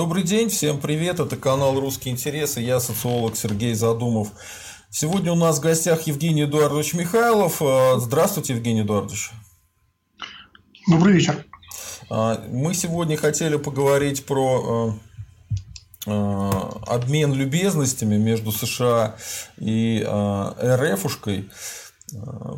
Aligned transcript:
Добрый 0.00 0.22
день, 0.22 0.48
всем 0.48 0.80
привет, 0.80 1.20
это 1.20 1.36
канал 1.36 1.78
«Русские 1.78 2.14
интересы», 2.14 2.60
я 2.62 2.80
социолог 2.80 3.36
Сергей 3.36 3.74
Задумов. 3.74 4.28
Сегодня 4.88 5.30
у 5.30 5.34
нас 5.34 5.58
в 5.58 5.60
гостях 5.60 6.06
Евгений 6.06 6.44
Эдуардович 6.44 6.94
Михайлов. 6.94 7.60
А, 7.60 7.98
здравствуйте, 7.98 8.54
Евгений 8.54 8.80
Эдуардович. 8.80 9.30
Добрый 10.88 11.12
вечер. 11.12 11.44
А, 12.08 12.42
мы 12.48 12.72
сегодня 12.72 13.18
хотели 13.18 13.58
поговорить 13.58 14.24
про 14.24 14.96
а, 16.06 16.80
обмен 16.86 17.34
любезностями 17.34 18.16
между 18.16 18.52
США 18.52 19.16
и 19.58 20.02
РФушкой. 20.02 21.50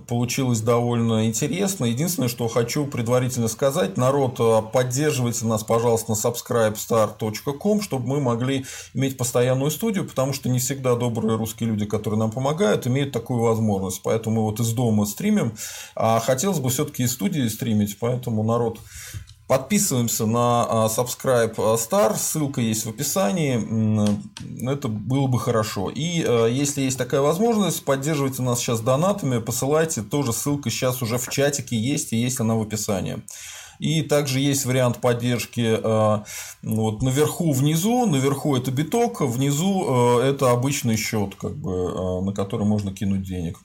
Получилось 0.09 0.61
довольно 0.61 1.27
интересно. 1.27 1.85
Единственное, 1.85 2.29
что 2.29 2.49
хочу 2.49 2.87
предварительно 2.87 3.49
сказать, 3.49 3.97
народ, 3.97 4.37
а, 4.39 4.63
поддерживайте 4.63 5.47
нас, 5.47 5.65
пожалуйста, 5.65 6.13
на 6.13 6.15
subscribestar.com, 6.15 7.81
чтобы 7.81 8.07
мы 8.07 8.21
могли 8.21 8.65
иметь 8.95 9.17
постоянную 9.17 9.71
студию, 9.71 10.07
потому 10.07 10.33
что 10.33 10.49
не 10.49 10.59
всегда 10.59 10.95
добрые 10.95 11.37
русские 11.37 11.69
люди, 11.69 11.85
которые 11.85 12.19
нам 12.19 12.31
помогают, 12.31 12.87
имеют 12.87 13.13
такую 13.13 13.41
возможность. 13.41 14.03
Поэтому 14.03 14.37
мы 14.37 14.43
вот 14.43 14.61
из 14.61 14.73
дома 14.73 15.05
стримим, 15.07 15.55
а 15.95 16.21
хотелось 16.21 16.59
бы 16.59 16.71
все-таки 16.71 17.03
из 17.03 17.13
студии 17.13 17.47
стримить, 17.49 17.99
поэтому 17.99 18.43
народ 18.43 18.79
Подписываемся 19.53 20.25
на 20.25 20.65
а, 20.67 20.87
Subscribe 20.87 21.55
Star, 21.55 22.17
ссылка 22.17 22.63
есть 22.63 22.87
в 22.87 22.89
описании, 22.89 23.61
это 24.67 24.89
было 24.89 25.27
бы 25.27 25.39
хорошо. 25.39 25.91
И 25.91 26.25
а, 26.27 26.47
если 26.47 26.81
есть 26.81 26.97
такая 26.97 27.21
возможность, 27.21 27.85
поддерживайте 27.85 28.41
нас 28.41 28.61
сейчас 28.61 28.81
донатами, 28.81 29.41
посылайте, 29.41 30.01
тоже 30.01 30.33
ссылка 30.33 30.71
сейчас 30.71 31.03
уже 31.03 31.19
в 31.19 31.29
чатике 31.29 31.77
есть 31.77 32.15
и 32.15 32.17
есть 32.17 32.41
она 32.41 32.55
в 32.55 32.63
описании. 32.63 33.21
И 33.79 34.01
также 34.01 34.41
есть 34.41 34.65
вариант 34.65 35.03
поддержки 35.03 35.79
а, 35.83 36.25
вот, 36.63 37.03
наверху, 37.03 37.53
внизу. 37.53 38.07
Наверху 38.07 38.57
это 38.57 38.71
биток, 38.71 39.21
внизу 39.21 40.19
это 40.23 40.51
обычный 40.51 40.97
счет, 40.97 41.35
как 41.35 41.55
бы, 41.59 42.23
на 42.23 42.33
который 42.33 42.65
можно 42.65 42.91
кинуть 42.91 43.23
денег. 43.23 43.59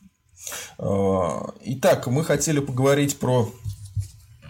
Итак, 0.79 2.07
мы 2.07 2.25
хотели 2.25 2.59
поговорить 2.59 3.17
про 3.19 3.49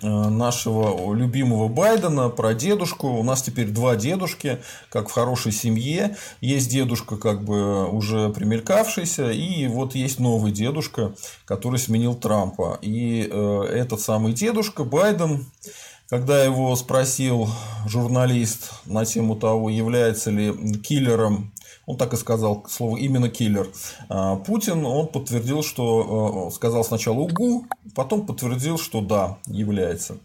нашего 0.02 1.14
любимого 1.14 1.68
Байдена, 1.68 2.30
про 2.30 2.54
дедушку. 2.54 3.08
У 3.08 3.24
нас 3.24 3.42
теперь 3.42 3.70
два 3.70 3.96
дедушки, 3.96 4.60
как 4.90 5.10
в 5.10 5.12
хорошей 5.12 5.52
семье. 5.52 6.18
Есть 6.42 6.70
дедушка, 6.70 7.18
как 7.18 7.44
бы 7.44 7.88
уже 7.90 8.30
примелькавшийся, 8.30 9.32
и 9.32 9.68
вот 9.68 9.96
есть 9.96 10.20
новый 10.20 10.52
дедушка, 10.52 11.14
который 11.46 11.80
сменил 11.80 12.16
Трампа. 12.16 12.80
И 12.82 13.28
э, 13.30 13.62
этот 13.74 14.02
самый 14.02 14.34
дедушка 14.34 14.84
Байден, 14.84 15.46
когда 16.10 16.44
его 16.44 16.76
спросил 16.76 17.50
журналист 17.86 18.72
на 18.86 19.06
тему 19.06 19.36
того, 19.36 19.70
является 19.70 20.32
ли 20.32 20.54
киллером 20.82 21.52
он 21.88 21.98
так 21.98 22.14
и 22.14 22.18
сказал 22.18 22.66
слово 22.70 22.98
именно 22.98 23.30
киллер. 23.30 23.70
А, 24.10 24.36
Путин, 24.36 24.86
он 24.86 25.08
подтвердил, 25.08 25.64
что 25.64 26.50
э, 26.50 26.54
сказал 26.54 26.84
сначала 26.84 27.20
угу, 27.20 27.66
потом 27.96 28.28
подтвердил, 28.28 28.78
что 28.78 29.02
да, 29.02 29.38
является. 29.48 30.18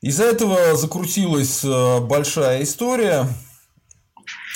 Из-за 0.00 0.24
этого 0.24 0.76
закрутилась 0.76 1.64
э, 1.64 2.00
большая 2.00 2.62
история. 2.62 3.26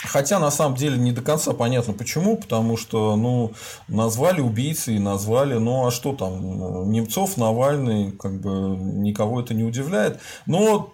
Хотя 0.05 0.41
на 0.41 0.51
самом 0.51 0.77
деле 0.77 0.99
не 0.99 1.13
до 1.13 1.23
конца 1.23 1.53
понятно 1.53 1.93
почему, 1.93 2.37
потому 2.37 2.77
что 2.77 3.15
ну, 3.17 3.53
назвали 3.87 4.41
убийцей, 4.41 4.99
назвали, 4.99 5.55
ну 5.55 5.87
а 5.87 5.91
что 5.93 6.13
там, 6.13 6.91
Немцов, 6.91 7.37
Навальный, 7.37 8.11
как 8.11 8.41
бы 8.41 8.77
никого 8.77 9.41
это 9.41 9.55
не 9.55 9.63
удивляет. 9.63 10.19
Но 10.47 10.93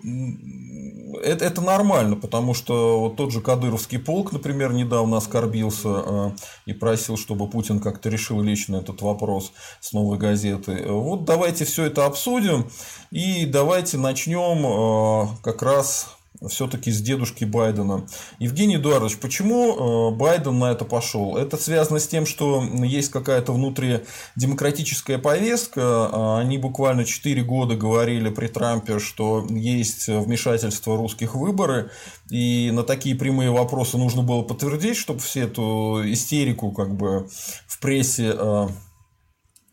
это, 1.22 1.44
это 1.44 1.60
нормально, 1.60 2.16
потому 2.16 2.54
что 2.54 3.00
вот 3.00 3.16
тот 3.16 3.32
же 3.32 3.40
Кадыровский 3.40 3.98
полк, 3.98 4.32
например, 4.32 4.72
недавно 4.72 5.16
оскорбился 5.16 5.88
э, 5.88 6.30
и 6.66 6.72
просил, 6.72 7.16
чтобы 7.16 7.48
Путин 7.48 7.80
как-то 7.80 8.08
решил 8.08 8.40
лично 8.40 8.76
этот 8.76 9.02
вопрос 9.02 9.52
с 9.80 9.92
новой 9.92 10.18
газеты. 10.18 10.84
Вот 10.86 11.24
давайте 11.24 11.64
все 11.64 11.84
это 11.84 12.06
обсудим 12.06 12.70
и 13.10 13.46
давайте 13.46 13.98
начнем 13.98 14.66
э, 14.66 15.36
как 15.42 15.62
раз 15.62 16.17
все-таки 16.46 16.92
с 16.92 17.00
дедушки 17.00 17.44
Байдена. 17.44 18.06
Евгений 18.38 18.76
Эдуардович, 18.76 19.18
почему 19.18 20.12
э, 20.12 20.16
Байден 20.16 20.58
на 20.58 20.70
это 20.70 20.84
пошел? 20.84 21.36
Это 21.36 21.56
связано 21.56 21.98
с 21.98 22.06
тем, 22.06 22.26
что 22.26 22.62
есть 22.62 23.10
какая-то 23.10 23.52
внутридемократическая 23.52 25.18
повестка. 25.18 25.82
А 25.82 26.38
они 26.38 26.58
буквально 26.58 27.04
4 27.04 27.42
года 27.42 27.74
говорили 27.76 28.28
при 28.28 28.46
Трампе, 28.46 28.98
что 29.00 29.46
есть 29.50 30.06
вмешательство 30.06 30.96
русских 30.96 31.34
в 31.34 31.38
выборы. 31.38 31.90
И 32.30 32.70
на 32.72 32.84
такие 32.84 33.16
прямые 33.16 33.50
вопросы 33.50 33.98
нужно 33.98 34.22
было 34.22 34.42
подтвердить, 34.42 34.96
чтобы 34.96 35.20
все 35.20 35.40
эту 35.40 36.02
истерику 36.04 36.70
как 36.70 36.94
бы 36.94 37.28
в 37.66 37.80
прессе 37.80 38.34
э, 38.36 38.68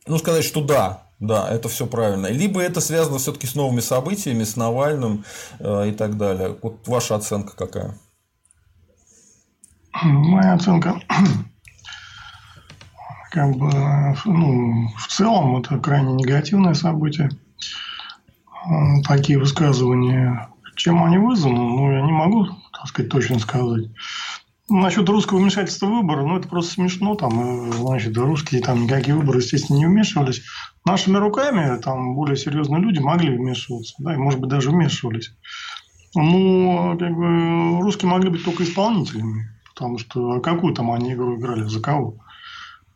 ну, 0.07 0.17
сказать, 0.19 0.45
что 0.45 0.61
да, 0.61 1.04
да, 1.25 1.49
это 1.49 1.69
все 1.69 1.85
правильно. 1.85 2.27
Либо 2.27 2.61
это 2.61 2.81
связано 2.81 3.17
все-таки 3.17 3.47
с 3.47 3.55
новыми 3.55 3.81
событиями, 3.81 4.43
с 4.43 4.55
Навальным 4.55 5.23
э, 5.59 5.89
и 5.89 5.91
так 5.91 6.17
далее. 6.17 6.55
Вот 6.61 6.87
ваша 6.87 7.15
оценка 7.15 7.55
какая? 7.55 7.95
Моя 10.03 10.53
оценка, 10.53 10.99
как 13.31 13.55
бы, 13.55 13.71
ну, 14.25 14.89
в 14.97 15.07
целом 15.07 15.57
это 15.57 15.79
крайне 15.79 16.13
негативное 16.13 16.73
событие. 16.73 17.29
Такие 19.07 19.37
высказывания, 19.37 20.49
чем 20.75 21.03
они 21.03 21.17
вызваны, 21.17 21.55
ну, 21.55 21.91
я 21.91 22.01
не 22.01 22.11
могу, 22.11 22.47
так 22.73 22.87
сказать, 22.87 23.11
точно 23.11 23.39
сказать. 23.39 23.85
Насчет 24.67 25.07
русского 25.07 25.37
вмешательства 25.37 25.85
в 25.85 25.91
выборы, 25.91 26.25
ну, 26.25 26.37
это 26.37 26.47
просто 26.47 26.73
смешно. 26.73 27.13
Там, 27.15 27.69
э, 27.69 27.71
значит, 27.73 28.17
русские 28.17 28.61
там 28.61 28.85
никакие 28.85 29.15
выборы, 29.15 29.39
естественно, 29.39 29.77
не 29.77 29.85
вмешивались. 29.85 30.41
Нашими 30.85 31.17
руками 31.17 31.79
там 31.81 32.15
более 32.15 32.35
серьезные 32.35 32.81
люди 32.81 32.99
могли 32.99 33.37
вмешиваться, 33.37 33.93
да, 33.99 34.15
и, 34.15 34.17
может 34.17 34.39
быть, 34.39 34.49
даже 34.49 34.71
вмешивались. 34.71 35.35
Но, 36.15 36.97
как 36.97 37.13
бы, 37.15 37.81
русские 37.81 38.09
могли 38.09 38.31
быть 38.31 38.43
только 38.43 38.63
исполнителями. 38.63 39.51
Потому 39.75 39.99
что 39.99 40.31
а 40.31 40.39
какую 40.39 40.73
там 40.73 40.89
они 40.91 41.13
игру 41.13 41.37
играли, 41.37 41.63
за 41.63 41.81
кого? 41.81 42.15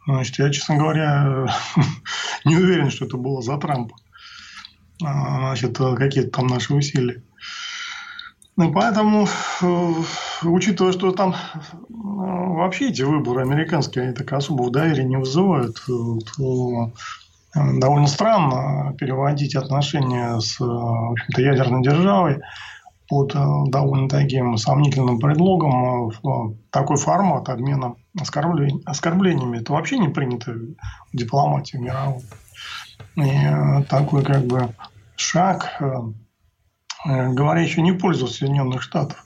Значит, 0.07 0.39
я, 0.39 0.49
честно 0.49 0.77
говоря, 0.77 1.53
не 2.45 2.55
уверен, 2.55 2.89
что 2.89 3.05
это 3.05 3.17
было 3.17 3.43
за 3.43 3.57
Трампа. 3.57 3.95
А, 5.03 5.39
значит, 5.39 5.77
какие-то 5.77 6.31
там 6.31 6.47
наши 6.47 6.73
усилия. 6.73 7.21
Ну, 8.59 8.73
поэтому, 8.73 9.25
э, 9.61 9.93
учитывая, 10.43 10.91
что 10.91 11.13
там 11.13 11.31
э, 11.31 11.33
вообще 11.87 12.89
эти 12.89 13.03
выборы 13.03 13.43
американские, 13.43 14.03
они 14.03 14.13
так 14.13 14.33
особого 14.33 14.69
доверия 14.69 15.05
не 15.05 15.15
вызывают, 15.15 15.77
э, 15.87 15.91
то 16.35 16.91
довольно 17.55 18.07
странно 18.07 18.93
переводить 18.97 19.55
отношения 19.55 20.41
с 20.41 20.59
в 20.59 21.37
ядерной 21.37 21.81
державой 21.81 22.41
под 23.07 23.33
довольно 23.71 24.09
таким 24.09 24.57
сомнительным 24.57 25.19
предлогом 25.19 26.09
в 26.21 26.55
такой 26.69 26.97
формат 26.97 27.47
обмена 27.47 27.95
оскорблень, 28.19 28.83
оскорблениями. 28.85 29.59
Это 29.59 29.71
вообще 29.71 29.99
не 29.99 30.09
принято 30.09 30.51
в 30.51 31.15
дипломатии 31.15 31.77
мировой. 31.77 32.23
И 33.15 33.85
такой 33.87 34.25
как 34.25 34.43
бы 34.43 34.67
шаг 35.15 35.79
Э, 37.05 37.29
говоря 37.29 37.61
еще 37.61 37.81
не 37.81 37.91
пользу 37.91 38.27
Соединенных 38.27 38.81
Штатов. 38.81 39.25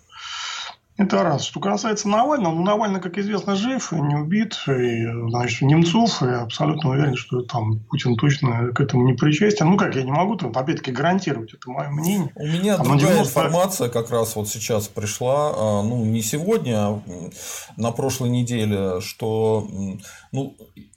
Это 0.95 1.23
раз. 1.23 1.45
Что 1.45 1.59
касается 1.59 2.07
Навального, 2.07 2.53
ну, 2.53 2.63
Навальный, 2.63 3.01
как 3.01 3.17
известно, 3.17 3.56
жив, 3.56 3.91
не 3.94 4.16
убит. 4.16 4.56
И, 4.67 5.05
значит, 5.29 5.64
Немцов, 5.64 6.22
я 6.22 6.41
абсолютно 6.41 6.91
уверен, 6.91 7.16
что 7.16 7.41
там 7.41 7.79
Путин 7.90 8.16
точно 8.16 8.67
к 8.67 8.79
этому 8.79 9.08
не 9.08 9.14
причастен. 9.14 9.72
Ну, 9.72 9.78
как 9.78 9.96
я 9.96 10.03
не 10.03 10.11
могу, 10.11 10.35
там, 10.35 10.52
опять-таки, 10.55 10.91
гарантировать, 10.91 11.52
это 11.55 11.72
мое 11.72 11.90
мнение. 11.90 12.31
У 12.35 12.46
меня 12.46 12.78
там, 12.78 12.85
другая 12.90 13.16
90... 13.16 13.23
информация 13.23 13.90
как 13.90 14.11
раз 14.11 14.35
вот 14.35 14.47
сейчас 14.47 14.87
пришла, 14.87 15.53
а, 15.55 15.84
ну, 15.84 16.05
не 16.05 16.22
сегодня, 16.22 16.78
а 16.78 17.02
на 17.76 17.91
прошлой 17.91 18.29
неделе, 18.29 19.02
что, 19.02 19.67
ну, 20.31 20.55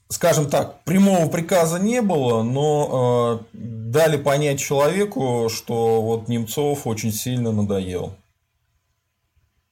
скажем 0.09 0.49
так, 0.49 0.83
прямого 0.85 1.29
приказа 1.29 1.79
не 1.79 2.03
было, 2.03 2.43
но 2.43 3.41
э, 3.41 3.45
дали 3.53 4.17
понять 4.17 4.61
человеку, 4.61 5.49
что 5.53 6.03
вот 6.03 6.29
Немцов 6.29 6.87
очень 6.87 7.13
сильно 7.13 7.53
надоел. 7.53 8.15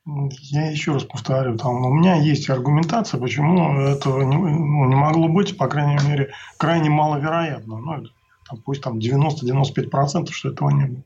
Я 0.06 0.70
еще 0.70 0.92
раз 0.92 1.04
повторю, 1.04 1.56
там 1.56 1.76
у 1.86 1.94
меня 1.94 2.16
есть 2.16 2.50
аргументация, 2.50 3.18
почему 3.18 3.80
этого 3.80 4.22
не, 4.22 4.36
ну, 4.36 4.84
не 4.86 4.94
могло 4.94 5.28
быть, 5.28 5.56
по 5.56 5.66
крайней 5.66 5.98
мере, 6.06 6.30
крайне 6.58 6.90
маловероятно. 6.90 7.78
Ну, 7.78 8.04
там, 8.46 8.58
пусть 8.58 8.82
там 8.82 8.98
90-95%, 8.98 10.30
что 10.30 10.50
этого 10.50 10.68
не 10.70 10.86
было. 10.86 11.02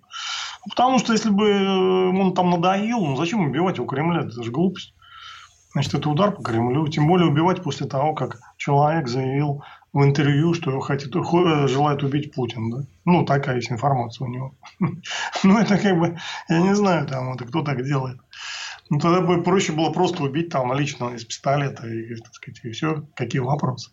Потому 0.69 0.99
что 0.99 1.13
если 1.13 1.31
бы 1.31 2.11
он 2.11 2.35
там 2.35 2.51
надоел, 2.51 3.01
ну 3.01 3.17
зачем 3.17 3.41
убивать 3.41 3.79
у 3.79 3.87
Кремля? 3.87 4.23
Это 4.23 4.43
же 4.43 4.51
глупость. 4.51 4.93
Значит, 5.73 5.95
это 5.95 6.11
удар 6.11 6.33
по 6.33 6.43
Кремлю. 6.43 6.89
Тем 6.89 7.07
более 7.07 7.29
убивать 7.29 7.63
после 7.63 7.87
того, 7.87 8.15
как 8.15 8.41
человек 8.59 9.09
заявил 9.09 9.65
в 9.93 10.05
интервью, 10.05 10.53
что 10.53 10.79
хотит, 10.81 11.15
желает 11.15 12.03
убить 12.03 12.35
Путин. 12.35 12.71
Да? 12.71 12.85
Ну, 13.07 13.25
такая 13.25 13.57
есть 13.57 13.73
информация 13.73 14.27
у 14.27 14.31
него. 14.31 14.55
Ну, 15.45 15.59
это 15.59 15.79
как 15.79 15.99
бы, 15.99 16.19
я 16.49 16.61
не 16.61 16.75
знаю, 16.75 17.07
там, 17.07 17.33
это 17.33 17.47
кто 17.47 17.63
так 17.63 17.83
делает. 17.85 18.19
Ну, 18.91 18.99
тогда 18.99 19.21
бы 19.21 19.43
проще 19.43 19.73
было 19.73 19.91
просто 19.91 20.23
убить 20.23 20.51
там 20.51 20.73
лично 20.73 21.15
из 21.15 21.25
пистолета 21.25 21.87
и, 21.87 22.15
так 22.17 22.35
сказать, 22.35 22.61
и 22.65 22.71
все. 22.71 23.07
Какие 23.15 23.41
вопросы? 23.41 23.91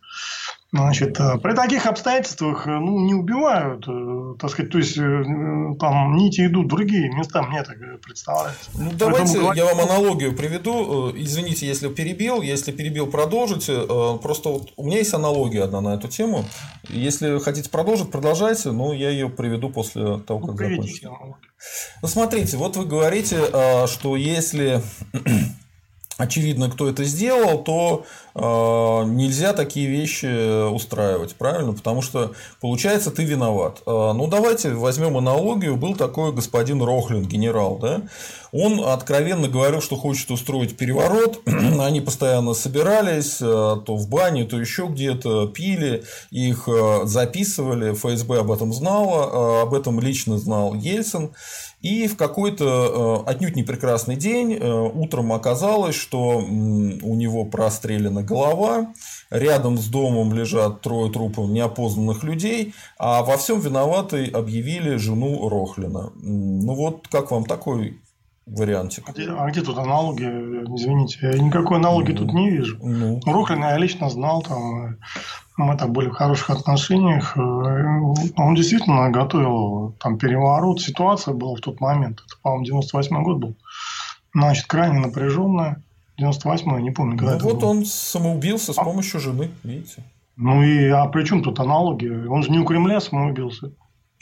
Значит, 0.72 1.20
э, 1.20 1.38
при 1.38 1.54
таких 1.54 1.86
обстоятельствах 1.86 2.68
э, 2.68 2.72
ну, 2.72 3.00
не 3.06 3.14
убивают, 3.14 3.86
э, 3.88 4.36
так 4.40 4.50
сказать, 4.50 4.72
то 4.72 4.78
есть 4.78 4.96
там 4.96 6.18
нити 6.18 6.48
идут 6.48 6.66
в 6.66 6.70
другие 6.70 7.10
места, 7.14 7.44
мне 7.44 7.64
так 7.64 7.78
представляется. 8.02 8.72
Ну, 8.74 8.92
давайте 8.94 9.40
Поэтому... 9.40 9.54
я 9.54 9.66
вам 9.66 9.80
аналогию 9.82 10.36
приведу. 10.36 11.12
Извините, 11.16 11.68
если 11.68 11.88
перебил, 11.88 12.42
если 12.42 12.72
перебил, 12.72 13.08
продолжите. 13.08 13.86
Просто 14.22 14.50
вот 14.50 14.74
у 14.76 14.86
меня 14.86 14.98
есть 14.98 15.14
аналогия 15.14 15.64
одна 15.64 15.82
на 15.82 15.94
эту 15.94 16.08
тему. 16.08 16.46
Если 16.90 17.40
хотите 17.40 17.70
продолжить, 17.70 18.12
продолжайте, 18.12 18.72
но 18.72 18.92
я 18.92 19.10
ее 19.10 19.30
приведу 19.30 19.70
после 19.70 20.18
того, 20.20 20.40
как 20.40 20.50
ну, 20.50 20.58
закончите. 20.58 21.10
Ну, 22.02 22.08
смотрите, 22.08 22.58
вот 22.58 22.76
вы 22.76 22.86
говорите, 22.86 23.38
что 23.88 24.16
если 24.16 24.82
очевидно, 26.18 26.70
кто 26.70 26.90
это 26.90 27.04
сделал, 27.04 27.64
то 27.64 28.06
нельзя 28.36 29.54
такие 29.54 29.88
вещи 29.88 30.70
устраивать, 30.70 31.36
правильно? 31.36 31.74
Потому 31.74 32.02
что 32.02 32.34
получается, 32.60 33.12
ты 33.12 33.24
виноват. 33.24 33.82
Э, 33.86 34.12
ну, 34.14 34.28
давайте 34.28 34.72
возьмем 34.72 35.18
аналогию. 35.18 35.76
Был 35.76 35.96
такой 35.96 36.32
господин 36.32 36.82
Рохлин, 36.82 37.24
генерал, 37.24 37.78
да? 37.78 38.02
Он 38.52 38.86
откровенно 38.86 39.48
говорил, 39.48 39.82
что 39.82 39.96
хочет 39.96 40.32
устроить 40.32 40.78
переворот. 40.78 41.42
Они 41.46 42.02
постоянно 42.02 42.54
собирались, 42.54 43.38
э, 43.42 43.46
то 43.46 43.96
в 43.96 44.08
бане, 44.10 44.46
то 44.46 44.60
еще 44.60 44.88
где-то 44.88 45.48
пили, 45.48 46.04
их 46.32 46.68
э, 46.68 47.02
записывали. 47.06 47.94
ФСБ 47.94 48.40
об 48.40 48.52
этом 48.52 48.74
знало, 48.74 49.62
э, 49.62 49.62
об 49.64 49.74
этом 49.74 50.00
лично 50.00 50.38
знал 50.38 50.74
Ельцин. 50.74 51.32
И 51.86 52.08
в 52.08 52.18
какой-то 52.18 53.24
э, 53.28 53.30
отнюдь 53.30 53.56
не 53.56 53.62
прекрасный 53.62 54.16
день 54.16 54.54
э, 54.54 54.72
утром 54.72 55.32
оказалось, 55.32 55.94
что 55.94 56.40
у 56.40 57.16
него 57.16 57.46
прострелена 57.46 58.24
голова, 58.25 58.94
рядом 59.30 59.77
с 59.77 59.88
домом 59.88 60.33
лежат 60.33 60.81
трое 60.81 61.12
трупов 61.12 61.50
неопознанных 61.50 62.24
людей, 62.24 62.74
а 62.98 63.24
во 63.24 63.38
всем 63.38 63.60
виноватой 63.60 64.27
объявили 64.27 64.98
жену 64.98 65.48
Рохлина. 65.50 66.12
Ну 66.16 66.74
вот 66.74 67.07
как 67.07 67.31
вам 67.31 67.45
такой 67.45 68.00
вариантик. 68.45 69.10
А 69.10 69.12
где, 69.12 69.30
а 69.30 69.50
где 69.50 69.62
тут 69.62 69.77
аналоги? 69.77 70.24
Извините, 70.24 71.19
я 71.22 71.38
никакой 71.38 71.77
аналоги 71.77 72.12
ну, 72.12 72.18
тут 72.19 72.33
не 72.33 72.50
вижу. 72.51 72.77
Ну. 72.81 73.19
Рохлина 73.25 73.72
я 73.72 73.77
лично 73.77 74.10
знал, 74.10 74.44
там, 74.44 74.98
мы 75.57 75.77
там 75.77 75.94
были 75.94 76.10
в 76.10 76.13
хороших 76.13 76.51
отношениях. 76.51 77.36
Э, 77.38 77.42
он 78.36 78.56
действительно 78.56 79.10
готовил 79.10 79.95
там 80.00 80.18
переворот. 80.18 80.81
Ситуация 80.81 81.33
была 81.33 81.56
в 81.56 81.62
тот 81.62 81.80
момент. 81.81 82.22
Это, 82.25 82.38
по-моему, 82.42 82.66
98 82.66 83.24
год 83.24 83.38
был. 83.38 83.56
Значит, 84.33 84.66
крайне 84.68 85.00
напряженная. 85.00 85.81
98 86.18 86.82
не 86.82 86.92
помню, 86.92 87.18
когда 87.18 87.38
ну, 87.38 87.44
вот 87.44 87.60
было. 87.60 87.70
он 87.70 87.86
самоубился 87.86 88.74
с 88.74 88.78
а? 88.78 88.84
помощью 88.84 89.20
жены, 89.20 89.52
видите. 89.64 90.04
Ну 90.38 90.64
и 90.64 90.88
а 90.88 91.08
при 91.08 91.24
чем 91.24 91.44
тут 91.44 91.60
аналоги? 91.60 92.08
Он 92.08 92.44
же 92.44 92.52
не 92.52 92.60
у 92.60 92.66
Кремля 92.66 93.00
самоубился. 93.00 93.72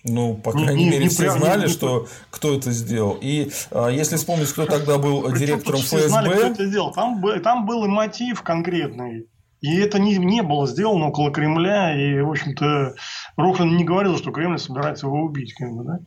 Ну, 0.06 0.36
по 0.36 0.51
крайней 0.51 0.84
не, 0.84 0.90
мере, 0.90 1.04
не, 1.04 1.10
все 1.10 1.24
прям, 1.24 1.40
знали, 1.40 1.62
не, 1.62 1.68
что 1.68 2.07
кто 2.30 2.54
это 2.54 2.72
сделал. 2.72 3.18
И 3.22 3.50
а, 3.72 3.88
если 3.88 4.18
вспомнить, 4.18 4.51
кто 4.51 4.66
тогда 4.66 4.98
был 4.98 5.31
директором 5.31 5.80
ФСБ. 5.80 5.98
Все 5.98 6.10
знали, 6.10 6.30
кто 6.30 6.48
это 6.48 6.68
сделал. 6.68 6.92
Там, 6.92 7.24
там 7.42 7.66
был 7.66 7.86
и 7.86 7.88
мотив 7.88 8.42
конкретный. 8.42 9.28
И 9.62 9.78
это 9.78 10.00
не, 10.00 10.18
не 10.18 10.44
было 10.44 10.68
сделано 10.68 11.07
около 11.07 11.31
Кремля. 11.31 11.96
И, 11.96 12.19
в 12.19 12.31
общем-то, 12.31 12.96
Рохлин 13.38 13.78
не 13.78 13.86
говорил, 13.86 14.18
что 14.18 14.31
Кремль 14.31 14.60
собирается 14.60 15.07
его 15.07 15.22
убить. 15.22 15.54
Как 15.54 15.72
бы, 15.72 15.86
да? 15.86 16.00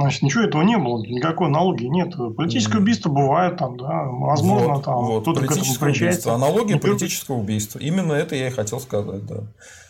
Значит, 0.00 0.22
ничего 0.22 0.44
этого 0.44 0.62
не 0.62 0.78
было, 0.78 1.04
никакой 1.04 1.48
аналогии 1.48 1.86
нет. 1.86 2.14
Политическое 2.36 2.78
убийство 2.78 3.10
бывает 3.10 3.56
там, 3.56 3.76
да, 3.76 4.04
возможно, 4.04 4.74
вот, 4.74 4.84
там 4.84 4.94
вот, 4.94 5.22
кто-то 5.22 5.40
к 5.40 5.50
этому 5.50 5.74
причастен. 5.74 6.30
Аналогия 6.30 6.74
Но 6.74 6.80
политического 6.80 7.34
убийства. 7.38 7.80
Именно 7.80 8.12
это 8.12 8.36
я 8.36 8.46
и 8.46 8.50
хотел 8.50 8.78
сказать, 8.78 9.26
да. 9.26 9.38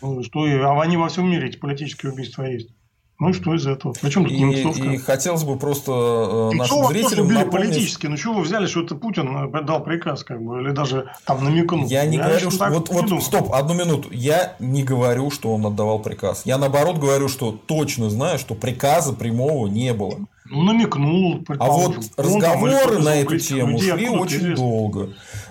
Ну, 0.01 0.23
что, 0.23 0.45
а 0.45 0.81
они 0.81 0.97
во 0.97 1.09
всем 1.09 1.29
мире 1.29 1.49
эти 1.49 1.57
политические 1.57 2.11
убийства 2.11 2.41
есть. 2.41 2.69
Ну 3.19 3.29
и 3.29 3.33
что 3.33 3.53
из 3.53 3.67
этого? 3.67 3.93
Причем 4.01 4.23
тут 4.23 4.31
и, 4.31 4.39
Немцовка? 4.39 4.81
И 4.81 4.97
хотелось 4.97 5.43
бы 5.43 5.57
просто 5.57 6.51
э, 6.53 6.55
нашим 6.55 6.85
зрителям 6.87 7.25
убили 7.25 7.39
напомнить... 7.39 7.69
политически. 7.69 8.07
Ну 8.07 8.15
чего 8.15 8.35
вы 8.35 8.43
взяли, 8.43 8.65
что 8.65 8.81
это 8.81 8.95
Путин 8.95 9.53
э, 9.53 9.61
дал 9.61 9.83
приказ, 9.83 10.23
как 10.23 10.41
бы, 10.41 10.61
или 10.61 10.71
даже 10.71 11.11
там 11.25 11.43
намекнул? 11.43 11.85
Я 11.85 12.05
не 12.05 12.15
я 12.15 12.23
говорю, 12.23 12.49
что... 12.49 12.69
Вот, 12.69 12.87
вот, 12.87 13.21
стоп, 13.21 13.53
одну 13.53 13.73
минуту. 13.73 14.07
Я 14.11 14.55
не 14.59 14.83
говорю, 14.83 15.31
что 15.31 15.53
он 15.53 15.65
отдавал 15.65 15.99
приказ. 15.99 16.43
Я 16.45 16.57
наоборот 16.57 16.97
говорю, 16.97 17.27
что 17.27 17.51
точно 17.51 18.09
знаю, 18.09 18.39
что 18.39 18.55
приказа 18.55 19.11
прямого 19.11 19.67
не 19.67 19.93
было. 19.93 20.19
Ну, 20.49 20.63
намекнул, 20.63 21.43
А 21.59 21.67
вот 21.67 21.97
разговоры 22.17 22.99
на 22.99 23.15
эту 23.15 23.37
тему 23.37 23.77
людей, 23.77 23.91
шли 23.91 24.09
очень 24.09 24.37
интересно. 24.37 24.65
долго. 24.65 25.09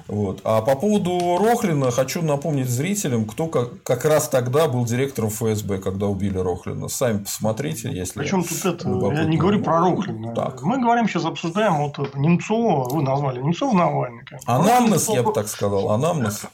Вот. 0.08 0.40
А 0.42 0.60
по 0.62 0.74
поводу 0.74 1.38
Рохлина 1.38 1.90
хочу 1.90 2.22
напомнить 2.22 2.68
зрителям, 2.68 3.24
кто 3.24 3.46
как, 3.46 3.82
как 3.82 4.04
раз 4.04 4.28
тогда 4.28 4.66
был 4.66 4.84
директором 4.84 5.30
ФСБ, 5.30 5.78
когда 5.78 6.06
убили 6.06 6.38
Рохлина. 6.38 6.88
Сами 6.88 7.18
посмотрите, 7.18 7.92
если. 7.92 8.18
Причем 8.18 8.42
тут 8.42 8.64
это, 8.64 8.88
я 8.88 9.24
не 9.24 9.36
говорю 9.36 9.62
про 9.62 9.78
Рохлина. 9.78 10.34
Так. 10.34 10.62
Мы 10.62 10.80
говорим 10.80 11.06
сейчас 11.08 11.26
обсуждаем 11.26 11.76
вот 11.76 12.14
Немцова, 12.16 12.88
вы 12.88 13.02
назвали 13.02 13.40
Немцова 13.40 13.76
Навальный. 13.76 14.24
Анамнез, 14.46 15.08
я 15.10 15.22
бы 15.22 15.32
так 15.32 15.46
сказал, 15.46 15.90
анамнез. 15.90 16.46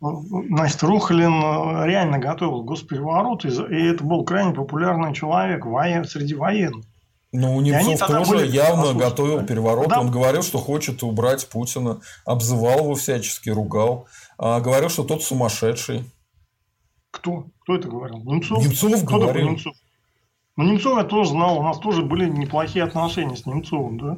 Значит, 0.00 0.82
Рухлин 0.82 1.84
реально 1.84 2.18
готовил 2.18 2.62
госпереворот, 2.62 3.44
и 3.44 3.88
это 3.88 4.02
был 4.02 4.24
крайне 4.24 4.54
популярный 4.54 5.12
человек 5.12 5.64
среди 6.08 6.34
военных. 6.34 6.86
Ну, 7.32 7.56
у 7.56 7.60
Немцов 7.60 8.08
тоже 8.08 8.30
были... 8.30 8.48
явно 8.48 8.82
Послушайте, 8.82 9.04
готовил 9.04 9.46
переворот. 9.46 9.88
Да. 9.88 10.00
Он 10.00 10.10
говорил, 10.10 10.42
что 10.42 10.58
хочет 10.58 11.02
убрать 11.02 11.48
Путина, 11.48 12.00
обзывал 12.24 12.80
его 12.80 12.94
всячески, 12.96 13.50
ругал. 13.50 14.08
А 14.36 14.60
говорил, 14.60 14.88
что 14.88 15.04
тот 15.04 15.22
сумасшедший. 15.22 16.04
Кто? 17.12 17.46
Кто 17.62 17.76
это 17.76 17.88
говорил? 17.88 18.18
Немцов? 18.24 18.64
Немцов 18.64 19.04
Кто 19.04 19.18
говорил. 19.18 19.50
Немцов? 19.50 19.74
Ну, 20.56 20.64
Немцов 20.64 20.98
я 20.98 21.04
тоже 21.04 21.30
знал. 21.30 21.58
У 21.58 21.62
нас 21.62 21.78
тоже 21.78 22.02
были 22.02 22.28
неплохие 22.28 22.84
отношения 22.84 23.36
с 23.36 23.46
Немцовым, 23.46 23.98
да? 23.98 24.16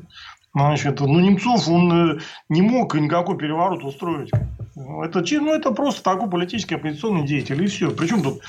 Значит, 0.55 1.01
ну, 1.01 1.21
Немцов, 1.21 1.69
он 1.69 1.93
э, 1.93 2.21
не 2.49 2.63
мог 2.63 2.95
никакой 2.95 3.37
переворот 3.37 3.85
устроить. 3.85 4.31
Это, 4.75 5.23
ну, 5.41 5.53
это 5.53 5.71
просто 5.73 6.03
такой 6.03 6.31
политический 6.31 6.77
оппозиционный 6.77 7.27
деятель, 7.27 7.63
и 7.63 7.67
все. 7.67 7.91
Причем 7.91 8.23
тут 8.23 8.41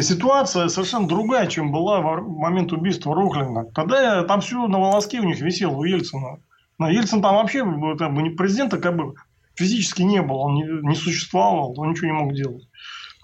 ситуация 0.00 0.68
совершенно 0.68 1.08
другая, 1.08 1.48
чем 1.48 1.72
была 1.72 2.00
в 2.00 2.28
момент 2.28 2.72
убийства 2.72 3.14
Рухлина. 3.14 3.64
Тогда 3.74 4.22
там 4.24 4.40
все 4.40 4.66
на 4.68 4.78
волоске 4.78 5.20
у 5.20 5.24
них 5.24 5.40
висело, 5.40 5.74
у 5.74 5.84
Ельцина. 5.84 6.38
Но 6.78 6.88
Ельцин 6.88 7.20
там 7.20 7.34
вообще 7.36 7.64
как 7.98 8.14
бы, 8.14 8.30
президента 8.36 8.78
как 8.78 8.96
бы 8.96 9.14
физически 9.54 10.02
не 10.02 10.22
был, 10.22 10.36
он 10.36 10.54
не, 10.54 10.88
не 10.88 10.94
существовал, 10.94 11.74
он 11.78 11.90
ничего 11.90 12.06
не 12.06 12.12
мог 12.12 12.34
делать. 12.34 12.68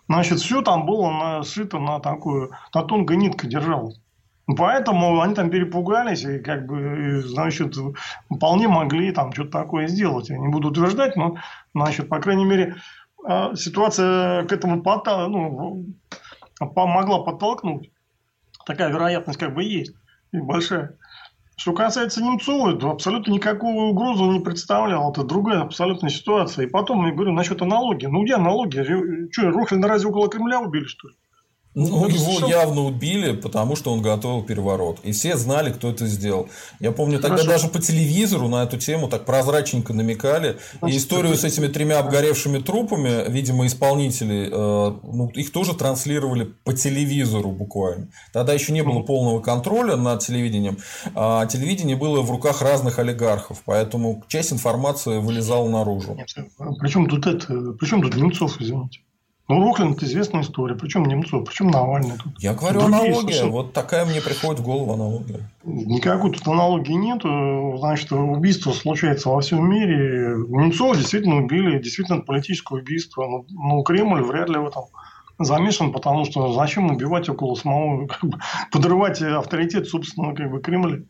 Значит, 0.09 0.41
все 0.41 0.63
там 0.63 0.85
было 0.85 1.11
на, 1.11 1.43
сшито 1.45 1.79
на 1.79 2.01
такую, 2.01 2.51
на 2.75 2.83
тонкой 2.83 3.19
нитке 3.19 3.47
держалось. 3.47 4.01
Поэтому 4.47 5.21
они 5.21 5.35
там 5.35 5.51
перепугались 5.51 6.25
и 6.25 6.39
как 6.41 6.67
бы, 6.67 7.23
значит, 7.25 7.77
вполне 8.35 8.67
могли 8.67 9.13
там 9.13 9.33
что-то 9.33 9.51
такое 9.51 9.87
сделать. 9.87 10.31
Я 10.31 10.39
не 10.39 10.49
буду 10.49 10.69
утверждать, 10.69 11.17
но, 11.17 11.37
значит, 11.75 12.09
по 12.09 12.19
крайней 12.19 12.45
мере, 12.45 12.77
а, 13.25 13.55
ситуация 13.55 14.45
к 14.45 14.53
этому 14.53 14.83
пота, 14.83 15.29
ну, 15.29 15.87
могла 16.61 17.23
подтолкнуть. 17.23 17.91
Такая 18.67 18.91
вероятность 18.91 19.39
как 19.39 19.55
бы 19.55 19.63
есть. 19.63 19.95
И 20.33 20.39
большая. 20.39 20.99
Что 21.57 21.73
касается 21.75 22.23
Немцова, 22.23 22.75
то 22.77 22.91
абсолютно 22.91 23.33
никакую 23.33 23.91
угрозу 23.91 24.33
не 24.33 24.41
представлял. 24.41 25.13
Это 25.13 25.23
другая 25.23 25.61
абсолютная 25.61 26.11
ситуация. 26.11 26.67
И 26.67 26.69
потом, 26.69 27.07
я 27.07 27.13
говорю, 27.13 27.33
насчет 27.33 27.63
аналогии. 27.63 28.07
Ну, 28.07 28.25
где 28.25 28.35
аналогия? 28.35 28.85
Что, 29.31 29.51
Рухлина 29.51 29.87
разве 29.87 30.09
около 30.11 30.29
Кремля 30.29 30.61
убили, 30.61 30.85
что 30.85 31.09
ли? 31.09 31.15
Ну, 31.75 31.89
ну 31.89 32.09
его 32.09 32.33
все... 32.33 32.49
явно 32.49 32.83
убили, 32.83 33.33
потому 33.33 33.77
что 33.77 33.93
он 33.93 34.03
готовил 34.03 34.43
переворот. 34.43 35.01
И 35.05 35.13
все 35.13 35.37
знали, 35.37 35.73
кто 35.73 35.91
это 35.91 36.07
сделал. 36.07 36.49
Я 36.81 36.93
помню, 36.93 37.19
тогда 37.19 37.39
Хорошо. 37.39 37.49
даже 37.49 37.69
по 37.69 37.81
телевизору 37.81 38.49
на 38.49 38.65
эту 38.65 38.77
тему 38.77 39.09
так 39.09 39.25
прозрачненько 39.25 39.95
намекали. 39.95 40.59
Значит, 40.79 40.95
и 40.95 40.99
историю 40.99 41.35
с 41.35 41.45
этими 41.45 41.69
тремя 41.69 42.01
обгоревшими 42.01 42.59
трупами, 42.59 43.31
видимо, 43.31 43.67
исполнители, 43.67 44.49
э, 44.53 44.95
ну, 45.03 45.31
их 45.35 45.51
тоже 45.51 45.75
транслировали 45.75 46.53
по 46.65 46.75
телевизору 46.75 47.53
буквально. 47.53 48.09
Тогда 48.35 48.53
еще 48.53 48.73
не 48.73 48.83
было 48.83 49.01
полного 49.01 49.41
контроля 49.41 49.97
над 49.97 50.21
телевидением. 50.21 50.77
А 51.15 51.47
телевидение 51.47 51.97
было 51.97 52.21
в 52.21 52.31
руках 52.31 52.61
разных 52.61 52.99
олигархов. 52.99 53.63
Поэтому 53.65 54.23
часть 54.29 54.53
информации 54.53 55.19
вылезала 55.19 55.69
наружу. 55.71 56.15
Нет, 56.15 56.29
причем 56.81 57.09
тут 57.09 57.27
это, 57.27 57.73
причем 57.79 58.03
тут 58.03 58.15
Немцов, 58.15 58.61
извините. 58.61 59.01
Ну, 59.49 59.75
это 59.75 60.05
известная 60.07 60.43
история. 60.43 60.75
Причем 60.75 61.05
Немцов, 61.05 61.45
причем 61.45 61.69
Навальный. 61.69 62.17
Тут 62.17 62.33
Я 62.39 62.55
говорю 62.55 62.81
Другие 62.81 62.97
аналогия. 62.97 63.21
Совершенно... 63.21 63.51
Вот 63.51 63.73
такая 63.73 64.07
мне 64.07 64.21
приходит 64.21 64.61
в 64.61 64.65
голову 64.65 64.93
аналогия. 64.93 65.51
Никакой 65.65 66.31
тут 66.31 66.47
аналогии 66.47 66.93
нету. 66.93 67.77
Значит, 67.79 68.13
убийство 68.13 68.73
случается 68.73 69.29
во 69.29 69.41
всем 69.41 69.69
мире. 69.69 70.37
Немцова 70.49 70.97
действительно 70.97 71.37
убили. 71.37 71.83
Действительно, 71.83 72.21
политическое 72.21 72.79
убийство. 72.79 73.27
Но, 73.27 73.45
но 73.51 73.83
Кремль 73.83 74.23
вряд 74.23 74.49
ли 74.49 74.59
в 74.59 74.67
этом 74.69 74.85
замешан, 75.39 75.93
потому 75.93 76.25
что 76.25 76.53
зачем 76.53 76.91
убивать 76.91 77.29
около 77.29 77.55
самого, 77.55 78.07
как 78.07 78.23
бы, 78.23 78.39
подрывать 78.71 79.21
авторитет 79.21 79.89
собственного 79.89 80.35
как 80.35 80.51
бы, 80.51 80.61
Кремля. 80.61 81.01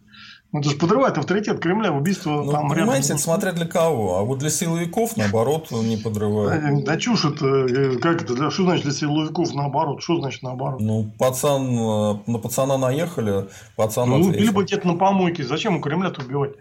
Ну, 0.53 0.61
это 0.61 0.69
же 0.69 0.77
подрывает 0.77 1.17
авторитет 1.17 1.61
Кремля, 1.61 1.91
убийство 1.91 2.43
ну, 2.43 2.53
там 2.53 2.69
Понимаете, 2.69 3.09
рядом. 3.09 3.19
смотря 3.19 3.53
для 3.53 3.67
кого. 3.67 4.19
А 4.19 4.23
вот 4.23 4.39
для 4.39 4.51
силовиков, 4.51 5.17
наоборот, 5.17 5.71
не 5.71 5.97
подрывает. 5.97 6.85
Да, 6.85 6.93
да 6.93 6.99
чушь 6.99 7.25
это, 7.25 7.47
э, 7.47 7.97
как 7.97 8.23
это, 8.23 8.35
для, 8.35 8.51
что 8.51 8.65
значит 8.65 8.85
для 8.85 8.93
силовиков 8.93 9.55
наоборот? 9.55 10.03
Что 10.03 10.21
значит 10.21 10.43
наоборот? 10.43 10.79
Ну, 10.81 11.11
пацан, 11.19 11.69
э, 11.69 12.31
на 12.31 12.39
пацана 12.39 12.77
наехали, 12.77 13.47
пацан 13.77 14.11
ну, 14.11 14.21
ответил. 14.21 14.43
или 14.43 14.51
бы 14.51 14.65
где-то 14.65 14.87
на 14.87 14.97
помойке. 14.97 15.43
Зачем 15.43 15.77
у 15.77 15.81
Кремля-то 15.81 16.21
убивать? 16.21 16.53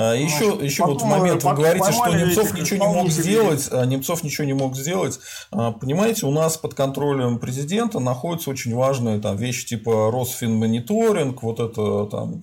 А, 0.00 0.14
еще, 0.14 0.44
Значит, 0.44 0.62
еще 0.62 0.82
потом, 0.84 0.94
вот 0.94 1.02
в 1.02 1.06
момент 1.06 1.42
вы 1.42 1.54
говорите, 1.54 1.90
что 1.90 2.02
поймали 2.02 2.24
Немцов 2.26 2.54
ничего 2.54 2.86
не 2.86 2.94
мог 2.94 3.10
сделать, 3.10 3.68
а 3.72 3.84
Немцов 3.84 4.22
ничего 4.22 4.46
не 4.46 4.52
мог 4.52 4.76
сделать. 4.76 5.18
А, 5.50 5.72
Понимаете, 5.72 6.26
у 6.26 6.30
нас 6.30 6.56
под 6.56 6.74
контролем 6.74 7.40
президента 7.40 7.98
находятся 7.98 8.50
очень 8.50 8.76
важные 8.76 9.18
там 9.18 9.36
вещи 9.36 9.66
типа 9.66 10.12
Росфинмониторинг, 10.12 11.42
вот 11.42 11.58
это 11.58 12.06
там 12.06 12.42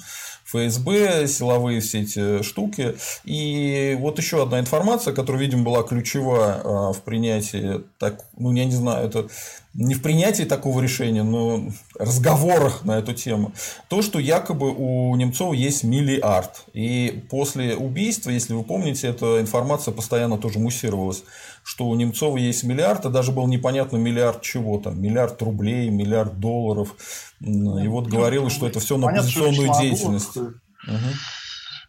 ФСБ, 0.56 1.28
силовые 1.28 1.82
все 1.82 2.02
эти 2.02 2.42
штуки. 2.44 2.96
И 3.24 3.98
вот 4.00 4.18
еще 4.18 4.44
одна 4.44 4.60
информация, 4.60 5.14
которая, 5.14 5.42
видимо, 5.42 5.64
была 5.64 5.84
ключевая 5.84 6.62
а, 6.64 6.94
в 6.94 7.02
принятии, 7.02 7.82
так, 8.00 8.26
ну, 8.38 8.54
я 8.54 8.66
не 8.66 8.76
знаю, 8.76 9.08
это 9.08 9.28
не 9.76 9.94
в 9.94 10.02
принятии 10.02 10.44
такого 10.44 10.82
решения, 10.82 11.24
но 11.24 11.68
разговорах 12.00 12.86
на 12.86 12.98
эту 12.98 13.14
тему. 13.14 13.52
То, 13.90 14.02
что 14.02 14.20
якобы 14.20 14.74
у 14.74 15.14
Немцова 15.16 15.54
есть 15.54 15.84
миллиард. 15.84 16.64
И 16.74 17.26
после 17.30 17.76
убийства, 17.76 18.30
если 18.30 18.54
вы 18.54 18.64
помните, 18.64 19.08
эта 19.08 19.42
информация 19.42 19.94
постоянно 19.94 20.38
тоже 20.38 20.60
муссировалась, 20.60 21.24
что 21.66 21.88
у 21.88 21.96
Немцова 21.96 22.38
есть 22.38 22.64
миллиард, 22.64 23.08
а 23.08 23.10
даже 23.10 23.32
было 23.32 23.48
непонятно 23.48 23.98
миллиард 23.98 24.44
чего 24.44 24.78
там, 24.78 25.02
миллиард 25.02 25.42
рублей, 25.42 25.90
миллиард 25.90 26.40
долларов. 26.40 26.96
И 27.42 27.88
вот 27.88 28.06
говорилось, 28.06 28.54
что 28.54 28.68
это 28.68 28.80
все 28.80 28.98
на 28.98 29.08
о 29.08 29.24
деятельность. 29.24 30.36
Мгм. 30.38 31.00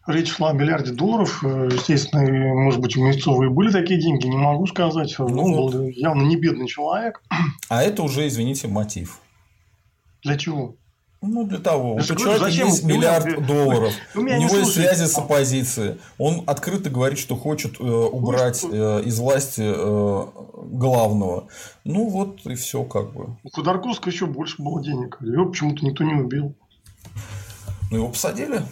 Речь 0.06 0.32
шла 0.32 0.50
о 0.50 0.52
миллиарде 0.54 0.92
долларов. 0.92 1.44
Э, 1.44 1.68
Естественно, 1.70 2.22
может 2.54 2.80
быть, 2.80 2.96
у 2.96 3.04
Мельцова 3.04 3.44
и 3.44 3.48
были 3.48 3.70
такие 3.70 4.00
деньги, 4.00 4.26
не 4.26 4.38
могу 4.38 4.66
сказать. 4.66 5.14
Он 5.20 5.32
Ну 5.32 5.68
был 5.68 5.88
явно 5.88 6.22
не 6.22 6.36
бедный 6.36 6.68
человек. 6.68 7.20
А 7.68 7.82
это 7.82 8.02
уже, 8.02 8.26
извините, 8.26 8.68
мотив. 8.68 9.20
Для 10.22 10.38
чего? 10.38 10.76
Ну, 11.22 11.44
для 11.44 11.58
того. 11.58 11.94
У 11.94 12.00
человека 12.00 12.44
зачем? 12.44 12.68
есть 12.68 12.84
меня- 12.84 12.96
миллиард 12.98 13.24
вы- 13.24 13.40
долларов. 13.46 13.92
У 14.14 14.20
меня 14.20 14.38
не 14.38 14.44
него 14.44 14.58
есть 14.58 14.72
связи 14.74 15.06
с 15.06 15.16
оппозицией. 15.18 15.98
Он 16.18 16.42
открыто 16.46 16.90
говорит, 16.90 17.18
что 17.18 17.36
хочет 17.36 17.80
э, 17.80 17.82
убрать 17.84 18.64
э, 18.64 19.02
из 19.04 19.18
власти 19.18 19.62
э, 19.64 20.26
главного. 20.72 21.48
Ну, 21.84 22.08
вот 22.08 22.44
и 22.46 22.54
все 22.54 22.84
как 22.84 23.12
бы. 23.12 23.36
У 23.44 23.50
Ходорковского 23.50 24.10
еще 24.12 24.26
больше 24.26 24.62
было 24.62 24.82
денег. 24.82 25.16
Его 25.20 25.46
почему-то 25.46 25.84
никто 25.84 26.04
не 26.04 26.14
убил. 26.14 26.54
Ну, 27.90 27.96
его 27.96 28.08
посадили. 28.08 28.62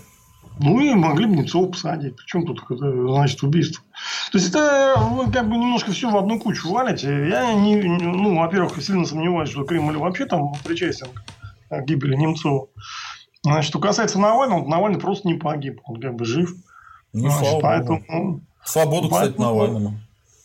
Ну 0.60 0.78
и 0.78 0.94
могли 0.94 1.26
бы 1.26 1.34
Немцова 1.34 1.66
посадить. 1.66 2.14
Причем 2.16 2.46
тут 2.46 2.62
это, 2.70 2.76
значит 3.08 3.42
убийство? 3.42 3.82
То 4.30 4.38
есть 4.38 4.50
это 4.50 4.94
вы 5.10 5.30
как 5.32 5.48
бы 5.48 5.56
немножко 5.56 5.90
все 5.90 6.08
в 6.10 6.16
одну 6.16 6.38
кучу 6.38 6.70
валите. 6.70 7.08
Я 7.28 7.54
не- 7.54 7.82
ну, 7.82 8.38
во-первых, 8.38 8.80
сильно 8.80 9.04
сомневаюсь, 9.04 9.50
что 9.50 9.64
Кремль 9.64 9.96
вообще 9.96 10.26
там 10.26 10.52
причастен 10.62 11.08
к 11.08 11.22
гибели 11.82 12.14
Немцова. 12.16 12.68
Значит, 13.42 13.68
что 13.68 13.78
касается 13.78 14.18
Навального, 14.18 14.66
Навальный 14.66 14.98
просто 15.00 15.28
не 15.28 15.34
погиб. 15.34 15.80
Он 15.84 16.00
как 16.00 16.14
бы 16.14 16.24
жив. 16.24 16.50
Ну, 17.12 17.28
Значит, 17.28 17.38
слава 17.38 17.60
поэтому, 17.60 18.04
богу. 18.08 18.40
Свободу, 18.64 19.08
кстати, 19.08 19.28
поэтому- 19.36 19.48
Навальному. 19.48 20.00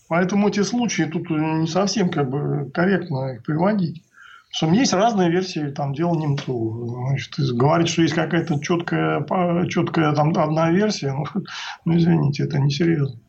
поэтому 0.07 0.49
эти 0.49 0.63
случаи 0.63 1.03
тут 1.03 1.29
не 1.29 1.67
совсем 1.67 2.09
как 2.09 2.29
бы 2.29 2.69
корректно 2.73 3.33
их 3.35 3.43
приводить. 3.43 4.03
Что 4.51 4.67
есть 4.71 4.93
разные 4.93 5.29
версии 5.29 5.69
там 5.69 5.93
дела 5.93 6.15
Немцова. 6.15 7.07
Значит, 7.07 7.35
говорить, 7.55 7.87
что 7.87 8.01
есть 8.01 8.15
какая-то 8.15 8.59
четкая, 8.59 9.25
четкая 9.67 10.13
там 10.13 10.35
одна 10.37 10.71
версия, 10.71 11.13
ну, 11.13 11.23
ну 11.85 11.97
извините, 11.97 12.43
это 12.43 12.59
несерьезно. 12.59 13.19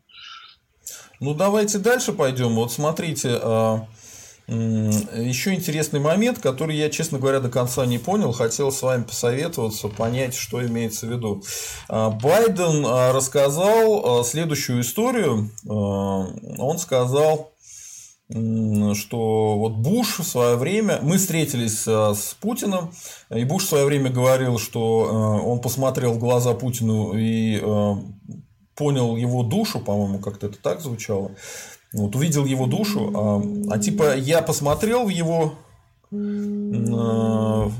Ну, 1.20 1.34
давайте 1.34 1.78
дальше 1.78 2.12
пойдем. 2.12 2.54
Вот 2.54 2.72
смотрите, 2.72 3.38
а, 3.42 3.86
еще 4.50 5.54
интересный 5.54 6.00
момент, 6.00 6.40
который 6.40 6.76
я, 6.76 6.90
честно 6.90 7.18
говоря, 7.18 7.38
до 7.38 7.48
конца 7.48 7.86
не 7.86 7.98
понял. 7.98 8.32
Хотел 8.32 8.72
с 8.72 8.82
вами 8.82 9.04
посоветоваться, 9.04 9.88
понять, 9.88 10.34
что 10.34 10.64
имеется 10.66 11.06
в 11.06 11.10
виду. 11.10 11.42
А, 11.88 12.10
Байден 12.10 12.84
а, 12.84 13.12
рассказал 13.12 14.20
а, 14.20 14.24
следующую 14.24 14.80
историю. 14.80 15.50
Он 15.64 16.78
сказал, 16.78 17.52
что 18.28 19.58
вот 19.58 19.72
Буш 19.74 20.18
в 20.18 20.24
свое 20.24 20.56
время, 20.56 21.00
мы 21.02 21.18
встретились 21.18 21.84
с 21.86 22.36
Путиным, 22.40 22.92
и 23.34 23.44
Буш 23.44 23.64
в 23.64 23.68
свое 23.68 23.84
время 23.84 24.10
говорил, 24.10 24.58
что 24.58 25.42
он 25.44 25.60
посмотрел 25.60 26.12
в 26.12 26.18
глаза 26.18 26.54
Путину 26.54 27.14
и 27.16 27.60
понял 28.76 29.16
его 29.16 29.42
душу, 29.42 29.80
по-моему, 29.80 30.20
как-то 30.20 30.46
это 30.46 30.58
так 30.62 30.80
звучало. 30.80 31.32
Вот 31.92 32.14
увидел 32.14 32.44
его 32.44 32.66
душу, 32.66 33.10
а, 33.14 33.42
а 33.74 33.78
типа 33.78 34.16
я 34.16 34.42
посмотрел 34.42 35.06
в 35.06 35.08
его, 35.08 35.54
э, 36.12 37.70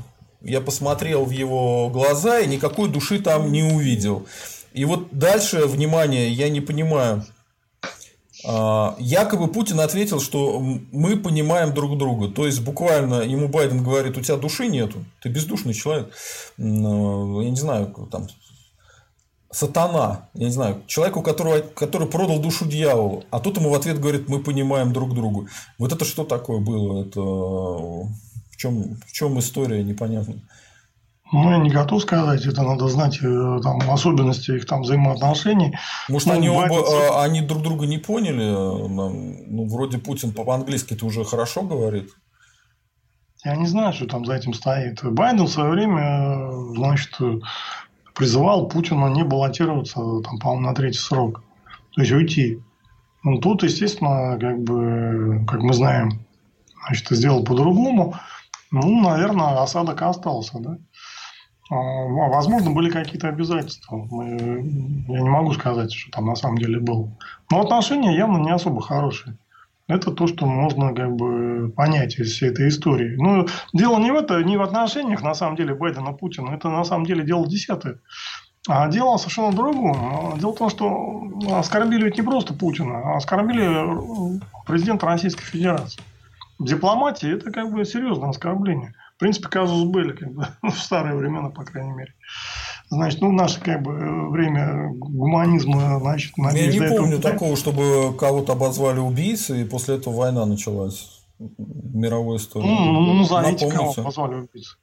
я 0.41 0.59
посмотрел 0.61 1.23
в 1.25 1.31
его 1.31 1.89
глаза 1.89 2.39
и 2.39 2.47
никакой 2.47 2.89
души 2.89 3.19
там 3.19 3.51
не 3.51 3.63
увидел. 3.63 4.25
И 4.73 4.85
вот 4.85 5.07
дальше, 5.11 5.65
внимание, 5.65 6.29
я 6.31 6.49
не 6.49 6.61
понимаю. 6.61 7.23
А, 8.43 8.95
Якобы 8.99 9.47
Путин 9.47 9.79
ответил, 9.79 10.19
что 10.19 10.59
мы 10.59 11.15
понимаем 11.17 11.73
друг 11.73 11.97
друга. 11.97 12.27
То 12.29 12.45
есть, 12.45 12.61
буквально 12.61 13.21
ему 13.21 13.47
Байден 13.47 13.83
говорит, 13.83 14.17
у 14.17 14.21
тебя 14.21 14.37
души 14.37 14.67
нету, 14.67 15.05
ты 15.21 15.29
бездушный 15.29 15.73
человек. 15.73 16.11
М, 16.57 17.39
Я 17.41 17.49
не 17.49 17.55
знаю, 17.55 17.93
там, 18.11 18.27
сатана, 19.51 20.29
я 20.33 20.45
не 20.45 20.51
знаю, 20.51 20.81
человеку, 20.87 21.21
которого, 21.21 21.59
который 21.59 22.07
продал 22.07 22.39
душу 22.39 22.65
дьяволу, 22.65 23.23
а 23.31 23.39
тут 23.39 23.57
ему 23.57 23.69
в 23.69 23.73
ответ 23.73 23.99
говорит, 23.99 24.29
мы 24.29 24.39
понимаем 24.39 24.93
друг 24.93 25.13
друга. 25.13 25.47
Вот 25.77 25.91
это 25.91 26.05
что 26.05 26.23
такое 26.23 26.59
было? 26.59 27.03
Это 27.05 27.19
в 27.21 28.57
чем, 28.57 28.95
в 29.05 29.11
чем 29.11 29.37
история, 29.39 29.83
непонятно. 29.83 30.35
Ну, 31.33 31.49
я 31.49 31.57
не 31.59 31.69
готов 31.69 32.01
сказать, 32.01 32.45
это 32.45 32.61
надо 32.63 32.89
знать 32.89 33.19
э, 33.21 33.59
там, 33.63 33.79
особенности 33.89 34.51
их 34.51 34.65
там 34.65 34.81
взаимоотношений. 34.81 35.77
Может, 36.09 36.27
Ну, 36.27 36.33
они 36.33 36.49
оба, 36.49 36.67
Байден- 36.67 37.09
а, 37.13 37.23
они 37.23 37.41
друг 37.41 37.61
друга 37.61 37.85
не 37.85 37.97
поняли? 37.99 38.49
Ну, 38.51 39.65
вроде 39.69 39.97
Путин 39.97 40.33
по-английски 40.33 40.93
это 40.93 41.05
уже 41.05 41.23
хорошо 41.23 41.61
говорит. 41.61 42.09
Я 43.45 43.55
не 43.55 43.65
знаю, 43.65 43.93
что 43.93 44.07
там 44.07 44.25
за 44.25 44.33
этим 44.33 44.53
стоит. 44.53 44.99
Байден 45.03 45.45
в 45.45 45.49
свое 45.51 45.71
время, 45.71 46.01
э, 46.01 46.51
значит, 46.75 47.15
э, 47.21 47.39
призывал 48.13 48.67
Путина 48.67 49.07
не 49.07 49.23
баллотироваться, 49.23 49.99
там, 50.21 50.37
по-моему, 50.39 50.67
на 50.67 50.73
третий 50.75 50.99
срок. 50.99 51.43
То 51.95 52.01
есть 52.01 52.13
уйти. 52.13 52.61
Ну, 53.23 53.37
тут, 53.39 53.63
естественно, 53.63 54.37
как 54.39 54.63
бы, 54.63 55.45
как 55.47 55.61
мы 55.61 55.73
знаем, 55.73 56.25
значит, 56.87 57.07
сделал 57.09 57.43
по-другому. 57.43 58.15
Ну, 58.71 59.01
наверное, 59.01 59.61
осадок 59.61 60.01
остался, 60.01 60.59
да. 60.59 60.77
А, 61.69 61.75
Возможно, 61.75 62.71
были 62.71 62.89
какие-то 62.89 63.29
обязательства. 63.29 63.97
Мы- 64.09 65.03
Я 65.07 65.21
не 65.21 65.29
могу 65.29 65.53
сказать, 65.53 65.93
что 65.93 66.11
там 66.11 66.25
на 66.25 66.35
самом 66.35 66.57
деле 66.57 66.79
было. 66.79 67.09
Но 67.51 67.61
отношения 67.61 68.15
явно 68.15 68.37
не 68.39 68.51
особо 68.51 68.81
хорошие. 68.81 69.37
Это 69.91 70.11
то, 70.11 70.25
что 70.25 70.45
можно 70.45 70.95
как 70.95 71.13
бы 71.17 71.69
понять 71.75 72.17
из 72.17 72.31
всей 72.31 72.49
этой 72.49 72.69
истории. 72.69 73.17
Ну, 73.17 73.45
дело 73.73 73.99
не 73.99 74.11
в 74.11 74.15
это, 74.15 74.41
не 74.41 74.55
в 74.55 74.61
отношениях, 74.61 75.21
на 75.21 75.33
самом 75.33 75.57
деле, 75.57 75.75
Байдена 75.75 76.13
Путина. 76.13 76.51
Это, 76.51 76.69
на 76.69 76.85
самом 76.85 77.05
деле, 77.05 77.25
дело 77.25 77.45
десятое. 77.45 77.99
А 78.69 78.87
дело 78.87 79.17
совершенно 79.17 79.51
в 79.51 79.55
другом. 79.55 80.39
Дело 80.39 80.53
в 80.53 80.57
том, 80.57 80.69
что 80.69 81.23
оскорбили 81.51 82.05
ведь 82.05 82.15
не 82.15 82.21
просто 82.21 82.53
Путина, 82.53 82.99
а 82.99 83.17
оскорбили 83.17 84.39
президента 84.65 85.07
Российской 85.07 85.43
Федерации. 85.43 86.01
В 86.57 86.65
дипломатии 86.65 87.33
это 87.33 87.51
как 87.51 87.69
бы 87.73 87.83
серьезное 87.83 88.29
оскорбление. 88.29 88.93
В 89.17 89.19
принципе, 89.19 89.49
казус 89.49 89.83
были 89.83 90.13
как 90.13 90.31
бы, 90.31 90.47
в 90.61 90.77
старые 90.77 91.17
времена, 91.17 91.49
по 91.49 91.65
крайней 91.65 91.91
мере. 91.91 92.13
Значит, 92.91 93.21
ну, 93.21 93.31
наше 93.31 93.61
как 93.61 93.81
бы, 93.83 94.29
время 94.31 94.89
гуманизма, 94.95 95.97
значит, 96.01 96.33
Я 96.37 96.43
надеюсь, 96.43 96.73
не 96.75 96.85
этого 96.85 96.97
помню 96.97 97.15
не 97.15 97.21
такого, 97.21 97.55
чтобы 97.55 98.13
кого-то 98.17 98.51
обозвали 98.51 98.99
убийцей, 98.99 99.61
и 99.61 99.63
после 99.63 99.95
этого 99.95 100.13
война 100.13 100.45
началась. 100.45 101.23
Мировой 101.39 102.35
истории. 102.35 102.67
Ну, 102.67 102.91
ну, 103.01 103.13
назовите, 103.13 103.65
кого 103.65 103.77
Напомните. 103.77 104.01
позвали 104.01 104.33
убийцей. 104.35 104.77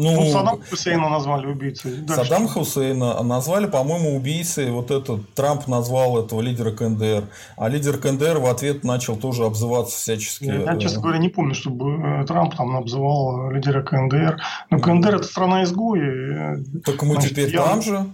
Ну, 0.00 0.12
Ну, 0.14 0.30
Саддама 0.30 0.58
Хусейна 0.70 1.08
назвали 1.08 1.46
убийцей. 1.46 1.96
Дальше 1.96 2.22
Саддам? 2.22 2.46
Хусейна 2.46 3.20
назвали, 3.24 3.66
по-моему, 3.66 4.14
убийцей. 4.16 4.70
Вот 4.70 4.92
этот 4.92 5.34
Трамп 5.34 5.66
назвал 5.66 6.24
этого 6.24 6.40
лидера 6.40 6.70
КНДР. 6.70 7.24
А 7.56 7.68
лидер 7.68 7.98
КНДР 7.98 8.38
в 8.38 8.46
ответ 8.46 8.84
начал 8.84 9.16
тоже 9.16 9.44
обзываться 9.44 9.96
всячески. 9.96 10.44
Я, 10.44 10.54
я, 10.62 10.74
э, 10.74 10.78
честно 10.78 11.00
говоря, 11.02 11.18
не 11.18 11.28
помню, 11.28 11.52
чтобы 11.54 11.90
э, 12.22 12.24
Трамп 12.26 12.54
там 12.56 12.76
обзывал 12.76 13.50
э, 13.50 13.54
лидера 13.54 13.82
КНДР. 13.82 14.40
Но 14.70 14.78
КНДР 14.78 15.16
это 15.16 15.24
страна 15.24 15.64
изгоя. 15.64 16.54
э, 16.58 16.80
Так 16.84 17.02
мы 17.02 17.14
Значит, 17.14 17.30
теперь 17.32 17.52
я- 17.52 17.64
там 17.64 17.82
же. 17.82 18.06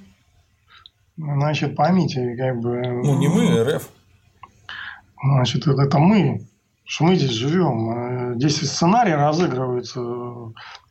Значит, 1.18 1.76
поймите, 1.76 2.34
как 2.38 2.60
бы. 2.60 2.80
Ну, 3.04 3.18
не 3.18 3.28
мы, 3.28 3.62
РФ. 3.62 3.90
Значит, 5.22 5.66
это 5.66 5.98
мы. 5.98 6.46
Что 6.84 7.04
мы 7.04 7.16
здесь 7.16 7.30
живем. 7.30 8.34
Здесь 8.38 8.60
сценарий 8.60 9.14
разыгрывается 9.14 10.00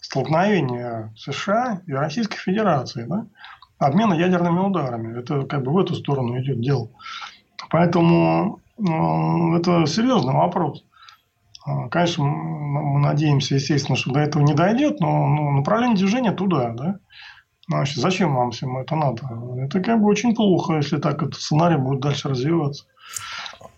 столкновение 0.01 1.13
США 1.15 1.81
и 1.85 1.93
Российской 1.93 2.37
Федерации. 2.37 3.05
Да? 3.07 3.27
Обмена 3.77 4.13
ядерными 4.13 4.59
ударами. 4.59 5.19
Это 5.19 5.43
как 5.43 5.63
бы 5.63 5.71
в 5.71 5.77
эту 5.77 5.95
сторону 5.95 6.39
идет 6.39 6.61
дело. 6.61 6.89
Поэтому 7.69 8.59
ну, 8.77 9.55
это 9.55 9.85
серьезный 9.85 10.33
вопрос. 10.33 10.83
Конечно, 11.91 12.25
мы 12.25 12.99
надеемся, 12.99 13.55
естественно, 13.55 13.95
что 13.95 14.11
до 14.11 14.19
этого 14.19 14.43
не 14.43 14.53
дойдет, 14.53 14.99
но 14.99 15.27
ну, 15.27 15.51
направление 15.51 15.95
движения 15.95 16.33
туда, 16.33 16.71
да. 16.71 16.99
Значит, 17.69 17.97
зачем 17.99 18.35
вам 18.35 18.51
всему 18.51 18.81
это 18.81 18.95
надо? 18.95 19.21
Это 19.57 19.79
как 19.79 20.01
бы 20.01 20.07
очень 20.07 20.35
плохо, 20.35 20.73
если 20.73 20.97
так 20.97 21.23
этот 21.23 21.35
сценарий 21.35 21.77
будет 21.77 22.01
дальше 22.01 22.27
развиваться. 22.27 22.85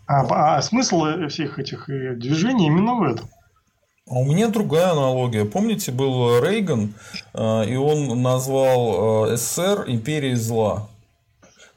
А, 0.08 0.58
а 0.58 0.62
смысл 0.62 1.28
всех 1.30 1.60
этих 1.60 1.90
э, 1.90 2.16
движений 2.16 2.68
именно 2.68 2.96
в 2.96 3.04
этом. 3.04 3.30
А 4.08 4.20
у 4.20 4.26
меня 4.26 4.50
другая 4.50 4.92
аналогия. 4.92 5.46
Помните, 5.46 5.92
был 5.92 6.40
Рейган, 6.40 6.94
э, 7.34 7.70
и 7.70 7.76
он 7.76 8.22
назвал 8.22 9.30
э, 9.32 9.38
СССР 9.38 9.86
империей 9.88 10.36
зла. 10.36 10.90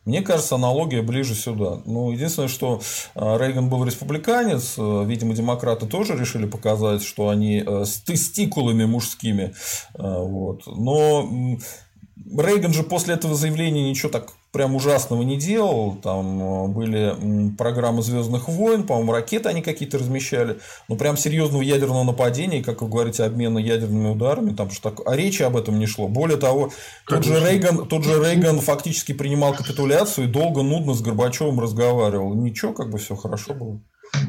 Мне 0.04 0.22
кажется, 0.22 0.54
аналогия 0.54 1.02
ближе 1.02 1.34
сюда. 1.34 1.82
Ну, 1.84 2.10
единственное, 2.12 2.48
что 2.48 2.80
Рейган 3.14 3.68
был 3.68 3.84
республиканец, 3.84 4.78
видимо, 4.78 5.34
демократы 5.34 5.84
тоже 5.84 6.16
решили 6.16 6.46
показать, 6.46 7.02
что 7.02 7.28
они 7.28 7.62
с 7.62 8.00
тестикулами 8.00 8.86
мужскими. 8.86 9.54
Вот. 9.92 10.62
Но 10.66 11.58
Рейган 12.26 12.72
же 12.72 12.82
после 12.82 13.14
этого 13.14 13.34
заявления 13.34 13.88
ничего 13.88 14.10
так 14.10 14.32
прям 14.52 14.74
ужасного 14.74 15.22
не 15.22 15.36
делал. 15.36 15.96
Там 16.02 16.42
э, 16.42 16.68
были 16.68 17.52
программы 17.56 18.02
Звездных 18.02 18.48
войн, 18.48 18.84
по-моему, 18.84 19.12
ракеты 19.12 19.48
они 19.48 19.62
какие-то 19.62 19.98
размещали. 19.98 20.58
Но 20.88 20.96
прям 20.96 21.16
серьезного 21.16 21.62
ядерного 21.62 22.04
нападения, 22.04 22.62
как 22.62 22.82
вы 22.82 22.88
говорите, 22.88 23.24
обмена 23.24 23.58
ядерными 23.58 24.08
ударами, 24.08 24.54
там 24.54 24.70
что 24.70 24.90
так, 24.90 25.06
а 25.06 25.16
речи 25.16 25.42
об 25.42 25.56
этом 25.56 25.78
не 25.78 25.86
шло. 25.86 26.08
Более 26.08 26.38
того, 26.38 26.70
тот 27.06 27.24
же, 27.24 27.38
Рейган, 27.38 27.86
тот 27.86 28.04
же 28.04 28.22
Рейган 28.22 28.60
фактически 28.60 29.12
принимал 29.12 29.54
капитуляцию 29.54 30.28
и 30.28 30.30
долго, 30.30 30.62
нудно 30.62 30.94
с 30.94 31.02
Горбачевым 31.02 31.60
разговаривал. 31.60 32.34
Ничего, 32.34 32.72
как 32.72 32.90
бы 32.90 32.98
все 32.98 33.16
хорошо 33.16 33.54
было. 33.54 33.80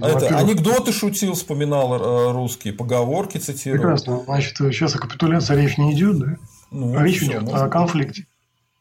А 0.01 0.09
это 0.09 0.37
анекдоты 0.37 0.91
шутил, 0.91 1.33
вспоминал 1.33 1.93
э, 1.93 2.31
русские, 2.33 2.73
поговорки 2.73 3.37
цитировал. 3.37 3.81
Прекрасно. 3.81 4.23
Значит, 4.25 4.57
сейчас 4.57 4.95
о 4.95 4.99
капитуляции 4.99 5.55
речь 5.55 5.77
не 5.77 5.93
идет, 5.93 6.19
да? 6.19 6.37
Ну, 6.71 7.03
Речь 7.03 7.23
идет 7.23 7.49
о 7.49 7.67
конфликте, 7.67 8.27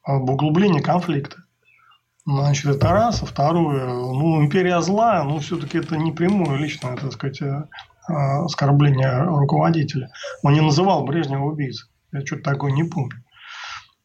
об 0.02 0.28
углублении 0.28 0.80
конфликта. 0.80 1.44
Значит, 2.26 2.66
это 2.66 2.88
раз. 2.90 3.22
А 3.22 3.26
второе, 3.26 3.86
ну, 3.86 4.44
империя 4.44 4.80
зла, 4.82 5.24
ну, 5.24 5.38
все-таки 5.38 5.78
это 5.78 5.96
не 5.96 6.12
прямое 6.12 6.58
личное, 6.58 6.96
так 6.96 7.12
сказать, 7.12 7.40
э, 7.40 7.64
оскорбление 8.08 9.22
руководителя. 9.22 10.10
Он 10.42 10.52
не 10.52 10.60
называл 10.60 11.04
Брежнева 11.04 11.44
убийцей. 11.44 11.88
Я 12.12 12.24
что-то 12.24 12.42
такое 12.42 12.72
не 12.72 12.84
помню. 12.84 13.24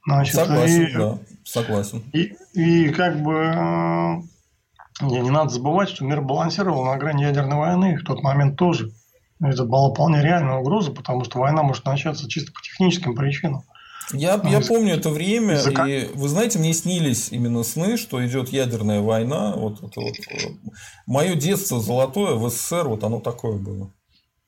Значит, 0.06 0.36
согласен, 0.36 0.86
и, 0.86 0.94
да, 0.94 1.18
согласен. 1.44 2.04
И, 2.14 2.36
и 2.54 2.90
как 2.90 3.22
бы 3.22 3.34
э, 3.34 4.22
не, 5.02 5.20
не 5.20 5.30
надо 5.30 5.50
забывать, 5.50 5.90
что 5.90 6.06
мир 6.06 6.22
балансировал 6.22 6.86
на 6.86 6.98
грани 6.98 7.24
ядерной 7.24 7.58
войны 7.58 7.98
в 7.98 8.04
тот 8.04 8.22
момент 8.22 8.58
тоже. 8.58 8.92
Это 9.42 9.66
была 9.66 9.90
вполне 9.92 10.22
реальная 10.22 10.56
угроза, 10.56 10.92
потому 10.92 11.24
что 11.26 11.40
война 11.40 11.64
может 11.64 11.86
начаться 11.86 12.30
чисто 12.30 12.52
по 12.54 12.62
техническим 12.62 13.16
причинам. 13.16 13.64
Я, 14.12 14.40
я 14.44 14.62
помню 14.62 14.96
это 14.96 15.10
время, 15.10 15.54
Языка. 15.54 15.88
и 15.88 16.08
вы 16.14 16.28
знаете, 16.28 16.60
мне 16.60 16.74
снились 16.74 17.30
именно 17.32 17.64
сны, 17.64 17.98
что 17.98 18.26
идет 18.26 18.50
ядерная 18.50 19.02
война. 19.02 19.54
Вот 19.56 19.78
это 19.84 20.02
вот 20.02 20.14
э, 20.30 20.50
мое 21.06 21.36
детство 21.36 21.80
золотое 21.80 22.36
в 22.36 22.50
СССР, 22.50 22.88
вот 22.88 23.04
оно 23.04 23.20
такое 23.20 23.58
было. 23.58 23.92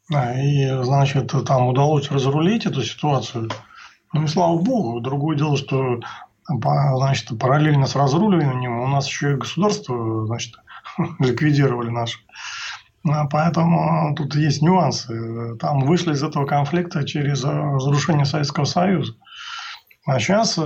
Да, 0.09 0.39
и 0.39 0.83
значит, 0.83 1.33
там 1.47 1.67
удалось 1.67 2.11
разрулить 2.11 2.65
эту 2.65 2.83
ситуацию. 2.83 3.49
Ну 4.13 4.23
и 4.23 4.27
слава 4.27 4.57
богу. 4.57 4.99
Другое 4.99 5.37
дело, 5.37 5.57
что 5.57 5.99
значит, 6.47 7.37
параллельно 7.39 7.87
с 7.87 7.95
разруливанием 7.95 8.79
у 8.81 8.87
нас 8.87 9.07
еще 9.07 9.33
и 9.33 9.37
государство 9.37 10.25
значит, 10.27 10.55
ликвидировали 11.19 11.89
наше. 11.89 12.19
А, 13.07 13.25
поэтому 13.25 14.13
тут 14.15 14.35
есть 14.35 14.61
нюансы. 14.61 15.55
Там 15.57 15.81
вышли 15.81 16.13
из 16.13 16.23
этого 16.23 16.45
конфликта 16.45 17.03
через 17.03 17.43
разрушение 17.43 18.25
Советского 18.25 18.65
Союза. 18.65 19.13
А 20.05 20.19
сейчас 20.19 20.57
э, 20.59 20.61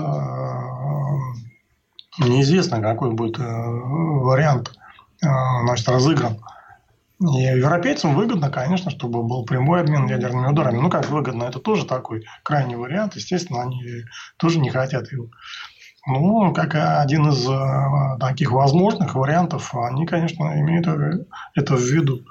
неизвестно, 2.19 2.81
какой 2.81 3.11
будет 3.11 3.39
э, 3.39 3.43
вариант 3.43 4.77
э, 5.23 5.27
значит, 5.63 5.87
разыгран. 5.87 6.43
И 7.21 7.41
европейцам 7.41 8.15
выгодно, 8.15 8.49
конечно, 8.49 8.91
чтобы 8.91 9.23
был 9.23 9.45
прямой 9.45 9.81
обмен 9.81 10.07
ядерными 10.07 10.47
ударами. 10.47 10.79
Ну, 10.79 10.89
как 10.89 11.09
выгодно, 11.09 11.43
это 11.43 11.59
тоже 11.59 11.85
такой 11.85 12.25
крайний 12.43 12.75
вариант. 12.75 13.15
Естественно, 13.15 13.61
они 13.61 14.03
тоже 14.37 14.59
не 14.59 14.69
хотят 14.69 15.11
его. 15.11 15.27
Ну, 16.07 16.53
как 16.53 16.75
один 16.75 17.29
из 17.29 17.45
таких 18.21 18.51
возможных 18.51 19.15
вариантов, 19.15 19.75
они, 19.75 20.05
конечно, 20.05 20.43
имеют 20.61 20.87
это 21.55 21.75
в 21.75 21.81
виду. 21.81 22.25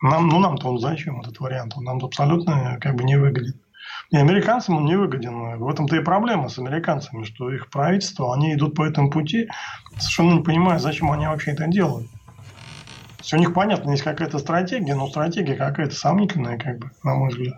Нам, 0.00 0.28
ну, 0.28 0.38
нам-то 0.38 0.68
он 0.68 0.78
зачем 0.78 1.20
этот 1.20 1.38
вариант? 1.40 1.74
Он 1.76 1.84
нам 1.84 2.02
абсолютно 2.02 2.78
как 2.80 2.94
бы 2.94 3.04
не 3.04 3.16
выгоден. 3.16 3.60
И 4.10 4.16
американцам 4.16 4.76
он 4.76 4.84
не 4.84 4.96
выгоден. 4.96 5.58
В 5.58 5.68
этом-то 5.68 5.96
и 5.96 6.00
проблема 6.00 6.48
с 6.48 6.58
американцами, 6.58 7.24
что 7.24 7.50
их 7.50 7.70
правительство, 7.70 8.34
они 8.34 8.54
идут 8.54 8.74
по 8.74 8.84
этому 8.84 9.10
пути, 9.10 9.48
совершенно 9.98 10.34
не 10.34 10.42
понимая, 10.42 10.78
зачем 10.78 11.10
они 11.10 11.26
вообще 11.26 11.52
это 11.52 11.66
делают. 11.66 12.08
Все 13.20 13.36
у 13.36 13.40
них 13.40 13.54
понятно, 13.54 13.90
есть 13.90 14.02
какая-то 14.02 14.38
стратегия, 14.38 14.94
но 14.94 15.08
стратегия 15.08 15.54
какая-то 15.54 15.94
сомнительная, 15.94 16.58
как 16.58 16.78
бы, 16.78 16.90
на 17.02 17.14
мой 17.14 17.30
взгляд. 17.30 17.54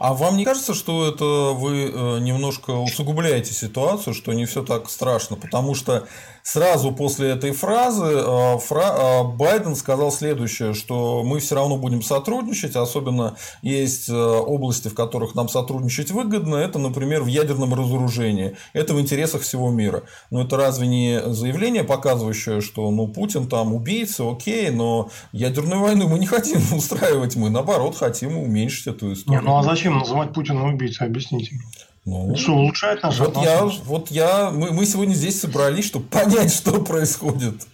А 0.00 0.12
вам 0.12 0.36
не 0.36 0.44
кажется, 0.44 0.74
что 0.74 1.08
это 1.08 1.24
вы 1.54 1.90
э, 1.90 2.18
немножко 2.18 2.72
усугубляете 2.72 3.54
ситуацию, 3.54 4.12
что 4.12 4.32
не 4.32 4.44
все 4.44 4.64
так 4.64 4.90
страшно? 4.90 5.36
Потому 5.36 5.74
что 5.74 6.06
сразу 6.42 6.92
после 6.92 7.30
этой 7.30 7.52
фразы 7.52 8.04
э, 8.04 8.58
фра... 8.58 8.96
Э, 8.98 9.24
Байден 9.24 9.76
сказал 9.76 10.10
следующее, 10.10 10.74
что 10.74 11.22
мы 11.24 11.38
все 11.40 11.54
равно 11.54 11.76
будем 11.76 12.02
сотрудничать, 12.02 12.76
особенно 12.76 13.36
есть 13.62 14.08
области, 14.10 14.88
в 14.88 14.94
которых 14.94 15.34
нам 15.34 15.48
сотрудничать 15.48 16.10
выгодно, 16.10 16.56
это, 16.56 16.78
например, 16.78 17.22
в 17.22 17.26
ядерном 17.26 17.74
разоружении. 17.74 18.56
Это 18.72 18.94
в 18.94 19.00
интересах 19.00 19.42
всего 19.42 19.70
мира. 19.70 20.02
Но 20.30 20.42
это 20.42 20.56
разве 20.56 20.86
не 20.86 21.20
заявление, 21.32 21.84
показывающее, 21.84 22.60
что 22.60 22.90
ну, 22.90 23.08
Путин 23.08 23.48
там 23.48 23.74
убийца, 23.74 24.30
окей, 24.30 24.70
но 24.70 25.10
ядерную 25.32 25.80
войну 25.80 26.08
мы 26.08 26.18
не 26.18 26.26
хотим 26.26 26.60
устраивать, 26.76 27.36
мы 27.36 27.50
наоборот 27.50 27.96
хотим 27.96 28.38
уменьшить 28.38 28.86
эту 28.86 29.12
историю. 29.12 29.40
Не, 29.40 29.46
ну 29.46 29.56
а 29.56 29.62
зачем 29.62 29.98
называть 29.98 30.32
Путина 30.32 30.66
убийцей? 30.66 31.06
Объясните. 31.06 31.60
Ну, 32.08 32.36
что, 32.36 32.52
улучшает 32.54 33.02
наши 33.02 33.20
вот 33.20 33.36
отношения? 33.36 33.72
Я, 33.72 33.82
вот 33.84 34.10
я, 34.10 34.50
мы, 34.50 34.72
мы 34.72 34.86
сегодня 34.86 35.12
здесь 35.12 35.40
собрались, 35.40 35.86
чтобы 35.86 36.06
понять, 36.10 36.52
что 36.52 36.80
происходит. 36.80 37.66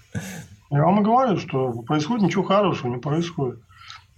Я 0.71 0.83
вам 0.83 1.01
и 1.01 1.05
говорю, 1.05 1.39
что 1.39 1.73
происходит 1.83 2.25
ничего 2.25 2.43
хорошего 2.43 2.91
не 2.91 3.01
происходит. 3.01 3.61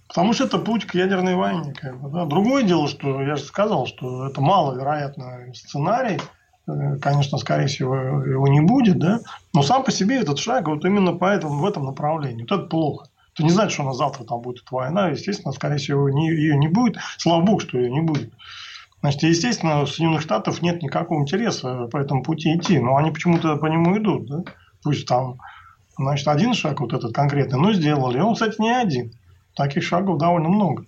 Потому 0.09 0.33
что 0.33 0.44
это 0.44 0.59
путь 0.59 0.87
к 0.87 0.94
ядерной 0.94 1.35
войне. 1.35 1.74
Как 1.74 2.00
бы, 2.00 2.09
да. 2.11 2.24
Другое 2.24 2.62
дело, 2.62 2.88
что 2.88 3.20
я 3.22 3.37
же 3.37 3.42
сказал, 3.42 3.87
что 3.87 4.26
это 4.26 4.40
маловероятный 4.40 5.55
сценарий. 5.55 6.18
Э, 6.68 6.96
конечно, 6.96 7.37
скорее 7.38 7.66
всего, 7.66 7.96
его 7.96 8.48
не 8.48 8.61
будет, 8.61 8.98
да. 8.98 9.20
Но 9.52 9.62
сам 9.62 9.85
по 9.85 9.90
себе 9.90 10.20
этот 10.20 10.38
шаг 10.38 10.68
вот 10.68 10.85
именно 10.85 11.12
поэтому 11.12 11.59
в 11.59 11.66
этом 11.66 11.85
направлении. 11.85 12.46
Вот 12.48 12.59
это 12.59 12.68
плохо. 12.68 13.09
Это 13.35 13.42
не 13.42 13.50
значит, 13.50 13.72
что 13.72 13.83
у 13.83 13.87
нас 13.87 13.98
завтра 13.98 14.24
там 14.24 14.40
будет 14.40 14.64
война. 14.70 15.09
Естественно, 15.09 15.52
скорее 15.52 15.76
всего, 15.76 16.09
не, 16.09 16.29
ее 16.29 16.57
не 16.57 16.68
будет. 16.68 16.96
Слава 17.18 17.42
богу, 17.42 17.61
что 17.61 17.79
ее 17.79 17.90
не 17.90 18.00
будет. 18.00 18.33
Значит, 19.00 19.22
естественно, 19.24 19.82
у 19.82 19.87
Соединенных 19.87 20.22
Штатов 20.22 20.62
нет 20.62 20.82
никакого 20.82 21.20
интереса 21.20 21.87
по 21.92 21.96
этому 21.98 22.22
пути 22.22 22.56
идти. 22.56 22.78
Но 22.78 22.96
они 22.96 23.11
почему-то 23.11 23.56
по 23.56 23.66
нему 23.66 23.96
идут. 23.98 24.26
Да? 24.26 24.42
Пусть 24.82 25.06
там 25.06 25.38
значит, 25.98 26.28
один 26.28 26.54
шаг 26.54 26.80
вот 26.80 26.92
этот 26.92 27.14
конкретный, 27.14 27.59
но 27.59 27.72
сделали. 27.72 28.18
Он, 28.18 28.35
кстати, 28.35 28.61
не 28.61 28.70
один. 28.70 29.12
Таких 29.54 29.82
шагов 29.82 30.18
довольно 30.18 30.48
много. 30.48 30.85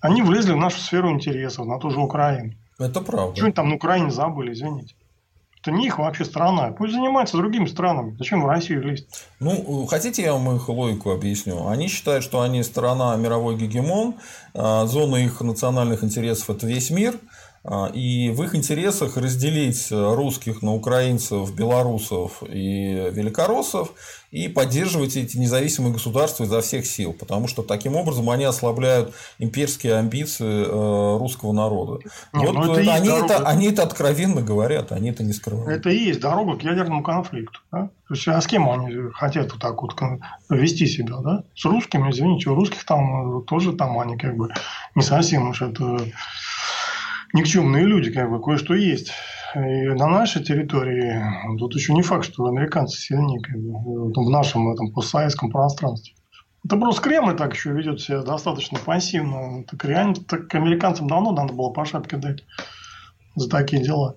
Они 0.00 0.22
влезли 0.22 0.52
в 0.52 0.56
нашу 0.56 0.80
сферу 0.80 1.10
интересов, 1.10 1.66
на 1.66 1.78
ту 1.78 1.90
же 1.90 2.00
Украину. 2.00 2.54
Это 2.78 3.00
правда. 3.00 3.36
Что 3.36 3.44
они 3.44 3.54
там 3.54 3.68
на 3.68 3.76
Украине 3.76 4.10
забыли, 4.10 4.52
извините. 4.52 4.94
Это 5.60 5.70
не 5.70 5.86
их 5.86 5.98
вообще 5.98 6.24
страна. 6.24 6.72
Пусть 6.72 6.92
занимаются 6.92 7.36
другими 7.36 7.66
странами. 7.66 8.16
Зачем 8.18 8.42
в 8.42 8.46
Россию 8.48 8.82
лезть? 8.82 9.06
Ну, 9.38 9.86
хотите, 9.86 10.22
я 10.22 10.32
вам 10.32 10.56
их 10.56 10.68
логику 10.68 11.12
объясню? 11.12 11.68
Они 11.68 11.86
считают, 11.86 12.24
что 12.24 12.40
они 12.40 12.64
страна 12.64 13.14
мировой 13.14 13.56
гегемон, 13.56 14.16
а 14.54 14.86
зона 14.86 15.16
их 15.16 15.40
национальных 15.40 16.02
интересов– 16.02 16.50
это 16.56 16.66
весь 16.66 16.90
мир, 16.90 17.14
и 17.94 18.30
в 18.30 18.42
их 18.42 18.56
интересах 18.56 19.16
разделить 19.16 19.88
русских 19.90 20.62
на 20.62 20.74
украинцев, 20.74 21.54
белорусов 21.54 22.42
и 22.42 23.10
великороссов 23.12 23.92
и 24.32 24.48
поддерживать 24.48 25.16
эти 25.16 25.36
независимые 25.36 25.92
государства 25.92 26.44
изо 26.44 26.62
всех 26.62 26.86
сил, 26.86 27.12
потому 27.12 27.46
что 27.48 27.62
таким 27.62 27.96
образом 27.96 28.30
они 28.30 28.44
ослабляют 28.44 29.14
имперские 29.38 29.96
амбиции 29.96 30.64
э, 30.64 31.18
русского 31.18 31.52
народа. 31.52 32.00
Нет, 32.32 32.48
вот 32.48 32.54
ну, 32.54 32.74
это 32.74 32.94
они, 32.94 33.08
это, 33.10 33.46
они 33.46 33.66
это 33.66 33.82
откровенно 33.82 34.40
говорят, 34.40 34.90
они 34.90 35.10
это 35.10 35.22
не 35.22 35.34
скрывают. 35.34 35.80
Это 35.80 35.90
и 35.90 36.06
есть 36.06 36.20
дорога 36.20 36.58
к 36.58 36.62
ядерному 36.62 37.02
конфликту. 37.02 37.60
Да? 37.70 37.90
То 38.08 38.14
есть, 38.14 38.26
а 38.26 38.40
с 38.40 38.46
кем 38.46 38.70
они 38.70 39.10
хотят 39.12 39.52
вот 39.52 39.60
так 39.60 39.82
вот 39.82 39.94
вести 40.48 40.86
себя? 40.86 41.18
Да? 41.18 41.44
С 41.54 41.66
русскими, 41.66 42.10
извините, 42.10 42.48
у 42.48 42.54
русских 42.54 42.84
там 42.86 43.40
э, 43.40 43.44
тоже 43.44 43.74
там 43.74 43.98
они 43.98 44.16
как 44.16 44.34
бы 44.34 44.48
не 44.94 45.02
совсем 45.02 45.50
уж 45.50 45.60
это 45.60 46.00
никчемные 47.32 47.84
люди, 47.84 48.10
как 48.10 48.30
бы 48.30 48.42
кое-что 48.42 48.74
есть. 48.74 49.12
И 49.54 49.58
на 49.58 50.06
нашей 50.06 50.42
территории 50.42 51.22
тут 51.58 51.74
еще 51.74 51.92
не 51.92 52.02
факт, 52.02 52.24
что 52.24 52.46
американцы 52.46 52.98
сильнее 52.98 53.40
как 53.40 53.56
бы, 53.56 54.12
в 54.12 54.30
нашем 54.30 54.72
этом 54.72 54.92
постсоветском 54.92 55.50
пространстве. 55.50 56.14
Это 56.64 56.76
просто 56.76 57.02
Кремль 57.02 57.36
так 57.36 57.54
еще 57.54 57.72
ведет 57.72 58.00
себя 58.00 58.22
достаточно 58.22 58.78
пассивно. 58.78 59.64
Так 59.64 59.84
реально 59.84 60.14
так 60.14 60.54
американцам 60.54 61.08
давно 61.08 61.32
надо 61.32 61.52
было 61.52 61.70
по 61.70 61.84
шапке 61.84 62.16
дать 62.16 62.44
за 63.34 63.48
такие 63.50 63.82
дела. 63.82 64.16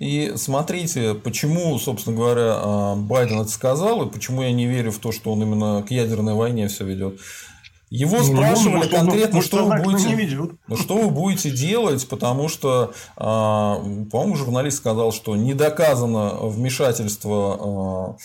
И 0.00 0.32
смотрите, 0.34 1.14
почему, 1.14 1.78
собственно 1.78 2.16
говоря, 2.16 2.54
а, 2.56 2.96
Байден 2.96 3.40
это 3.40 3.50
сказал, 3.50 4.04
и 4.04 4.10
почему 4.10 4.42
я 4.42 4.52
не 4.52 4.66
верю 4.66 4.90
в 4.90 4.98
то, 4.98 5.12
что 5.12 5.32
он 5.32 5.40
именно 5.40 5.84
к 5.86 5.92
ядерной 5.92 6.34
войне 6.34 6.66
все 6.66 6.84
ведет. 6.84 7.20
Его 7.90 8.18
ну, 8.18 8.24
спрашивали 8.24 8.76
может, 8.76 8.92
конкретно, 8.92 9.40
что, 9.40 9.64
вы 9.64 9.82
будете, 9.82 10.50
ну, 10.66 10.76
что 10.76 10.98
вы 10.98 11.10
будете 11.10 11.50
делать, 11.50 12.06
потому 12.06 12.48
что, 12.48 12.92
а, 13.16 13.76
по-моему, 14.10 14.36
журналист 14.36 14.78
сказал, 14.78 15.10
что 15.10 15.36
не 15.36 15.54
доказано 15.54 16.34
вмешательство 16.42 17.56
а, 17.58 18.16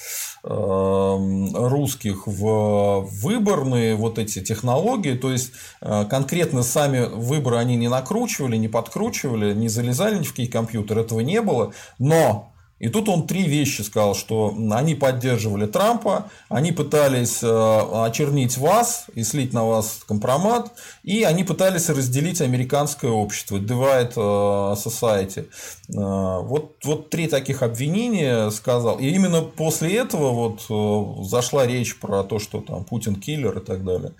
а, 0.43 1.69
русских 1.69 2.27
в 2.27 3.07
выборные 3.21 3.95
вот 3.95 4.19
эти 4.19 4.43
технологии, 4.43 5.13
то 5.13 5.31
есть 5.31 5.53
конкретно 5.79 6.63
сами 6.63 7.05
выборы 7.05 7.57
они 7.57 7.77
не 7.77 7.87
накручивали, 7.87 8.57
не 8.57 8.67
подкручивали, 8.67 9.53
не 9.53 9.69
залезали 9.69 10.19
ни 10.19 10.23
в 10.23 10.31
какие 10.31 10.47
компьютеры, 10.47 11.01
этого 11.01 11.21
не 11.21 11.41
было, 11.41 11.73
но 11.99 12.52
и 12.83 12.89
тут 12.89 13.07
он 13.07 13.27
три 13.27 13.43
вещи 13.43 13.79
сказал, 13.81 14.13
что 14.13 14.53
они 14.71 14.93
поддерживали 14.93 15.67
Трампа, 15.67 16.29
они 16.49 16.73
пытались 16.73 17.41
э, 17.41 17.79
очернить 18.05 18.57
вас 18.57 19.05
и 19.15 19.23
слить 19.23 19.53
на 19.53 19.63
вас 19.63 20.01
компромат, 20.05 20.73
и 21.01 21.23
они 21.23 21.45
пытались 21.45 21.87
разделить 21.87 22.41
американское 22.41 23.09
общество, 23.09 23.55
divide 23.55 24.11
э, 24.17 24.75
society. 24.75 25.47
Э, 25.95 26.45
вот, 26.45 26.75
вот 26.83 27.09
три 27.09 27.29
таких 27.29 27.63
обвинения 27.63 28.49
сказал. 28.49 28.99
И 28.99 29.07
именно 29.07 29.43
после 29.43 29.95
этого 29.95 30.31
вот 30.33 31.25
зашла 31.25 31.65
речь 31.65 31.97
про 31.97 32.25
то, 32.25 32.37
что 32.37 32.59
там 32.59 32.83
Путин 32.83 33.15
киллер 33.15 33.59
и 33.59 33.63
так 33.63 33.85
далее. 33.85 34.11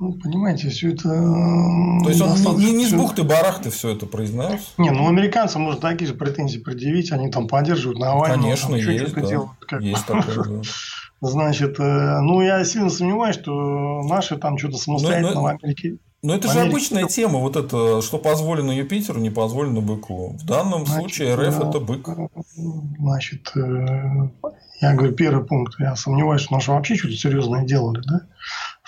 Ну, 0.00 0.12
понимаете, 0.12 0.68
все 0.68 0.92
это... 0.92 1.08
То 1.08 2.08
есть, 2.08 2.20
он 2.20 2.58
не, 2.58 2.72
не 2.72 2.86
с 2.86 2.92
бухты-барахты 2.92 3.70
все 3.70 3.90
это 3.90 4.06
произнес? 4.06 4.74
Не, 4.78 4.90
ну, 4.90 5.08
американцам 5.08 5.62
можно 5.62 5.80
такие 5.80 6.06
же 6.06 6.14
претензии 6.14 6.58
предъявить, 6.58 7.10
они 7.10 7.30
там 7.30 7.48
поддерживают 7.48 7.98
Навального. 7.98 8.42
Конечно, 8.42 8.68
там, 8.68 8.78
есть, 8.78 9.14
да. 9.14 9.20
делают, 9.22 9.50
как... 9.66 9.82
есть 9.82 10.06
такое, 10.06 10.44
да. 10.48 10.62
Значит, 11.20 11.80
э, 11.80 12.20
ну, 12.20 12.40
я 12.40 12.64
сильно 12.64 12.90
сомневаюсь, 12.90 13.34
что 13.34 14.02
наши 14.04 14.36
там 14.36 14.56
что-то 14.56 14.76
самостоятельно 14.76 15.30
но, 15.30 15.34
но... 15.34 15.42
в 15.42 15.46
Америке 15.46 15.98
но 16.20 16.34
это 16.34 16.50
же 16.50 16.60
обычная 16.60 17.06
тема, 17.06 17.38
вот 17.38 17.54
это, 17.54 18.02
что 18.02 18.18
позволено 18.18 18.72
Юпитеру, 18.72 19.20
не 19.20 19.30
позволено 19.30 19.80
быку. 19.80 20.36
В 20.36 20.44
данном 20.44 20.84
значит, 20.84 21.00
случае 21.00 21.34
РФ 21.36 21.60
это 21.60 21.78
бык. 21.78 22.08
Значит, 22.98 23.52
э, 23.54 24.28
я 24.80 24.94
говорю, 24.94 25.12
первый 25.12 25.44
пункт, 25.44 25.74
я 25.78 25.94
сомневаюсь, 25.94 26.42
что 26.42 26.54
наши 26.54 26.72
вообще 26.72 26.96
что-то 26.96 27.14
серьезное 27.14 27.64
делали, 27.64 28.02
да? 28.04 28.22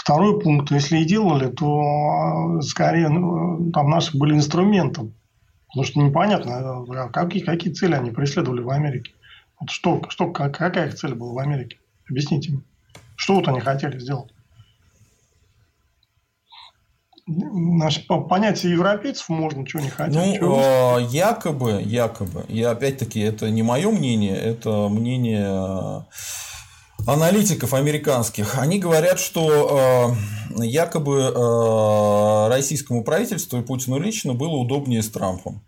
Второй 0.01 0.41
пункт, 0.41 0.71
если 0.71 0.97
и 0.97 1.05
делали, 1.05 1.51
то 1.51 1.79
а, 1.79 2.63
скорее 2.63 3.11
ну, 3.11 3.71
там 3.71 3.91
наши 3.91 4.17
были 4.17 4.33
инструментом. 4.33 5.13
Потому 5.69 5.85
что 5.85 6.01
непонятно, 6.01 6.87
а 6.89 7.09
какие, 7.11 7.43
какие 7.43 7.71
цели 7.71 7.93
они 7.93 8.11
преследовали 8.11 8.63
в 8.63 8.71
Америке. 8.71 9.13
Вот 9.61 9.69
что, 9.69 10.01
что, 10.09 10.31
какая 10.31 10.89
их 10.89 10.95
цель 10.95 11.15
была 11.15 11.35
в 11.35 11.39
Америке? 11.39 11.77
Объясните 12.09 12.51
мне. 12.51 12.63
Что 13.15 13.35
вот 13.35 13.49
они 13.49 13.61
хотели 13.61 13.99
сделать? 13.99 14.33
Наше 17.27 18.03
понятие 18.07 18.73
европейцев 18.73 19.29
можно, 19.29 19.67
чего 19.67 19.83
не 19.83 19.91
хотят. 19.91 20.15
Ну, 20.15 20.35
чего... 20.35 20.99
э, 20.99 21.03
якобы, 21.11 21.83
якобы, 21.85 22.47
и 22.49 22.63
опять-таки 22.63 23.21
это 23.21 23.51
не 23.51 23.63
мое 23.63 23.91
мнение, 23.91 24.35
это 24.35 24.89
мнение 24.89 26.07
аналитиков 27.07 27.75
американских, 27.75 28.59
они 28.59 28.79
говорят, 28.79 29.19
что 29.19 30.17
э, 30.57 30.65
якобы 30.65 31.33
э, 31.35 32.49
российскому 32.49 33.05
правительству 33.05 33.59
и 33.59 33.63
Путину 33.63 33.99
лично 33.99 34.35
было 34.35 34.57
удобнее 34.57 35.03
с 35.03 35.09
Трампом. 35.09 35.63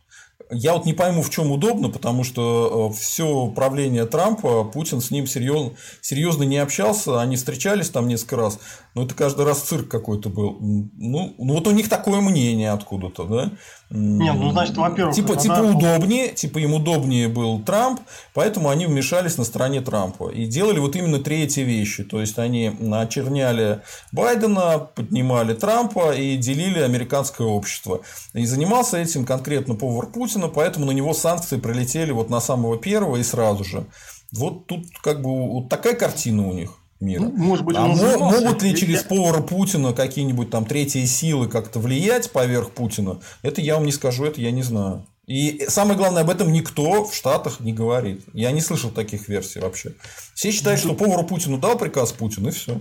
Я 0.50 0.74
вот 0.74 0.84
не 0.84 0.92
пойму, 0.92 1.22
в 1.22 1.30
чем 1.30 1.50
удобно, 1.50 1.88
потому 1.88 2.24
что 2.24 2.90
э, 2.92 3.00
все 3.00 3.46
правление 3.48 4.04
Трампа, 4.04 4.64
Путин 4.64 5.00
с 5.00 5.10
ним 5.10 5.26
серьезно, 5.26 5.72
серьезно 6.02 6.42
не 6.42 6.58
общался, 6.58 7.20
они 7.20 7.36
встречались 7.36 7.88
там 7.88 8.06
несколько 8.06 8.36
раз, 8.36 8.58
но 8.94 9.04
это 9.04 9.14
каждый 9.14 9.44
раз 9.46 9.60
цирк 9.60 9.88
какой-то 9.88 10.28
был. 10.28 10.58
Ну, 10.60 11.34
ну 11.38 11.54
вот 11.54 11.66
у 11.66 11.70
них 11.70 11.88
такое 11.88 12.20
мнение 12.20 12.72
откуда-то, 12.72 13.24
да? 13.24 13.52
Нет, 13.90 14.34
ну 14.36 14.50
значит, 14.50 14.76
во-первых, 14.76 15.14
типа, 15.14 15.36
типа 15.36 15.60
удобнее, 15.60 16.28
типа 16.28 16.58
им 16.58 16.74
удобнее 16.74 17.28
был 17.28 17.60
Трамп, 17.60 18.00
поэтому 18.32 18.70
они 18.70 18.86
вмешались 18.86 19.36
на 19.36 19.44
стороне 19.44 19.82
Трампа 19.82 20.30
и 20.30 20.46
делали 20.46 20.78
вот 20.78 20.96
именно 20.96 21.18
третьи 21.18 21.60
вещи, 21.62 22.04
то 22.04 22.20
есть 22.20 22.38
они 22.38 22.72
очерняли 22.92 23.82
Байдена, 24.10 24.78
поднимали 24.78 25.54
Трампа 25.54 26.12
и 26.14 26.36
делили 26.36 26.78
американское 26.80 27.46
общество. 27.46 28.00
И 28.32 28.46
занимался 28.46 28.98
этим 28.98 29.24
конкретно 29.24 29.74
повар 29.74 30.06
Путина, 30.06 30.48
поэтому 30.48 30.86
на 30.86 30.92
него 30.92 31.12
санкции 31.12 31.58
прилетели 31.58 32.12
вот 32.12 32.30
на 32.30 32.40
самого 32.40 32.78
первого 32.78 33.16
и 33.16 33.22
сразу 33.22 33.64
же. 33.64 33.86
Вот 34.32 34.66
тут 34.66 34.86
как 35.02 35.20
бы 35.20 35.50
вот 35.50 35.68
такая 35.68 35.94
картина 35.94 36.48
у 36.48 36.52
них 36.52 36.81
мира. 37.02 37.20
Ну, 37.20 37.32
может 37.36 37.64
быть, 37.64 37.76
а 37.76 37.86
могут 37.86 38.62
ли 38.62 38.74
через 38.74 39.02
повара 39.02 39.42
Путина 39.42 39.92
какие-нибудь 39.92 40.50
там 40.50 40.64
третьи 40.64 41.04
силы 41.04 41.48
как-то 41.48 41.78
влиять 41.78 42.30
поверх 42.32 42.70
Путина? 42.70 43.18
Это 43.42 43.60
я 43.60 43.74
вам 43.74 43.84
не 43.84 43.92
скажу, 43.92 44.24
это 44.24 44.40
я 44.40 44.50
не 44.50 44.62
знаю. 44.62 45.06
И 45.26 45.66
самое 45.68 45.96
главное, 45.96 46.22
об 46.22 46.30
этом 46.30 46.52
никто 46.52 47.04
в 47.04 47.14
Штатах 47.14 47.60
не 47.60 47.72
говорит. 47.72 48.24
Я 48.32 48.50
не 48.50 48.60
слышал 48.60 48.90
таких 48.90 49.28
версий 49.28 49.60
вообще. 49.60 49.94
Все 50.34 50.50
считают, 50.50 50.80
что 50.80 50.94
повару 50.94 51.24
Путину 51.24 51.58
дал 51.58 51.78
приказ 51.78 52.12
Путин, 52.12 52.48
и 52.48 52.50
все. 52.50 52.80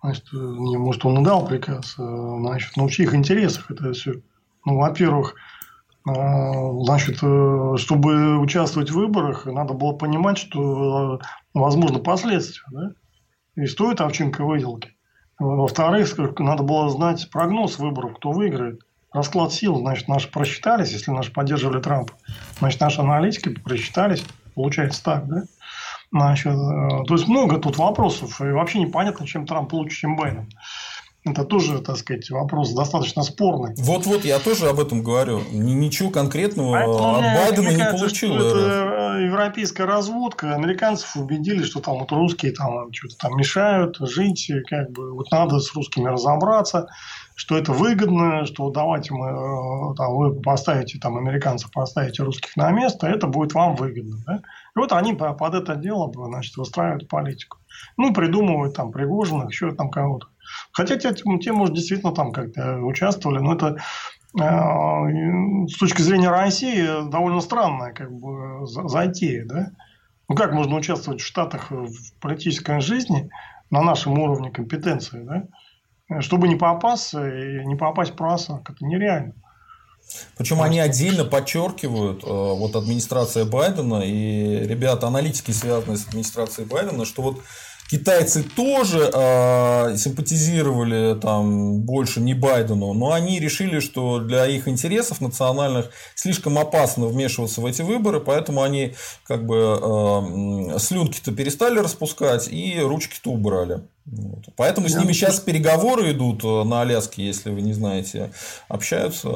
Значит, 0.00 0.24
не, 0.32 0.76
может, 0.76 1.04
он 1.04 1.22
и 1.22 1.24
дал 1.24 1.46
приказ. 1.46 1.94
А, 1.98 2.36
значит, 2.38 2.76
ну, 2.76 2.86
в 2.86 2.90
чьих 2.90 3.14
интересах 3.14 3.70
это 3.70 3.92
все? 3.94 4.22
Ну, 4.64 4.76
во-первых, 4.76 5.34
а, 6.06 6.72
значит, 6.84 7.18
э, 7.22 7.74
чтобы 7.78 8.38
участвовать 8.38 8.90
в 8.90 8.94
выборах, 8.94 9.46
надо 9.46 9.72
было 9.72 9.92
понимать, 9.92 10.36
что 10.36 11.14
э, 11.14 11.18
возможно 11.54 11.98
последствия. 11.98 12.64
Да? 12.70 12.90
И 13.56 13.66
стоит 13.66 14.00
овчинка 14.00 14.44
выделки. 14.44 14.94
Во-вторых, 15.38 16.16
надо 16.38 16.62
было 16.62 16.88
знать 16.90 17.28
прогноз 17.30 17.78
выборов, 17.78 18.16
кто 18.16 18.30
выиграет. 18.30 18.80
Расклад 19.12 19.52
сил, 19.52 19.76
значит, 19.76 20.08
наши 20.08 20.30
просчитались, 20.30 20.92
если 20.92 21.10
наши 21.10 21.32
поддерживали 21.32 21.80
Трампа. 21.80 22.14
Значит, 22.58 22.80
наши 22.80 23.00
аналитики 23.00 23.48
просчитались. 23.48 24.24
Получается 24.54 25.02
так, 25.04 25.26
да? 25.28 25.42
Значит, 26.10 26.52
э, 26.52 27.04
то 27.06 27.14
есть 27.14 27.26
много 27.26 27.58
тут 27.58 27.76
вопросов. 27.76 28.40
И 28.40 28.44
вообще 28.44 28.80
непонятно, 28.80 29.26
чем 29.26 29.46
Трамп 29.46 29.72
лучше, 29.72 29.98
чем 29.98 30.16
Байден. 30.16 30.48
Это 31.24 31.44
тоже, 31.44 31.80
так 31.80 31.96
сказать, 31.96 32.28
вопрос 32.30 32.74
достаточно 32.74 33.22
спорный. 33.22 33.74
Вот-вот, 33.78 34.26
я 34.26 34.38
тоже 34.38 34.68
об 34.68 34.78
этом 34.78 35.02
говорю. 35.02 35.40
Ничего 35.52 36.10
конкретного 36.10 36.72
Поэтому, 36.72 37.16
от 37.16 37.22
Байдена 37.22 37.68
не 37.70 37.76
кажется, 37.78 37.98
получил. 37.98 38.34
Это 38.36 39.18
европейская 39.20 39.84
разводка. 39.84 40.54
Американцев 40.54 41.16
убедили, 41.16 41.62
что 41.62 41.80
там 41.80 42.00
вот 42.00 42.12
русские 42.12 42.52
там 42.52 42.92
что-то 42.92 43.16
там 43.16 43.36
мешают 43.38 43.96
жить. 44.00 44.50
Как 44.68 44.90
бы 44.90 45.14
вот 45.14 45.30
надо 45.30 45.60
с 45.60 45.74
русскими 45.74 46.08
разобраться, 46.08 46.88
что 47.34 47.56
это 47.56 47.72
выгодно, 47.72 48.44
что 48.44 48.68
давайте 48.68 49.14
мы 49.14 49.28
э, 49.28 49.94
там, 49.96 50.14
вы 50.14 50.40
поставите 50.40 50.98
там 50.98 51.16
американцев, 51.16 51.70
поставите 51.72 52.22
русских 52.22 52.54
на 52.56 52.70
место, 52.70 53.06
это 53.06 53.26
будет 53.26 53.54
вам 53.54 53.76
выгодно. 53.76 54.18
Да? 54.26 54.36
И 54.36 54.78
вот 54.78 54.92
они 54.92 55.14
под 55.14 55.54
это 55.54 55.74
дело 55.74 56.12
значит, 56.14 56.56
выстраивают 56.56 57.08
политику. 57.08 57.58
Ну, 57.96 58.12
придумывают 58.12 58.76
там 58.76 58.92
Пригожиных, 58.92 59.50
еще 59.50 59.72
там 59.72 59.90
кого-то. 59.90 60.28
Хотя 60.74 60.96
те, 60.96 61.14
те, 61.14 61.52
может, 61.52 61.74
действительно 61.74 62.12
там 62.12 62.32
как-то 62.32 62.78
участвовали, 62.80 63.38
но 63.38 63.54
это 63.54 63.76
э, 64.38 65.68
с 65.68 65.78
точки 65.78 66.02
зрения 66.02 66.28
России 66.28 67.08
довольно 67.10 67.40
странная 67.40 67.92
как 67.92 68.12
бы 68.12 68.66
затея, 68.66 69.46
да? 69.46 69.70
Ну, 70.28 70.34
как 70.34 70.52
можно 70.52 70.76
участвовать 70.76 71.20
в 71.20 71.26
Штатах 71.26 71.70
в 71.70 72.12
политической 72.20 72.80
жизни 72.80 73.30
на 73.70 73.82
нашем 73.82 74.18
уровне 74.18 74.50
компетенции, 74.50 75.22
да? 75.22 76.20
Чтобы 76.20 76.48
не 76.48 76.56
попасть, 76.56 77.14
не 77.14 77.76
попасть 77.76 78.12
в 78.12 78.16
просак, 78.16 78.68
это 78.68 78.84
нереально. 78.84 79.34
Причем 80.36 80.60
они 80.60 80.80
отдельно 80.80 81.24
подчеркивают, 81.24 82.24
э, 82.24 82.26
вот 82.26 82.74
администрация 82.76 83.44
Байдена 83.44 84.02
и 84.02 84.66
ребята, 84.66 85.06
аналитики, 85.06 85.50
связанные 85.50 85.96
с 85.96 86.06
администрацией 86.06 86.66
Байдена, 86.66 87.04
что 87.04 87.22
вот 87.22 87.40
Китайцы 87.90 88.42
тоже 88.42 89.10
э, 89.12 89.96
симпатизировали 89.96 91.18
там 91.20 91.80
больше 91.80 92.20
не 92.20 92.34
Байдену, 92.34 92.94
но 92.94 93.12
они 93.12 93.38
решили, 93.38 93.80
что 93.80 94.20
для 94.20 94.46
их 94.46 94.68
интересов 94.68 95.20
национальных 95.20 95.90
слишком 96.14 96.58
опасно 96.58 97.06
вмешиваться 97.06 97.60
в 97.60 97.66
эти 97.66 97.82
выборы, 97.82 98.20
поэтому 98.20 98.62
они 98.62 98.94
как 99.24 99.46
бы 99.46 99.56
э, 99.56 100.78
слюнки-то 100.78 101.32
перестали 101.32 101.78
распускать 101.78 102.48
и 102.48 102.80
ручки-то 102.80 103.30
убрали. 103.30 103.82
Вот. 104.06 104.44
Поэтому 104.56 104.88
с 104.88 104.94
ними 104.94 105.12
сейчас 105.12 105.40
переговоры 105.40 106.12
идут 106.12 106.44
э, 106.44 106.64
на 106.64 106.82
Аляске, 106.82 107.24
если 107.24 107.50
вы 107.50 107.62
не 107.62 107.72
знаете, 107.72 108.32
общаются, 108.68 109.30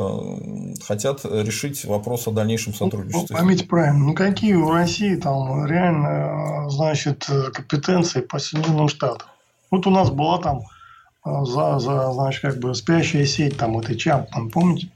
хотят 0.87 1.25
решить 1.25 1.87
вопрос 1.87 2.29
о 2.29 2.33
дальнейшем 2.33 2.73
ну, 2.73 2.79
сотрудничестве. 2.79 3.29
Ну, 3.31 3.37
поймите 3.37 3.65
правильно, 3.65 3.99
ну 3.99 4.15
какие 4.15 4.55
у 4.55 4.71
России 4.71 5.17
там 5.17 5.65
реально, 5.65 6.67
э, 6.67 6.71
значит, 6.71 7.27
компетенции 7.55 8.21
по 8.21 8.39
Соединенным 8.39 8.89
Штатам? 8.89 9.29
Вот 9.71 9.87
у 9.87 9.91
нас 9.91 10.11
была 10.11 10.39
там 10.39 10.61
э, 11.25 11.45
за, 11.45 11.79
за 11.79 12.13
значит, 12.13 12.43
как 12.43 12.59
бы 12.59 12.75
спящая 12.75 13.25
сеть, 13.25 13.57
там, 13.57 13.79
этой 13.79 13.97
ЧАП, 13.97 14.31
там, 14.31 14.51
помните? 14.51 14.91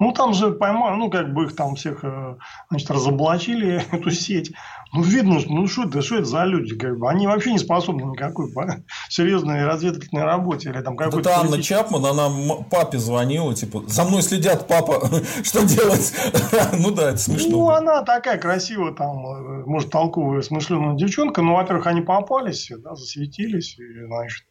Ну, 0.00 0.12
там 0.12 0.32
же 0.32 0.52
поймали, 0.52 0.96
ну, 0.96 1.10
как 1.10 1.34
бы 1.34 1.44
их 1.44 1.56
там 1.56 1.74
всех, 1.74 2.00
э, 2.02 2.36
значит, 2.70 2.90
разоблачили, 2.90 3.84
эту 3.92 4.10
сеть. 4.10 4.52
Ну, 4.92 5.02
видно, 5.02 5.38
ну, 5.46 5.66
что 5.66 5.84
это, 5.84 6.00
что 6.00 6.16
это 6.16 6.24
за 6.24 6.44
люди, 6.44 6.76
как 6.76 6.98
бы. 6.98 7.10
Они 7.10 7.26
вообще 7.26 7.52
не 7.52 7.58
способны 7.58 8.04
никакой 8.04 8.50
серьезной 9.08 9.64
разведывательной 9.64 10.24
работе. 10.24 10.70
Или 10.70 10.80
там 10.80 10.96
какой 10.96 11.20
Это 11.20 11.38
Анна 11.38 11.62
Чапман, 11.62 12.06
она 12.06 12.30
папе 12.70 12.98
звонила, 12.98 13.54
типа, 13.54 13.84
за 13.86 14.04
мной 14.04 14.22
следят, 14.22 14.66
папа, 14.66 15.08
что 15.42 15.64
делать? 15.66 16.12
ну, 16.78 16.90
да, 16.90 17.10
это 17.10 17.18
смешно. 17.18 17.50
Ну, 17.50 17.70
она 17.70 18.02
такая 18.02 18.38
красивая, 18.38 18.92
там, 18.92 19.26
э, 19.26 19.64
может, 19.66 19.90
толковая, 19.90 20.40
смышленая 20.42 20.96
девчонка. 20.96 21.42
Ну, 21.42 21.54
во-первых, 21.54 21.86
они 21.86 22.00
попались, 22.00 22.70
да, 22.78 22.94
засветились, 22.94 23.78
и, 23.78 24.06
значит, 24.06 24.44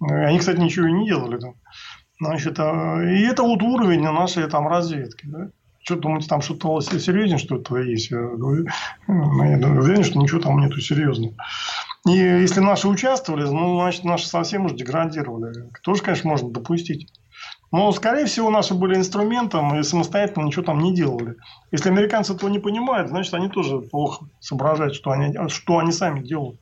они, 0.00 0.38
кстати, 0.38 0.58
ничего 0.58 0.86
и 0.86 0.92
не 0.92 1.06
делали 1.06 1.38
там. 1.38 1.54
Значит, 2.20 2.58
а, 2.58 3.02
и 3.02 3.22
это 3.22 3.42
вот 3.42 3.62
уровень 3.62 4.02
нашей 4.02 4.48
там 4.48 4.68
разведки. 4.68 5.26
Да? 5.26 5.50
Что 5.84 5.96
думаете, 5.96 6.28
там 6.28 6.40
что-то 6.40 6.80
серьезнее 6.80 7.36
что-то 7.36 7.76
есть? 7.76 8.10
Я 8.10 8.16
говорю, 8.16 8.66
ну, 9.06 9.44
я 9.44 9.56
уверен, 9.68 10.02
что 10.02 10.18
ничего 10.18 10.40
там 10.40 10.58
нету 10.58 10.80
серьезного. 10.80 11.34
И 12.06 12.12
если 12.12 12.60
наши 12.60 12.88
участвовали, 12.88 13.44
ну, 13.44 13.78
значит, 13.80 14.04
наши 14.04 14.26
совсем 14.26 14.64
уже 14.64 14.76
деградировали. 14.76 15.70
Тоже, 15.82 16.02
конечно, 16.02 16.30
можно 16.30 16.50
допустить. 16.50 17.12
Но, 17.70 17.92
скорее 17.92 18.24
всего, 18.24 18.48
наши 18.48 18.72
были 18.72 18.96
инструментом 18.96 19.78
и 19.78 19.82
самостоятельно 19.82 20.46
ничего 20.46 20.62
там 20.62 20.78
не 20.78 20.94
делали. 20.94 21.34
Если 21.70 21.90
американцы 21.90 22.34
этого 22.34 22.48
не 22.48 22.60
понимают, 22.60 23.10
значит, 23.10 23.34
они 23.34 23.50
тоже 23.50 23.80
плохо 23.80 24.24
соображают, 24.40 24.94
что 24.94 25.10
они, 25.10 25.36
что 25.48 25.78
они 25.78 25.92
сами 25.92 26.22
делают. 26.22 26.58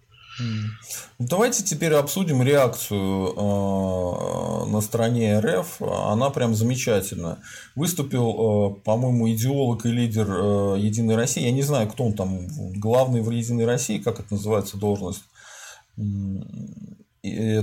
Давайте 1.19 1.63
теперь 1.63 1.93
обсудим 1.95 2.43
реакцию 2.43 3.35
э, 3.37 4.67
на 4.67 4.81
стороне 4.81 5.39
РФ. 5.39 5.83
Она 5.83 6.31
прям 6.31 6.55
замечательная. 6.55 7.39
Выступил, 7.75 8.77
э, 8.79 8.81
по-моему, 8.81 9.31
идеолог 9.33 9.85
и 9.85 9.91
лидер 9.91 10.27
э, 10.29 10.77
Единой 10.79 11.17
России. 11.17 11.43
Я 11.43 11.53
не 11.53 11.63
знаю, 11.63 11.89
кто 11.89 12.05
он 12.05 12.15
там, 12.15 12.49
главный 12.79 13.21
в 13.21 13.31
Единой 13.31 13.67
России, 13.67 13.99
как 13.99 14.21
это 14.21 14.35
называется 14.35 14.77
должность. 14.77 15.23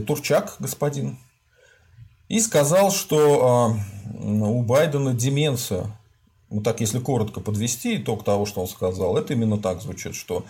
Турчак, 0.08 0.56
господин. 0.60 1.18
И 2.28 2.40
сказал, 2.40 2.92
что 2.92 3.76
у 4.14 4.62
Байдена 4.62 5.14
деменция. 5.14 5.88
Ну, 6.52 6.62
так, 6.62 6.82
если 6.82 7.00
коротко 7.00 7.42
подвести 7.42 7.98
итог 7.98 8.24
того, 8.24 8.46
что 8.46 8.62
он 8.62 8.68
сказал, 8.68 9.18
это 9.18 9.34
именно 9.34 9.58
так 9.60 9.82
звучит, 9.82 10.16
что 10.16 10.46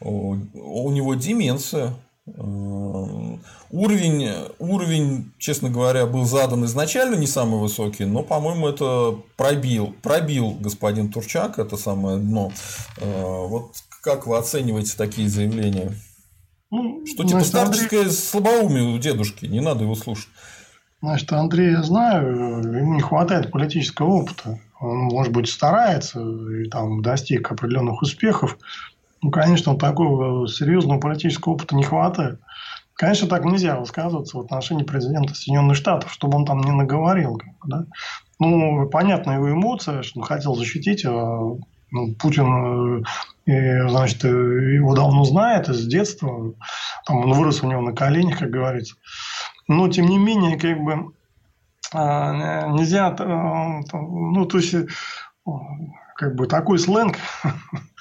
у 0.00 0.90
него 0.90 1.14
деменция. 1.14 1.94
Э, 2.26 3.36
уровень, 3.70 4.30
уровень, 4.58 5.32
честно 5.38 5.68
говоря, 5.68 6.06
был 6.06 6.24
задан 6.24 6.64
изначально 6.64 7.16
не 7.16 7.26
самый 7.26 7.60
высокий, 7.60 8.06
но, 8.06 8.22
по-моему, 8.22 8.68
это 8.68 9.18
пробил, 9.36 9.94
пробил 10.02 10.52
господин 10.58 11.10
Турчак, 11.10 11.58
это 11.58 11.76
самое 11.76 12.18
дно. 12.18 12.50
Э, 12.98 13.46
вот 13.46 13.72
как 14.02 14.26
вы 14.26 14.38
оцениваете 14.38 14.96
такие 14.96 15.28
заявления? 15.28 15.92
Ну, 16.70 17.04
что 17.06 17.24
типа 17.24 17.40
старческое 17.40 18.00
Андрей... 18.00 18.16
слабоумие 18.16 18.94
у 18.94 18.98
дедушки, 18.98 19.44
не 19.46 19.60
надо 19.60 19.84
его 19.84 19.94
слушать. 19.94 20.28
Значит, 21.02 21.30
Андрей, 21.34 21.72
я 21.72 21.82
знаю, 21.82 22.62
ему 22.62 22.94
не 22.94 23.02
хватает 23.02 23.52
политического 23.52 24.06
опыта. 24.06 24.58
Он, 24.80 24.96
может 25.04 25.32
быть, 25.32 25.50
старается 25.50 26.20
и 26.20 26.68
там 26.70 27.02
достиг 27.02 27.52
определенных 27.52 28.00
успехов, 28.00 28.56
ну, 29.24 29.30
конечно, 29.30 29.74
такого 29.74 30.46
серьезного 30.46 31.00
политического 31.00 31.54
опыта 31.54 31.74
не 31.74 31.82
хватает. 31.82 32.40
Конечно, 32.92 33.26
так 33.26 33.46
нельзя 33.46 33.80
высказываться 33.80 34.36
в 34.36 34.40
отношении 34.42 34.84
президента 34.84 35.34
Соединенных 35.34 35.78
Штатов, 35.78 36.12
чтобы 36.12 36.36
он 36.36 36.44
там 36.44 36.60
не 36.60 36.72
наговорил. 36.72 37.40
да? 37.66 37.86
Ну, 38.38 38.86
понятно 38.90 39.32
его 39.32 39.50
эмоция, 39.50 40.02
что 40.02 40.20
он 40.20 40.26
хотел 40.26 40.54
защитить, 40.54 41.06
а 41.06 41.40
ну, 41.90 42.14
Путин, 42.18 43.02
э, 43.46 43.88
значит, 43.88 44.24
его 44.24 44.94
давно 44.94 45.24
знает 45.24 45.68
с 45.68 45.86
детства, 45.86 46.52
там 47.06 47.16
он 47.16 47.32
вырос 47.32 47.62
у 47.62 47.66
него 47.66 47.80
на 47.80 47.94
коленях, 47.94 48.40
как 48.40 48.50
говорится. 48.50 48.96
Но, 49.68 49.88
тем 49.88 50.04
не 50.04 50.18
менее, 50.18 50.58
как 50.58 50.78
бы 50.82 51.14
а, 51.94 52.66
нельзя, 52.72 53.16
э, 53.18 53.24
ну, 53.90 54.44
то 54.44 54.58
есть, 54.58 54.74
как 56.14 56.34
бы 56.36 56.46
такой 56.46 56.78
сленг 56.78 57.16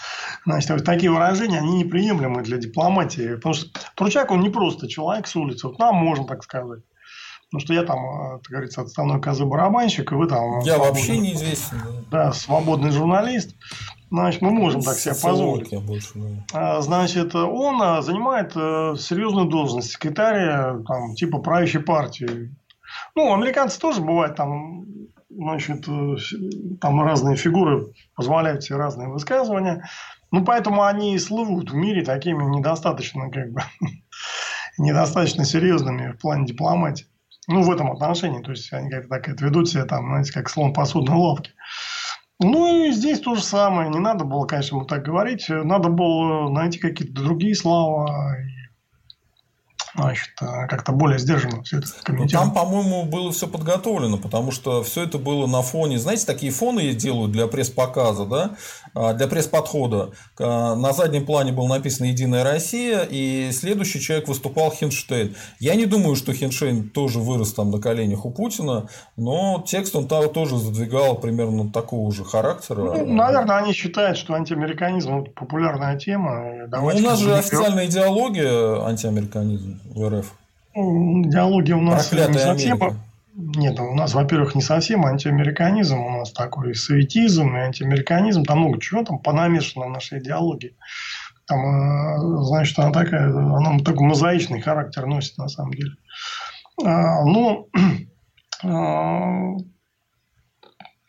Значит, 0.46 0.84
такие 0.84 1.12
выражения, 1.12 1.60
они 1.60 1.84
неприемлемы 1.84 2.42
для 2.44 2.58
дипломатии. 2.58 3.36
Потому 3.36 3.54
что 3.54 3.70
Турчак, 3.96 4.32
он 4.32 4.42
не 4.42 4.50
просто 4.50 4.88
человек 4.88 5.28
с 5.28 5.36
улицы. 5.36 5.68
Вот 5.68 5.80
нам 5.80 5.96
можно 5.96 6.26
так 6.26 6.44
сказать. 6.44 6.82
Потому 7.46 7.66
что 7.66 7.74
я 7.74 7.84
там, 7.84 8.40
как 8.40 8.50
говорится, 8.50 8.82
отставной 8.82 9.22
козы-барабанщик, 9.22 10.12
и 10.12 10.16
вы 10.16 10.28
там... 10.28 10.60
Я 10.62 10.80
вообще 10.80 11.20
неизвестен. 11.20 11.78
Да. 12.10 12.26
да, 12.26 12.34
свободный 12.34 12.90
журналист. 12.90 13.56
Значит, 14.10 14.42
мы 14.42 14.52
можем 14.52 14.82
так 14.82 14.98
себе 14.98 15.14
позволить. 15.14 15.70
Больше, 15.86 16.12
да. 16.52 16.82
Значит, 16.82 17.36
он 17.36 17.82
а, 17.82 18.02
занимает 18.02 18.54
э, 18.56 18.96
серьезную 18.98 19.48
должность 19.48 19.92
секретаря 19.92 20.80
там, 20.88 21.14
типа 21.14 21.40
правящей 21.40 21.82
партии. 21.82 22.56
Ну, 23.16 23.34
американцы 23.34 23.80
тоже 23.80 24.02
бывают 24.02 24.36
там 24.36 24.86
значит, 25.30 25.88
э, 25.88 26.16
там 26.80 27.02
разные 27.02 27.36
фигуры 27.36 27.94
позволяют 28.16 28.64
себе 28.64 28.78
разные 28.78 29.10
высказывания. 29.10 29.84
Ну, 30.34 30.44
поэтому 30.44 30.84
они 30.84 31.14
и 31.14 31.20
слывут 31.20 31.70
в 31.70 31.76
мире 31.76 32.04
такими 32.04 32.44
недостаточно, 32.44 33.30
как 33.30 33.52
бы, 33.52 33.62
недостаточно 34.80 35.46
серьезными 35.46 36.14
в 36.14 36.18
плане 36.18 36.48
дипломатии. 36.48 37.06
Ну, 37.48 37.62
в 37.62 37.70
этом 37.70 37.92
отношении. 37.92 38.42
То 38.42 38.50
есть, 38.50 38.74
они 38.74 38.90
как-то 38.90 39.10
так 39.10 39.30
это 39.30 39.46
ведут 39.46 39.70
себя, 39.70 39.86
там, 39.86 40.08
знаете, 40.08 40.34
как 40.34 40.50
слон 40.50 40.74
посудной 40.74 41.16
лавки. 41.16 41.52
Ну, 42.40 42.88
и 42.88 42.92
здесь 42.92 43.20
то 43.20 43.36
же 43.36 43.44
самое. 43.44 43.92
Не 43.92 44.00
надо 44.00 44.26
было, 44.26 44.48
конечно, 44.48 44.78
ему 44.78 44.86
так 44.86 45.04
говорить. 45.04 45.46
Надо 45.50 45.90
было 45.90 46.50
найти 46.50 46.80
какие-то 46.80 47.14
другие 47.14 47.54
слова 47.54 48.36
значит, 49.96 50.30
э, 50.42 50.68
как-то 50.68 50.92
более 50.92 51.20
сдержанно 51.20 51.64
все 51.64 51.78
это 51.78 51.88
комментировать. 52.04 52.32
Там, 52.32 52.54
по-моему, 52.54 53.04
было 53.04 53.32
все 53.32 53.48
подготовлено, 53.48 54.18
потому 54.18 54.52
что 54.52 54.84
все 54.84 55.04
это 55.04 55.18
было 55.18 55.46
на 55.48 55.62
фоне, 55.62 56.00
знаете, 56.00 56.26
такие 56.26 56.52
фоны 56.52 56.94
делают 56.94 57.32
для 57.32 57.48
пресс-показа, 57.48 58.26
да, 58.26 58.52
а, 58.96 59.14
для 59.14 59.28
пресс-подхода. 59.28 60.12
На 60.40 60.94
заднем 60.94 61.26
плане 61.26 61.52
было 61.52 61.68
написано 61.68 62.08
«Единая 62.08 62.44
Россия», 62.44 63.08
и 63.10 63.52
следующий 63.52 64.00
человек 64.00 64.28
выступал 64.28 64.72
Хинштейн. 64.72 65.36
Я 65.60 65.76
не 65.76 65.86
думаю, 65.86 66.16
что 66.16 66.34
Хинштейн 66.34 66.90
тоже 66.90 67.20
вырос 67.20 67.54
там 67.54 67.72
на 67.72 67.80
коленях 67.80 68.26
у 68.26 68.32
Путина, 68.32 68.88
но 69.16 69.64
текст 69.66 69.96
он 69.96 70.08
тоже 70.08 70.58
задвигал 70.58 71.16
примерно 71.16 71.72
такого 71.72 72.12
же 72.12 72.24
характера. 72.24 72.82
Ну, 72.82 73.14
наверное, 73.14 73.58
они 73.58 73.74
считают, 73.74 74.18
что 74.18 74.34
антиамериканизм– 74.34 75.26
популярная 75.36 75.98
тема. 75.98 76.68
Ну, 76.72 76.86
у 76.86 77.00
нас 77.00 77.20
же 77.20 77.36
официальная 77.36 77.86
идеология 77.86 78.84
антиамериканизм 78.86 79.83
в 79.86 80.10
РФ? 80.10 80.34
Идеология 80.76 81.76
у 81.76 81.82
нас 81.82 82.08
Проклятая 82.08 82.34
не 82.34 82.40
совсем... 82.40 82.82
Америка. 82.82 83.00
Нет, 83.36 83.80
у 83.80 83.96
нас, 83.96 84.14
во-первых, 84.14 84.54
не 84.54 84.62
совсем 84.62 85.06
антиамериканизм, 85.06 85.98
у 85.98 86.20
нас 86.20 86.32
такой 86.32 86.76
советизм 86.76 87.56
и 87.56 87.62
антиамериканизм, 87.62 88.44
там 88.44 88.60
много 88.60 88.80
чего 88.80 89.04
там 89.04 89.18
понамешано 89.18 89.88
в 89.88 89.90
нашей 89.90 90.20
идеологии. 90.20 90.76
Там, 91.48 91.60
э, 91.60 92.44
значит, 92.44 92.78
она 92.78 92.92
такая, 92.92 93.30
она 93.30 93.80
такой 93.80 94.08
мозаичный 94.08 94.62
характер 94.62 95.08
носит 95.08 95.38
на 95.40 95.48
самом 95.48 95.74
деле. 95.74 95.94
А, 96.84 97.26
ну, 97.26 97.70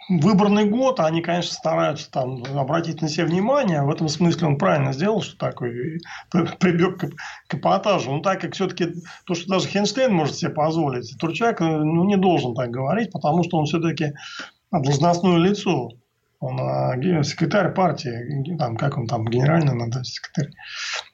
выбранный 0.09 0.65
год, 0.65 1.01
они, 1.01 1.23
конечно, 1.23 1.53
стараются 1.53 2.11
там 2.11 2.43
обратить 2.57 3.01
на 3.03 3.09
себя 3.09 3.27
внимание. 3.27 3.83
В 3.83 3.91
этом 3.91 4.09
смысле 4.09 4.49
он 4.49 4.59
правильно 4.59 4.93
сделал, 4.93 5.23
что 5.23 5.37
такой 5.37 6.01
прибег 6.31 6.99
к, 6.99 7.11
к 7.49 7.55
эпатажу. 7.55 8.13
Но 8.13 8.21
так 8.21 8.41
как 8.41 8.55
все-таки 8.55 8.95
то, 9.27 9.35
что 9.35 9.49
даже 9.49 9.69
Хейнштейн 9.69 10.13
может 10.13 10.37
себе 10.37 10.51
позволить, 10.51 11.15
Турчак 11.19 11.61
ну, 11.61 12.05
не 12.05 12.17
должен 12.17 12.55
так 12.55 12.71
говорить, 12.71 13.13
потому 13.13 13.45
что 13.45 13.59
он 13.59 13.67
все-таки 13.67 14.13
должностное 14.71 15.39
лицо. 15.39 15.91
Он 16.45 16.61
а, 16.61 17.23
секретарь 17.23 17.73
партии, 17.73 18.55
там, 18.59 18.77
как 18.77 18.99
он 18.99 19.07
там, 19.07 19.25
генеральный 19.25 19.73
надо, 19.73 20.05
секретарь, 20.05 20.53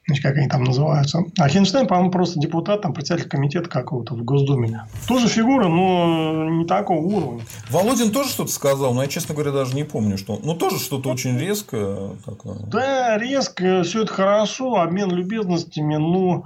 значит, 0.05 0.25
как 0.25 0.35
они 0.35 0.49
там 0.49 0.65
называются. 0.65 1.23
А 1.39 1.47
Хинштейн, 1.47 1.87
по-моему, 1.87 2.11
просто 2.11 2.37
депутат, 2.37 2.81
там, 2.81 2.93
председатель 2.93 3.29
комитета 3.29 3.69
какого-то 3.69 4.13
в 4.15 4.25
Госдуме. 4.25 4.87
Тоже 5.07 5.29
фигура, 5.29 5.69
но 5.69 6.49
не 6.49 6.65
такого 6.65 6.99
уровня. 6.99 7.45
Володин 7.69 8.11
тоже 8.11 8.29
что-то 8.29 8.51
сказал, 8.51 8.93
но 8.93 9.03
я, 9.03 9.07
честно 9.07 9.33
говоря, 9.33 9.53
даже 9.53 9.73
не 9.73 9.85
помню, 9.85 10.17
что. 10.17 10.37
Ну, 10.43 10.53
тоже 10.53 10.79
что-то 10.79 11.09
очень 11.09 11.39
резкое. 11.39 12.09
Такое. 12.25 12.57
Да, 12.67 13.17
резко, 13.17 13.83
все 13.83 14.03
это 14.03 14.11
хорошо, 14.11 14.81
обмен 14.81 15.11
любезностями, 15.11 15.95
ну, 15.95 16.43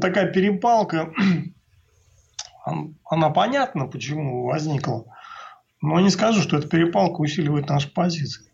такая 0.00 0.32
перепалка. 0.32 1.12
Она 3.04 3.28
понятна, 3.28 3.86
почему 3.86 4.46
возникла. 4.46 5.04
Но 5.82 6.00
не 6.00 6.10
скажу, 6.10 6.40
что 6.40 6.56
эта 6.56 6.68
перепалка 6.68 7.20
усиливает 7.20 7.68
наши 7.68 7.92
позиции. 7.92 8.44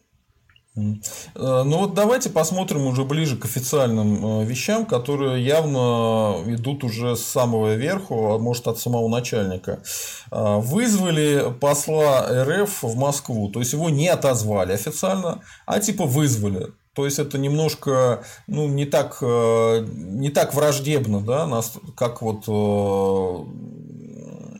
Э, 0.76 1.62
ну 1.64 1.78
вот 1.78 1.94
давайте 1.94 2.30
посмотрим 2.30 2.86
уже 2.86 3.04
ближе 3.04 3.36
к 3.36 3.44
официальным 3.44 4.42
э, 4.42 4.44
вещам, 4.44 4.86
которые 4.86 5.44
явно 5.44 6.42
идут 6.46 6.84
уже 6.84 7.16
с 7.16 7.22
самого 7.22 7.74
верху, 7.74 8.32
а 8.32 8.38
может 8.38 8.66
от 8.66 8.78
самого 8.78 9.08
начальника. 9.08 9.82
Э, 10.30 10.58
вызвали 10.58 11.52
посла 11.60 12.26
РФ 12.44 12.82
в 12.82 12.96
Москву, 12.96 13.50
то 13.50 13.60
есть 13.60 13.74
его 13.74 13.90
не 13.90 14.08
отозвали 14.08 14.72
официально, 14.72 15.42
а 15.66 15.80
типа 15.80 16.04
вызвали. 16.04 16.68
То 16.94 17.04
есть 17.04 17.18
это 17.18 17.38
немножко 17.38 18.24
ну, 18.48 18.66
не, 18.66 18.84
так, 18.84 19.18
не 19.22 20.30
так 20.30 20.52
враждебно, 20.52 21.20
да, 21.20 21.62
как 21.94 22.22
вот 22.22 22.48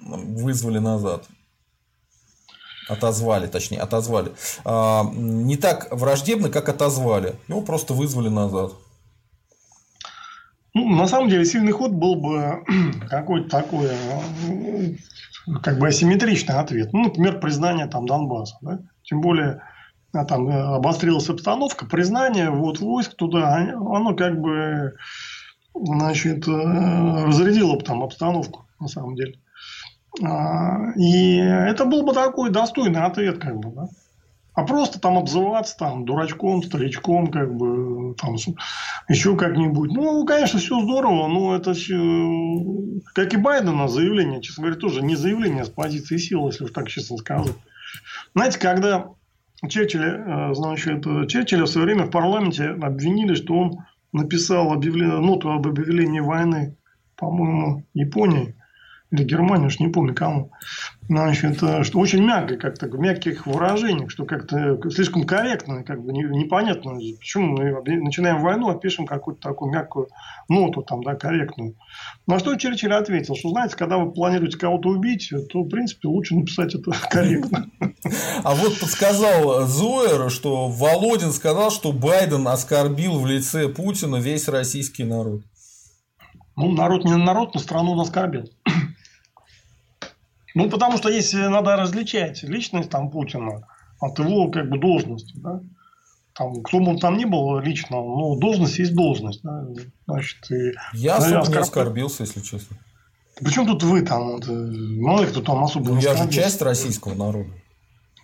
вызвали 0.06 0.78
назад 0.78 1.24
отозвали, 2.88 3.46
точнее, 3.46 3.78
отозвали, 3.78 4.32
а, 4.64 5.04
не 5.12 5.56
так 5.56 5.88
враждебно, 5.90 6.48
как 6.48 6.68
отозвали. 6.68 7.34
Его 7.48 7.60
просто 7.60 7.94
вызвали 7.94 8.28
назад. 8.28 8.72
Ну, 10.74 10.88
на 10.88 11.08
самом 11.08 11.28
деле, 11.28 11.44
сильный 11.44 11.72
ход 11.72 11.92
был 11.92 12.16
бы 12.16 12.64
какой-то 13.08 13.48
такой, 13.48 13.90
как 15.62 15.78
бы 15.78 15.88
асимметричный 15.88 16.56
ответ. 16.56 16.92
Ну, 16.92 17.04
например, 17.04 17.40
признание 17.40 17.86
там 17.86 18.06
Донбасса. 18.06 18.56
Да? 18.60 18.78
Тем 19.02 19.20
более, 19.20 19.62
а, 20.12 20.24
там 20.24 20.48
э, 20.48 20.76
обострилась 20.76 21.28
обстановка, 21.28 21.86
признание 21.86 22.50
вот 22.50 22.80
войск 22.80 23.14
туда, 23.14 23.56
оно 23.56 24.14
как 24.14 24.40
бы 24.40 24.94
значит, 25.74 26.46
э, 26.48 27.24
разрядило 27.26 27.76
бы 27.76 27.82
там 27.82 28.02
обстановку, 28.02 28.66
на 28.80 28.88
самом 28.88 29.16
деле. 29.16 29.38
А, 30.22 30.92
и 30.96 31.36
это 31.36 31.84
был 31.84 32.02
бы 32.02 32.12
такой 32.12 32.50
достойный 32.50 33.02
ответ, 33.02 33.38
как 33.38 33.58
бы, 33.58 33.70
да. 33.70 33.88
А 34.54 34.64
просто 34.64 34.98
там 34.98 35.16
обзываться 35.16 35.76
там 35.76 36.04
дурачком, 36.04 36.64
старичком, 36.64 37.28
как 37.28 37.54
бы, 37.54 38.16
там, 38.16 38.34
еще 39.08 39.36
как-нибудь. 39.36 39.92
Ну, 39.92 40.26
конечно, 40.26 40.58
все 40.58 40.80
здорово, 40.80 41.28
но 41.28 41.54
это 41.54 41.74
все, 41.74 41.94
как 43.14 43.32
и 43.34 43.36
Байдена 43.36 43.86
заявление, 43.86 44.42
честно 44.42 44.64
говоря, 44.64 44.80
тоже 44.80 45.02
не 45.02 45.14
заявление 45.14 45.64
с 45.64 45.68
позиции 45.68 46.16
силы, 46.16 46.48
если 46.48 46.64
уж 46.64 46.72
так 46.72 46.88
честно 46.88 47.16
сказать. 47.18 47.54
Знаете, 48.34 48.58
когда 48.58 49.06
Черчилля, 49.68 50.50
э, 50.50 50.54
значит, 50.54 51.04
Черчилля 51.28 51.64
в 51.64 51.68
свое 51.68 51.86
время 51.86 52.06
в 52.06 52.10
парламенте 52.10 52.70
обвинили, 52.70 53.34
что 53.34 53.54
он 53.54 53.78
написал 54.12 54.72
объявление, 54.72 55.20
ноту 55.20 55.52
об 55.52 55.68
объявлении 55.68 56.18
войны, 56.18 56.76
по-моему, 57.16 57.84
Японии 57.94 58.56
или 59.10 59.24
Германии, 59.24 59.66
уж 59.66 59.80
не 59.80 59.88
помню 59.88 60.14
кому. 60.14 60.50
Значит, 61.08 61.56
что 61.56 61.98
очень 61.98 62.22
мягко, 62.22 62.56
как-то 62.56 62.86
в 62.86 62.98
мягких 62.98 63.46
выражениях, 63.46 64.10
что 64.10 64.26
как-то 64.26 64.78
слишком 64.90 65.24
корректно, 65.24 65.82
как 65.82 66.04
бы 66.04 66.12
непонятно, 66.12 66.98
почему 67.18 67.56
мы 67.56 67.80
начинаем 68.00 68.42
войну, 68.42 68.68
а 68.68 68.78
пишем 68.78 69.06
какую-то 69.06 69.40
такую 69.40 69.72
мягкую 69.72 70.08
ноту, 70.50 70.82
там, 70.82 71.02
да, 71.02 71.14
корректную. 71.14 71.74
На 72.26 72.38
что 72.38 72.54
Черчилль 72.56 72.92
ответил, 72.92 73.36
что, 73.36 73.48
знаете, 73.48 73.76
когда 73.76 73.96
вы 73.96 74.12
планируете 74.12 74.58
кого-то 74.58 74.90
убить, 74.90 75.32
то, 75.50 75.62
в 75.62 75.68
принципе, 75.68 76.08
лучше 76.08 76.34
написать 76.34 76.74
это 76.74 76.90
корректно. 77.10 77.70
А 78.44 78.54
вот 78.54 78.78
подсказал 78.78 79.66
Зоер, 79.66 80.30
что 80.30 80.68
Володин 80.68 81.32
сказал, 81.32 81.70
что 81.70 81.92
Байден 81.92 82.46
оскорбил 82.46 83.18
в 83.18 83.26
лице 83.26 83.68
Путина 83.68 84.16
весь 84.16 84.48
российский 84.48 85.04
народ. 85.04 85.40
Ну, 86.56 86.72
народ 86.72 87.04
не 87.04 87.16
народ, 87.16 87.54
но 87.54 87.60
страну 87.60 87.92
он 87.92 88.00
оскорбил. 88.00 88.50
Ну, 90.54 90.68
потому 90.70 90.96
что 90.96 91.08
если 91.08 91.46
надо 91.46 91.76
различать 91.76 92.42
личность 92.42 92.90
там 92.90 93.10
Путина 93.10 93.66
от 94.00 94.18
его 94.18 94.50
как 94.50 94.68
бы 94.68 94.78
должности, 94.78 95.34
да, 95.36 95.60
там, 96.34 96.62
кто 96.62 96.78
бы 96.78 96.90
он 96.90 96.98
там 96.98 97.16
ни 97.16 97.24
был 97.24 97.58
лично, 97.58 97.96
ну, 97.96 98.36
должность 98.36 98.78
есть 98.78 98.94
должность. 98.94 99.40
Да, 99.42 99.66
значит, 100.06 100.50
и, 100.50 100.72
я 100.94 101.16
особо 101.16 101.40
оскорб... 101.40 101.56
не 101.56 101.60
оскорбился, 101.62 102.22
если 102.22 102.40
честно. 102.40 102.76
Причем 103.40 103.66
тут 103.66 103.82
вы 103.82 104.02
там, 104.02 104.32
вот, 104.32 104.46
мало 104.46 105.24
кто 105.26 105.42
там 105.42 105.62
особо 105.64 105.90
ну, 105.90 106.00
я 106.00 106.16
же 106.16 106.30
часть 106.30 106.62
российского 106.62 107.14
народа. 107.14 107.50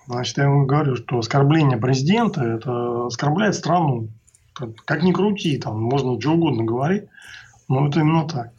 Значит, 0.07 0.37
я 0.39 0.45
ему 0.45 0.67
говорю, 0.67 0.97
что 0.97 1.19
оскорбление 1.19 1.79
президента– 1.79 2.43
это 2.43 3.07
оскорбляет 3.07 3.55
страну. 3.55 4.09
Как 4.53 5.03
ни 5.03 5.13
крути, 5.13 5.59
там 5.59 5.83
можно 5.83 6.21
что 6.21 6.33
угодно 6.33 6.65
говорить, 6.65 7.05
но 7.69 7.89
это 7.89 8.01
именно 8.01 8.29
так. 8.29 8.53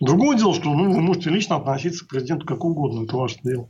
Другое 0.00 0.36
дело, 0.36 0.54
что 0.54 0.64
ну, 0.70 0.92
вы 0.92 1.00
можете 1.00 1.30
лично 1.30 1.56
относиться 1.56 2.04
к 2.04 2.08
президенту 2.08 2.46
как 2.46 2.64
угодно, 2.64 3.04
это 3.04 3.16
ваше 3.16 3.38
дело. 3.42 3.68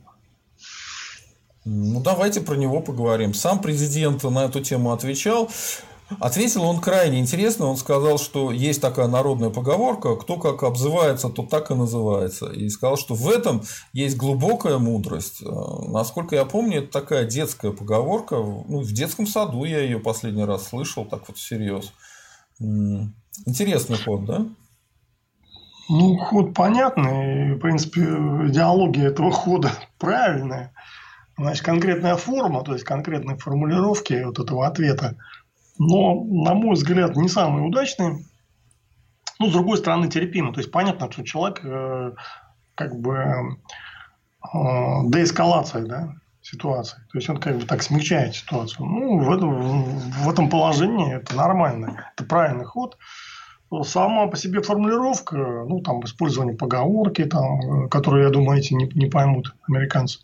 Ну, 1.65 1.99
давайте 2.01 2.41
про 2.41 2.55
него 2.55 2.81
поговорим. 2.81 3.33
Сам 3.33 3.59
президент 3.59 4.23
на 4.23 4.45
эту 4.45 4.61
тему 4.61 4.91
отвечал. 4.91 5.49
Ответил 6.19 6.63
он 6.63 6.79
крайне 6.79 7.19
интересно. 7.19 7.65
Он 7.65 7.77
сказал, 7.77 8.19
что 8.19 8.51
есть 8.51 8.79
такая 8.79 9.07
народная 9.07 9.49
поговорка, 9.49 10.15
кто 10.15 10.37
как 10.37 10.61
обзывается, 10.61 11.29
то 11.29 11.41
так 11.43 11.71
и 11.71 11.73
называется. 11.73 12.51
И 12.51 12.69
сказал, 12.69 12.97
что 12.97 13.15
в 13.15 13.27
этом 13.27 13.63
есть 13.91 14.15
глубокая 14.15 14.77
мудрость. 14.77 15.41
Э, 15.41 15.47
насколько 15.87 16.35
я 16.35 16.45
помню, 16.45 16.83
это 16.83 16.91
такая 16.91 17.25
детская 17.25 17.71
поговорка. 17.71 18.35
Ну, 18.35 18.81
в 18.81 18.91
детском 18.91 19.25
саду 19.25 19.63
я 19.63 19.79
ее 19.79 19.99
последний 19.99 20.45
раз 20.45 20.67
слышал, 20.67 21.05
так 21.05 21.27
вот 21.27 21.37
всерьез. 21.37 21.91
Интересный 22.59 23.97
ход, 23.97 24.25
да? 24.25 24.45
Ну, 25.87 26.17
ход 26.17 26.53
понятный. 26.53 27.55
В 27.55 27.59
принципе, 27.59 28.01
идеология 28.01 29.09
этого 29.09 29.31
хода 29.31 29.71
правильная. 29.99 30.73
Значит, 31.37 31.65
конкретная 31.65 32.15
форма, 32.15 32.63
то 32.63 32.73
есть 32.73 32.85
конкретные 32.85 33.37
формулировки 33.37 34.23
вот 34.23 34.39
этого 34.39 34.65
ответа, 34.65 35.17
но, 35.77 36.23
на 36.23 36.53
мой 36.53 36.75
взгляд, 36.75 37.17
не 37.17 37.27
самые 37.27 37.67
удачные. 37.67 38.19
Ну, 39.39 39.49
с 39.49 39.51
другой 39.51 39.77
стороны, 39.77 40.09
терпимо. 40.09 40.53
То 40.53 40.61
есть, 40.61 40.71
понятно, 40.71 41.11
что 41.11 41.25
человек 41.25 41.59
э, 41.65 42.13
как 42.75 42.95
бы 43.01 43.17
э, 43.17 44.47
деэскалация 45.07 45.85
да, 45.85 46.13
ситуации. 46.41 46.99
То 47.11 47.17
есть, 47.17 47.29
он 47.29 47.37
как 47.37 47.57
бы 47.57 47.65
так 47.65 47.83
смягчает 47.83 48.33
ситуацию. 48.33 48.85
Ну, 48.85 49.19
в 49.19 49.29
этом, 49.33 49.83
в 49.89 50.29
этом 50.29 50.49
положении 50.49 51.15
это 51.15 51.35
нормально. 51.35 52.05
Это 52.15 52.23
правильный 52.23 52.65
ход 52.65 52.97
сама 53.83 54.27
по 54.27 54.37
себе 54.37 54.61
формулировка, 54.61 55.35
ну, 55.35 55.81
там, 55.81 56.03
использование 56.03 56.55
поговорки, 56.55 57.25
там, 57.25 57.89
которые, 57.89 58.25
я 58.25 58.29
думаю, 58.29 58.59
эти 58.59 58.73
не, 58.73 58.85
не 58.93 59.07
поймут 59.07 59.53
американцы. 59.67 60.19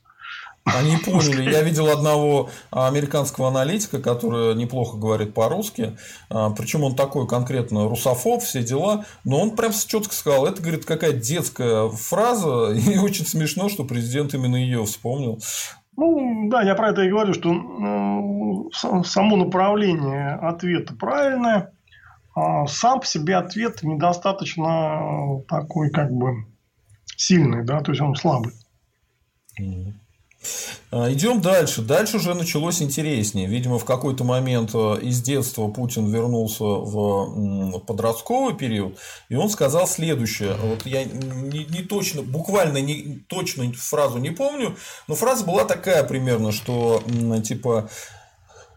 Они 0.63 0.97
поняли. 1.05 1.49
Я 1.49 1.63
видел 1.63 1.89
одного 1.89 2.49
американского 2.71 3.47
аналитика, 3.47 3.99
который 3.99 4.55
неплохо 4.55 4.97
говорит 4.97 5.33
по-русски. 5.33 5.97
А, 6.29 6.51
Причем 6.51 6.83
он 6.83 6.95
такой 6.95 7.27
конкретно 7.27 7.87
русофоб, 7.87 8.41
все 8.41 8.63
дела. 8.63 9.05
Но 9.23 9.41
он 9.41 9.55
прям 9.55 9.71
четко 9.71 10.13
сказал, 10.13 10.45
это, 10.45 10.61
говорит, 10.61 10.85
какая 10.85 11.13
детская 11.13 11.89
фраза. 11.89 12.71
И 12.73 12.97
очень 12.97 13.25
смешно, 13.25 13.69
что 13.69 13.83
президент 13.83 14.33
именно 14.33 14.55
ее 14.55 14.85
вспомнил. 14.85 15.39
Ну, 15.97 16.49
да, 16.49 16.61
я 16.61 16.73
про 16.75 16.89
это 16.89 17.01
и 17.01 17.09
говорю, 17.09 17.33
что 17.33 17.51
э, 17.51 19.03
само 19.03 19.35
направление 19.35 20.35
ответа 20.35 20.95
правильное. 20.95 21.73
А 22.33 22.65
сам 22.67 23.01
по 23.01 23.05
себе 23.05 23.35
ответ 23.35 23.83
недостаточно 23.83 25.41
такой 25.47 25.89
как 25.89 26.11
бы 26.11 26.45
сильный, 27.17 27.63
да, 27.63 27.81
то 27.81 27.91
есть 27.91 28.01
он 28.01 28.15
слабый. 28.15 28.53
А, 30.91 31.11
Идем 31.11 31.41
дальше. 31.41 31.81
Дальше 31.81 32.17
уже 32.17 32.33
началось 32.33 32.81
интереснее. 32.81 33.47
Видимо, 33.47 33.77
в 33.77 33.85
какой-то 33.85 34.23
момент 34.23 34.71
э, 34.73 34.99
из 35.01 35.21
детства 35.21 35.67
Путин 35.67 36.11
вернулся 36.11 36.63
в 36.63 37.79
подростковый 37.85 38.55
период, 38.55 38.97
и 39.29 39.35
он 39.35 39.49
сказал 39.49 39.87
следующее. 39.87 40.55
Вот 40.55 40.85
я 40.85 41.03
не, 41.05 41.65
не 41.65 41.83
точно, 41.83 42.23
буквально 42.23 42.79
не 42.79 43.23
точно 43.27 43.71
фразу 43.73 44.17
не 44.17 44.31
помню, 44.31 44.75
но 45.07 45.15
фраза 45.15 45.45
была 45.45 45.65
такая 45.65 46.03
примерно, 46.03 46.51
что 46.51 47.03
типа 47.43 47.89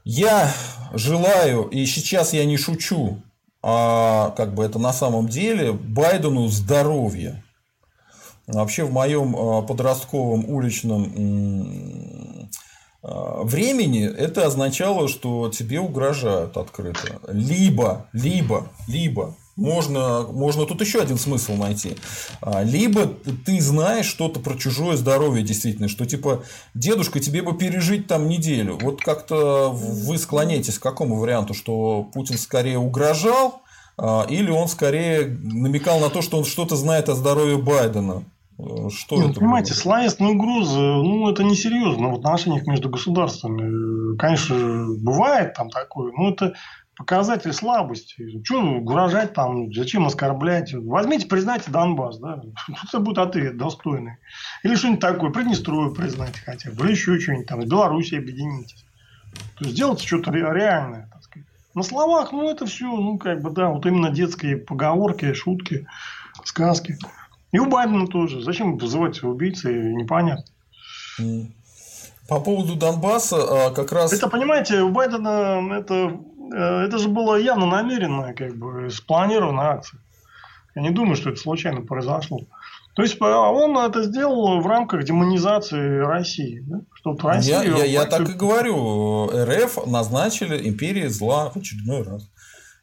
я 0.05 0.52
желаю, 0.92 1.64
и 1.64 1.86
сейчас 1.86 2.34
я 2.34 2.44
не 2.44 2.59
шучу, 2.59 3.22
а 3.66 4.34
как 4.36 4.54
бы 4.54 4.62
это 4.62 4.78
на 4.78 4.92
самом 4.92 5.26
деле 5.26 5.72
Байдену 5.72 6.48
здоровье. 6.48 7.42
Вообще 8.46 8.84
в 8.84 8.92
моем 8.92 9.34
а, 9.34 9.62
подростковом 9.62 10.44
уличном 10.50 12.50
времени 13.02 14.06
это 14.06 14.46
означало, 14.46 15.08
что 15.08 15.50
тебе 15.50 15.80
угрожают 15.80 16.58
открыто. 16.58 17.20
Либо, 17.28 18.06
либо, 18.12 18.68
либо 18.86 19.34
можно, 19.57 20.22
можно 20.22 20.66
тут 20.66 20.80
еще 20.80 21.00
один 21.00 21.16
смысл 21.16 21.55
найти. 21.55 21.96
А, 22.40 22.62
либо 22.62 23.07
ты 23.46 23.61
знаешь 23.61 24.07
что-то 24.07 24.40
про 24.40 24.55
чужое 24.55 24.96
здоровье 24.96 25.44
действительно, 25.44 25.88
что 25.88 26.07
типа 26.07 26.44
дедушка 26.74 27.20
тебе 27.20 27.42
бы 27.42 27.57
пережить 27.57 28.07
там 28.07 28.28
неделю. 28.28 28.78
Вот 28.80 29.00
как-то 29.00 29.70
вы 29.70 30.18
склоняетесь 30.18 30.78
к 30.78 30.82
какому 30.82 31.16
варианту, 31.16 31.55
что 31.55 32.09
Путин 32.12 32.36
скорее 32.36 32.78
угрожал, 32.78 33.62
а, 33.96 34.26
или 34.28 34.50
он 34.50 34.68
скорее 34.68 35.26
намекал 35.26 36.00
на 36.00 36.11
то, 36.11 36.20
что 36.20 36.38
он 36.38 36.44
что-то 36.44 36.76
знает 36.76 37.09
о 37.09 37.14
здоровье 37.14 37.59
Байдена. 37.59 38.24
Что 38.57 39.16
Нет, 39.16 39.30
это 39.30 39.40
понимаете, 39.40 39.72
было? 39.72 39.80
словесные 39.80 40.30
угрозы, 40.30 40.78
ну, 40.78 41.28
это 41.28 41.42
несерьезно 41.42 42.11
в 42.11 42.14
отношениях 42.14 42.64
между 42.66 42.88
государствами. 42.88 44.16
Конечно, 44.16 44.86
бывает 44.98 45.55
там 45.55 45.70
такое, 45.70 46.12
но 46.12 46.30
это 46.30 46.55
показатель 46.97 47.53
слабости. 47.53 48.42
Что 48.45 48.61
угрожать 48.61 49.32
там, 49.32 49.72
зачем 49.72 50.07
оскорблять? 50.07 50.72
Возьмите, 50.74 51.26
признайте 51.26 51.70
Донбасс, 51.70 52.18
да? 52.18 52.42
Это 52.88 53.01
будет 53.01 53.18
ответ 53.18 53.57
достойный. 53.57 54.16
Или 54.62 54.74
что-нибудь 54.76 55.01
такое, 55.01 55.30
Приднестровье 55.30 55.95
признайте 55.95 56.40
хотя 56.40 56.70
бы, 56.70 56.84
или 56.84 56.92
еще 56.92 57.18
что-нибудь 57.18 57.47
там, 57.47 57.62
с 57.62 57.66
Белоруссией 57.66 58.20
объединитесь. 58.20 58.84
То 59.59 59.64
есть, 59.64 59.76
сделайте 59.76 60.07
что-то 60.07 60.30
реальное, 60.30 61.09
так 61.12 61.22
сказать. 61.24 61.49
На 61.74 61.82
словах, 61.82 62.30
ну, 62.30 62.49
это 62.49 62.66
все, 62.66 62.86
ну, 62.86 63.18
как 63.18 63.42
бы, 63.42 63.51
да, 63.51 63.68
вот 63.70 63.84
именно 63.84 64.11
детские 64.11 64.57
поговорки, 64.57 65.32
шутки, 65.32 65.86
сказки. 66.45 66.97
И 67.51 67.59
у 67.59 67.66
Байдена 67.66 68.07
тоже. 68.07 68.42
Зачем 68.42 68.76
вызывать 68.78 69.22
убийцы, 69.22 69.72
непонятно. 69.92 70.45
По 72.28 72.40
поводу 72.40 72.74
Донбасса, 72.74 73.66
а, 73.66 73.70
как 73.70 73.92
раз... 73.92 74.12
Это, 74.12 74.28
понимаете, 74.28 74.80
у 74.80 74.90
Байдена 74.90 75.61
это 75.78 76.18
это 76.53 76.99
же 76.99 77.09
было 77.09 77.36
явно 77.36 77.66
намеренная, 77.66 78.34
как 78.34 78.57
бы, 78.57 78.90
спланированная 78.90 79.66
акция. 79.66 80.01
Я 80.74 80.82
не 80.82 80.90
думаю, 80.90 81.16
что 81.16 81.30
это 81.30 81.40
случайно 81.40 81.82
произошло. 81.82 82.40
То 82.95 83.03
есть 83.03 83.16
а 83.20 83.51
он 83.51 83.76
это 83.76 84.05
сделал 84.05 84.61
в 84.61 84.66
рамках 84.66 85.05
демонизации 85.05 85.99
России. 85.99 86.62
Да? 86.66 86.80
Чтобы 86.95 87.20
Россия 87.22 87.62
я, 87.62 87.78
я, 87.78 87.84
я 87.84 88.05
так 88.05 88.28
и 88.28 88.32
говорю. 88.32 89.30
РФ 89.30 89.86
назначили 89.86 90.68
империей 90.68 91.09
зла 91.09 91.51
в 91.51 91.57
очередной 91.57 92.03
раз. 92.03 92.28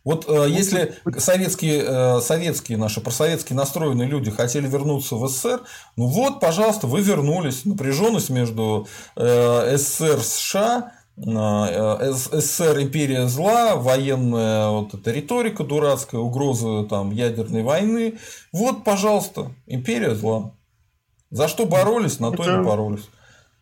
Вот 0.03 0.25
э, 0.27 0.47
если 0.49 0.95
советские, 1.17 1.83
э, 1.85 2.21
советские 2.21 2.77
наши 2.77 3.01
просоветские 3.01 3.55
настроенные 3.55 4.07
люди 4.07 4.31
хотели 4.31 4.67
вернуться 4.67 5.15
в 5.15 5.27
СССР, 5.27 5.61
ну 5.95 6.07
вот, 6.07 6.39
пожалуйста, 6.39 6.87
вы 6.87 7.01
вернулись. 7.01 7.65
Напряженность 7.65 8.31
между 8.31 8.87
э, 9.15 9.77
СССР 9.77 10.17
и 10.17 10.23
США 10.23 10.91
Э, 10.91 11.00
СССР 11.17 12.81
империя 12.81 13.27
зла, 13.27 13.75
военная 13.75 14.69
вот 14.69 14.93
эта 14.93 15.11
риторика 15.11 15.63
дурацкая, 15.63 16.21
угроза 16.21 16.85
там 16.85 17.11
ядерной 17.11 17.63
войны. 17.63 18.17
Вот, 18.51 18.83
пожалуйста, 18.83 19.51
империя 19.67 20.15
зла. 20.15 20.53
За 21.29 21.47
что 21.47 21.65
боролись, 21.65 22.19
на 22.19 22.27
это... 22.27 22.37
то 22.37 22.59
и 22.59 22.63
боролись. 22.63 23.09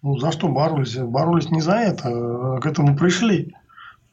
Ну, 0.01 0.17
за 0.17 0.31
что 0.31 0.47
боролись? 0.47 0.95
Боролись 0.95 1.49
не 1.49 1.61
за 1.61 1.73
это, 1.73 2.09
а 2.09 2.59
к 2.61 2.65
этому 2.65 2.95
пришли. 2.95 3.53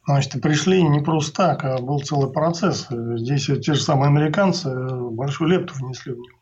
Значит, 0.05 0.41
пришли 0.41 0.81
не 0.83 0.99
просто 0.99 1.33
так, 1.33 1.63
а 1.63 1.77
был 1.79 1.99
целый 1.99 2.31
процесс. 2.31 2.87
Здесь 2.89 3.45
те 3.45 3.73
же 3.73 3.81
самые 3.81 4.07
американцы 4.07 4.69
большую 5.11 5.49
лепту 5.49 5.73
внесли 5.75 6.13
в 6.13 6.17
него. 6.17 6.37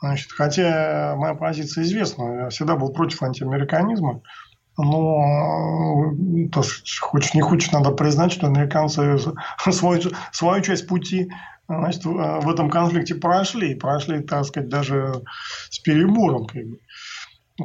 Значит, 0.00 0.32
хотя 0.32 1.14
моя 1.16 1.34
позиция 1.34 1.84
известна, 1.84 2.42
я 2.42 2.48
всегда 2.48 2.76
был 2.76 2.92
против 2.92 3.22
антиамериканизма 3.22 4.22
но 4.76 6.14
то, 6.52 6.62
хочешь 7.00 7.34
не 7.34 7.40
хочешь, 7.40 7.72
надо 7.72 7.90
признать, 7.90 8.32
что 8.32 8.46
американцы 8.46 9.18
свою, 9.70 10.00
свою 10.32 10.62
часть 10.62 10.86
пути 10.86 11.30
значит, 11.68 12.04
в 12.04 12.50
этом 12.50 12.70
конфликте 12.70 13.14
прошли. 13.14 13.74
Прошли, 13.74 14.20
так 14.20 14.44
сказать, 14.44 14.68
даже 14.68 15.22
с 15.68 15.78
перебором. 15.78 16.46
Как 16.46 16.64
бы. 16.64 16.78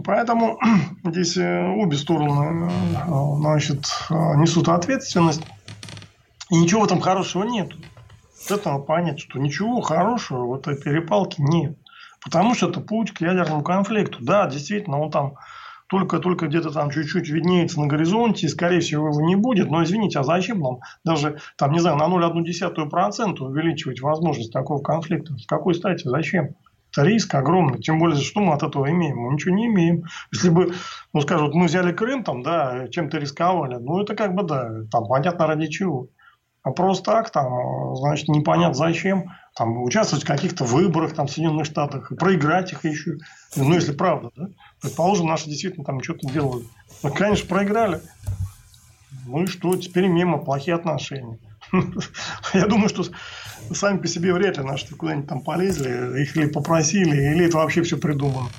Поэтому 0.03 0.59
здесь 1.03 1.37
э, 1.37 1.67
обе 1.67 1.97
стороны 1.97 2.69
э, 2.69 3.39
значит, 3.39 3.85
несут 4.09 4.69
ответственность. 4.69 5.41
И 6.51 6.57
ничего 6.57 6.81
в 6.81 6.85
этом 6.85 7.01
хорошего 7.01 7.43
нет. 7.43 7.71
С 8.37 8.51
этого 8.51 8.79
понять, 8.79 9.19
что 9.19 9.39
ничего 9.39 9.81
хорошего 9.81 10.45
в 10.45 10.53
этой 10.55 10.77
перепалке 10.79 11.41
нет. 11.41 11.77
Потому 12.23 12.53
что 12.53 12.69
это 12.69 12.81
путь 12.81 13.11
к 13.11 13.21
ядерному 13.21 13.63
конфликту. 13.63 14.19
Да, 14.21 14.47
действительно, 14.47 14.99
он 14.99 15.11
там 15.11 15.35
только-только 15.87 16.47
где-то 16.47 16.71
там 16.71 16.89
чуть-чуть 16.89 17.29
виднеется 17.29 17.79
на 17.79 17.87
горизонте, 17.87 18.47
и, 18.47 18.49
скорее 18.49 18.79
всего, 18.79 19.09
его 19.09 19.21
не 19.21 19.35
будет. 19.35 19.69
Но, 19.69 19.83
извините, 19.83 20.19
а 20.19 20.23
зачем 20.23 20.59
нам 20.59 20.79
даже, 21.03 21.39
там, 21.57 21.71
не 21.71 21.79
знаю, 21.79 21.97
на 21.97 22.05
0,1% 22.05 23.39
увеличивать 23.39 24.01
возможность 24.01 24.51
такого 24.51 24.81
конфликта? 24.81 25.37
С 25.37 25.45
какой 25.45 25.75
стати? 25.75 26.07
Зачем? 26.07 26.55
Это 26.91 27.03
риск 27.03 27.35
огромный. 27.35 27.79
Тем 27.79 27.99
более, 27.99 28.19
что 28.21 28.39
мы 28.39 28.53
от 28.53 28.63
этого 28.63 28.89
имеем? 28.89 29.17
Мы 29.17 29.33
ничего 29.33 29.53
не 29.53 29.67
имеем. 29.67 30.05
Если 30.31 30.49
бы, 30.49 30.73
ну, 31.13 31.21
скажут, 31.21 31.53
мы 31.53 31.65
взяли 31.65 31.91
Крым, 31.91 32.23
там, 32.23 32.41
да, 32.41 32.87
чем-то 32.87 33.17
рисковали. 33.17 33.75
Ну, 33.75 34.01
это 34.01 34.15
как 34.15 34.33
бы, 34.33 34.43
да, 34.43 34.85
там, 34.91 35.05
понятно 35.05 35.45
ради 35.45 35.67
чего. 35.67 36.07
А 36.65 36.71
просто 36.71 37.03
так, 37.03 37.29
там, 37.29 37.95
значит, 37.95 38.27
непонятно 38.27 38.73
зачем 38.73 39.31
там, 39.55 39.83
участвовать 39.83 40.23
в 40.23 40.27
каких-то 40.27 40.63
выборах 40.63 41.13
там, 41.13 41.27
в 41.27 41.31
Соединенных 41.31 41.67
Штатах, 41.67 42.11
проиграть 42.17 42.71
их 42.71 42.83
еще. 42.83 43.17
Ну, 43.55 43.71
если 43.71 43.91
правда, 43.91 44.31
да? 44.35 44.47
Предположим, 44.81 45.27
наши 45.27 45.45
действительно 45.45 45.85
там 45.85 46.01
что-то 46.01 46.27
делают. 46.27 46.65
Ну, 47.03 47.13
конечно, 47.13 47.47
проиграли. 47.47 48.01
Ну 49.27 49.43
и 49.43 49.45
что, 49.45 49.75
теперь 49.77 50.07
мимо, 50.07 50.39
плохие 50.39 50.73
отношения. 50.75 51.37
Я 52.55 52.65
думаю, 52.65 52.89
что 52.89 53.03
сами 53.71 53.99
по 53.99 54.07
себе 54.07 54.33
вряд 54.33 54.57
ли 54.57 54.63
наши 54.63 54.87
куда-нибудь 54.95 55.29
там 55.29 55.41
полезли, 55.41 56.23
их 56.23 56.35
ли 56.35 56.47
попросили, 56.47 57.33
или 57.35 57.45
это 57.45 57.57
вообще 57.57 57.83
все 57.83 57.97
придумано. 57.97 58.49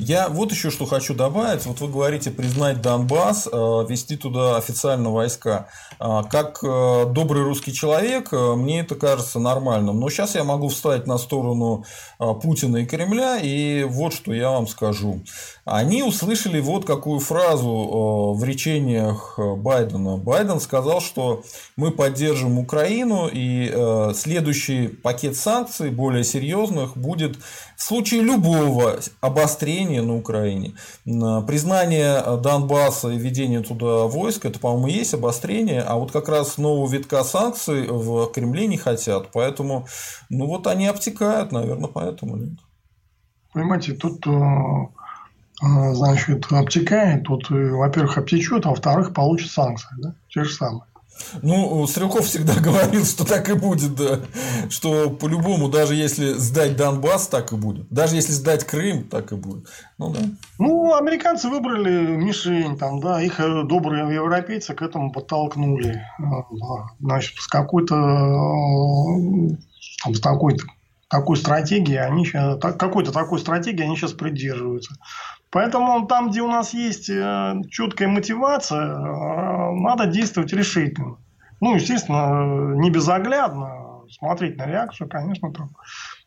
Я 0.00 0.28
вот 0.28 0.52
еще 0.52 0.70
что 0.70 0.86
хочу 0.86 1.12
добавить. 1.12 1.66
Вот 1.66 1.80
вы 1.80 1.88
говорите 1.88 2.30
признать 2.30 2.80
Донбасс, 2.80 3.48
э, 3.50 3.86
вести 3.88 4.16
туда 4.16 4.56
официально 4.56 5.10
войска. 5.10 5.66
Э, 5.98 6.22
как 6.30 6.60
э, 6.62 7.06
добрый 7.10 7.42
русский 7.42 7.72
человек, 7.72 8.30
мне 8.30 8.80
это 8.80 8.94
кажется 8.94 9.40
нормальным. 9.40 9.98
Но 9.98 10.08
сейчас 10.08 10.36
я 10.36 10.44
могу 10.44 10.68
встать 10.68 11.08
на 11.08 11.18
сторону 11.18 11.84
Путина 12.18 12.76
и 12.78 12.86
Кремля, 12.86 13.38
и 13.38 13.82
вот 13.82 14.14
что 14.14 14.32
я 14.32 14.50
вам 14.50 14.68
скажу. 14.68 15.20
Они 15.64 16.04
услышали 16.04 16.60
вот 16.60 16.84
какую 16.84 17.18
фразу 17.18 18.34
в 18.36 18.44
речениях 18.44 19.38
Байдена. 19.38 20.16
Байден 20.16 20.60
сказал, 20.60 21.00
что 21.00 21.42
мы 21.76 21.90
поддержим 21.90 22.58
Украину, 22.58 23.28
и 23.32 24.12
следующий 24.14 24.88
пакет 24.88 25.36
санкций, 25.36 25.90
более 25.90 26.24
серьезных, 26.24 26.96
будет 26.96 27.38
в 27.78 27.82
случае 27.84 28.22
любого 28.22 28.98
обострения 29.20 30.02
на 30.02 30.16
Украине. 30.16 30.74
Признание 31.04 32.20
Донбасса 32.42 33.10
и 33.10 33.16
введение 33.16 33.60
туда 33.60 34.06
войск, 34.06 34.46
это, 34.46 34.58
по-моему, 34.58 34.88
есть 34.88 35.14
обострение, 35.14 35.82
а 35.82 35.94
вот 35.94 36.10
как 36.10 36.28
раз 36.28 36.58
нового 36.58 36.90
витка 36.90 37.22
санкций 37.22 37.86
в 37.86 38.32
Кремле 38.32 38.66
не 38.66 38.78
хотят. 38.78 39.30
Поэтому, 39.32 39.86
ну 40.28 40.46
вот 40.46 40.66
они 40.66 40.88
обтекают, 40.88 41.52
наверное, 41.52 41.88
поэтому 41.88 42.36
нет. 42.36 42.58
Понимаете, 43.52 43.92
тут 43.92 44.26
э, 44.26 44.30
э, 44.30 45.94
значит, 45.94 46.50
обтекает, 46.50 47.22
тут, 47.22 47.48
э, 47.52 47.70
во-первых, 47.70 48.18
обтечет, 48.18 48.66
а 48.66 48.70
во-вторых, 48.70 49.14
получит 49.14 49.52
санкции. 49.52 49.94
Да? 49.98 50.14
Те 50.28 50.42
же 50.42 50.52
самые. 50.52 50.82
Ну, 51.42 51.86
Стрелков 51.86 52.26
всегда 52.26 52.54
говорил, 52.60 53.04
что 53.04 53.24
так 53.24 53.48
и 53.48 53.54
будет, 53.54 53.94
да. 53.94 54.20
Что 54.70 55.10
по-любому, 55.10 55.68
даже 55.68 55.94
если 55.94 56.32
сдать 56.34 56.76
Донбасс, 56.76 57.28
так 57.28 57.52
и 57.52 57.56
будет. 57.56 57.88
Даже 57.90 58.16
если 58.16 58.32
сдать 58.32 58.64
Крым, 58.64 59.04
так 59.04 59.32
и 59.32 59.36
будет. 59.36 59.66
Ну, 59.98 60.10
да. 60.10 60.20
Ну, 60.58 60.94
американцы 60.94 61.48
выбрали 61.48 62.16
мишень, 62.16 62.76
там, 62.78 63.00
да, 63.00 63.22
их 63.22 63.40
э, 63.40 63.64
добрые 63.64 64.14
европейцы 64.14 64.74
к 64.74 64.82
этому 64.82 65.12
подтолкнули. 65.12 66.02
А, 66.18 66.44
значит, 67.00 67.36
с 67.38 67.46
какой-то 67.46 67.94
э, 67.94 69.56
там, 70.04 70.14
с 70.14 70.20
такой 70.20 70.56
такой 71.08 71.36
стратегии 71.36 71.96
они 71.96 72.24
сейчас, 72.24 72.58
какой-то 72.60 73.12
такой 73.12 73.38
стратегии 73.38 73.82
они 73.82 73.96
сейчас 73.96 74.12
придерживаются. 74.12 74.94
Поэтому 75.50 76.06
там, 76.06 76.30
где 76.30 76.42
у 76.42 76.48
нас 76.48 76.74
есть 76.74 77.08
э, 77.08 77.54
четкая 77.70 78.08
мотивация, 78.08 78.84
э, 78.84 79.72
надо 79.80 80.06
действовать 80.06 80.52
решительно. 80.52 81.16
Ну, 81.60 81.74
естественно, 81.74 82.74
не 82.76 82.90
безоглядно 82.90 84.02
смотреть 84.10 84.56
на 84.56 84.66
реакцию, 84.66 85.08
конечно, 85.08 85.52
там. 85.52 85.70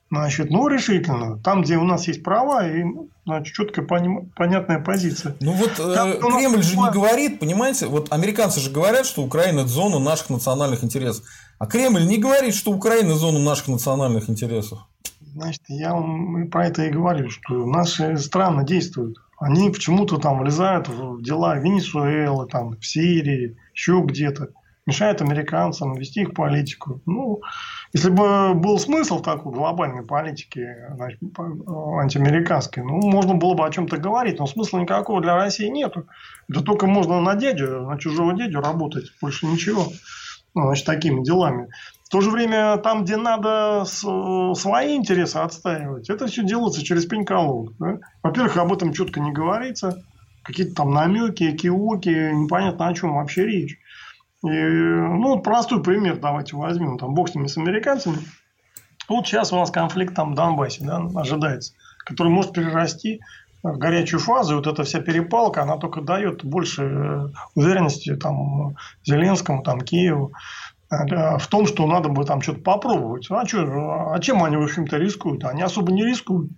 Значит, 0.09 0.49
ну, 0.49 0.67
решительно. 0.67 1.39
Там, 1.39 1.61
где 1.61 1.77
у 1.77 1.83
нас 1.83 2.05
есть 2.07 2.21
права 2.21 2.67
и 2.67 2.83
ну, 2.83 3.07
значит, 3.25 3.55
четкая 3.55 3.85
понятная 3.85 4.79
позиция. 4.79 5.37
Ну 5.39 5.53
вот 5.53 5.79
э, 5.79 6.19
Кремль 6.19 6.63
же 6.63 6.77
не 6.77 6.89
говорит, 6.89 7.39
понимаете, 7.39 7.85
вот 7.85 8.11
американцы 8.11 8.59
же 8.59 8.71
говорят, 8.71 9.05
что 9.05 9.21
Украина 9.21 9.61
это 9.61 9.69
зона 9.69 9.99
наших 9.99 10.29
национальных 10.29 10.83
интересов. 10.83 11.25
А 11.59 11.65
Кремль 11.65 12.05
не 12.05 12.17
говорит, 12.17 12.55
что 12.55 12.71
Украина 12.71 13.13
зона 13.13 13.39
наших 13.39 13.69
национальных 13.69 14.29
интересов. 14.29 14.79
Значит, 15.33 15.61
я 15.69 15.93
вам 15.93 16.49
про 16.49 16.67
это 16.67 16.83
и 16.83 16.89
говорю, 16.89 17.29
что 17.29 17.65
наши 17.65 18.17
страны 18.17 18.65
действуют 18.65 19.17
Они 19.41 19.71
почему-то 19.71 20.17
там 20.17 20.39
влезают 20.39 20.87
в 20.87 21.23
дела 21.23 21.57
Венесуэлы, 21.57 22.47
там, 22.47 22.77
в 22.77 22.85
Сирии, 22.85 23.57
еще 23.73 24.01
где-то. 24.05 24.49
Мешают 24.85 25.21
американцам 25.21 25.95
вести 25.95 26.21
их 26.21 26.33
политику. 26.33 27.01
Ну, 27.07 27.41
если 27.93 28.09
бы 28.09 28.53
был 28.53 28.77
смысл 28.77 29.17
в 29.17 29.23
такой 29.23 29.51
глобальной 29.51 30.03
политике 30.03 30.91
значит, 30.93 31.19
антиамериканской, 31.37 32.83
ну, 32.83 32.99
можно 33.09 33.33
было 33.33 33.55
бы 33.55 33.65
о 33.65 33.71
чем-то 33.71 33.97
говорить, 33.97 34.37
но 34.37 34.45
смысла 34.45 34.79
никакого 34.79 35.21
для 35.21 35.35
России 35.35 35.67
нету. 35.67 36.07
Это 36.47 36.61
только 36.61 36.85
можно 36.85 37.19
на 37.19 37.35
дядю, 37.35 37.81
на 37.81 37.97
чужого 37.97 38.33
дядю 38.33 38.59
работать, 38.59 39.11
больше 39.21 39.47
ничего. 39.47 39.85
Ну, 40.53 40.65
значит, 40.65 40.85
такими 40.85 41.23
делами. 41.23 41.69
В 42.11 42.13
то 42.13 42.19
же 42.19 42.29
время, 42.29 42.75
там, 42.75 43.05
где 43.05 43.15
надо 43.15 43.85
свои 43.85 44.97
интересы 44.97 45.37
отстаивать, 45.37 46.09
это 46.09 46.27
все 46.27 46.43
делается 46.43 46.83
через 46.83 47.05
пень-колоду. 47.05 47.73
Да? 47.79 47.99
Во-первых, 48.21 48.57
об 48.57 48.73
этом 48.73 48.91
четко 48.91 49.21
не 49.21 49.31
говорится. 49.31 50.03
Какие-то 50.43 50.75
там 50.75 50.93
намеки, 50.93 51.55
киоки, 51.55 52.33
непонятно 52.33 52.89
о 52.89 52.93
чем 52.93 53.15
вообще 53.15 53.45
речь. 53.45 53.77
И, 54.43 54.49
ну, 54.49 55.39
простой 55.39 55.81
пример 55.81 56.17
давайте 56.19 56.57
возьмем. 56.57 56.97
Там, 56.97 57.13
бог 57.13 57.29
с 57.29 57.35
ними, 57.35 57.47
с 57.47 57.57
американцами. 57.57 58.17
Вот 59.07 59.25
сейчас 59.25 59.53
у 59.53 59.55
нас 59.55 59.71
конфликт 59.71 60.13
там 60.13 60.33
в 60.33 60.35
Донбассе 60.35 60.83
да, 60.83 61.07
ожидается, 61.15 61.75
который 61.99 62.27
может 62.27 62.51
перерасти 62.51 63.21
в 63.63 63.77
горячую 63.77 64.19
фазу. 64.19 64.51
И 64.51 64.55
вот 64.57 64.67
эта 64.67 64.83
вся 64.83 64.99
перепалка, 64.99 65.61
она 65.61 65.77
только 65.77 66.01
дает 66.01 66.43
больше 66.43 66.83
э, 66.83 67.29
уверенности 67.55 68.17
там, 68.17 68.75
Зеленскому, 69.05 69.63
там, 69.63 69.79
Киеву 69.79 70.33
в 70.91 71.47
том, 71.47 71.65
что 71.67 71.87
надо 71.87 72.09
бы 72.09 72.25
там 72.25 72.41
что-то 72.41 72.59
попробовать. 72.61 73.27
А, 73.31 73.47
что, 73.47 74.11
а 74.13 74.19
чем 74.19 74.43
они, 74.43 74.57
в 74.57 74.63
общем-то, 74.63 74.97
рискуют? 74.97 75.45
Они 75.45 75.61
особо 75.61 75.91
не 75.91 76.03
рискуют. 76.03 76.51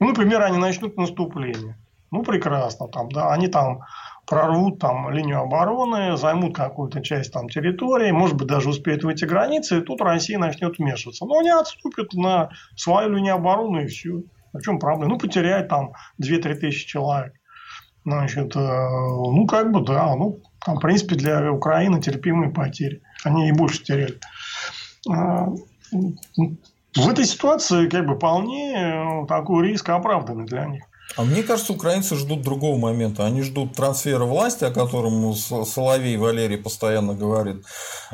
Ну, 0.00 0.08
например, 0.08 0.42
они 0.42 0.58
начнут 0.58 0.96
наступление. 0.96 1.78
Ну, 2.10 2.24
прекрасно. 2.24 2.88
Там, 2.88 3.10
да, 3.10 3.32
они 3.32 3.46
там 3.46 3.82
прорвут 4.26 4.80
там 4.80 5.10
линию 5.10 5.40
обороны, 5.40 6.16
займут 6.16 6.56
какую-то 6.56 7.00
часть 7.00 7.32
там 7.32 7.48
территории, 7.48 8.10
может 8.10 8.36
быть, 8.36 8.48
даже 8.48 8.70
успеют 8.70 9.04
выйти 9.04 9.24
границы, 9.24 9.78
и 9.78 9.82
тут 9.82 10.00
Россия 10.00 10.38
начнет 10.38 10.78
вмешиваться. 10.78 11.24
Но 11.24 11.38
они 11.38 11.50
отступят 11.50 12.12
на 12.12 12.50
свою 12.74 13.10
линию 13.10 13.36
обороны 13.36 13.84
и 13.84 13.86
все. 13.86 14.22
В 14.52 14.60
чем 14.62 14.78
проблема? 14.78 15.12
Ну, 15.12 15.18
потерять 15.18 15.68
там 15.68 15.92
2-3 16.20 16.54
тысячи 16.54 16.86
человек. 16.86 17.34
Значит, 18.04 18.56
э, 18.56 18.58
ну, 18.58 19.46
как 19.46 19.72
бы, 19.72 19.84
да, 19.84 20.14
ну, 20.16 20.40
там, 20.64 20.76
в 20.76 20.80
принципе, 20.80 21.16
для 21.16 21.52
Украины 21.52 22.00
терпимые 22.00 22.50
потери. 22.50 23.02
Они 23.24 23.48
и 23.48 23.52
больше 23.52 23.82
теряли. 23.82 24.18
А, 25.08 25.48
в 25.92 27.08
этой 27.08 27.24
ситуации, 27.24 27.88
как 27.88 28.06
бы, 28.06 28.16
вполне 28.16 28.74
э, 28.74 29.26
такой 29.26 29.68
риск 29.68 29.88
оправданный 29.90 30.46
для 30.46 30.64
них. 30.66 30.84
А 31.14 31.22
мне 31.22 31.42
кажется, 31.42 31.72
украинцы 31.72 32.16
ждут 32.16 32.42
другого 32.42 32.78
момента. 32.78 33.24
Они 33.24 33.42
ждут 33.42 33.74
трансфера 33.74 34.24
власти, 34.24 34.64
о 34.64 34.70
котором 34.70 35.34
Соловей 35.34 36.16
Валерий 36.16 36.58
постоянно 36.58 37.14
говорит, 37.14 37.64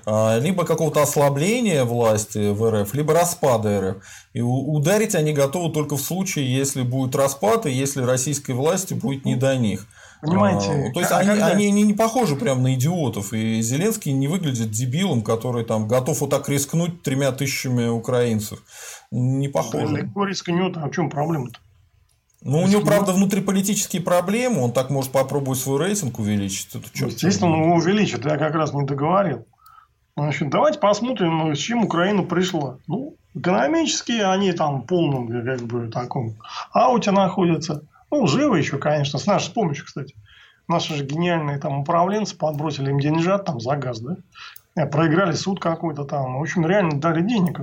а, 0.04 0.38
либо 0.38 0.64
какого-то 0.64 1.02
ослабления 1.02 1.84
власти 1.84 2.50
в 2.50 2.70
РФ, 2.70 2.92
либо 2.94 3.14
распада 3.14 3.80
РФ. 3.80 3.96
И 4.34 4.40
ударить 4.42 5.14
они 5.14 5.32
готовы 5.32 5.72
только 5.72 5.96
в 5.96 6.02
случае, 6.02 6.54
если 6.54 6.82
будет 6.82 7.16
распад, 7.16 7.66
и 7.66 7.72
если 7.72 8.02
российской 8.02 8.52
власти 8.52 8.94
будет 8.94 9.24
не 9.24 9.36
до 9.36 9.56
них. 9.56 9.86
Понимаете? 10.22 10.70
А, 10.70 10.92
то 10.92 11.00
есть 11.00 11.10
а, 11.10 11.18
они, 11.18 11.28
когда... 11.30 11.46
они, 11.48 11.66
они 11.66 11.82
не 11.82 11.94
похожи 11.94 12.36
прям 12.36 12.62
на 12.62 12.74
идиотов. 12.74 13.32
И 13.32 13.60
Зеленский 13.60 14.12
не 14.12 14.28
выглядит 14.28 14.70
дебилом, 14.70 15.22
который 15.22 15.64
там 15.64 15.88
готов 15.88 16.20
вот 16.20 16.30
так 16.30 16.48
рискнуть 16.48 17.02
тремя 17.02 17.32
тысячами 17.32 17.88
украинцев. 17.88 18.62
Не 19.10 19.48
похоже. 19.48 19.88
Да, 19.88 20.00
легко 20.00 20.24
рискнет, 20.24 20.76
а 20.76 20.86
в 20.86 20.92
чем 20.92 21.10
проблема-то? 21.10 21.58
Ну, 22.40 22.62
у 22.62 22.66
него, 22.68 22.82
правда, 22.82 23.12
внутриполитические 23.12 24.00
проблемы, 24.00 24.62
он 24.62 24.72
так 24.72 24.90
может 24.90 25.10
попробовать 25.10 25.58
свой 25.58 25.80
рейтинг 25.80 26.20
увеличить. 26.20 26.74
Это 26.74 26.86
что, 26.92 27.06
Естественно, 27.06 27.52
он 27.52 27.62
его 27.64 27.74
увеличит, 27.74 28.24
я 28.24 28.36
как 28.36 28.54
раз 28.54 28.72
не 28.72 28.84
договорил. 28.84 29.44
Значит, 30.16 30.50
давайте 30.50 30.78
посмотрим, 30.78 31.38
ну, 31.38 31.54
с 31.54 31.58
чем 31.58 31.84
Украина 31.84 32.22
пришла. 32.22 32.78
Ну, 32.86 33.16
экономически 33.34 34.12
они 34.12 34.52
там 34.52 34.82
в 34.82 34.86
полном, 34.86 35.28
как 35.28 35.62
бы, 35.62 35.88
таком 35.88 36.36
ауте 36.72 37.10
находятся. 37.10 37.82
Ну, 38.12 38.26
живы 38.26 38.58
еще, 38.58 38.76
конечно, 38.76 39.18
с 39.18 39.26
нашей 39.26 39.52
помощью, 39.54 39.86
кстати. 39.86 40.14
Наши 40.68 40.94
же 40.94 41.04
гениальные 41.04 41.58
там 41.58 41.80
управленцы 41.80 42.36
подбросили 42.36 42.90
им 42.90 43.00
деньжат 43.00 43.46
там 43.46 43.58
за 43.58 43.74
газ, 43.76 44.00
да? 44.00 44.16
Э, 44.76 44.86
проиграли 44.86 45.32
суд 45.32 45.60
какой-то 45.60 46.04
там. 46.04 46.38
В 46.38 46.42
общем, 46.42 46.66
реально 46.66 47.00
дали 47.00 47.22
денег 47.22 47.60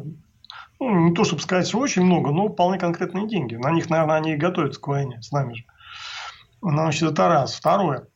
ну, 0.80 1.10
не 1.10 1.14
то 1.14 1.24
чтобы 1.24 1.42
сказать, 1.42 1.68
что 1.68 1.78
очень 1.80 2.04
много, 2.04 2.32
но 2.32 2.48
вполне 2.48 2.80
конкретные 2.80 3.28
деньги. 3.28 3.56
На 3.56 3.72
них, 3.72 3.90
наверное, 3.90 4.16
они 4.16 4.34
и 4.34 4.38
готовятся 4.38 4.80
к 4.80 4.88
войне 4.88 5.22
с 5.22 5.32
нами 5.32 5.54
же. 5.54 5.66
Значит, 6.62 7.12
это 7.12 7.28
раз. 7.28 7.54
Второе. 7.54 8.08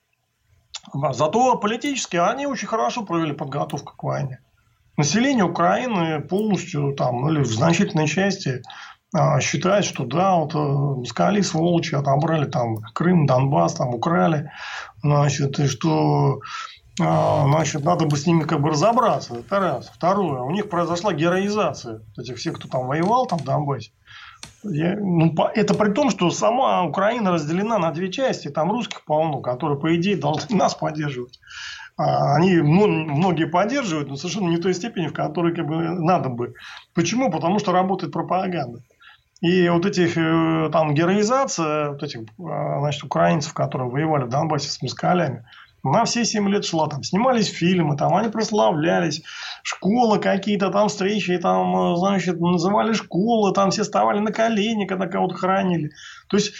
Зато 1.11 1.57
политически 1.57 2.15
они 2.15 2.47
очень 2.47 2.67
хорошо 2.67 3.03
провели 3.03 3.33
подготовку 3.33 3.95
к 3.95 4.03
войне. 4.03 4.39
Население 4.97 5.43
Украины 5.43 6.21
полностью 6.21 6.93
там, 6.93 7.27
или 7.29 7.41
в 7.41 7.47
значительной 7.47 8.07
части 8.07 8.63
а, 9.13 9.39
считает, 9.39 9.85
что 9.85 10.05
да, 10.05 10.35
вот 10.35 10.55
э, 10.55 11.05
скали 11.05 11.41
сволочи 11.41 11.93
отобрали 11.93 12.45
там 12.45 12.77
Крым, 12.93 13.27
Донбасс, 13.27 13.75
там 13.75 13.93
украли, 13.93 14.51
значит, 15.03 15.59
и 15.59 15.67
что 15.67 16.39
а, 16.99 17.45
значит, 17.47 17.83
надо 17.83 18.05
бы 18.05 18.17
с 18.17 18.25
ними 18.25 18.43
как 18.43 18.61
бы 18.61 18.69
разобраться. 18.69 19.35
Это 19.35 19.59
раз. 19.59 19.91
Второе. 19.93 20.41
У 20.41 20.51
них 20.51 20.69
произошла 20.69 21.13
героизация 21.13 22.01
этих 22.17 22.37
всех, 22.37 22.55
кто 22.55 22.67
там 22.67 22.87
воевал 22.87 23.25
там 23.25 23.39
в 23.39 23.43
Донбассе. 23.43 23.91
Я, 24.63 24.95
ну, 24.99 25.33
это 25.55 25.73
при 25.73 25.91
том, 25.91 26.09
что 26.09 26.29
сама 26.29 26.83
Украина 26.83 27.31
разделена 27.31 27.79
на 27.79 27.91
две 27.91 28.11
части. 28.11 28.49
Там 28.49 28.71
русских 28.71 29.03
полно, 29.05 29.41
которые, 29.41 29.79
по 29.79 29.95
идее, 29.95 30.17
должны 30.17 30.55
нас 30.57 30.75
поддерживать. 30.75 31.39
А 31.97 32.35
они 32.35 32.55
ну, 32.55 32.87
многие 32.87 33.45
поддерживают, 33.45 34.09
но 34.09 34.15
совершенно 34.15 34.49
не 34.49 34.57
в 34.57 34.61
той 34.61 34.73
степени, 34.73 35.07
в 35.07 35.13
которой 35.13 35.53
как 35.55 35.67
бы, 35.67 35.75
надо 35.77 36.29
бы. 36.29 36.55
Почему? 36.93 37.29
Потому 37.29 37.59
что 37.59 37.71
работает 37.71 38.11
пропаганда. 38.11 38.81
И 39.43 39.67
вот 39.67 39.85
этих 39.85 40.17
э, 40.17 40.69
там 40.71 40.93
героизация 40.93 41.89
вот 41.89 42.01
этих 42.01 42.21
а, 42.39 42.79
значит, 42.79 43.03
украинцев, 43.03 43.53
которые 43.53 43.89
воевали 43.89 44.23
в 44.23 44.29
Донбассе 44.29 44.69
с 44.69 44.81
москалями, 44.81 45.45
на 45.83 46.05
все 46.05 46.23
7 46.23 46.47
лет 46.47 46.63
шла. 46.63 46.87
Там 46.87 47.03
снимались 47.03 47.47
фильмы, 47.47 47.97
там 47.97 48.15
они 48.15 48.29
прославлялись. 48.29 49.21
Школы 49.61 50.19
какие-то, 50.19 50.69
там 50.69 50.87
встречи, 50.87 51.37
там, 51.39 51.75
э, 51.75 51.97
значит, 51.97 52.39
называли 52.39 52.93
школы, 52.93 53.53
там 53.53 53.71
все 53.71 53.83
вставали 53.83 54.19
на 54.19 54.31
колени, 54.31 54.85
когда 54.85 55.07
кого-то 55.07 55.35
хранили. 55.35 55.91
То 56.29 56.37
есть, 56.37 56.53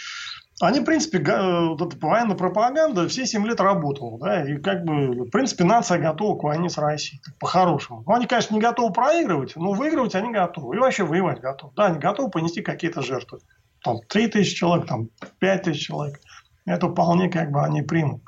они, 0.60 0.80
в 0.80 0.84
принципе, 0.84 1.18
э, 1.18 1.68
вот 1.68 1.82
эта 1.82 2.06
военная 2.06 2.36
пропаганда 2.36 3.08
все 3.08 3.26
7 3.26 3.44
лет 3.46 3.60
работала. 3.60 4.18
Да, 4.18 4.48
и 4.48 4.56
как 4.58 4.84
бы, 4.84 5.24
в 5.24 5.30
принципе, 5.30 5.64
нация 5.64 5.98
готова 5.98 6.38
к 6.38 6.44
войне 6.44 6.68
с 6.68 6.78
Россией. 6.78 7.20
По-хорошему. 7.40 8.04
Ну, 8.06 8.14
они, 8.14 8.26
конечно, 8.26 8.54
не 8.54 8.60
готовы 8.60 8.92
проигрывать, 8.92 9.56
но 9.56 9.72
выигрывать 9.72 10.14
они 10.14 10.32
готовы. 10.32 10.76
И 10.76 10.78
вообще 10.78 11.04
воевать 11.04 11.40
готовы. 11.40 11.72
Да, 11.74 11.86
они 11.86 11.98
готовы 11.98 12.30
понести 12.30 12.62
какие-то 12.62 13.02
жертвы. 13.02 13.40
Там 13.82 13.98
3 14.08 14.28
тысячи 14.28 14.54
человек, 14.54 14.86
там 14.86 15.08
5 15.40 15.62
тысяч 15.64 15.86
человек. 15.86 16.20
Это 16.66 16.88
вполне 16.88 17.28
как 17.28 17.50
бы 17.50 17.62
они 17.62 17.82
примут. 17.82 18.22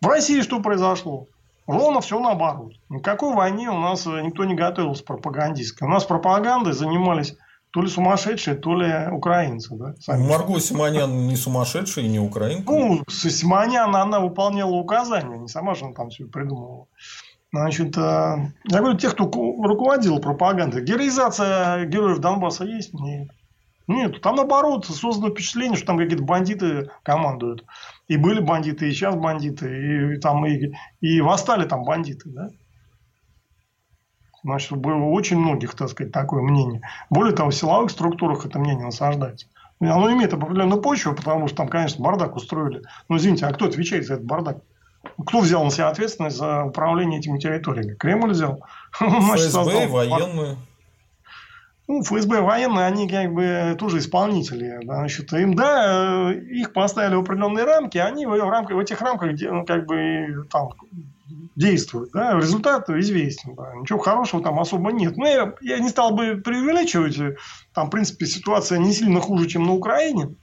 В 0.00 0.06
России 0.06 0.42
что 0.42 0.60
произошло? 0.60 1.28
Ровно 1.66 2.00
все 2.00 2.20
наоборот. 2.20 2.72
Никакой 2.88 3.34
войне 3.34 3.70
у 3.70 3.78
нас 3.78 4.06
э, 4.06 4.20
никто 4.22 4.44
не 4.44 4.54
готовился 4.54 5.04
пропагандистской. 5.04 5.88
У 5.88 5.90
нас 5.90 6.04
пропагандой 6.04 6.72
занимались 6.72 7.36
то 7.70 7.82
ли 7.82 7.88
сумасшедшие, 7.88 8.56
то 8.56 8.74
ли 8.74 9.08
украинцы. 9.10 9.74
Да, 9.76 9.94
сами. 10.00 10.26
Марго 10.26 10.58
Симонян 10.60 11.26
не 11.26 11.36
сумасшедшая 11.36 12.04
и 12.04 12.08
не 12.08 12.18
украинка. 12.18 12.72
Ну, 12.72 13.02
Симонян, 13.08 13.94
она 13.94 14.20
выполняла 14.20 14.72
указания, 14.72 15.36
не 15.36 15.48
сама 15.48 15.74
же 15.74 15.84
она 15.84 15.94
там 15.94 16.10
все 16.10 16.24
придумывала. 16.26 16.86
Значит, 17.52 17.96
э, 17.96 18.00
я 18.00 18.78
говорю, 18.78 18.98
тех, 18.98 19.14
кто 19.14 19.24
руководил 19.24 20.18
пропагандой. 20.18 20.82
Героизация 20.82 21.86
героев 21.86 22.18
Донбасса 22.18 22.64
есть? 22.64 22.92
Нет. 22.94 23.30
Нет, 23.88 24.20
там 24.20 24.34
наоборот 24.34 24.84
создано 24.86 25.30
впечатление, 25.30 25.76
что 25.76 25.86
там 25.86 25.98
какие-то 25.98 26.24
бандиты 26.24 26.90
командуют. 27.04 27.64
И 28.08 28.16
были 28.16 28.40
бандиты, 28.40 28.88
и 28.88 28.92
сейчас 28.92 29.14
бандиты, 29.14 30.16
и 30.16 30.18
там 30.18 30.44
и, 30.44 30.72
и 31.00 31.20
восстали 31.20 31.68
там 31.68 31.84
бандиты, 31.84 32.28
да? 32.30 32.48
Значит, 34.46 34.78
было 34.78 35.02
очень 35.06 35.38
многих, 35.38 35.74
так 35.74 35.88
сказать, 35.88 36.12
такое 36.12 36.40
мнение. 36.40 36.80
Более 37.10 37.34
того, 37.34 37.50
в 37.50 37.54
силовых 37.54 37.90
структурах 37.90 38.46
это 38.46 38.60
мнение 38.60 38.84
насаждается. 38.84 39.48
Оно 39.80 40.08
имеет 40.12 40.32
определенную 40.32 40.80
почву, 40.80 41.14
потому 41.14 41.48
что 41.48 41.56
там, 41.56 41.68
конечно, 41.68 42.02
бардак 42.02 42.36
устроили. 42.36 42.82
Но 43.08 43.16
извините, 43.16 43.46
а 43.46 43.52
кто 43.52 43.64
отвечает 43.64 44.06
за 44.06 44.14
этот 44.14 44.26
бардак? 44.26 44.58
Кто 45.26 45.40
взял 45.40 45.64
на 45.64 45.72
себя 45.72 45.88
ответственность 45.88 46.36
за 46.36 46.62
управление 46.62 47.18
этими 47.18 47.40
территориями? 47.40 47.94
Кремль 47.94 48.30
взял. 48.30 48.60
ФСБ, 48.92 49.88
военные 49.88 50.56
ну, 51.88 52.02
ФСБ 52.02 52.40
военные, 52.40 52.86
они 52.86 53.08
как 53.08 53.32
бы 53.32 53.76
тоже 53.78 53.98
исполнители. 53.98 54.80
Значит, 54.82 55.32
им, 55.32 55.54
да, 55.54 56.32
их 56.32 56.72
поставили 56.72 57.14
в 57.14 57.20
определенные 57.20 57.64
рамки, 57.64 57.98
они 57.98 58.26
в, 58.26 58.32
рамках, 58.32 58.76
в 58.76 58.78
этих 58.80 59.00
рамках 59.00 59.40
ну, 59.40 59.64
как 59.64 59.86
бы 59.86 60.46
там 60.50 60.70
действуют. 61.56 62.12
Да? 62.12 62.34
Результат 62.34 62.88
известен. 62.90 63.54
Да? 63.54 63.74
Ничего 63.74 63.98
хорошего 63.98 64.42
там 64.42 64.60
особо 64.60 64.92
нет. 64.92 65.16
Но 65.16 65.26
я, 65.26 65.54
я 65.60 65.78
не 65.78 65.88
стал 65.88 66.14
бы 66.14 66.36
преувеличивать. 66.36 67.38
Там, 67.72 67.88
в 67.88 67.90
принципе, 67.90 68.26
ситуация 68.26 68.78
не 68.78 68.92
сильно 68.92 69.20
хуже, 69.20 69.48
чем 69.48 69.64
на 69.64 69.72
Украине. 69.72 70.34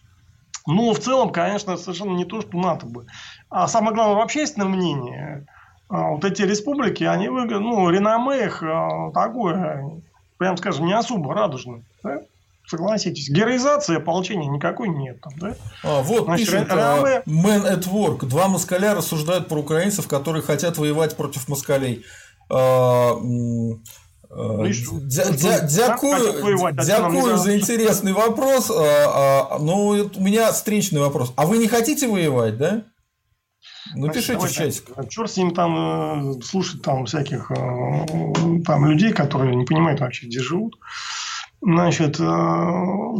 Но 0.66 0.94
в 0.94 1.00
целом, 1.00 1.32
конечно, 1.32 1.78
совершенно 1.78 2.16
не 2.16 2.26
то, 2.26 2.42
что 2.42 2.58
НАТО 2.58 2.86
бы. 2.86 3.06
А 3.50 3.68
самое 3.68 3.96
главное, 3.96 4.18
в 4.18 4.22
общественном 4.22 4.72
мнении, 4.72 5.46
а, 5.90 6.12
вот 6.12 6.24
эти 6.26 6.42
республики, 6.42 7.04
они 7.04 7.28
выглядят, 7.28 7.62
ну, 7.62 7.90
реноме 7.90 8.46
их 8.46 8.64
а, 8.64 9.12
такое, 9.12 10.02
прям 10.38 10.58
скажем, 10.58 10.86
не 10.86 10.94
особо 10.94 11.34
радужное. 11.34 11.84
Да? 12.02 12.22
Согласитесь. 12.66 13.30
Героизации 13.30 13.98
ополчения 13.98 14.50
никакой 14.50 14.90
нет 14.90 15.20
там, 15.22 15.34
да? 15.38 15.56
А, 15.84 16.02
вот 16.02 16.24
Значит, 16.26 16.48
пишет 16.48 16.70
реноме... 16.70 17.24
Man 17.26 17.66
at 17.70 17.84
Work. 17.92 18.26
Два 18.26 18.48
москаля 18.48 18.96
рассуждают 18.96 19.48
про 19.48 19.60
украинцев, 19.60 20.08
которые 20.08 20.42
хотят 20.42 20.78
воевать 20.78 21.16
против 21.18 21.48
москалей. 21.48 22.04
А, 22.50 23.16
ну 23.16 23.82
дякую, 25.06 26.74
дякую 26.74 27.38
за 27.38 27.58
интересный 27.58 28.14
вопрос. 28.14 28.70
Ну, 28.70 30.10
у 30.16 30.22
меня 30.22 30.52
встречный 30.52 31.02
вопрос. 31.02 31.34
А 31.36 31.46
вы 31.46 31.58
не 31.58 31.68
хотите 31.68 32.08
воевать, 32.08 32.58
да? 32.58 32.84
Ну, 33.96 34.10
пишите 34.10 34.40
в 34.40 34.52
чатик. 34.52 34.86
Черт 35.10 35.32
с 35.32 35.38
ним 35.38 35.54
там 35.54 36.38
э, 36.38 36.42
слушать 36.42 36.82
там 36.82 37.06
всяких 37.06 37.52
э, 37.52 37.56
там 38.66 38.86
людей, 38.86 39.12
которые 39.12 39.56
не 39.56 39.66
понимают 39.66 40.00
вообще, 40.00 40.28
где 40.28 40.40
живут. 40.40 40.80
Значит, 41.64 42.20
э, 42.20 42.26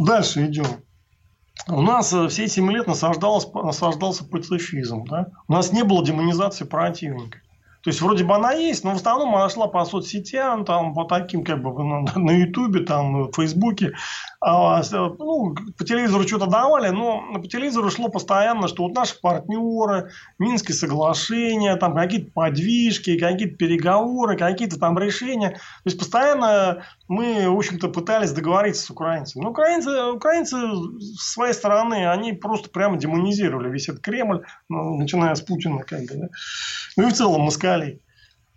дальше 0.06 0.46
идем. 0.46 0.66
У 1.66 1.80
нас 1.80 2.08
все 2.08 2.46
7 2.46 2.70
лет 2.70 2.86
насаждался, 2.86 3.48
насаждался 3.54 4.24
пацифизм. 4.24 5.04
Да? 5.04 5.28
У 5.48 5.52
нас 5.52 5.72
не 5.72 5.82
было 5.82 6.04
демонизации 6.04 6.64
противника. 6.64 7.38
То 7.84 7.90
есть, 7.90 8.00
вроде 8.00 8.24
бы 8.24 8.34
она 8.34 8.52
есть, 8.52 8.82
но 8.82 8.92
в 8.92 8.96
основном 8.96 9.36
она 9.36 9.50
шла 9.50 9.66
по 9.66 9.84
соцсетям, 9.84 10.64
там, 10.64 10.94
по 10.94 11.04
таким, 11.04 11.44
как 11.44 11.62
бы, 11.62 11.70
на 12.18 12.32
Ютубе, 12.32 12.80
там, 12.80 13.24
в 13.24 13.32
Фейсбуке. 13.36 13.92
А, 14.40 14.82
ну, 14.90 15.54
по 15.76 15.84
телевизору 15.84 16.26
что-то 16.26 16.46
давали, 16.46 16.88
но 16.88 17.22
по 17.34 17.46
телевизору 17.46 17.90
шло 17.90 18.08
постоянно, 18.08 18.68
что 18.68 18.84
вот 18.84 18.94
наши 18.94 19.20
партнеры, 19.20 20.12
Минские 20.38 20.74
соглашения, 20.74 21.76
там, 21.76 21.94
какие-то 21.94 22.32
подвижки, 22.32 23.18
какие-то 23.18 23.56
переговоры, 23.56 24.38
какие-то 24.38 24.78
там 24.78 24.98
решения. 24.98 25.50
То 25.50 25.58
есть, 25.84 25.98
постоянно 25.98 26.84
мы, 27.08 27.48
в 27.50 27.56
общем-то, 27.56 27.88
пытались 27.88 28.32
договориться 28.32 28.86
с 28.86 28.90
украинцами. 28.90 29.42
Но 29.42 29.50
украинцы, 29.50 29.90
украинцы 30.12 30.56
с 31.00 31.32
своей 31.32 31.52
стороны, 31.52 32.08
они 32.08 32.32
просто 32.32 32.70
прямо 32.70 32.96
демонизировали 32.96 33.70
весь 33.70 33.88
этот 33.88 34.02
Кремль, 34.02 34.44
ну, 34.68 34.96
начиная 34.96 35.34
с 35.34 35.42
Путина, 35.42 35.82
как 35.82 36.00
бы, 36.00 36.14
да. 36.14 36.28
Ну 36.96 37.08
и 37.08 37.10
в 37.10 37.14
целом 37.14 37.42
москалей. 37.42 38.00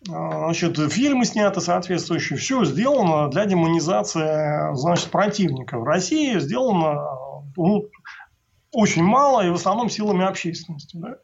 А, 0.10 0.45
значит, 0.45 0.78
фильмы 0.91 1.26
сняты 1.26 1.60
соответствующие. 1.60 2.38
Все 2.38 2.64
сделано 2.64 3.30
для 3.30 3.45
демонизации 3.45 4.74
значит, 4.76 5.10
противника. 5.10 5.80
В 5.80 5.84
России 5.84 6.39
сделано 6.39 7.02
ну, 7.58 7.89
очень 8.72 9.04
мало 9.04 9.45
и 9.45 9.50
в 9.50 9.56
основном 9.56 9.89
силами 9.89 10.26
общественности. 10.26 10.98
Да? 10.98 11.18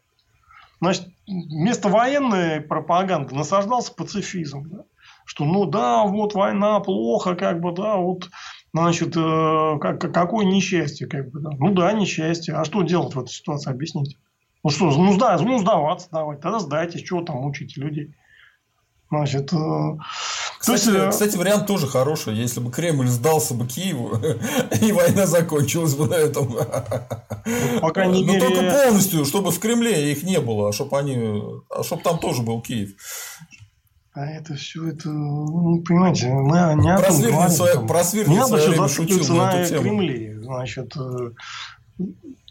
Значит, 0.81 1.07
вместо 1.27 1.87
военной 1.87 2.59
пропаганды 2.59 3.35
насаждался 3.35 3.93
пацифизм. 3.93 4.69
Да? 4.69 4.83
Что 5.25 5.45
ну 5.45 5.65
да, 5.65 6.03
вот 6.03 6.33
война 6.33 6.79
плохо, 6.79 7.35
как 7.35 7.59
бы, 7.59 7.71
да, 7.71 7.95
вот 7.95 8.29
Значит, 8.75 9.15
э, 9.15 9.77
как, 9.79 9.99
какое 10.11 10.45
несчастье, 10.45 11.05
как 11.05 11.29
бы, 11.29 11.39
да. 11.41 11.51
Ну 11.59 11.73
да, 11.73 11.93
несчастье. 11.93 12.55
А 12.55 12.65
что 12.65 12.81
делать 12.81 13.13
в 13.13 13.19
этой 13.19 13.29
ситуации, 13.29 13.69
объясните? 13.69 14.17
Ну 14.63 14.71
что, 14.71 14.85
ну, 14.85 15.13
сда, 15.13 15.37
ну 15.37 15.59
сдаваться 15.59 16.09
давать, 16.09 16.41
тогда 16.41 16.57
сдайтесь, 16.59 17.03
чего 17.03 17.21
там 17.21 17.45
учите 17.45 17.79
людей. 17.79 18.15
Значит, 19.11 19.53
э, 19.53 19.97
кстати, 20.57 20.85
есть, 20.85 20.87
э, 20.87 21.09
кстати, 21.11 21.37
вариант 21.37 21.67
тоже 21.67 21.85
хороший. 21.85 22.33
Если 22.33 22.61
бы 22.61 22.71
Кремль 22.71 23.07
сдался 23.07 23.53
бы 23.53 23.67
Киеву, 23.67 24.17
и 24.81 24.91
война 24.91 25.27
закончилась 25.27 25.93
бы 25.93 26.07
на 26.07 26.15
этом. 26.15 26.55
Пока 27.79 28.07
не 28.07 28.25
Но 28.25 28.39
только 28.39 28.71
полностью, 28.71 29.23
чтобы 29.25 29.51
в 29.51 29.59
Кремле 29.59 30.11
их 30.11 30.23
не 30.23 30.39
было, 30.39 30.69
а 30.69 30.73
чтобы 30.73 30.97
они, 30.97 31.43
а 31.69 31.83
чтобы 31.83 32.01
там 32.01 32.17
тоже 32.17 32.41
был 32.41 32.59
Киев. 32.61 32.95
А 34.13 34.27
это 34.27 34.53
все, 34.53 34.89
это, 34.89 35.09
ну, 35.09 35.81
понимаете, 35.81 36.31
мы 36.31 36.75
не 36.81 36.93
о 36.93 37.01
том 37.01 37.19
говорим. 37.19 37.87
Просвирник 37.87 38.29
не 38.29 38.37
надо 38.37 38.57
все 38.57 38.75
зацикливаться 38.75 39.33
на, 39.33 39.57
на 39.57 39.65
Кремле. 39.65 40.39
Значит, 40.39 40.95
э, 40.95 41.31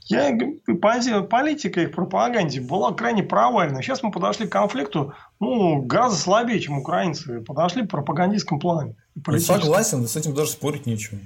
я, 0.07 0.37
политика 1.23 1.81
и 1.81 1.87
в 1.87 1.93
пропаганде 1.93 2.61
была 2.61 2.93
крайне 2.93 3.23
провальна. 3.23 3.81
Сейчас 3.81 4.03
мы 4.03 4.11
подошли 4.11 4.49
к 4.49 4.53
конфликту 4.53 5.15
ну, 5.39 5.83
гораздо 5.83 6.19
слабее, 6.19 6.59
чем 6.59 6.79
украинцы. 6.79 7.41
Подошли 7.41 7.83
в 7.83 7.87
пропагандистском 7.87 8.59
плане. 8.59 8.97
Согласен, 9.39 10.07
с 10.09 10.17
этим 10.17 10.35
даже 10.35 10.51
спорить 10.51 10.87
нечего. 10.87 11.21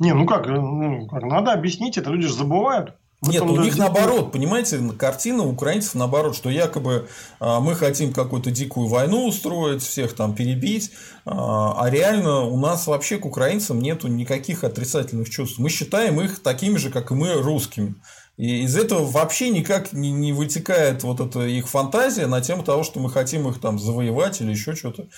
Не, 0.00 0.12
ну 0.12 0.26
как, 0.26 0.48
ну, 0.48 1.06
как, 1.06 1.22
надо 1.22 1.52
объяснить 1.52 1.98
это, 1.98 2.10
люди 2.10 2.26
же 2.26 2.34
забывают. 2.34 2.94
Нет, 3.20 3.42
у 3.42 3.60
них 3.60 3.76
наоборот, 3.76 4.30
понимаете, 4.30 4.78
картина 4.96 5.42
у 5.42 5.50
украинцев 5.50 5.96
наоборот, 5.96 6.36
что 6.36 6.50
якобы 6.50 7.08
а, 7.40 7.58
мы 7.58 7.74
хотим 7.74 8.12
какую-то 8.12 8.52
дикую 8.52 8.86
войну 8.86 9.26
устроить, 9.26 9.82
всех 9.82 10.14
там 10.14 10.36
перебить, 10.36 10.92
а, 11.24 11.82
а 11.82 11.90
реально 11.90 12.42
у 12.42 12.56
нас 12.56 12.86
вообще 12.86 13.18
к 13.18 13.26
украинцам 13.26 13.80
нету 13.80 14.06
никаких 14.06 14.62
отрицательных 14.62 15.30
чувств. 15.30 15.58
Мы 15.58 15.68
считаем 15.68 16.20
их 16.20 16.40
такими 16.40 16.76
же, 16.76 16.90
как 16.90 17.10
и 17.10 17.14
мы, 17.14 17.32
русскими. 17.34 17.96
И 18.36 18.62
из 18.62 18.76
этого 18.76 19.04
вообще 19.04 19.50
никак 19.50 19.92
не, 19.92 20.12
не 20.12 20.32
вытекает 20.32 21.02
вот 21.02 21.18
эта 21.18 21.40
их 21.40 21.68
фантазия 21.68 22.28
на 22.28 22.40
тему 22.40 22.62
того, 22.62 22.84
что 22.84 23.00
мы 23.00 23.10
хотим 23.10 23.48
их 23.48 23.60
там 23.60 23.80
завоевать 23.80 24.40
или 24.40 24.52
еще 24.52 24.76
что-то. 24.76 25.08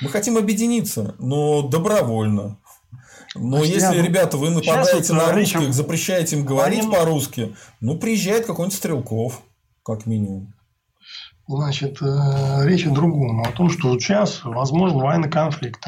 Мы 0.00 0.08
хотим 0.08 0.38
объединиться, 0.38 1.14
но 1.18 1.60
добровольно. 1.60 2.56
Но 3.34 3.58
Значит, 3.58 3.74
если, 3.74 3.96
я... 3.96 4.02
ребята, 4.02 4.36
вы 4.36 4.50
нападаете 4.50 5.12
на 5.12 5.32
русских, 5.32 5.60
речь... 5.60 5.72
запрещаете 5.72 6.36
им 6.36 6.44
говорить 6.44 6.80
Они... 6.80 6.92
по-русски, 6.92 7.54
ну, 7.80 7.96
приезжает 7.96 8.46
какой-нибудь 8.46 8.76
Стрелков, 8.76 9.42
как 9.84 10.06
минимум. 10.06 10.52
Значит, 11.46 12.00
э, 12.02 12.60
речь 12.64 12.86
о 12.86 12.90
другом. 12.90 13.42
О 13.42 13.52
том, 13.52 13.70
что 13.70 13.98
сейчас 13.98 14.44
возможен 14.44 14.98
военный 14.98 15.30
конфликт. 15.30 15.84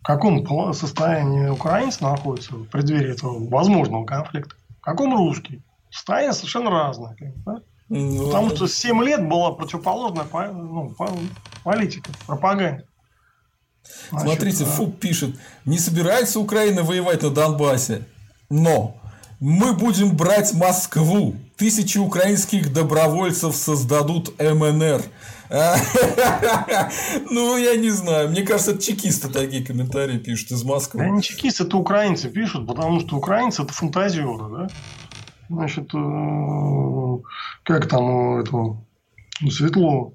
В 0.00 0.04
каком 0.04 0.72
состоянии 0.74 1.48
украинцы 1.48 2.02
находятся 2.02 2.54
в 2.54 2.64
преддверии 2.66 3.12
этого 3.12 3.46
возможного 3.48 4.04
конфликта? 4.04 4.56
В 4.78 4.80
каком 4.80 5.14
русский? 5.14 5.62
Состояние 5.90 6.32
совершенно 6.32 6.70
разное. 6.70 7.16
Да? 7.44 7.62
Ну, 7.88 8.26
Потому 8.26 8.50
что 8.50 8.68
7 8.68 9.02
лет 9.04 9.26
была 9.26 9.52
противоположная 9.52 10.26
ну, 10.52 10.94
политика, 11.64 12.10
пропаганда. 12.26 12.84
Значит, 14.10 14.26
Смотрите, 14.26 14.64
да. 14.64 14.70
Фук 14.70 14.98
пишет, 14.98 15.36
не 15.64 15.78
собирается 15.78 16.40
Украина 16.40 16.82
воевать 16.82 17.22
на 17.22 17.30
Донбассе, 17.30 18.02
но 18.48 18.98
мы 19.40 19.74
будем 19.74 20.16
брать 20.16 20.54
Москву. 20.54 21.36
Тысячи 21.56 21.98
украинских 21.98 22.72
добровольцев 22.72 23.54
создадут 23.54 24.38
МНР. 24.40 25.02
Ну, 27.30 27.56
я 27.56 27.76
не 27.76 27.90
знаю. 27.90 28.28
Мне 28.28 28.42
кажется, 28.42 28.72
это 28.72 28.82
чекисты 28.82 29.28
такие 29.28 29.64
комментарии 29.64 30.18
пишут 30.18 30.50
из 30.50 30.62
Москвы. 30.62 31.00
Да 31.00 31.08
не 31.08 31.22
чекисты, 31.22 31.64
это 31.64 31.76
украинцы 31.76 32.28
пишут, 32.28 32.66
потому 32.66 33.00
что 33.00 33.16
украинцы 33.16 33.62
это 33.62 33.72
фантазеры, 33.72 34.48
да? 34.50 34.68
Значит, 35.48 35.94
э, 35.94 37.18
как 37.62 37.88
там 37.88 38.40
этого 38.40 38.84
Светлова? 39.48 40.12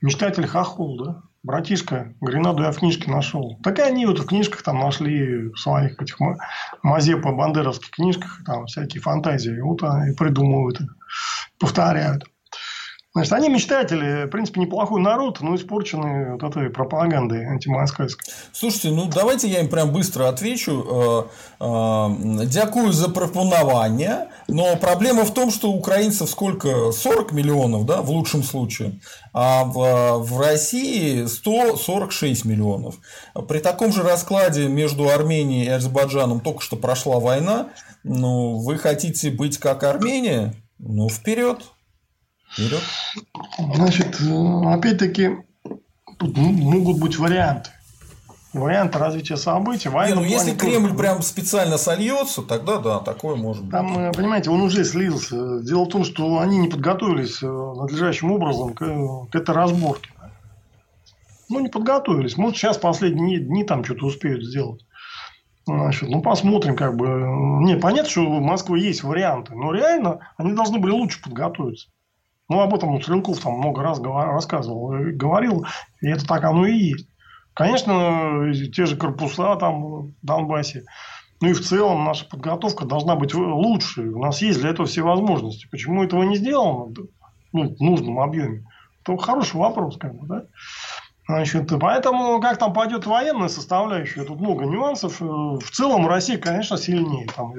Мечтатель 0.00 0.46
хохол, 0.46 1.04
да? 1.04 1.22
Братишка, 1.44 2.12
Гренаду 2.20 2.64
я 2.64 2.72
в 2.72 2.78
книжке 2.78 3.10
нашел. 3.10 3.58
Так 3.62 3.78
и 3.78 3.82
они 3.82 4.06
вот 4.06 4.18
в 4.18 4.26
книжках 4.26 4.62
там 4.62 4.80
нашли 4.80 5.50
в 5.50 5.56
своих 5.56 6.00
этих 6.00 6.16
Мазепа-бандеровских 6.82 7.90
книжках 7.90 8.42
там 8.44 8.66
всякие 8.66 9.00
фантазии. 9.00 9.60
Вот 9.60 9.82
они 9.84 10.16
придумывают 10.16 10.80
повторяют. 11.58 12.24
Значит, 13.14 13.32
они 13.32 13.48
мечтатели, 13.48 14.24
в 14.24 14.28
принципе, 14.30 14.60
неплохой 14.60 15.00
народ, 15.00 15.40
но 15.40 15.54
испорченный 15.54 16.32
вот 16.32 16.42
этой 16.42 16.68
пропагандой 16.68 17.46
антимоскальской. 17.46 18.26
Слушайте, 18.50 18.90
ну 18.90 19.06
давайте 19.06 19.46
я 19.46 19.60
им 19.60 19.68
прям 19.68 19.92
быстро 19.92 20.28
отвечу. 20.28 21.28
Э, 21.60 21.64
э, 21.64 22.46
дякую 22.46 22.92
за 22.92 23.08
пропонование, 23.08 24.30
но 24.48 24.74
проблема 24.74 25.24
в 25.24 25.32
том, 25.32 25.52
что 25.52 25.70
украинцев 25.70 26.28
сколько? 26.28 26.90
40 26.90 27.30
миллионов, 27.30 27.86
да, 27.86 28.02
в 28.02 28.10
лучшем 28.10 28.42
случае, 28.42 28.98
а 29.32 29.62
в, 29.62 30.18
в 30.18 30.40
России 30.40 31.26
146 31.26 32.44
миллионов. 32.44 32.96
При 33.46 33.60
таком 33.60 33.92
же 33.92 34.02
раскладе 34.02 34.66
между 34.66 35.08
Арменией 35.08 35.66
и 35.66 35.68
Азербайджаном 35.68 36.40
только 36.40 36.62
что 36.62 36.74
прошла 36.74 37.20
война. 37.20 37.68
Ну, 38.02 38.56
вы 38.56 38.76
хотите 38.76 39.30
быть 39.30 39.58
как 39.58 39.84
Армения? 39.84 40.56
Ну, 40.80 41.08
вперед. 41.08 41.62
Вперед. 42.54 42.82
Значит, 43.74 44.20
опять-таки, 44.66 45.38
тут 46.18 46.36
могут 46.36 47.00
быть 47.00 47.18
варианты. 47.18 47.70
Варианты 48.52 49.00
развития 49.00 49.36
событий. 49.36 49.88
Не, 49.88 50.14
ну, 50.14 50.22
если 50.22 50.54
Кремль 50.54 50.90
тоже... 50.90 50.98
прям 50.98 51.22
специально 51.22 51.76
сольется, 51.76 52.42
тогда 52.42 52.78
да, 52.78 53.00
такое 53.00 53.34
может 53.34 53.64
быть. 53.64 53.72
Там, 53.72 53.98
э, 53.98 54.12
понимаете, 54.12 54.50
он 54.50 54.62
уже 54.62 54.84
слился. 54.84 55.60
Дело 55.62 55.86
в 55.86 55.88
том, 55.88 56.04
что 56.04 56.38
они 56.38 56.58
не 56.58 56.68
подготовились 56.68 57.42
э, 57.42 57.46
надлежащим 57.46 58.30
образом 58.30 58.72
к, 58.72 58.84
к 59.32 59.34
этой 59.34 59.52
разборке. 59.52 60.10
Ну, 61.48 61.58
не 61.58 61.68
подготовились. 61.68 62.36
Может, 62.36 62.58
сейчас 62.58 62.78
последние 62.78 63.40
дни 63.40 63.64
там 63.64 63.84
что-то 63.84 64.06
успеют 64.06 64.44
сделать. 64.44 64.86
Значит, 65.66 66.08
ну, 66.08 66.22
посмотрим, 66.22 66.76
как 66.76 66.96
бы. 66.96 67.08
Не, 67.64 67.76
понятно, 67.76 68.08
что 68.08 68.20
у 68.20 68.40
Москвы 68.40 68.78
есть 68.78 69.02
варианты, 69.02 69.56
но 69.56 69.72
реально 69.72 70.20
они 70.36 70.52
должны 70.52 70.78
были 70.78 70.92
лучше 70.92 71.20
подготовиться. 71.20 71.88
Ну, 72.48 72.60
об 72.60 72.74
этом 72.74 73.00
Стрелков 73.00 73.40
там 73.40 73.54
много 73.54 73.82
раз 73.82 74.00
рассказывал, 74.00 74.92
говорил, 75.12 75.66
и 76.00 76.08
это 76.08 76.26
так 76.26 76.44
оно 76.44 76.66
и 76.66 76.76
есть. 76.76 77.08
Конечно, 77.54 78.52
те 78.74 78.86
же 78.86 78.96
корпуса 78.96 79.56
там 79.56 79.82
в 79.82 80.12
Донбассе, 80.22 80.84
ну 81.40 81.50
и 81.50 81.52
в 81.52 81.60
целом 81.60 82.04
наша 82.04 82.26
подготовка 82.26 82.84
должна 82.84 83.16
быть 83.16 83.34
лучше. 83.34 84.02
У 84.02 84.18
нас 84.18 84.42
есть 84.42 84.60
для 84.60 84.70
этого 84.70 84.86
все 84.86 85.02
возможности. 85.02 85.68
Почему 85.70 86.02
этого 86.02 86.22
не 86.22 86.36
сделано 86.36 86.94
ну, 87.52 87.74
в 87.74 87.80
нужном 87.80 88.20
объеме? 88.20 88.66
Это 89.02 89.16
хороший 89.18 89.56
вопрос, 89.56 89.96
как 89.98 90.14
бы, 90.14 90.26
да? 90.26 90.44
Значит, 91.26 91.70
поэтому 91.80 92.40
как 92.40 92.58
там 92.58 92.72
пойдет 92.72 93.06
военная 93.06 93.48
составляющая, 93.48 94.24
тут 94.24 94.40
много 94.40 94.64
нюансов. 94.64 95.20
В 95.20 95.70
целом 95.70 96.06
Россия, 96.06 96.38
конечно, 96.38 96.76
сильнее, 96.76 97.26
там, 97.34 97.52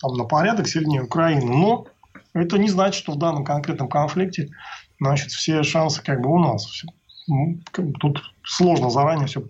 там 0.00 0.14
на 0.14 0.24
порядок 0.24 0.68
сильнее 0.68 1.02
Украины, 1.02 1.44
но 1.44 1.86
это 2.32 2.58
не 2.58 2.68
значит, 2.68 2.94
что 2.94 3.12
в 3.12 3.18
данном 3.18 3.44
конкретном 3.44 3.88
конфликте 3.88 4.50
значит, 5.00 5.30
все 5.30 5.62
шансы 5.62 6.02
как 6.02 6.20
бы 6.20 6.30
у 6.30 6.38
нас. 6.38 6.84
Ну, 7.26 7.58
тут 8.00 8.34
сложно 8.42 8.90
заранее 8.90 9.26
все 9.26 9.44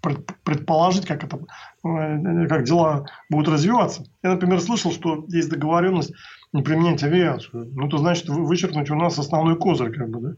предположить, 0.00 1.06
как, 1.06 1.24
это, 1.24 1.36
э, 1.84 2.46
как 2.48 2.64
дела 2.64 3.06
будут 3.28 3.48
развиваться. 3.48 4.04
Я, 4.22 4.30
например, 4.30 4.60
слышал, 4.60 4.92
что 4.92 5.24
есть 5.28 5.50
договоренность 5.50 6.12
не 6.52 6.62
применять 6.62 7.02
авиацию. 7.02 7.70
Ну, 7.74 7.86
это 7.86 7.98
значит 7.98 8.28
вычеркнуть 8.28 8.90
у 8.90 8.94
нас 8.94 9.18
основной 9.18 9.58
козырь, 9.58 9.92
как 9.92 10.08
бы, 10.08 10.20
да, 10.20 10.34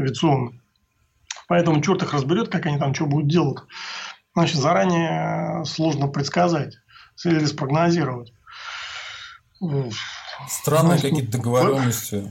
авиационный. 0.00 0.60
Поэтому 1.46 1.82
черт 1.82 2.02
их 2.02 2.14
разберет, 2.14 2.48
как 2.48 2.66
они 2.66 2.78
там 2.78 2.94
что 2.94 3.06
будут 3.06 3.28
делать. 3.28 3.58
Значит, 4.34 4.56
заранее 4.56 5.64
сложно 5.66 6.08
предсказать 6.08 6.76
или 7.24 7.44
спрогнозировать. 7.44 8.32
Странные 10.48 11.00
какие-то 11.00 11.32
договоренности. 11.32 12.28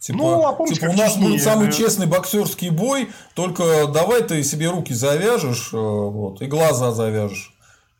Типа, 0.00 0.18
ну, 0.18 0.46
а 0.46 0.52
помните, 0.54 0.80
типа 0.80 0.90
у 0.90 0.96
нас 0.96 1.16
будет 1.18 1.42
самый 1.42 1.70
честный 1.70 2.06
боксерский 2.06 2.70
бой, 2.70 3.10
только 3.34 3.86
давай 3.86 4.22
ты 4.22 4.42
себе 4.42 4.70
руки 4.70 4.94
завяжешь, 4.94 5.74
э, 5.74 5.76
вот, 5.76 6.40
и 6.40 6.46
глаза 6.46 6.92
завяжешь. 6.92 7.52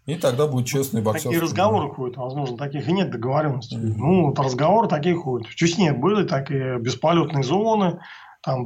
И 0.06 0.14
тогда 0.14 0.46
будет 0.46 0.66
честный 0.66 1.02
боксерский 1.02 1.32
Такие 1.32 1.42
разговоры 1.42 1.88
бой. 1.88 1.96
ходят, 1.96 2.16
возможно, 2.16 2.56
таких 2.56 2.88
и 2.88 2.92
нет 2.92 3.10
договоренностей. 3.10 3.76
Mm-hmm. 3.76 3.94
Ну, 3.98 4.26
вот 4.28 4.38
разговоры 4.38 4.88
такие 4.88 5.14
ходят. 5.14 5.46
В 5.46 5.54
Чечне 5.54 5.92
были 5.92 6.26
такие 6.26 6.78
бесполетные 6.78 7.44
зоны, 7.44 8.00
там 8.42 8.64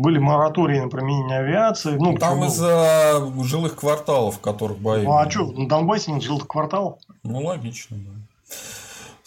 были 0.00 0.18
моратории 0.18 0.80
на 0.80 0.88
применение 0.88 1.40
авиации. 1.40 1.98
Ну, 2.00 2.16
там 2.16 2.42
из-за 2.44 3.30
жилых 3.44 3.76
кварталов, 3.76 4.36
в 4.36 4.40
которых 4.40 4.78
бои. 4.78 5.04
Ну, 5.04 5.18
а 5.18 5.30
что, 5.30 5.52
на 5.52 5.68
Донбассе 5.68 6.12
нет 6.12 6.22
жилых 6.22 6.48
кварталов? 6.48 6.98
Ну, 7.22 7.44
логично, 7.44 7.98
да. 7.98 8.56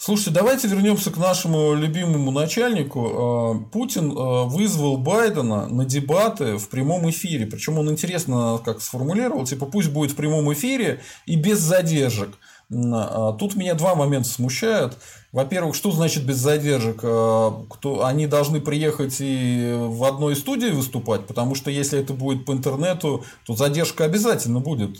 Слушайте, 0.04 0.32
давайте 0.32 0.68
вернемся 0.68 1.10
к 1.10 1.16
нашему 1.16 1.72
любимому 1.72 2.30
начальнику. 2.30 3.08
А, 3.08 3.54
Путин 3.72 4.12
а, 4.14 4.44
вызвал 4.44 4.98
Байдена 4.98 5.66
на 5.66 5.86
дебаты 5.86 6.58
в 6.58 6.68
прямом 6.68 7.08
эфире. 7.08 7.46
Причем 7.46 7.78
он 7.78 7.90
интересно 7.90 8.60
как 8.62 8.82
сформулировал, 8.82 9.46
типа 9.46 9.64
пусть 9.64 9.88
будет 9.88 10.10
в 10.10 10.16
прямом 10.16 10.52
эфире 10.52 11.00
и 11.24 11.36
без 11.36 11.58
задержек. 11.60 12.36
А, 12.70 13.32
тут 13.32 13.56
меня 13.56 13.72
два 13.72 13.94
момента 13.94 14.28
смущают. 14.28 14.98
Во-первых, 15.32 15.74
что 15.74 15.90
значит 15.90 16.26
без 16.26 16.36
задержек? 16.36 16.98
Кто, 16.98 18.04
они 18.04 18.26
должны 18.26 18.60
приехать 18.60 19.16
и 19.20 19.74
в 19.74 20.04
одной 20.04 20.36
студии 20.36 20.68
выступать, 20.68 21.26
потому 21.26 21.54
что 21.54 21.70
если 21.70 21.98
это 21.98 22.12
будет 22.12 22.44
по 22.44 22.52
интернету, 22.52 23.24
то 23.46 23.56
задержка 23.56 24.04
обязательно 24.04 24.60
будет. 24.60 24.98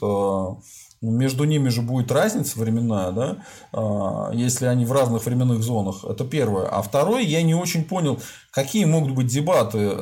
Ну, 1.05 1.11
между 1.11 1.45
ними 1.45 1.69
же 1.69 1.83
будет 1.83 2.11
разница 2.11 2.59
временная, 2.59 3.13
да, 3.13 3.37
а, 3.73 4.31
если 4.33 4.65
они 4.65 4.87
в 4.87 4.93
разных 4.93 5.27
временных 5.27 5.63
зонах. 5.63 6.03
Это 6.03 6.25
первое. 6.25 6.67
А 6.67 6.81
второе, 6.81 7.21
я 7.21 7.43
не 7.43 7.55
очень 7.55 7.85
понял, 7.85 8.19
какие 8.51 8.87
могут 8.87 9.13
быть 9.13 9.27
дебаты. 9.27 9.93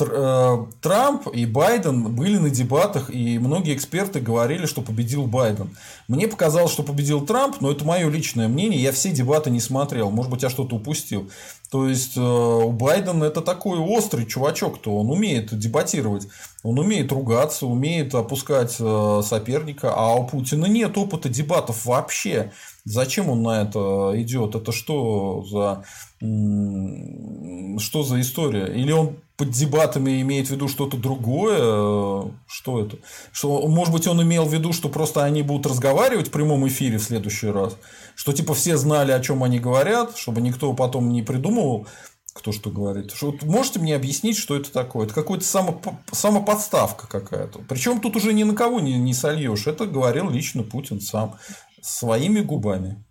Э, 0.00 0.66
Трамп 0.80 1.26
и 1.28 1.44
Байден 1.46 2.14
были 2.14 2.38
на 2.38 2.50
дебатах, 2.50 3.10
и 3.10 3.38
многие 3.38 3.74
эксперты 3.74 4.20
говорили, 4.20 4.66
что 4.66 4.82
победил 4.82 5.24
Байден. 5.26 5.76
Мне 6.06 6.28
показалось, 6.28 6.72
что 6.72 6.82
победил 6.82 7.26
Трамп, 7.26 7.60
но 7.60 7.70
это 7.70 7.84
мое 7.84 8.08
личное 8.08 8.48
мнение. 8.48 8.80
Я 8.80 8.92
все 8.92 9.10
дебаты 9.10 9.50
не 9.50 9.60
смотрел. 9.60 10.10
Может 10.10 10.30
быть, 10.30 10.42
я 10.42 10.50
что-то 10.50 10.76
упустил. 10.76 11.30
То 11.70 11.86
есть 11.88 12.16
э, 12.16 12.20
у 12.20 12.70
Байдена 12.70 13.24
это 13.24 13.42
такой 13.42 13.78
острый 13.78 14.24
чувачок, 14.24 14.80
то 14.80 14.96
он 14.96 15.10
умеет 15.10 15.56
дебатировать, 15.58 16.28
он 16.62 16.78
умеет 16.78 17.12
ругаться, 17.12 17.66
умеет 17.66 18.14
опускать 18.14 18.76
э, 18.78 19.22
соперника, 19.24 19.92
а 19.94 20.14
у 20.14 20.26
Путина 20.26 20.66
нет 20.66 20.96
опыта 20.96 21.28
дебатов 21.28 21.84
вообще. 21.84 22.52
Зачем 22.84 23.28
он 23.28 23.42
на 23.42 23.62
это 23.62 24.12
идет? 24.14 24.54
Это 24.54 24.72
что 24.72 25.42
за 25.42 25.84
что 26.20 28.02
за 28.02 28.20
история? 28.20 28.66
Или 28.66 28.90
он 28.90 29.16
под 29.36 29.50
дебатами 29.50 30.20
имеет 30.20 30.48
в 30.48 30.50
виду 30.50 30.66
что-то 30.66 30.96
другое? 30.96 32.32
Что 32.48 32.80
это? 32.80 32.98
Что, 33.30 33.66
может 33.68 33.94
быть, 33.94 34.06
он 34.08 34.20
имел 34.22 34.44
в 34.44 34.52
виду, 34.52 34.72
что 34.72 34.88
просто 34.88 35.24
они 35.24 35.42
будут 35.42 35.66
разговаривать 35.66 36.28
в 36.28 36.32
прямом 36.32 36.66
эфире 36.66 36.98
в 36.98 37.04
следующий 37.04 37.48
раз? 37.48 37.76
Что 38.16 38.32
типа 38.32 38.54
все 38.54 38.76
знали, 38.76 39.12
о 39.12 39.20
чем 39.20 39.44
они 39.44 39.60
говорят, 39.60 40.16
чтобы 40.16 40.40
никто 40.40 40.72
потом 40.72 41.10
не 41.10 41.22
придумывал, 41.22 41.86
кто 42.32 42.52
что 42.52 42.70
говорит. 42.70 43.12
Что, 43.12 43.34
можете 43.42 43.78
мне 43.78 43.94
объяснить, 43.94 44.36
что 44.36 44.56
это 44.56 44.72
такое? 44.72 45.06
Это 45.06 45.14
какая-то 45.14 45.44
само, 45.44 45.80
самоподставка 46.10 47.06
какая-то. 47.06 47.60
Причем 47.68 48.00
тут 48.00 48.16
уже 48.16 48.32
ни 48.32 48.42
на 48.42 48.54
кого 48.54 48.80
не, 48.80 48.98
не 48.98 49.14
сольешь. 49.14 49.66
Это 49.66 49.86
говорил 49.86 50.30
лично 50.30 50.64
Путин 50.64 51.00
сам 51.00 51.38
своими 51.80 52.40
губами. 52.40 53.04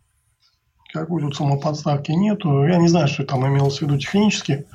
Какой 0.97 1.21
тут 1.21 1.35
самоподставки 1.35 2.11
нету. 2.11 2.65
Я 2.65 2.77
не 2.77 2.87
знаю, 2.87 3.07
что 3.07 3.23
там 3.23 3.45
имелось 3.45 3.77
в 3.77 3.81
виду 3.83 3.97
технически. 3.97 4.65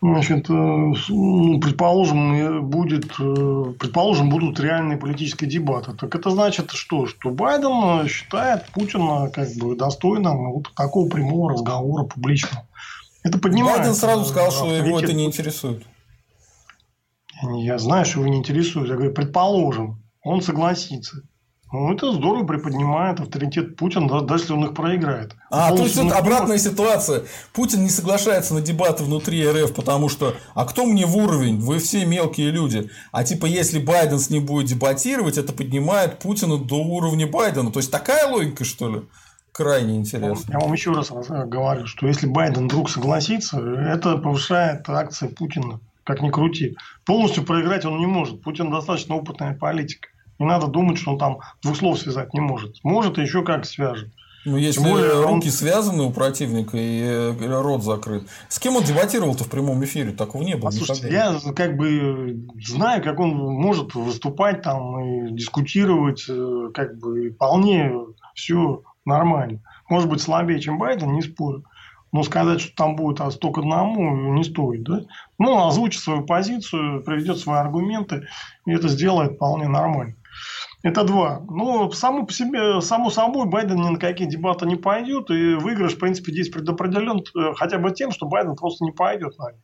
Значит, 0.00 0.48
э, 0.48 0.52
ну, 0.52 1.60
предположим, 1.60 2.68
будет, 2.68 3.04
э, 3.20 3.74
предположим, 3.78 4.30
будут 4.30 4.58
реальные 4.58 4.96
политические 4.96 5.50
дебаты. 5.50 5.92
Так 5.92 6.14
это 6.14 6.30
значит 6.30 6.70
что? 6.70 7.06
Что 7.06 7.30
Байден 7.30 8.08
считает 8.08 8.64
Путина 8.72 9.28
как 9.30 9.48
бы 9.56 9.76
достойным 9.76 10.52
вот 10.52 10.74
такого 10.74 11.08
прямого 11.08 11.52
разговора 11.52 12.04
публичного. 12.04 12.66
Это 13.22 13.38
поднимает. 13.38 13.80
Байден 13.80 13.94
сразу 13.94 14.24
сказал, 14.24 14.50
что 14.50 14.74
его 14.74 14.98
это 14.98 15.12
не 15.12 15.26
интересует. 15.26 15.84
Я 17.42 17.78
знаю, 17.78 18.06
что 18.06 18.20
его 18.20 18.28
не 18.30 18.38
интересует. 18.38 18.88
Я 18.88 18.94
говорю, 18.94 19.12
предположим, 19.12 20.02
он 20.24 20.40
согласится. 20.40 21.22
Ну, 21.72 21.90
это 21.90 22.12
здорово 22.12 22.44
приподнимает 22.44 23.18
авторитет 23.18 23.76
Путина, 23.76 24.20
даже 24.20 24.44
если 24.44 24.52
он 24.52 24.66
их 24.66 24.74
проиграет. 24.74 25.34
А, 25.50 25.74
то 25.74 25.84
есть, 25.84 25.96
это 25.96 26.18
обратная 26.18 26.58
ситуация. 26.58 27.22
Путин 27.54 27.82
не 27.82 27.88
соглашается 27.88 28.52
на 28.52 28.60
дебаты 28.60 29.04
внутри 29.04 29.48
РФ, 29.48 29.74
потому 29.74 30.10
что, 30.10 30.34
а 30.54 30.66
кто 30.66 30.84
мне 30.84 31.06
в 31.06 31.16
уровень? 31.16 31.58
Вы 31.58 31.78
все 31.78 32.04
мелкие 32.04 32.50
люди. 32.50 32.90
А 33.10 33.24
типа, 33.24 33.46
если 33.46 33.78
Байден 33.78 34.18
с 34.18 34.28
ним 34.28 34.44
будет 34.44 34.66
дебатировать, 34.66 35.38
это 35.38 35.54
поднимает 35.54 36.18
Путина 36.18 36.58
до 36.58 36.76
уровня 36.76 37.26
Байдена. 37.26 37.72
То 37.72 37.78
есть, 37.78 37.90
такая 37.90 38.28
логика, 38.28 38.64
что 38.64 38.90
ли? 38.90 39.02
Крайне 39.52 39.96
интересно. 39.96 40.52
Я 40.52 40.58
вам 40.58 40.74
еще 40.74 40.92
раз 40.92 41.10
говорю, 41.10 41.86
что 41.86 42.06
если 42.06 42.26
Байден 42.26 42.66
вдруг 42.66 42.90
согласится, 42.90 43.58
это 43.58 44.18
повышает 44.18 44.86
акции 44.90 45.28
Путина. 45.28 45.80
Как 46.04 46.20
ни 46.20 46.30
крути. 46.30 46.76
Полностью 47.06 47.44
проиграть 47.44 47.84
он 47.86 47.96
не 47.98 48.06
может. 48.06 48.42
Путин 48.42 48.70
достаточно 48.70 49.14
опытная 49.14 49.54
политика. 49.54 50.08
Не 50.38 50.46
надо 50.46 50.66
думать, 50.66 50.98
что 50.98 51.12
он 51.12 51.18
там 51.18 51.38
двух 51.62 51.76
слов 51.76 51.98
связать 51.98 52.34
не 52.34 52.40
может. 52.40 52.76
Может, 52.82 53.18
и 53.18 53.22
еще 53.22 53.42
как 53.44 53.64
свяжет. 53.64 54.10
Ну, 54.44 54.56
если 54.56 54.80
более, 54.80 55.22
руки 55.22 55.46
он... 55.46 55.52
связаны 55.52 56.02
у 56.02 56.10
противника 56.10 56.76
и 56.76 57.00
э, 57.00 57.60
рот 57.60 57.84
закрыт. 57.84 58.24
С 58.48 58.58
кем 58.58 58.74
он 58.74 58.82
дебатировал-то 58.82 59.44
в 59.44 59.48
прямом 59.48 59.84
эфире? 59.84 60.10
Такого 60.10 60.42
не 60.42 60.56
было. 60.56 60.66
Послушайте, 60.66 61.08
никогда. 61.08 61.38
я 61.46 61.52
как 61.52 61.76
бы 61.76 62.44
знаю, 62.60 63.02
как 63.04 63.20
он 63.20 63.30
может 63.36 63.94
выступать 63.94 64.62
там 64.62 64.98
и 64.98 65.32
дискутировать, 65.32 66.24
э, 66.28 66.70
как 66.74 66.98
бы 66.98 67.30
вполне 67.30 67.92
все 68.34 68.82
нормально. 69.04 69.60
Может 69.88 70.08
быть, 70.08 70.20
слабее, 70.20 70.60
чем 70.60 70.78
Байден, 70.78 71.12
не 71.12 71.22
спорю. 71.22 71.64
Но 72.10 72.24
сказать, 72.24 72.60
что 72.60 72.74
там 72.74 72.96
будет 72.96 73.20
а 73.20 73.30
столько 73.30 73.60
одному, 73.60 74.34
не 74.34 74.44
стоит. 74.44 74.82
Да? 74.82 75.02
Ну, 75.38 75.66
озвучит 75.66 76.02
свою 76.02 76.24
позицию, 76.26 77.02
приведет 77.04 77.38
свои 77.38 77.58
аргументы, 77.58 78.26
и 78.66 78.72
это 78.72 78.88
сделает 78.88 79.34
вполне 79.34 79.68
нормально. 79.68 80.14
Это 80.82 81.04
два. 81.04 81.40
Но 81.48 81.90
само 81.92 82.26
по 82.26 82.32
себе, 82.32 82.80
само 82.80 83.10
собой, 83.10 83.46
Байден 83.46 83.76
ни 83.76 83.88
на 83.88 83.98
какие 83.98 84.28
дебаты 84.28 84.66
не 84.66 84.76
пойдет. 84.76 85.30
И 85.30 85.54
выигрыш, 85.54 85.94
в 85.94 85.98
принципе, 85.98 86.32
здесь 86.32 86.48
предопределен 86.48 87.22
э, 87.36 87.54
хотя 87.54 87.78
бы 87.78 87.92
тем, 87.92 88.10
что 88.10 88.26
Байден 88.26 88.56
просто 88.56 88.84
не 88.84 88.90
пойдет 88.90 89.38
на 89.38 89.52
них. 89.52 89.60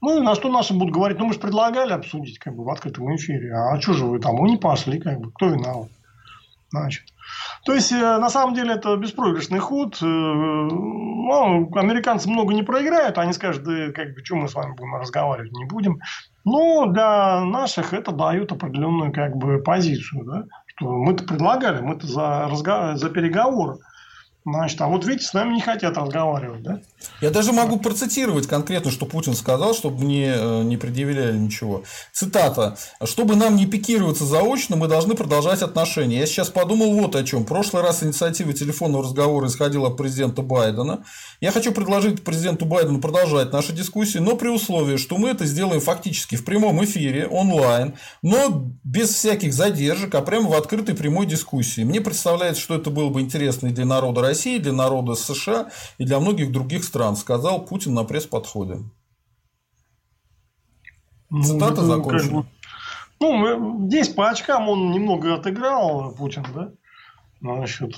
Ну, 0.00 0.18
и 0.18 0.22
на 0.22 0.34
что 0.34 0.48
наши 0.48 0.72
будут 0.72 0.94
говорить, 0.94 1.18
ну, 1.18 1.26
мы 1.26 1.34
же 1.34 1.40
предлагали 1.40 1.92
обсудить 1.92 2.38
как 2.38 2.54
бы 2.54 2.64
в 2.64 2.70
открытом 2.70 3.14
эфире. 3.16 3.52
А 3.52 3.80
что 3.80 3.92
же 3.92 4.06
вы 4.06 4.20
там? 4.20 4.36
Вы 4.36 4.48
не 4.48 4.56
пошли, 4.56 4.98
как 4.98 5.20
бы. 5.20 5.30
Кто 5.32 5.48
виноват? 5.48 5.88
Значит. 6.70 7.04
То 7.64 7.74
есть, 7.74 7.92
э, 7.92 7.96
на 7.96 8.30
самом 8.30 8.54
деле, 8.54 8.74
это 8.74 8.96
беспроигрышный 8.96 9.58
ход. 9.58 9.98
Э, 10.00 10.06
ну, 10.06 11.70
американцы 11.74 12.28
много 12.30 12.54
не 12.54 12.62
проиграют, 12.62 13.18
они 13.18 13.32
скажут, 13.32 13.64
да 13.64 13.92
как 13.92 14.14
бы, 14.14 14.24
что 14.24 14.36
мы 14.36 14.48
с 14.48 14.54
вами 14.54 14.74
будем 14.74 14.94
разговаривать, 14.94 15.52
не 15.52 15.66
будем. 15.66 16.00
Но 16.50 16.86
для 16.86 17.44
наших 17.44 17.92
это 17.92 18.10
дает 18.12 18.52
определенную 18.52 19.12
как 19.12 19.36
бы 19.36 19.58
позицию, 19.58 20.24
да, 20.24 20.44
что 20.66 20.90
мы-то 20.96 21.24
предлагали, 21.24 21.82
мы-то 21.82 22.06
за, 22.06 22.48
разговор, 22.48 22.96
за 22.96 23.10
переговоры. 23.10 23.78
Значит, 24.52 24.80
а 24.80 24.86
вот 24.88 25.04
видите, 25.04 25.26
с 25.26 25.34
нами 25.34 25.54
не 25.54 25.60
хотят 25.60 25.96
разговаривать, 25.96 26.62
да? 26.62 26.80
Я 27.20 27.30
даже 27.30 27.52
могу 27.52 27.78
процитировать 27.78 28.46
конкретно, 28.46 28.90
что 28.90 29.06
Путин 29.06 29.34
сказал, 29.34 29.74
чтобы 29.74 30.04
мне 30.04 30.32
э, 30.34 30.62
не 30.62 30.76
предъявляли 30.76 31.36
ничего. 31.36 31.84
Цитата. 32.12 32.76
«Чтобы 33.04 33.36
нам 33.36 33.56
не 33.56 33.66
пикироваться 33.66 34.24
заочно, 34.24 34.76
мы 34.76 34.88
должны 34.88 35.14
продолжать 35.14 35.62
отношения. 35.62 36.18
Я 36.18 36.26
сейчас 36.26 36.48
подумал 36.48 36.92
вот 36.92 37.14
о 37.16 37.24
чем. 37.24 37.42
В 37.42 37.46
прошлый 37.46 37.82
раз 37.82 38.02
инициатива 38.02 38.52
телефонного 38.52 39.04
разговора 39.04 39.46
исходила 39.46 39.88
от 39.88 39.96
президента 39.96 40.42
Байдена. 40.42 41.04
Я 41.40 41.52
хочу 41.52 41.72
предложить 41.72 42.24
президенту 42.24 42.66
Байдену 42.66 43.00
продолжать 43.00 43.52
наши 43.52 43.72
дискуссии, 43.72 44.18
но 44.18 44.36
при 44.36 44.48
условии, 44.48 44.96
что 44.96 45.18
мы 45.18 45.30
это 45.30 45.44
сделаем 45.44 45.80
фактически 45.80 46.36
в 46.36 46.44
прямом 46.44 46.84
эфире, 46.84 47.26
онлайн, 47.26 47.94
но 48.22 48.70
без 48.84 49.10
всяких 49.10 49.52
задержек, 49.52 50.14
а 50.14 50.22
прямо 50.22 50.50
в 50.50 50.54
открытой 50.54 50.94
прямой 50.94 51.26
дискуссии. 51.26 51.82
Мне 51.82 52.00
представляется, 52.00 52.62
что 52.62 52.74
это 52.74 52.90
было 52.90 53.08
бы 53.08 53.20
интересно 53.20 53.68
и 53.68 53.70
для 53.70 53.84
народа 53.84 54.20
России, 54.20 54.37
для 54.44 54.72
народа 54.72 55.14
США 55.14 55.70
и 55.98 56.04
для 56.04 56.20
многих 56.20 56.52
других 56.52 56.84
стран, 56.84 57.16
сказал 57.16 57.64
Путин 57.64 57.94
на 57.94 58.04
пресс-подходе. 58.04 58.78
Ну, 61.30 61.42
Цитата 61.42 61.82
закончена. 61.82 62.46
Ну, 63.20 63.86
здесь 63.88 64.08
по 64.08 64.30
очкам 64.30 64.68
он 64.68 64.92
немного 64.92 65.34
отыграл, 65.34 66.14
Путин, 66.14 66.46
да? 66.54 66.72
Значит, 67.40 67.96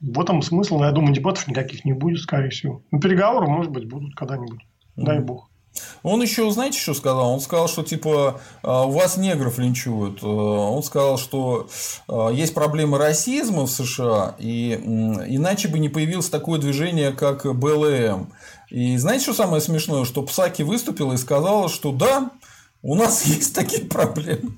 в 0.00 0.20
этом 0.20 0.42
смысл, 0.42 0.82
я 0.82 0.92
думаю, 0.92 1.14
дебатов 1.14 1.48
никаких 1.48 1.84
не 1.84 1.92
будет, 1.92 2.20
скорее 2.20 2.50
всего. 2.50 2.82
Ну, 2.90 3.00
переговоры, 3.00 3.46
может 3.46 3.72
быть, 3.72 3.88
будут 3.88 4.14
когда-нибудь. 4.14 4.60
Дай 4.96 5.20
бог. 5.20 5.50
Он 6.02 6.22
еще, 6.22 6.50
знаете, 6.50 6.78
что 6.78 6.94
сказал? 6.94 7.32
Он 7.32 7.40
сказал, 7.40 7.68
что 7.68 7.82
типа 7.82 8.40
«А, 8.62 8.84
у 8.86 8.90
вас 8.90 9.16
негров 9.16 9.58
линчуют. 9.58 10.22
Э, 10.22 10.26
он 10.26 10.82
сказал, 10.82 11.18
что 11.18 11.68
э, 12.08 12.30
есть 12.34 12.54
проблемы 12.54 12.98
расизма 12.98 13.66
в 13.66 13.70
США, 13.70 14.36
и 14.38 14.74
иначе 14.74 15.68
бы 15.68 15.78
не 15.78 15.88
появилось 15.88 16.28
такое 16.28 16.60
движение, 16.60 17.12
как 17.12 17.46
БЛМ. 17.46 18.32
И 18.70 18.96
знаете, 18.96 19.24
что 19.24 19.34
самое 19.34 19.60
смешное? 19.60 20.04
Что 20.04 20.22
Псаки 20.22 20.62
выступила 20.62 21.12
и 21.14 21.16
сказала, 21.16 21.68
что 21.68 21.92
да, 21.92 22.30
у 22.82 22.94
нас 22.94 23.24
есть 23.24 23.54
такие 23.54 23.84
проблемы. 23.84 24.54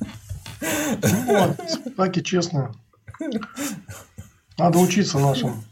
Ну, 0.61 1.25
вот, 1.27 1.95
Псаки 1.95 2.23
честно. 2.23 2.75
Надо 4.59 4.79
учиться 4.79 5.19
нашим. 5.19 5.64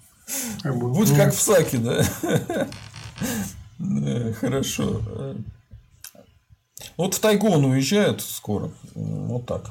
Как 0.62 0.78
бы, 0.78 0.92
Будь 0.92 1.10
ну... 1.10 1.16
как 1.16 1.34
Псаки, 1.34 1.76
да? 1.76 2.04
Хорошо. 4.40 5.00
Вот 6.96 7.14
в 7.14 7.20
тайгу 7.20 7.48
он 7.48 7.64
уезжает 7.64 8.20
скоро. 8.20 8.70
Вот 8.94 9.46
так. 9.46 9.70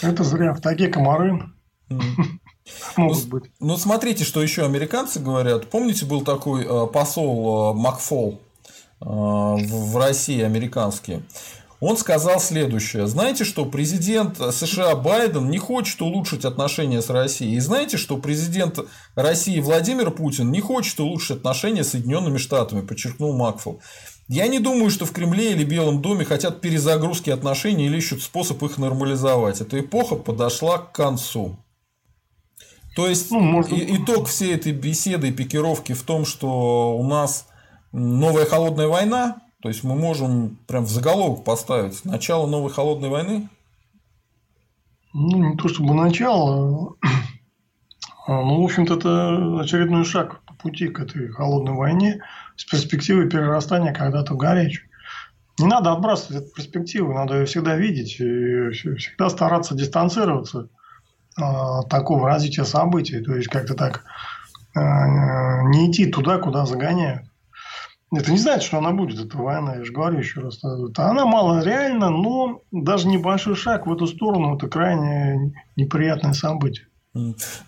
Это 0.00 0.24
зря. 0.24 0.54
В 0.54 0.60
тайге 0.60 0.88
комары. 0.88 1.42
Могут 2.96 3.26
быть. 3.26 3.44
Ну, 3.60 3.76
смотрите, 3.76 4.24
что 4.24 4.42
еще 4.42 4.64
американцы 4.64 5.20
говорят. 5.20 5.68
Помните, 5.68 6.06
был 6.06 6.22
такой 6.22 6.64
э, 6.64 6.86
посол 6.86 7.72
э, 7.72 7.78
Макфол 7.78 8.40
э, 9.00 9.04
в 9.04 9.96
России 9.96 10.40
американский. 10.42 11.22
Он 11.82 11.96
сказал 11.96 12.38
следующее. 12.38 13.08
Знаете, 13.08 13.42
что 13.42 13.64
президент 13.64 14.38
США 14.38 14.94
Байден 14.94 15.50
не 15.50 15.58
хочет 15.58 16.00
улучшить 16.00 16.44
отношения 16.44 17.02
с 17.02 17.10
Россией. 17.10 17.56
И 17.56 17.58
знаете, 17.60 17.96
что 17.96 18.18
президент 18.18 18.78
России 19.16 19.58
Владимир 19.58 20.12
Путин 20.12 20.52
не 20.52 20.60
хочет 20.60 21.00
улучшить 21.00 21.38
отношения 21.38 21.82
с 21.82 21.88
Соединенными 21.88 22.38
Штатами, 22.38 22.82
подчеркнул 22.82 23.36
Макфол. 23.36 23.82
Я 24.28 24.46
не 24.46 24.60
думаю, 24.60 24.90
что 24.90 25.06
в 25.06 25.10
Кремле 25.10 25.50
или 25.50 25.64
Белом 25.64 26.00
доме 26.02 26.24
хотят 26.24 26.60
перезагрузки 26.60 27.30
отношений 27.30 27.86
или 27.86 27.96
ищут 27.96 28.22
способ 28.22 28.62
их 28.62 28.78
нормализовать. 28.78 29.60
Эта 29.60 29.80
эпоха 29.80 30.14
подошла 30.14 30.78
к 30.78 30.92
концу. 30.92 31.58
То 32.94 33.08
есть 33.08 33.32
ну, 33.32 33.40
может... 33.40 33.72
итог 33.72 34.28
всей 34.28 34.54
этой 34.54 34.70
беседы 34.70 35.30
и 35.30 35.32
пикировки 35.32 35.94
в 35.94 36.02
том, 36.04 36.26
что 36.26 36.96
у 36.96 37.02
нас 37.02 37.48
новая 37.90 38.46
холодная 38.46 38.86
война, 38.86 39.42
то 39.62 39.68
есть 39.68 39.84
мы 39.84 39.94
можем 39.94 40.58
прям 40.66 40.84
в 40.84 40.90
заголовок 40.90 41.44
поставить 41.44 42.04
начало 42.04 42.48
новой 42.48 42.72
холодной 42.72 43.08
войны? 43.08 43.48
Ну, 45.14 45.50
не 45.50 45.56
то 45.56 45.68
чтобы 45.68 45.94
начало. 45.94 46.96
А, 48.26 48.40
ну, 48.40 48.60
в 48.60 48.64
общем-то, 48.64 48.96
это 48.96 49.60
очередной 49.60 50.04
шаг 50.04 50.42
по 50.46 50.54
пути 50.54 50.88
к 50.88 50.98
этой 50.98 51.28
холодной 51.28 51.74
войне 51.74 52.20
с 52.56 52.64
перспективой 52.64 53.28
перерастания 53.28 53.92
когда-то 53.92 54.34
в 54.34 54.36
горячую. 54.36 54.88
Не 55.58 55.66
надо 55.66 55.92
отбрасывать 55.92 56.44
эту 56.44 56.54
перспективу, 56.54 57.12
надо 57.12 57.38
ее 57.38 57.46
всегда 57.46 57.76
видеть 57.76 58.18
и 58.18 58.70
всегда 58.70 59.28
стараться 59.28 59.74
дистанцироваться 59.76 60.68
от 61.36 61.88
такого 61.88 62.28
развития 62.28 62.64
событий. 62.64 63.20
То 63.20 63.36
есть, 63.36 63.48
как-то 63.48 63.74
так 63.74 64.04
а, 64.74 65.62
не 65.68 65.90
идти 65.90 66.06
туда, 66.06 66.38
куда 66.38 66.66
загоняют. 66.66 67.31
Это 68.14 68.30
не 68.30 68.36
значит, 68.36 68.64
что 68.64 68.78
она 68.78 68.92
будет, 68.92 69.18
эта 69.18 69.38
война, 69.38 69.76
я 69.76 69.84
же 69.84 69.92
говорю 69.92 70.18
еще 70.18 70.40
раз. 70.40 70.62
Она 70.62 71.24
мало 71.24 71.64
реальна, 71.64 72.10
но 72.10 72.60
даже 72.70 73.08
небольшой 73.08 73.56
шаг 73.56 73.86
в 73.86 73.92
эту 73.92 74.06
сторону– 74.06 74.54
это 74.56 74.68
крайне 74.68 75.54
неприятное 75.76 76.34
событие. 76.34 76.88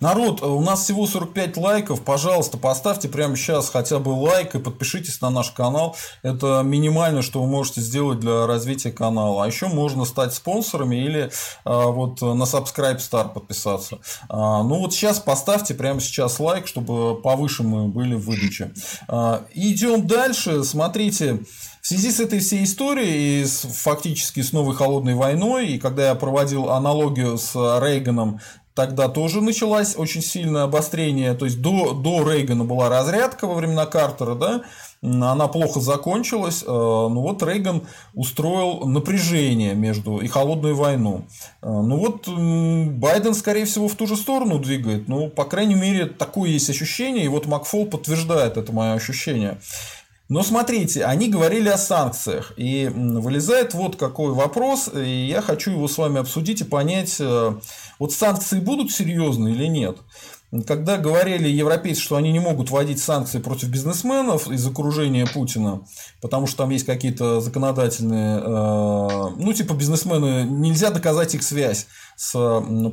Народ, 0.01 0.43
у 0.43 0.61
нас 0.63 0.85
всего 0.85 1.07
45 1.07 1.59
лайков. 1.59 2.03
Пожалуйста, 2.03 2.57
поставьте 2.57 3.11
прямо 3.11 3.37
сейчас 3.37 3.69
хотя 3.69 3.99
бы 3.99 4.09
лайк 4.09 4.55
и 4.55 4.59
подпишитесь 4.59 5.21
на 5.21 5.29
наш 5.29 5.51
канал. 5.51 5.97
Это 6.23 6.63
минимально, 6.65 7.21
что 7.21 7.43
вы 7.43 7.49
можете 7.49 7.83
сделать 7.83 8.21
для 8.21 8.47
развития 8.47 8.91
канала. 8.91 9.45
А 9.45 9.47
еще 9.47 9.67
можно 9.67 10.07
стать 10.07 10.33
спонсорами 10.33 10.97
или 10.97 11.31
а, 11.65 11.89
вот 11.89 12.23
на 12.23 12.45
Subscribe 12.45 12.97
Star 12.97 13.35
подписаться. 13.35 13.99
А, 14.31 14.63
ну 14.63 14.79
вот 14.79 14.95
сейчас 14.95 15.21
поставьте 15.21 15.75
прямо 15.75 16.01
сейчас 16.01 16.41
лайк, 16.41 16.67
чтобы 16.67 17.21
повыше 17.21 17.65
мы 17.65 17.89
были 17.89 18.15
в 18.15 18.25
выдаче. 18.25 18.73
А, 19.09 19.45
идем 19.53 20.07
дальше. 20.07 20.65
Смотрите. 20.65 21.41
В 21.83 21.87
связи 21.87 22.13
с 22.13 22.19
этой 22.19 22.39
всей 22.39 22.65
историей 22.65 23.43
и 23.43 23.45
с, 23.45 23.59
фактически 23.61 24.41
с 24.41 24.53
новой 24.55 24.75
холодной 24.75 25.15
войной, 25.15 25.67
и 25.67 25.79
когда 25.79 26.09
я 26.09 26.15
проводил 26.15 26.71
аналогию 26.71 27.37
с 27.37 27.55
Рейганом 27.55 28.41
тогда 28.75 29.09
тоже 29.09 29.41
началось 29.41 29.95
очень 29.97 30.23
сильное 30.23 30.65
обострение. 30.65 31.35
То 31.35 31.45
есть 31.45 31.61
до, 31.61 31.93
до 31.93 32.29
Рейгана 32.29 32.65
была 32.65 32.89
разрядка 32.89 33.47
во 33.47 33.55
времена 33.55 33.87
Картера, 33.87 34.35
да, 34.35 34.63
она 35.03 35.49
плохо 35.49 35.81
закончилась. 35.81 36.63
Э, 36.63 36.67
ну 36.67 37.21
вот 37.21 37.43
Рейган 37.43 37.83
устроил 38.15 38.87
напряжение 38.87 39.75
между 39.75 40.19
и 40.19 40.29
холодную 40.29 40.75
войну. 40.75 41.27
Э, 41.63 41.69
ну 41.69 41.99
вот 41.99 42.27
Байден, 42.27 43.35
скорее 43.35 43.67
всего, 43.67 43.89
в 43.89 43.95
ту 43.95 44.07
же 44.07 44.17
сторону 44.17 44.59
двигает. 44.59 45.09
Ну, 45.09 45.29
по 45.29 45.45
крайней 45.45 45.75
мере, 45.75 46.07
такое 46.07 46.51
есть 46.51 46.71
ощущение. 46.71 47.25
И 47.25 47.29
вот 47.29 47.47
Макфол 47.47 47.87
подтверждает 47.87 48.57
это 48.57 48.73
мое 48.73 48.95
ощущение. 48.95 49.59
Но 50.29 50.43
смотрите, 50.43 51.05
они 51.05 51.29
говорили 51.29 51.69
о 51.69 51.77
санкциях. 51.77 52.53
И 52.57 52.91
вылезает 52.95 53.75
вот 53.75 53.97
какой 53.97 54.33
вопрос. 54.33 54.91
И 54.95 55.27
я 55.27 55.43
хочу 55.43 55.73
его 55.73 55.87
с 55.87 55.99
вами 55.99 56.21
обсудить 56.21 56.63
и 56.63 56.65
понять, 56.65 57.17
э, 57.21 57.55
вот 57.99 58.13
санкции 58.13 58.59
будут 58.59 58.91
серьезные 58.91 59.55
или 59.55 59.67
нет. 59.67 59.99
Когда 60.67 60.99
говорили 60.99 61.49
европейцы, 61.49 62.01
что 62.01 62.17
они 62.17 62.31
не 62.31 62.39
могут 62.39 62.71
вводить 62.71 63.01
санкции 63.01 63.41
против 63.41 63.69
бизнесменов 63.71 64.49
из 64.49 64.65
окружения 64.65 65.27
Путина, 65.27 65.83
потому 66.21 66.47
что 66.47 66.59
там 66.59 66.71
есть 66.71 66.87
какие-то 66.87 67.41
законодательные, 67.41 68.39
э, 68.39 69.35
ну, 69.37 69.53
типа 69.53 69.75
бизнесмены, 69.75 70.47
нельзя 70.49 70.91
доказать 70.91 71.35
их 71.35 71.43
связь 71.43 71.87
с 72.17 72.33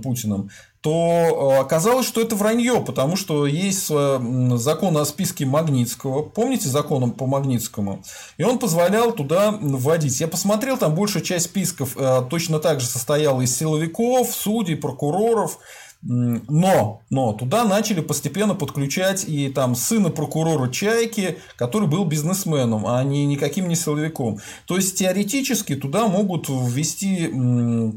Путиным, 0.01 0.49
то 0.81 1.53
э, 1.57 1.61
оказалось, 1.61 2.07
что 2.07 2.19
это 2.19 2.35
вранье, 2.35 2.81
потому 2.81 3.15
что 3.15 3.45
есть 3.45 3.87
закон 3.89 4.97
о 4.97 5.05
списке 5.05 5.45
Магнитского. 5.45 6.23
Помните 6.23 6.67
закон 6.67 7.11
по 7.11 7.27
Магнитскому? 7.27 8.03
И 8.37 8.43
он 8.43 8.57
позволял 8.57 9.11
туда 9.11 9.55
вводить. 9.61 10.19
Я 10.19 10.27
посмотрел, 10.27 10.77
там 10.77 10.95
большая 10.95 11.21
часть 11.21 11.45
списков 11.45 11.95
э, 11.95 12.23
точно 12.27 12.59
так 12.59 12.79
же 12.79 12.87
состояла 12.87 13.41
из 13.41 13.55
силовиков, 13.55 14.33
судей, 14.33 14.75
прокуроров. 14.75 15.59
Но, 16.03 17.01
но 17.11 17.33
туда 17.33 17.63
начали 17.63 18.01
постепенно 18.01 18.55
подключать 18.55 19.25
и 19.27 19.49
там 19.49 19.75
сына 19.75 20.09
прокурора 20.09 20.69
Чайки, 20.69 21.37
который 21.55 21.87
был 21.87 22.05
бизнесменом, 22.05 22.87
а 22.87 23.03
не 23.03 23.25
никаким 23.25 23.67
не 23.67 23.75
силовиком. 23.75 24.39
То 24.65 24.77
есть 24.77 24.97
теоретически 24.97 25.75
туда 25.75 26.07
могут 26.07 26.49
ввести 26.49 27.27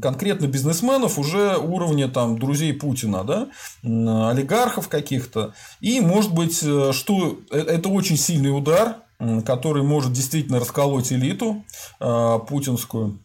конкретно 0.01 0.45
бизнесменов 0.45 1.17
уже 1.17 1.57
уровня 1.57 2.07
там 2.07 2.37
друзей 2.37 2.73
Путина, 2.73 3.23
да, 3.23 3.47
олигархов 3.81 4.87
каких-то. 4.87 5.53
И 5.81 5.99
может 5.99 6.33
быть, 6.33 6.61
э, 6.63 6.91
что 6.93 7.39
э, 7.51 7.57
это 7.57 7.89
очень 7.89 8.17
сильный 8.17 8.55
удар, 8.55 8.97
который 9.45 9.81
может 9.81 10.11
действительно 10.11 10.59
расколоть 10.59 11.11
элиту 11.11 11.63
э, 11.99 12.39
путинскую. 12.47 13.19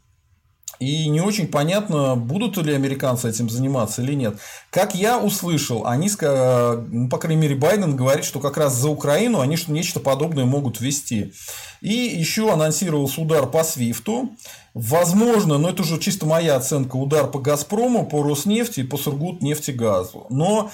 И 0.78 1.08
не 1.08 1.20
очень 1.20 1.48
понятно, 1.48 2.16
будут 2.16 2.56
ли 2.56 2.74
американцы 2.74 3.28
этим 3.28 3.50
заниматься 3.50 4.00
или 4.02 4.14
нет. 4.14 4.38
Как 4.70 4.94
я 4.94 5.18
услышал, 5.18 5.86
они, 5.86 6.10
ну, 6.20 7.08
по 7.08 7.18
крайней 7.18 7.40
мере, 7.40 7.54
Байден 7.54 7.96
говорит, 7.96 8.24
что 8.24 8.40
как 8.40 8.56
раз 8.56 8.74
за 8.76 8.88
Украину 8.88 9.40
они 9.40 9.58
нечто 9.68 10.00
подобное 10.00 10.46
могут 10.46 10.80
ввести. 10.80 11.34
И 11.82 11.92
еще 11.92 12.52
анонсировался 12.52 13.20
удар 13.20 13.46
по 13.46 13.62
Свифту. 13.64 14.30
Возможно, 14.72 15.58
но 15.58 15.70
это 15.70 15.82
уже 15.82 15.98
чисто 15.98 16.26
моя 16.26 16.56
оценка, 16.56 16.94
удар 16.96 17.28
по 17.28 17.40
Газпрому, 17.40 18.06
по 18.06 18.22
Роснефти 18.22 18.80
и 18.80 18.84
по 18.84 18.96
Сургутнефтегазу. 18.96 20.26
Но, 20.30 20.70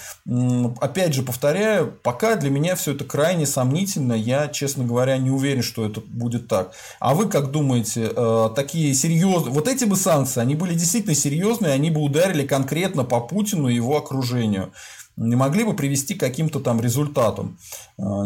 опять 0.80 1.14
же, 1.14 1.22
повторяю, 1.22 1.99
пока 2.03 2.36
для 2.36 2.51
меня 2.51 2.76
все 2.76 2.92
это 2.92 3.05
крайне 3.05 3.47
сомнительно. 3.47 4.12
Я, 4.12 4.49
честно 4.49 4.84
говоря, 4.84 5.16
не 5.16 5.30
уверен, 5.30 5.62
что 5.62 5.86
это 5.86 6.03
будет 6.03 6.47
так. 6.47 6.72
А 7.01 7.14
вы 7.14 7.28
как 7.28 7.51
думаете, 7.51 8.12
э, 8.14 8.51
такие 8.55 8.92
серьезные... 8.92 9.55
Вот 9.55 9.66
эти 9.66 9.84
бы 9.84 9.97
санкции, 9.97 10.40
они 10.40 10.55
были 10.57 10.74
действительно 10.74 11.14
серьезные, 11.14 11.72
они 11.72 11.90
бы 11.90 12.03
ударили 12.03 12.47
конкретно 12.47 13.05
по 13.05 13.20
Путину 13.20 13.68
и 13.68 13.74
его 13.74 13.97
окружению 13.97 14.72
не 15.17 15.35
могли 15.35 15.64
бы 15.64 15.75
привести 15.75 16.14
к 16.14 16.21
каким-то 16.21 16.61
там 16.61 16.81
результатам. 16.81 17.59
А, 17.99 18.25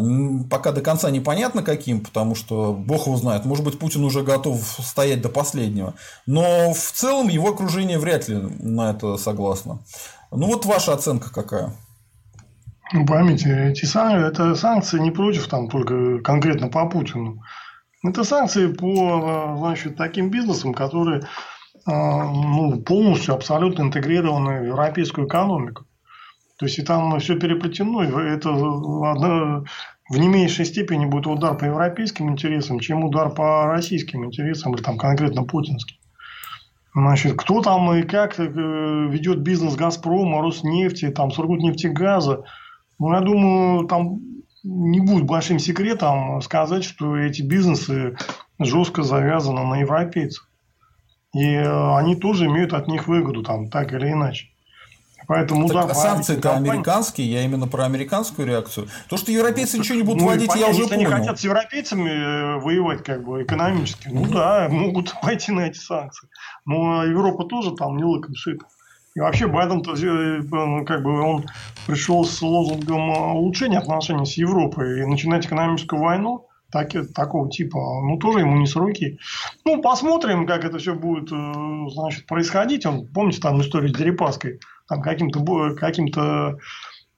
пока 0.49 0.71
до 0.71 0.81
конца 0.81 1.09
непонятно 1.09 1.63
каким, 1.63 2.01
потому 2.01 2.35
что 2.35 2.73
бог 2.73 3.07
его 3.07 3.17
знает, 3.17 3.45
может 3.45 3.63
быть, 3.63 3.79
Путин 3.79 4.03
уже 4.03 4.23
готов 4.23 4.61
стоять 4.61 5.21
до 5.21 5.29
последнего. 5.29 5.93
Но 6.25 6.73
в 6.73 6.91
целом 6.91 7.29
его 7.29 7.49
окружение 7.49 7.97
вряд 7.97 8.27
ли 8.27 8.37
на 8.37 8.91
это 8.91 9.17
согласно. 9.17 9.79
Ну 10.31 10.47
вот 10.47 10.65
ваша 10.65 10.93
оценка 10.93 11.33
какая? 11.33 11.73
Ну, 12.93 13.05
поймите, 13.05 13.69
эти 13.69 13.85
санкции, 13.85 14.27
это 14.27 14.55
санкции 14.55 14.99
не 14.99 15.11
против 15.11 15.47
там 15.47 15.69
только 15.69 16.19
конкретно 16.19 16.67
по 16.67 16.89
Путину. 16.89 17.41
Это 18.03 18.23
санкции 18.23 18.67
по 18.67 19.55
значит, 19.57 19.95
таким 19.95 20.29
бизнесам, 20.29 20.73
которые 20.73 21.23
а, 21.85 22.25
ну, 22.25 22.81
полностью, 22.81 23.33
абсолютно 23.33 23.83
интегрированы 23.83 24.61
в 24.61 24.65
европейскую 24.65 25.27
экономику. 25.27 25.85
То 26.61 26.67
есть, 26.67 26.77
и 26.77 26.83
там 26.83 27.19
все 27.19 27.39
переплетено, 27.39 28.03
это 28.03 28.51
одно, 28.51 29.65
в 30.11 30.17
не 30.19 30.27
меньшей 30.27 30.63
степени 30.63 31.07
будет 31.07 31.25
удар 31.25 31.57
по 31.57 31.65
европейским 31.65 32.29
интересам, 32.29 32.79
чем 32.79 33.03
удар 33.03 33.33
по 33.33 33.65
российским 33.65 34.25
интересам, 34.25 34.75
или 34.75 34.83
там 34.83 34.99
конкретно 34.99 35.43
путинским. 35.43 35.97
Значит, 36.93 37.35
кто 37.35 37.63
там 37.63 37.91
и 37.95 38.03
как 38.03 38.39
э, 38.39 38.43
ведет 38.43 39.39
бизнес 39.39 39.75
Газпрома, 39.75 40.43
Роснефти, 40.43 41.09
там, 41.09 41.31
Сургутнефтегаза, 41.31 42.43
ну, 42.99 43.11
я 43.11 43.21
думаю, 43.21 43.87
там 43.87 44.19
не 44.63 44.99
будет 44.99 45.25
большим 45.25 45.57
секретом 45.57 46.43
сказать, 46.43 46.83
что 46.83 47.17
эти 47.17 47.41
бизнесы 47.41 48.15
жестко 48.59 49.01
завязаны 49.01 49.63
на 49.63 49.79
европейцев. 49.79 50.47
И 51.33 51.43
э, 51.43 51.95
они 51.95 52.15
тоже 52.15 52.45
имеют 52.45 52.73
от 52.73 52.87
них 52.87 53.07
выгоду, 53.07 53.41
там, 53.41 53.71
так 53.71 53.93
или 53.93 54.11
иначе. 54.11 54.50
Поэтому 55.31 55.65
так, 55.69 55.85
удар 55.85 55.95
санкции-то 55.95 56.57
американские, 56.57 57.31
я 57.31 57.45
именно 57.45 57.65
про 57.65 57.85
американскую 57.85 58.45
реакцию. 58.45 58.89
То, 59.07 59.15
что 59.15 59.31
европейцы 59.31 59.79
ничего 59.79 59.95
не 59.95 60.03
будут 60.03 60.19
ну, 60.19 60.27
вводить, 60.27 60.53
я 60.55 60.67
уже 60.67 60.89
понял. 60.89 60.93
они 60.93 61.05
хотят 61.05 61.39
с 61.39 61.43
европейцами 61.45 62.09
э, 62.09 62.59
воевать 62.59 63.01
как 63.05 63.23
бы 63.23 63.41
экономически. 63.41 64.09
Ну 64.09 64.25
да, 64.25 64.67
могут 64.69 65.13
пойти 65.21 65.53
на 65.53 65.61
эти 65.61 65.77
санкции. 65.77 66.27
Но 66.65 67.05
Европа 67.05 67.45
тоже 67.45 67.71
там 67.77 67.95
не 67.95 68.03
лыком 68.03 68.35
шита. 68.35 68.65
И 69.15 69.21
вообще 69.21 69.47
Байден 69.47 69.79
э, 69.79 70.41
ну, 70.51 70.83
как 70.85 71.01
бы 71.01 71.21
он 71.21 71.45
пришел 71.87 72.25
с 72.25 72.41
лозунгом 72.41 73.09
улучшения 73.37 73.77
отношений 73.77 74.25
с 74.25 74.33
Европой 74.33 74.99
и 74.99 75.05
начинать 75.05 75.45
экономическую 75.45 76.01
войну 76.01 76.49
так, 76.71 76.91
такого 77.13 77.49
типа, 77.49 77.77
ну, 77.77 78.17
тоже 78.17 78.39
ему 78.39 78.57
не 78.57 78.65
с 78.65 78.75
руки. 78.75 79.19
Ну, 79.65 79.81
посмотрим, 79.81 80.47
как 80.47 80.63
это 80.63 80.77
все 80.77 80.95
будет, 80.95 81.31
э, 81.31 81.89
значит, 81.89 82.25
происходить. 82.25 82.85
Он, 82.85 83.07
помните, 83.07 83.41
там 83.41 83.61
историю 83.61 83.89
с 83.89 83.97
Дерипаской, 83.97 84.59
там 84.87 85.01
каким-то, 85.01 85.75
каким-то 85.75 86.57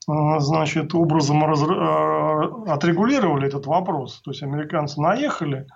э, 0.08 0.12
значит, 0.40 0.94
образом 0.94 1.44
раз, 1.44 1.62
э, 1.62 2.70
отрегулировали 2.70 3.46
этот 3.46 3.66
вопрос. 3.66 4.20
То 4.24 4.32
есть, 4.32 4.42
американцы 4.42 5.00
наехали, 5.00 5.66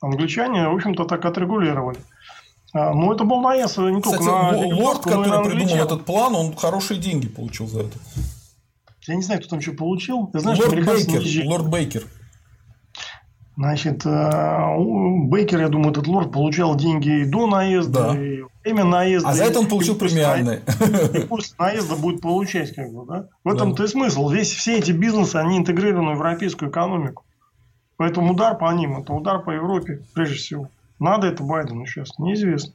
англичане, 0.00 0.68
в 0.68 0.74
общем-то, 0.74 1.04
так 1.04 1.24
отрегулировали. 1.24 1.98
Но 2.74 3.12
это 3.14 3.22
был 3.22 3.40
наезд 3.40 3.78
не 3.78 4.02
Кстати, 4.02 4.18
только 4.18 4.32
на 4.32 4.50
Лорд, 4.50 5.04
который 5.04 5.44
придумал 5.44 5.84
этот 5.84 6.04
план, 6.04 6.34
он 6.34 6.56
хорошие 6.56 6.98
деньги 6.98 7.28
получил 7.28 7.68
за 7.68 7.82
это. 7.82 7.98
Я 9.06 9.14
не 9.14 9.22
знаю, 9.22 9.40
кто 9.40 9.50
там 9.50 9.60
что 9.60 9.72
получил. 9.72 10.26
Ты 10.32 10.40
знаешь, 10.40 10.58
Лорд 10.58 10.84
Бейкер. 10.84 11.46
Лорд 11.46 11.68
Бейкер. 11.68 12.02
Значит, 13.56 14.04
э, 14.04 14.76
Бейкер, 15.28 15.60
я 15.60 15.68
думаю, 15.68 15.92
этот 15.92 16.08
лорд 16.08 16.32
получал 16.32 16.74
деньги 16.74 17.20
и 17.20 17.24
до 17.24 17.46
наезда, 17.46 18.12
да. 18.12 18.20
и 18.20 18.42
время 18.64 18.84
наезда. 18.84 19.28
А 19.28 19.34
за 19.34 19.44
это 19.44 19.60
он 19.60 19.68
получил 19.68 19.94
премиальные. 19.94 20.62
И 21.14 21.20
после 21.20 21.54
наезда 21.58 21.94
будет 21.94 22.20
получать, 22.20 22.74
как 22.74 22.92
бы, 22.92 23.06
да? 23.06 23.28
В 23.44 23.48
этом-то 23.48 23.78
да. 23.78 23.84
и 23.84 23.86
смысл. 23.88 24.28
Весь, 24.28 24.50
все 24.52 24.78
эти 24.78 24.90
бизнесы, 24.90 25.36
они 25.36 25.58
интегрированы 25.58 26.12
в 26.12 26.18
европейскую 26.18 26.70
экономику. 26.70 27.24
Поэтому 27.96 28.32
удар 28.32 28.58
по 28.58 28.72
ним, 28.72 28.98
это 28.98 29.12
удар 29.12 29.40
по 29.40 29.50
Европе, 29.50 30.02
прежде 30.14 30.34
всего. 30.34 30.68
Надо 30.98 31.28
это 31.28 31.44
Байдену 31.44 31.86
сейчас, 31.86 32.18
неизвестно. 32.18 32.72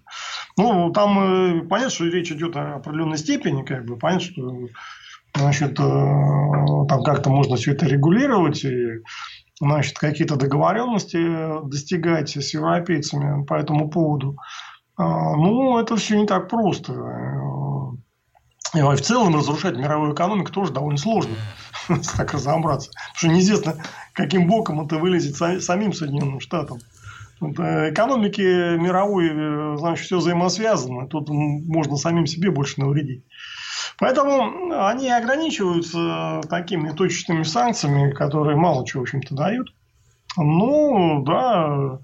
Ну, 0.56 0.92
там 0.92 1.20
э, 1.20 1.62
понятно, 1.64 1.90
что 1.90 2.06
речь 2.06 2.32
идет 2.32 2.56
о 2.56 2.76
определенной 2.76 3.18
степени, 3.18 3.64
как 3.64 3.86
бы, 3.86 3.98
понятно, 3.98 4.26
что 4.26 4.68
значит, 5.36 5.80
э, 5.80 5.84
там 6.88 7.04
как-то 7.04 7.30
можно 7.30 7.56
все 7.56 7.74
это 7.74 7.86
регулировать, 7.86 8.64
и 8.64 9.02
значит, 9.60 9.98
какие-то 9.98 10.36
договоренности 10.36 11.68
достигать 11.68 12.36
с 12.36 12.54
европейцами 12.54 13.44
по 13.46 13.56
этому 13.56 13.90
поводу. 13.90 14.38
А, 14.98 15.36
ну, 15.36 15.78
это 15.78 15.96
все 15.96 16.20
не 16.20 16.26
так 16.26 16.50
просто. 16.50 16.94
И 18.76 18.82
в 18.82 19.02
целом 19.02 19.36
разрушать 19.36 19.78
мировую 19.78 20.14
экономику 20.14 20.52
тоже 20.52 20.72
довольно 20.72 20.98
сложно, 20.98 21.34
так 22.18 22.34
разобраться. 22.34 22.92
Потому 22.92 23.16
что 23.16 23.28
неизвестно, 23.30 23.76
каким 24.14 24.48
боком 24.48 24.82
это 24.82 24.98
вылезет 24.98 25.36
самим 25.36 25.94
Соединенным 25.94 26.40
Штатам. 26.40 26.80
Э, 27.42 27.92
экономики 27.92 28.42
мировой, 28.78 29.30
э, 29.32 29.78
значит, 29.78 30.06
все 30.06 30.18
взаимосвязано. 30.18 31.08
Тут 31.08 31.30
можно 31.30 31.96
самим 31.96 32.28
себе 32.28 32.52
больше 32.52 32.80
навредить. 32.80 33.24
Поэтому 33.98 34.72
они 34.88 35.10
ограничиваются 35.10 36.42
такими 36.50 36.92
точечными 36.92 37.44
санкциями, 37.44 38.12
которые 38.12 38.56
мало 38.56 38.86
чего, 38.86 39.02
в 39.02 39.04
общем-то, 39.04 39.36
дают. 39.36 39.74
Ну, 40.38 41.24
да, 41.26 42.00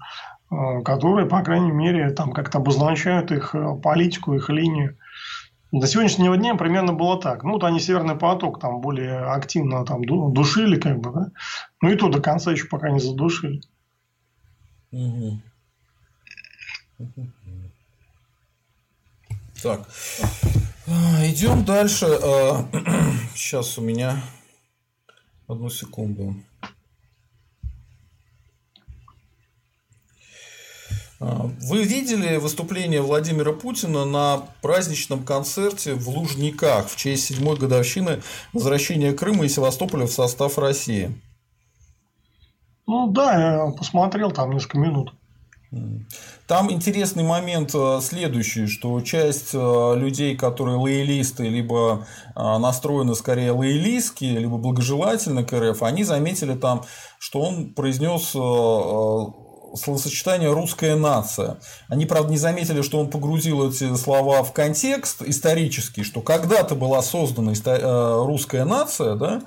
которые, 0.84 1.26
по 1.26 1.42
крайней 1.42 1.72
мере, 1.72 2.10
там 2.10 2.32
как-то 2.32 2.58
обозначают 2.58 3.30
их 3.30 3.54
политику, 3.82 4.34
их 4.34 4.50
линию. 4.50 4.98
До 5.72 5.86
сегодняшнего 5.86 6.36
дня 6.36 6.54
примерно 6.54 6.92
было 6.92 7.20
так. 7.20 7.42
Ну, 7.42 7.52
вот 7.52 7.64
они 7.64 7.80
Северный 7.80 8.14
поток 8.14 8.60
там 8.60 8.80
более 8.80 9.18
активно 9.32 9.84
там 9.84 10.04
душили, 10.04 10.78
как 10.78 10.98
бы, 10.98 11.12
да. 11.12 11.30
Ну, 11.82 11.90
и 11.90 11.96
то 11.96 12.08
до 12.08 12.20
конца 12.20 12.52
еще 12.52 12.66
пока 12.66 12.90
не 12.90 13.00
задушили. 13.00 13.60
Так. 19.62 19.88
Идем 20.86 21.64
дальше. 21.64 22.06
Сейчас 23.34 23.76
а, 23.76 23.80
у 23.82 23.84
меня 23.84 24.22
одну 25.48 25.68
секунду. 25.68 26.36
А, 31.18 31.50
вы 31.60 31.82
видели 31.82 32.36
выступление 32.36 33.02
Владимира 33.02 33.52
Путина 33.52 34.04
на 34.04 34.42
праздничном 34.62 35.24
концерте 35.24 35.94
в 35.94 36.08
Лужниках 36.08 36.88
в 36.88 36.96
честь 36.96 37.24
седьмой 37.24 37.56
годовщины 37.56 38.22
возвращения 38.52 39.12
Крыма 39.12 39.44
и 39.44 39.48
Севастополя 39.48 40.06
в 40.06 40.12
состав 40.12 40.56
России? 40.56 41.20
Ну 42.86 43.10
да, 43.10 43.64
я 43.64 43.72
посмотрел 43.72 44.30
там 44.30 44.52
несколько 44.52 44.78
минут. 44.78 45.12
Там 46.46 46.70
интересный 46.70 47.24
момент 47.24 47.72
э, 47.74 47.98
следующий, 48.00 48.66
что 48.68 49.00
часть 49.00 49.50
э, 49.52 49.94
людей, 49.96 50.36
которые 50.36 50.76
лоялисты, 50.76 51.48
либо 51.48 52.06
э, 52.36 52.58
настроены 52.58 53.16
скорее 53.16 53.50
лоялистски, 53.50 54.24
либо 54.24 54.58
благожелательно 54.58 55.42
к 55.42 55.52
РФ, 55.52 55.82
они 55.82 56.04
заметили 56.04 56.54
там, 56.54 56.84
что 57.18 57.40
он 57.40 57.74
произнес 57.74 58.30
словосочетание 59.78 60.52
«русская 60.52 60.94
нация». 60.94 61.58
Они, 61.88 62.06
правда, 62.06 62.30
не 62.30 62.38
заметили, 62.38 62.82
что 62.82 63.00
он 63.00 63.10
погрузил 63.10 63.68
эти 63.68 63.94
слова 63.96 64.42
в 64.44 64.52
контекст 64.52 65.22
исторический, 65.22 66.04
что 66.04 66.20
когда-то 66.20 66.76
была 66.76 67.02
создана 67.02 67.52
русская 68.24 68.64
нация, 68.64 69.16
да, 69.16 69.42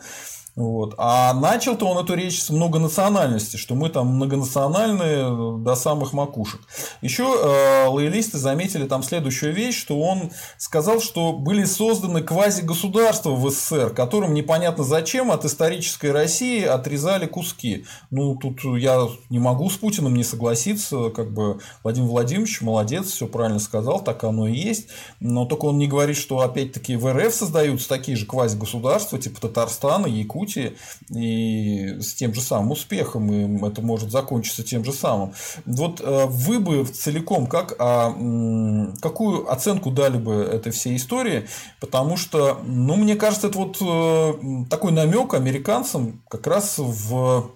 Вот. 0.60 0.95
А 0.97 1.34
начал-то 1.34 1.86
он 1.86 2.03
эту 2.03 2.16
речь 2.16 2.41
с 2.41 2.49
многонациональности, 2.49 3.55
что 3.55 3.76
мы 3.76 3.88
там 3.88 4.07
многонациональные 4.07 5.64
до 5.64 5.76
самых 5.76 6.12
макушек. 6.12 6.60
Еще 7.01 7.24
э, 7.24 7.88
лоялисты 7.88 8.38
заметили 8.38 8.86
там 8.86 9.01
следующую 9.01 9.53
вещь, 9.53 9.80
что 9.80 9.97
он 9.97 10.32
сказал, 10.57 10.99
что 10.99 11.32
были 11.32 11.64
созданы 11.64 12.24
квази-государства 12.24 13.30
в 13.30 13.49
СССР, 13.49 13.91
которым 13.91 14.34
непонятно 14.34 14.84
зачем 14.84 15.32
от 15.32 15.45
исторической 15.45 16.12
России 16.12 16.62
отрезали 16.66 17.26
куски. 17.26 17.86
Ну, 18.12 18.36
тут 18.36 18.60
я 18.66 19.07
не 19.30 19.39
могу 19.39 19.70
с 19.70 19.78
Путиным 19.78 20.14
не 20.14 20.26
согласиться, 20.26 21.10
как 21.10 21.32
бы 21.32 21.62
Владимир 21.84 22.10
Владимирович 22.10 22.60
молодец, 22.60 23.12
все 23.12 23.28
правильно 23.28 23.60
сказал, 23.60 24.01
так 24.03 24.26
оно 24.26 24.45
и 24.45 24.57
есть. 24.57 24.89
Но 25.22 25.45
только 25.45 25.68
он 25.68 25.78
не 25.78 25.88
говорит, 25.88 26.18
что 26.18 26.41
опять-таки 26.41 26.97
в 26.97 27.10
РФ 27.14 27.34
создаются 27.34 27.88
такие 27.88 28.18
же 28.18 28.26
квази-государства, 28.26 29.18
типа 29.18 29.39
Татарстана, 29.39 30.07
Якутии, 30.07 30.48
и 30.57 31.97
с 31.99 32.13
тем 32.13 32.33
же 32.33 32.41
самым 32.41 32.71
успехом, 32.71 33.31
и 33.31 33.67
это 33.67 33.81
может 33.81 34.11
закончиться 34.11 34.63
тем 34.63 34.83
же 34.85 34.93
самым. 34.93 35.33
Вот 35.65 36.01
э, 36.01 36.25
вы 36.27 36.59
бы 36.59 36.85
целиком 36.85 37.47
как, 37.47 37.75
а, 37.79 38.11
какую 39.01 39.51
оценку 39.51 39.91
дали 39.91 40.17
бы 40.17 40.33
этой 40.33 40.71
всей 40.71 40.95
истории? 40.95 41.47
Потому 41.79 42.17
что, 42.17 42.59
ну, 42.65 42.95
мне 42.95 43.15
кажется, 43.15 43.47
это 43.47 43.57
вот 43.57 43.77
э, 43.81 44.65
такой 44.69 44.91
намек 44.91 45.33
американцам 45.33 46.21
как 46.29 46.47
раз 46.47 46.75
в 46.77 47.51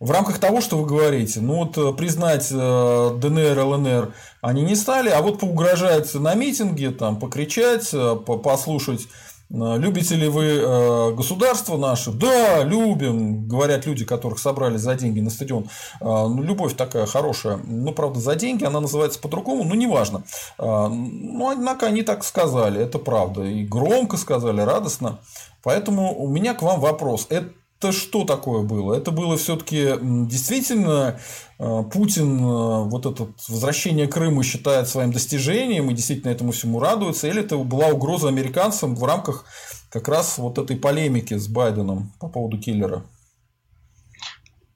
в 0.00 0.10
рамках 0.10 0.38
того, 0.40 0.60
что 0.60 0.78
вы 0.78 0.84
говорите, 0.84 1.40
ну 1.40 1.58
вот 1.58 1.78
э, 1.78 1.96
признать 1.96 2.48
ДНР, 2.48 3.58
ЛНР 3.60 4.12
они 4.40 4.62
не 4.62 4.74
стали, 4.74 5.08
а 5.08 5.22
вот 5.22 5.38
поугрожать 5.38 6.12
на 6.14 6.34
митинге, 6.34 6.90
там, 6.90 7.20
покричать, 7.20 7.94
послушать 8.26 9.06
Любите 9.54 10.16
ли 10.16 10.28
вы 10.28 11.14
государство 11.14 11.76
наше? 11.76 12.10
Да, 12.10 12.64
любим, 12.64 13.46
говорят 13.46 13.84
люди, 13.84 14.06
которых 14.06 14.38
собрали 14.38 14.78
за 14.78 14.94
деньги 14.94 15.20
на 15.20 15.28
стадион. 15.28 15.68
Ну, 16.00 16.42
любовь 16.42 16.74
такая 16.74 17.04
хорошая. 17.04 17.60
Ну, 17.62 17.92
правда, 17.92 18.18
за 18.18 18.34
деньги 18.34 18.64
она 18.64 18.80
называется 18.80 19.20
по-другому, 19.20 19.64
но 19.64 19.74
неважно. 19.74 20.22
Ну, 20.58 21.50
однако 21.50 21.86
они 21.86 22.00
так 22.02 22.24
сказали, 22.24 22.80
это 22.80 22.98
правда. 22.98 23.42
И 23.44 23.62
громко 23.64 24.16
сказали, 24.16 24.62
радостно. 24.62 25.18
Поэтому 25.62 26.18
у 26.18 26.28
меня 26.28 26.54
к 26.54 26.62
вам 26.62 26.80
вопрос. 26.80 27.26
Это 27.28 27.50
это 27.82 27.92
что 27.92 28.24
такое 28.24 28.62
было? 28.62 28.94
Это 28.94 29.10
было 29.10 29.36
все-таки 29.36 29.94
действительно 30.00 31.18
э, 31.58 31.82
Путин 31.92 32.38
э, 32.38 32.84
вот 32.84 33.06
это 33.06 33.28
возвращение 33.48 34.06
Крыма 34.06 34.44
считает 34.44 34.88
своим 34.88 35.12
достижением 35.12 35.90
и 35.90 35.94
действительно 35.94 36.30
этому 36.30 36.52
всему 36.52 36.78
радуется, 36.78 37.26
или 37.26 37.40
это 37.40 37.56
была 37.58 37.88
угроза 37.88 38.28
американцам 38.28 38.94
в 38.94 39.04
рамках 39.04 39.44
как 39.90 40.06
раз 40.08 40.38
вот 40.38 40.58
этой 40.58 40.76
полемики 40.76 41.36
с 41.36 41.48
Байденом 41.48 42.12
по 42.20 42.28
поводу 42.28 42.58
киллера? 42.58 43.02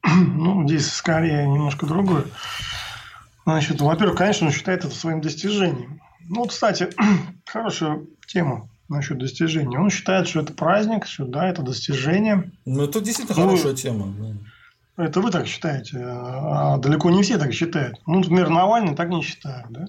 Ну, 0.09 0.67
здесь 0.67 0.93
скорее 0.93 1.47
немножко 1.47 1.87
другое. 1.87 2.25
Значит, 3.45 3.81
во-первых, 3.81 4.19
конечно, 4.19 4.49
он 4.49 4.53
считает 4.53 4.85
это 4.85 4.95
своим 4.95 5.21
достижением. 5.21 6.01
Ну, 6.29 6.45
кстати, 6.47 6.89
хорошая 7.47 8.01
тема 8.27 8.69
насчет 8.89 9.18
достижений. 9.18 9.76
Он 9.76 9.91
считает, 9.91 10.28
что 10.28 10.41
это 10.41 10.53
праздник, 10.53 11.07
что 11.07 11.24
да, 11.24 11.49
это 11.49 11.62
достижение. 11.62 12.51
Ну, 12.64 12.84
это 12.84 13.01
действительно 13.01 13.39
ну, 13.39 13.51
хорошая 13.51 13.74
тема. 13.74 14.14
Это 14.97 15.20
вы 15.20 15.30
так 15.30 15.47
считаете, 15.47 15.99
а 16.03 16.78
далеко 16.78 17.11
не 17.11 17.22
все 17.22 17.37
так 17.37 17.53
считают. 17.53 18.01
Ну, 18.07 18.20
например, 18.20 18.49
Навальный 18.49 18.95
так 18.95 19.11
не 19.11 19.22
считает, 19.22 19.66
да? 19.68 19.87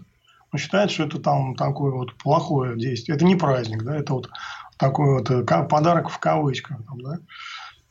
Он 0.52 0.60
считает, 0.60 0.92
что 0.92 1.04
это 1.04 1.20
там 1.20 1.56
такое 1.56 1.92
вот 1.92 2.16
плохое 2.16 2.78
действие. 2.78 3.16
Это 3.16 3.26
не 3.26 3.36
праздник, 3.36 3.84
да, 3.84 3.96
это 3.96 4.14
вот 4.14 4.30
такой 4.78 5.16
вот 5.16 5.30
э, 5.30 5.44
подарок 5.44 6.10
в 6.10 6.20
кавычках, 6.20 6.78
там, 6.86 7.02
да. 7.02 7.20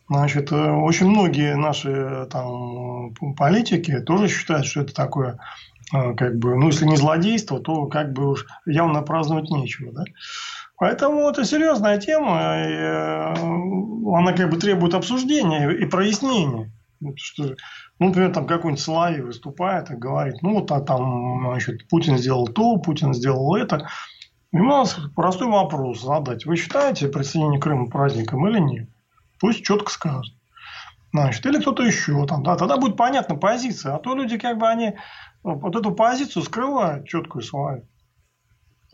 Значит, 0.08 0.52
э, 0.52 0.70
очень 0.72 1.08
многие 1.08 1.56
наши 1.56 1.90
э, 1.90 2.26
там 2.30 3.14
политики 3.36 4.00
тоже 4.00 4.28
считают, 4.28 4.66
что 4.66 4.82
это 4.82 4.94
такое 4.94 5.38
как 5.92 6.38
бы, 6.38 6.56
ну, 6.56 6.66
если 6.66 6.84
не 6.84 6.96
злодейство, 6.96 7.60
то 7.60 7.86
как 7.86 8.12
бы 8.12 8.30
уж 8.30 8.44
явно 8.66 9.02
праздновать 9.02 9.50
нечего, 9.50 9.92
да. 9.92 10.02
Поэтому 10.78 11.28
это 11.28 11.44
серьезная 11.44 11.98
тема, 11.98 12.56
и 12.58 12.72
э, 12.72 13.34
она 13.34 14.32
как 14.34 14.50
бы 14.50 14.58
требует 14.58 14.94
обсуждения 14.94 15.70
и 15.70 15.86
прояснения. 15.86 16.70
Что, 17.16 17.54
ну, 17.98 18.08
например, 18.08 18.32
там 18.32 18.46
какой-нибудь 18.46 18.82
Соловей 18.82 19.22
выступает 19.22 19.90
и 19.90 19.96
говорит, 19.96 20.42
ну, 20.42 20.54
вот 20.60 20.70
а 20.70 20.80
там, 20.80 21.48
значит, 21.48 21.88
Путин 21.88 22.18
сделал 22.18 22.46
то, 22.46 22.76
Путин 22.76 23.14
сделал 23.14 23.54
это. 23.54 23.88
И 24.52 24.58
у 24.58 24.64
нас 24.64 24.98
простой 25.14 25.48
вопрос 25.48 26.02
задать. 26.02 26.46
Вы 26.46 26.56
считаете 26.56 27.08
присоединение 27.08 27.60
Крыма 27.60 27.88
праздником 27.88 28.46
или 28.48 28.58
нет? 28.58 28.88
Пусть 29.40 29.64
четко 29.64 29.90
скажет. 29.90 30.34
Значит, 31.12 31.44
или 31.46 31.60
кто-то 31.60 31.82
еще 31.82 32.26
там, 32.26 32.42
да, 32.42 32.56
тогда 32.56 32.76
будет 32.76 32.96
понятна 32.96 33.36
позиция. 33.36 33.94
А 33.94 33.98
то 33.98 34.14
люди, 34.14 34.38
как 34.38 34.58
бы, 34.58 34.68
они 34.68 34.94
вот 35.42 35.74
эту 35.74 35.92
позицию 35.92 36.42
скрывают 36.42 37.08
четкую 37.08 37.42
свою. 37.42 37.86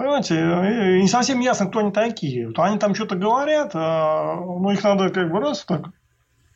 Понимаете, 0.02 1.00
не 1.00 1.06
совсем 1.06 1.38
ясно, 1.38 1.68
кто 1.68 1.78
они 1.78 1.92
такие. 1.92 2.48
Вот 2.48 2.58
они 2.58 2.76
там 2.76 2.92
что-то 2.92 3.14
говорят, 3.14 3.70
а, 3.74 4.34
ну, 4.34 4.68
их 4.70 4.82
надо 4.82 5.10
как 5.10 5.30
бы 5.30 5.38
раз 5.38 5.64
так. 5.64 5.90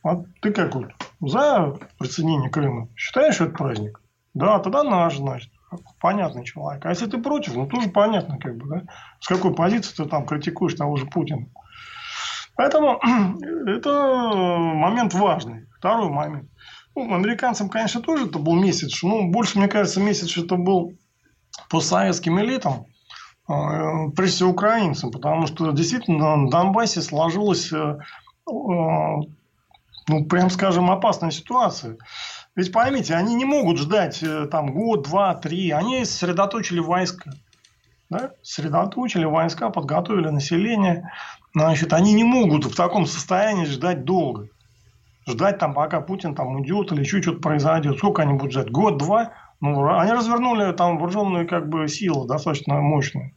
А 0.03 0.17
ты 0.41 0.51
как 0.51 0.75
вот 0.75 0.87
за 1.21 1.77
присоединение 1.97 2.49
Крыма? 2.49 2.89
Считаешь, 2.97 3.35
что 3.35 3.45
это 3.45 3.53
праздник? 3.53 4.01
Да, 4.33 4.59
тогда 4.59 4.83
наш, 4.83 5.15
значит. 5.15 5.49
Понятный 6.01 6.43
человек. 6.43 6.85
А 6.85 6.89
если 6.89 7.05
ты 7.05 7.19
против, 7.19 7.55
ну, 7.55 7.67
тоже 7.67 7.87
понятно, 7.87 8.37
как 8.37 8.57
бы, 8.57 8.67
да? 8.67 8.81
С 9.21 9.27
какой 9.29 9.55
позиции 9.55 9.95
ты 9.95 10.09
там 10.09 10.25
критикуешь 10.25 10.73
того 10.73 10.97
же 10.97 11.05
Путина. 11.05 11.47
Поэтому 12.57 12.99
это 13.65 14.57
момент 14.57 15.13
важный. 15.13 15.67
Второй 15.77 16.09
момент. 16.09 16.49
Ну, 16.95 17.15
американцам, 17.15 17.69
конечно, 17.69 18.01
тоже 18.01 18.25
это 18.25 18.39
был 18.39 18.55
месяц. 18.55 19.01
Ну, 19.03 19.31
больше, 19.31 19.57
мне 19.57 19.69
кажется, 19.69 20.01
месяц 20.01 20.37
это 20.37 20.57
был 20.57 20.91
по 21.69 21.79
советским 21.79 22.41
элитам. 22.41 22.87
А, 23.47 24.09
прежде 24.09 24.35
всего 24.35 24.49
украинцам, 24.51 25.11
потому 25.11 25.47
что 25.47 25.71
действительно 25.71 26.35
на 26.35 26.49
Донбассе 26.49 27.01
сложилась, 27.01 27.71
э, 27.71 27.77
э, 27.77 27.99
ну, 28.45 30.25
прям 30.29 30.49
скажем, 30.49 30.91
опасная 30.91 31.31
ситуация. 31.31 31.97
Ведь 32.55 32.71
поймите, 32.73 33.13
они 33.13 33.35
не 33.35 33.45
могут 33.45 33.77
ждать 33.77 34.21
э, 34.21 34.47
там 34.47 34.73
год, 34.73 35.03
два, 35.03 35.33
три. 35.35 35.71
Они 35.71 36.03
сосредоточили 36.03 36.79
войска. 36.79 37.31
Да? 38.09 38.31
Сосредоточили 38.41 39.25
войска, 39.25 39.69
подготовили 39.69 40.29
население. 40.29 41.11
Значит, 41.53 41.93
они 41.93 42.13
не 42.13 42.23
могут 42.23 42.65
в 42.65 42.75
таком 42.75 43.05
состоянии 43.05 43.65
ждать 43.65 44.03
долго. 44.03 44.49
Ждать 45.25 45.59
там, 45.59 45.73
пока 45.73 46.01
Путин 46.01 46.35
там 46.35 46.55
уйдет 46.55 46.91
или 46.91 47.01
еще 47.01 47.21
что-то 47.21 47.39
произойдет. 47.39 47.97
Сколько 47.97 48.23
они 48.23 48.33
будут 48.33 48.51
ждать? 48.51 48.71
Год, 48.71 48.97
два? 48.97 49.33
Ну, 49.59 49.97
они 49.97 50.11
развернули 50.11 50.71
там 50.73 50.97
вооруженную 50.97 51.47
как 51.47 51.69
бы 51.69 51.87
силу 51.87 52.25
достаточно 52.25 52.75
мощную. 52.81 53.33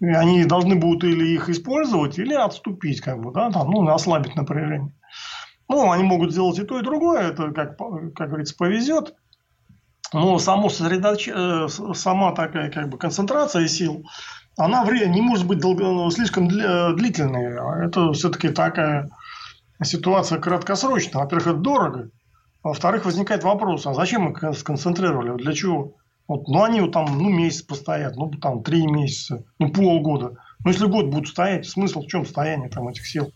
И 0.00 0.06
они 0.06 0.44
должны 0.44 0.76
будут 0.76 1.04
или 1.04 1.26
их 1.34 1.48
использовать, 1.48 2.18
или 2.18 2.34
отступить, 2.34 3.00
как 3.00 3.20
бы, 3.20 3.32
да, 3.32 3.50
там, 3.50 3.70
ну, 3.70 3.88
ослабить 3.88 4.34
напряжение. 4.34 4.92
Ну, 5.68 5.90
они 5.90 6.02
могут 6.02 6.32
сделать 6.32 6.58
и 6.58 6.64
то, 6.64 6.78
и 6.78 6.82
другое, 6.82 7.30
это, 7.30 7.50
как, 7.52 7.78
как 7.78 8.28
говорится, 8.28 8.56
повезет. 8.56 9.14
Но 10.12 10.38
само 10.38 10.68
сосредоч... 10.68 11.28
Э, 11.28 11.68
сама 11.94 12.32
такая 12.32 12.70
как 12.70 12.88
бы 12.88 12.98
концентрация 12.98 13.66
сил, 13.66 14.04
она 14.56 14.84
не 14.84 15.20
может 15.20 15.46
быть 15.46 15.58
долго... 15.58 15.84
Ну, 15.84 16.10
слишком 16.10 16.48
длительной. 16.48 17.86
Это 17.86 18.12
все-таки 18.12 18.48
такая 18.48 19.10
ситуация 19.82 20.38
краткосрочная. 20.38 21.22
Во-первых, 21.22 21.46
это 21.48 21.56
дорого. 21.56 22.10
Во-вторых, 22.66 23.04
возникает 23.04 23.44
вопрос, 23.44 23.86
а 23.86 23.94
зачем 23.94 24.22
мы 24.22 24.52
сконцентрировали? 24.52 25.40
Для 25.40 25.52
чего? 25.52 25.92
Вот, 26.26 26.48
ну, 26.48 26.64
они 26.64 26.80
вот 26.80 26.90
там, 26.90 27.06
ну, 27.16 27.30
месяц 27.30 27.62
постоят, 27.62 28.16
ну, 28.16 28.28
там, 28.28 28.64
три 28.64 28.88
месяца, 28.88 29.44
ну, 29.60 29.70
полгода. 29.70 30.32
Ну, 30.64 30.70
если 30.72 30.86
год 30.86 31.06
будут 31.06 31.28
стоять, 31.28 31.68
смысл 31.68 32.02
в 32.02 32.08
чем 32.08 32.26
стояние 32.26 32.68
там 32.68 32.88
этих 32.88 33.06
сил? 33.06 33.30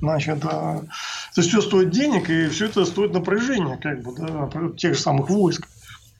Значит, 0.00 0.36
это 0.36 0.86
все 1.34 1.60
стоит 1.60 1.90
денег, 1.90 2.30
и 2.30 2.46
все 2.50 2.66
это 2.66 2.84
стоит 2.84 3.12
напряжения, 3.12 3.76
как 3.78 4.00
бы, 4.04 4.14
да, 4.14 4.48
тех 4.76 4.94
же 4.94 5.00
самых 5.00 5.28
войск. 5.28 5.66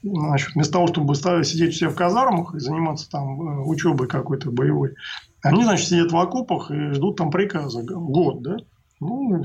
Значит, 0.03 0.57
вместо 0.57 0.73
того, 0.73 0.89
чтобы 0.89 1.15
ставить, 1.15 1.47
сидеть 1.47 1.75
все 1.75 1.91
в 1.91 1.95
казармах 1.95 2.57
и 2.57 2.59
заниматься 2.59 3.09
там 3.09 3.41
э, 3.41 3.63
учебой 3.67 4.09
какой-то 4.09 4.51
боевой, 4.51 4.97
они, 5.43 5.63
значит, 5.63 5.87
сидят 5.87 6.11
в 6.11 6.17
окопах 6.17 6.73
и 6.73 6.93
ждут 6.93 7.19
там 7.19 7.31
приказа 7.31 7.85
год, 7.85 8.43
да? 8.43 8.57
Ну, 8.99 9.45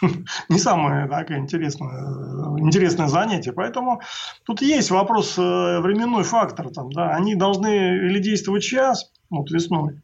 не 0.48 0.58
самое 0.58 1.08
такое 1.08 1.38
интересное, 1.38 2.58
интересное 2.58 3.08
занятие. 3.08 3.52
Поэтому 3.52 4.00
тут 4.44 4.62
есть 4.62 4.90
вопрос 4.90 5.38
э, 5.38 5.80
временной 5.80 6.24
фактор. 6.24 6.70
Там, 6.70 6.90
да, 6.92 7.14
они 7.14 7.34
должны 7.34 7.96
или 8.06 8.18
действовать 8.18 8.64
сейчас, 8.64 9.12
вот 9.30 9.50
весной, 9.50 10.02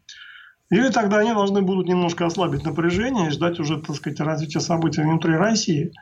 или 0.70 0.88
тогда 0.88 1.18
они 1.18 1.32
должны 1.32 1.60
будут 1.60 1.86
немножко 1.86 2.24
ослабить 2.24 2.64
напряжение 2.64 3.28
и 3.28 3.30
ждать 3.30 3.60
уже, 3.60 3.80
так 3.80 3.94
сказать, 3.94 4.20
развития 4.20 4.60
событий 4.60 5.02
внутри 5.02 5.34
России. 5.34 5.92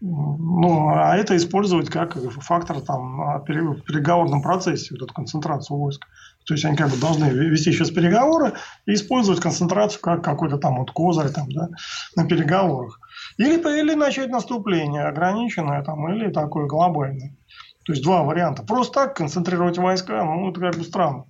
Ну, 0.00 0.90
а 0.90 1.16
это 1.16 1.34
использовать 1.36 1.88
как 1.88 2.18
фактор 2.42 2.82
там, 2.82 3.40
в 3.40 3.44
переговорном 3.46 4.42
процессе, 4.42 4.94
вот 4.94 5.02
эту 5.02 5.14
концентрацию 5.14 5.78
войск. 5.78 6.06
То 6.46 6.54
есть 6.54 6.64
они 6.64 6.76
как 6.76 6.90
бы 6.90 6.96
должны 6.96 7.24
вести 7.24 7.72
сейчас 7.72 7.90
переговоры 7.90 8.52
и 8.86 8.94
использовать 8.94 9.40
концентрацию 9.40 10.00
как 10.00 10.22
какой-то 10.22 10.58
там 10.58 10.78
вот 10.78 10.92
козырь 10.92 11.30
там, 11.30 11.50
да, 11.50 11.68
на 12.14 12.24
переговорах. 12.26 13.00
Или, 13.36 13.56
или 13.56 13.94
начать 13.94 14.30
наступление 14.30 15.02
ограниченное 15.02 15.82
там, 15.82 16.08
или 16.12 16.30
такое 16.30 16.66
глобальное. 16.66 17.36
То 17.84 17.92
есть 17.92 18.02
два 18.04 18.22
варианта. 18.22 18.62
Просто 18.62 18.94
так 18.94 19.16
концентрировать 19.16 19.78
войска, 19.78 20.24
ну, 20.24 20.50
это 20.50 20.60
как 20.60 20.76
бы 20.76 20.84
странно. 20.84 21.24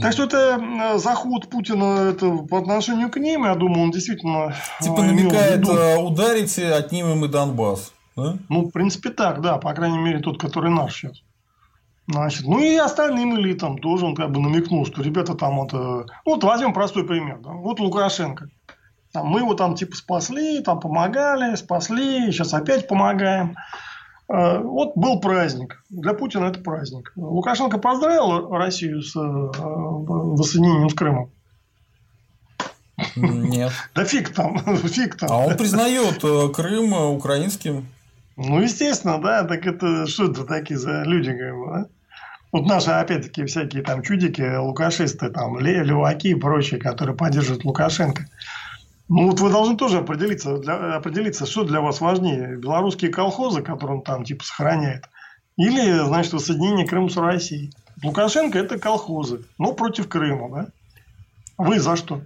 Так 0.00 0.12
что 0.12 0.24
это 0.24 0.60
э, 0.60 0.98
заход 0.98 1.50
Путина 1.50 2.10
это 2.10 2.30
по 2.48 2.58
отношению 2.58 3.10
к 3.10 3.16
ним, 3.16 3.44
я 3.44 3.54
думаю, 3.54 3.84
он 3.84 3.90
действительно... 3.90 4.54
Э, 4.80 4.84
типа 4.84 5.02
намекает, 5.02 5.68
э, 5.68 5.96
ударите, 5.96 6.72
отнимем 6.72 7.24
и 7.24 7.28
Донбасс. 7.28 7.92
Да? 8.16 8.36
Ну, 8.48 8.66
в 8.66 8.70
принципе, 8.70 9.10
так, 9.10 9.40
да, 9.40 9.58
по 9.58 9.72
крайней 9.72 9.98
мере, 9.98 10.20
тот, 10.20 10.40
который 10.40 10.70
наш 10.70 10.94
сейчас. 10.94 11.22
Значит, 12.08 12.46
ну 12.46 12.58
и 12.58 12.76
остальным 12.76 13.36
элитам 13.36 13.78
тоже 13.78 14.06
он 14.06 14.14
как 14.14 14.32
бы 14.32 14.40
намекнул, 14.40 14.84
что 14.84 15.02
ребята 15.02 15.34
там 15.34 15.62
это... 15.62 16.06
Вот 16.24 16.42
возьмем 16.42 16.72
простой 16.72 17.06
пример. 17.06 17.38
Да? 17.38 17.50
Вот 17.50 17.78
Лукашенко. 17.78 18.48
Там, 19.12 19.26
мы 19.26 19.40
его 19.40 19.54
там 19.54 19.74
типа 19.74 19.94
спасли, 19.94 20.62
там 20.62 20.80
помогали, 20.80 21.54
спасли, 21.54 22.32
сейчас 22.32 22.54
опять 22.54 22.88
помогаем. 22.88 23.56
Э, 24.28 24.58
вот 24.58 24.96
был 24.96 25.20
праздник. 25.20 25.82
Для 25.90 26.14
Путина 26.14 26.46
это 26.46 26.60
праздник. 26.60 27.12
Лукашенко 27.16 27.78
поздравил 27.78 28.50
Россию 28.50 29.02
с 29.02 29.14
э, 29.14 29.20
воссоединением 29.20 30.88
с 30.88 30.94
Крымом. 30.94 31.30
Нет. 33.16 33.72
Да 33.94 34.04
фиг 34.04 34.32
там, 34.32 34.58
фиг 34.88 35.16
там. 35.16 35.30
А 35.30 35.46
он 35.46 35.56
признает 35.56 36.24
э, 36.24 36.48
Крым 36.48 36.92
украинским. 36.92 37.86
Ну, 38.44 38.60
естественно, 38.60 39.20
да. 39.20 39.44
Так 39.44 39.66
это 39.66 40.06
что 40.06 40.30
это 40.30 40.44
такие 40.44 40.78
за 40.78 41.02
люди, 41.02 41.32
как 41.32 41.56
бы, 41.56 41.66
да? 41.72 41.86
Вот 42.50 42.66
наши, 42.66 42.90
опять-таки, 42.90 43.46
всякие 43.46 43.82
там 43.82 44.02
чудики, 44.02 44.56
лукашисты, 44.56 45.30
там, 45.30 45.58
леваки 45.58 46.30
и 46.30 46.34
прочие, 46.34 46.78
которые 46.78 47.16
поддерживают 47.16 47.64
Лукашенко. 47.64 48.26
Ну, 49.08 49.30
вот 49.30 49.40
вы 49.40 49.50
должны 49.50 49.76
тоже 49.76 49.98
определиться, 49.98 50.58
для, 50.58 50.96
определиться, 50.96 51.46
что 51.46 51.64
для 51.64 51.80
вас 51.80 52.00
важнее. 52.00 52.56
Белорусские 52.56 53.10
колхозы, 53.10 53.62
которые 53.62 53.98
он 53.98 54.02
там 54.02 54.24
типа 54.24 54.44
сохраняет, 54.44 55.08
или, 55.56 56.04
значит, 56.04 56.34
воссоединение 56.34 56.86
Крыма 56.86 57.08
с 57.08 57.16
Россией. 57.16 57.72
Лукашенко– 58.02 58.58
это 58.60 58.78
колхозы, 58.78 59.44
но 59.58 59.72
против 59.72 60.08
Крыма, 60.08 60.50
да? 60.50 60.66
Вы 61.56 61.78
за 61.78 61.96
что? 61.96 62.22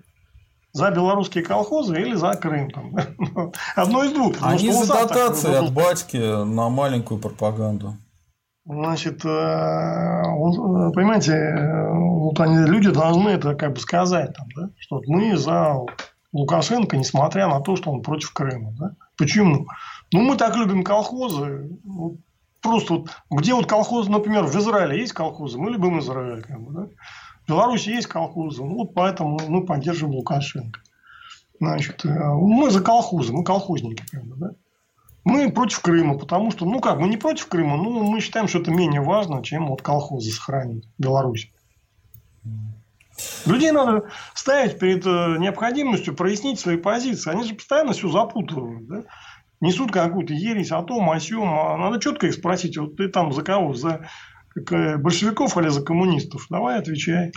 За 0.76 0.90
белорусские 0.90 1.42
колхозы 1.42 1.98
или 1.98 2.14
за 2.14 2.34
Крым? 2.34 2.70
Там, 2.70 2.94
Одно 3.76 4.04
из 4.04 4.12
двух. 4.12 4.36
Они 4.42 4.70
за 4.70 4.86
дотации 4.86 5.54
от 5.54 5.72
батьки 5.72 6.18
на 6.18 6.68
маленькую 6.68 7.18
пропаганду. 7.18 7.94
Значит, 8.66 9.24
э, 9.24 9.28
э, 9.28 10.92
понимаете, 10.92 11.32
э, 11.32 11.92
вот 11.94 12.38
они, 12.40 12.58
люди 12.66 12.90
должны 12.90 13.30
это 13.30 13.54
как 13.54 13.72
бы 13.72 13.80
сказать, 13.80 14.34
там, 14.34 14.48
да, 14.54 14.68
что 14.78 15.00
мы 15.06 15.34
за 15.38 15.86
Лукашенко, 16.32 16.98
несмотря 16.98 17.48
на 17.48 17.60
то, 17.60 17.76
что 17.76 17.90
он 17.90 18.02
против 18.02 18.34
Крыма. 18.34 18.74
Да? 18.78 18.90
Почему? 19.16 19.66
Ну, 20.12 20.20
мы 20.20 20.36
так 20.36 20.56
любим 20.56 20.84
колхозы. 20.84 21.70
Вот, 21.84 22.16
просто 22.60 22.94
вот, 22.94 23.10
где 23.30 23.54
вот 23.54 23.64
колхозы, 23.64 24.10
например, 24.10 24.44
в 24.44 24.54
Израиле 24.56 24.98
есть 24.98 25.14
колхозы, 25.14 25.56
мы 25.56 25.70
любим 25.70 26.00
Израиль. 26.00 26.42
Как 26.42 26.60
бы, 26.60 26.72
да? 26.72 26.88
В 27.46 27.48
Беларуси 27.48 27.90
есть 27.90 28.08
колхозы, 28.08 28.64
ну, 28.64 28.78
вот 28.78 28.94
поэтому 28.94 29.38
мы 29.48 29.64
поддерживаем 29.64 30.16
Лукашенко. 30.16 30.80
Значит, 31.60 32.04
э, 32.04 32.08
мы 32.08 32.70
за 32.70 32.82
колхозы, 32.82 33.32
мы 33.32 33.44
колхозники. 33.44 34.04
Бы, 34.12 34.36
да? 34.36 34.50
Мы 35.22 35.52
против 35.52 35.80
Крыма, 35.80 36.18
потому 36.18 36.50
что, 36.50 36.66
ну 36.66 36.80
как, 36.80 36.98
мы 36.98 37.08
не 37.08 37.16
против 37.16 37.46
Крыма, 37.46 37.76
но 37.76 38.02
мы 38.02 38.20
считаем, 38.20 38.48
что 38.48 38.58
это 38.58 38.72
менее 38.72 39.00
важно, 39.00 39.44
чем 39.44 39.68
вот 39.68 39.80
колхозы 39.80 40.32
сохранить 40.32 40.88
в 40.98 41.02
Беларуси. 41.02 41.52
Людей 43.46 43.70
надо 43.70 44.08
ставить 44.34 44.78
перед 44.80 45.06
э, 45.06 45.36
необходимостью 45.38 46.16
прояснить 46.16 46.58
свои 46.58 46.76
позиции. 46.76 47.30
Они 47.30 47.44
же 47.44 47.54
постоянно 47.54 47.92
все 47.92 48.10
запутывают. 48.10 48.88
Да? 48.88 49.02
Несут 49.60 49.92
какую-то 49.92 50.34
ересь 50.34 50.72
о 50.72 50.82
том, 50.82 51.08
о 51.08 51.18
сем. 51.20 51.48
А 51.48 51.76
надо 51.76 52.00
четко 52.00 52.26
их 52.26 52.34
спросить. 52.34 52.76
Вот 52.76 52.96
ты 52.96 53.08
там 53.08 53.32
за 53.32 53.42
кого? 53.42 53.72
За 53.72 54.08
большевиков 54.56 55.56
или 55.58 55.68
за 55.68 55.82
коммунистов? 55.82 56.46
Давай 56.50 56.78
отвечай. 56.78 57.32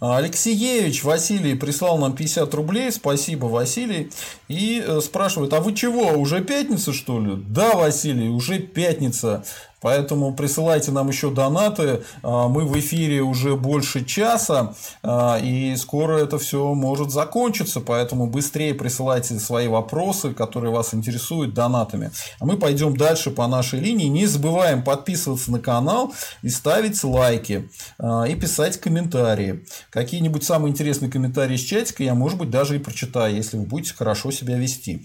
Алексеевич 0.00 1.04
Василий 1.04 1.54
прислал 1.54 1.98
нам 1.98 2.14
50 2.14 2.54
рублей. 2.54 2.90
Спасибо, 2.90 3.44
Василий. 3.44 4.10
И 4.48 4.82
э, 4.84 5.00
спрашивает, 5.00 5.52
а 5.52 5.60
вы 5.60 5.74
чего, 5.74 6.12
уже 6.12 6.42
пятница, 6.42 6.94
что 6.94 7.20
ли? 7.20 7.36
Да, 7.36 7.74
Василий, 7.74 8.28
уже 8.28 8.58
пятница. 8.58 9.44
Поэтому 9.82 10.32
присылайте 10.32 10.92
нам 10.92 11.08
еще 11.08 11.30
донаты. 11.30 12.04
А, 12.22 12.48
мы 12.48 12.64
в 12.64 12.78
эфире 12.78 13.20
уже 13.20 13.56
больше 13.56 14.04
часа, 14.04 14.74
а, 15.02 15.38
и 15.42 15.74
скоро 15.76 16.18
это 16.18 16.38
все 16.38 16.72
может 16.72 17.10
закончиться. 17.10 17.80
Поэтому 17.80 18.28
быстрее 18.28 18.74
присылайте 18.74 19.38
свои 19.40 19.66
вопросы, 19.66 20.32
которые 20.32 20.72
вас 20.72 20.94
интересуют, 20.94 21.52
донатами. 21.52 22.12
А 22.38 22.46
мы 22.46 22.56
пойдем 22.56 22.96
дальше 22.96 23.30
по 23.30 23.46
нашей 23.48 23.80
линии. 23.80 24.06
Не 24.06 24.26
забываем 24.26 24.84
подписываться 24.84 25.50
на 25.50 25.58
канал 25.58 26.14
и 26.42 26.48
ставить 26.48 27.02
лайки 27.02 27.68
а, 27.98 28.24
и 28.24 28.36
писать 28.36 28.80
комментарии. 28.80 29.64
Какие-нибудь 29.90 30.44
самые 30.44 30.70
интересные 30.70 31.10
комментарии 31.10 31.56
из 31.56 31.62
чатика 31.62 32.04
я, 32.04 32.14
может 32.14 32.38
быть, 32.38 32.50
даже 32.50 32.76
и 32.76 32.78
прочитаю, 32.78 33.34
если 33.34 33.56
вы 33.56 33.64
будете 33.64 33.94
хорошо 33.94 34.30
себя 34.30 34.56
вести. 34.56 35.04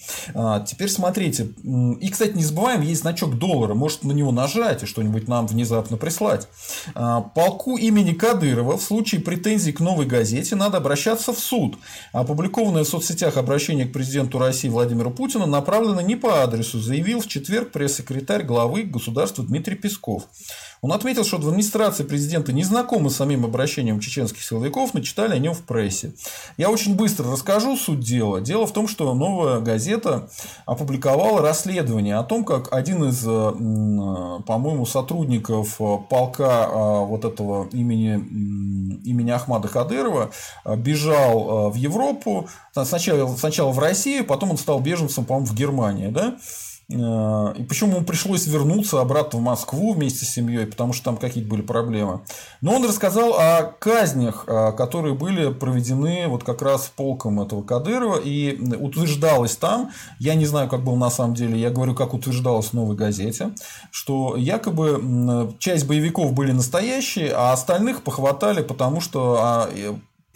Теперь 0.67 0.89
смотрите. 0.89 1.49
И, 1.99 2.09
кстати, 2.09 2.33
не 2.35 2.43
забываем, 2.43 2.81
есть 2.81 3.01
значок 3.01 3.39
доллара. 3.39 3.73
Может 3.73 4.03
на 4.03 4.11
него 4.11 4.31
нажать 4.31 4.66
и 4.71 4.85
что-нибудь 4.85 5.27
нам 5.27 5.47
внезапно 5.47 5.97
прислать. 5.97 6.47
А, 6.95 7.21
полку 7.21 7.77
имени 7.77 8.13
Кадырова 8.13 8.77
в 8.77 8.81
случае 8.81 9.21
претензий 9.21 9.71
к 9.71 9.79
новой 9.79 10.05
газете 10.05 10.55
надо 10.55 10.77
обращаться 10.77 11.33
в 11.33 11.39
суд. 11.39 11.77
Опубликованное 12.11 12.83
в 12.83 12.87
соцсетях 12.87 13.37
обращение 13.37 13.85
к 13.85 13.93
президенту 13.93 14.39
России 14.39 14.69
Владимиру 14.69 15.11
Путину 15.11 15.45
направлено 15.45 16.01
не 16.01 16.15
по 16.15 16.43
адресу, 16.43 16.79
заявил 16.79 17.21
в 17.21 17.27
четверг 17.27 17.71
пресс-секретарь 17.71 18.43
главы 18.43 18.83
государства 18.83 19.43
Дмитрий 19.43 19.75
Песков. 19.75 20.23
Он 20.81 20.91
отметил, 20.91 21.23
что 21.23 21.37
в 21.37 21.47
администрации 21.47 22.03
президента 22.03 22.53
не 22.53 22.63
знакомы 22.63 23.09
с 23.09 23.15
самим 23.15 23.45
обращением 23.45 23.99
чеченских 23.99 24.43
силовиков, 24.43 24.93
но 24.93 25.01
читали 25.01 25.33
о 25.33 25.39
нем 25.39 25.53
в 25.53 25.61
прессе. 25.61 26.13
Я 26.57 26.69
очень 26.69 26.95
быстро 26.95 27.31
расскажу 27.31 27.75
суть 27.77 28.01
дела. 28.01 28.41
Дело 28.41 28.67
в 28.67 28.73
том, 28.73 28.87
что 28.87 29.13
новая 29.13 29.59
газета 29.59 30.29
опубликовала 30.65 31.41
расследование 31.41 32.17
о 32.17 32.23
том, 32.23 32.43
как 32.43 32.73
один 32.73 33.05
из, 33.05 33.23
э, 33.25 34.41
по-моему, 34.45 34.85
сотрудников 34.85 35.77
э, 35.79 35.97
полка 36.09 36.67
э, 36.69 37.05
вот 37.05 37.25
этого 37.25 37.67
имени, 37.71 38.13
имени 39.03 39.31
Ахмада 39.31 39.67
Кадырова 39.67 40.31
бежал 40.77 41.71
в 41.71 41.75
Европу, 41.75 42.49
сначала, 42.73 43.35
сначала 43.35 43.71
в 43.71 43.79
Россию, 43.79 44.25
потом 44.25 44.51
он 44.51 44.57
стал 44.57 44.79
беженцем, 44.79 45.25
по-моему, 45.25 45.47
в 45.47 45.55
Германии. 45.55 46.07
Да? 46.07 46.37
Э, 46.89 47.53
и 47.57 47.63
почему 47.63 47.97
ему 47.97 48.05
пришлось 48.05 48.47
вернуться 48.47 49.01
обратно 49.01 49.39
в 49.39 49.41
Москву 49.41 49.93
вместе 49.93 50.25
с 50.25 50.29
семьей, 50.29 50.65
потому 50.65 50.93
что 50.93 51.05
там 51.05 51.17
какие-то 51.17 51.49
были 51.49 51.61
проблемы. 51.61 52.21
Но 52.61 52.75
он 52.75 52.85
рассказал 52.85 53.33
о 53.33 53.63
казнях, 53.63 54.45
э, 54.47 54.71
которые 54.71 55.13
были 55.13 55.51
проведены 55.51 56.27
вот 56.27 56.43
как 56.43 56.61
раз 56.61 56.91
полком 56.95 57.41
этого 57.41 57.61
Кадырова. 57.61 58.17
И 58.17 58.57
утверждалось 58.75 59.57
там, 59.57 59.91
я 60.19 60.35
не 60.35 60.45
знаю, 60.45 60.69
как 60.69 60.83
было 60.83 60.95
на 60.95 61.09
самом 61.09 61.35
деле, 61.35 61.59
я 61.59 61.69
говорю, 61.69 61.93
как 61.93 62.13
утверждалось 62.13 62.67
в 62.67 62.73
«Новой 62.73 62.95
газете», 62.95 63.51
что 63.91 64.35
якобы 64.37 65.55
часть 65.59 65.87
боевиков 65.87 66.33
были 66.33 66.51
настоящие, 66.51 67.33
а 67.33 67.51
остальных 67.51 68.03
похватали, 68.03 68.61
потому 68.61 69.01
что 69.01 69.37
а, 69.39 69.69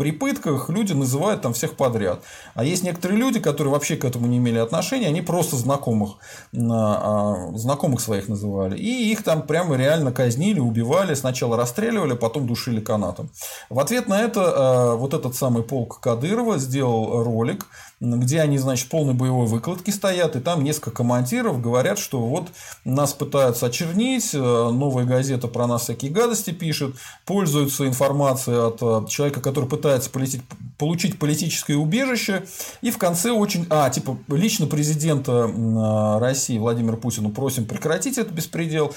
при 0.02 0.12
пытках 0.12 0.68
люди 0.70 0.94
называют 0.94 1.44
там 1.44 1.54
всех 1.54 1.76
подряд. 1.76 2.24
А 2.56 2.64
есть 2.64 2.82
некоторые 2.82 3.20
люди, 3.20 3.40
которые 3.40 3.72
вообще 3.72 3.98
к 3.98 4.04
этому 4.04 4.26
не 4.26 4.40
имели 4.40 4.58
отношения, 4.58 5.06
они 5.06 5.22
просто 5.22 5.58
знакомых, 5.58 6.14
а, 6.58 7.52
знакомых 7.54 8.02
своих 8.02 8.28
называли. 8.28 8.80
И 8.80 9.12
их 9.12 9.22
там 9.22 9.44
прямо 9.44 9.76
реально 9.76 10.12
казнили, 10.12 10.60
убивали, 10.60 11.14
сначала 11.14 11.56
расстреливали, 11.56 12.16
потом 12.16 12.48
душили 12.48 12.80
канатом. 12.80 13.30
В 13.70 13.80
ответ 13.80 14.08
на 14.08 14.20
это 14.22 14.42
а, 14.42 14.96
вот 14.96 15.14
этот 15.14 15.36
самый 15.36 15.62
полк 15.62 16.00
Кадырова 16.00 16.58
сделал 16.58 17.24
ролик, 17.24 17.68
где 18.02 18.42
они, 18.42 18.58
значит, 18.58 18.90
полной 18.90 19.14
боевой 19.14 19.46
выкладки 19.46 19.92
стоят, 19.92 20.36
и 20.36 20.40
там 20.40 20.64
несколько 20.64 20.90
командиров 20.92 21.62
говорят, 21.62 22.00
что 22.00 22.20
вот 22.20 22.50
нас 22.84 23.14
пытаются 23.14 23.68
очернить, 23.68 24.34
э, 24.34 24.38
новая 24.40 25.06
газета 25.06 25.48
про 25.48 25.68
нас 25.68 25.84
всякие 25.84 26.12
гадости 26.12 26.50
пишет, 26.50 26.96
пользуются 27.26 27.88
информацией 27.88 28.58
от 28.58 28.82
э, 28.82 29.08
человека, 29.08 29.40
который 29.40 29.70
пытается 29.70 30.10
полететь, 30.10 30.42
получить 30.80 31.20
политическое 31.20 31.76
убежище, 31.76 32.44
и 32.82 32.90
в 32.90 32.98
конце 32.98 33.32
очень, 33.32 33.68
а, 33.70 33.90
типа, 33.92 34.18
лично 34.30 34.66
президента 34.66 35.32
э, 35.32 36.20
России 36.20 36.58
Владимира 36.58 36.98
Путина 36.98 37.30
просим 37.30 37.66
прекратить 37.66 38.18
этот 38.18 38.34
беспредел, 38.34 38.96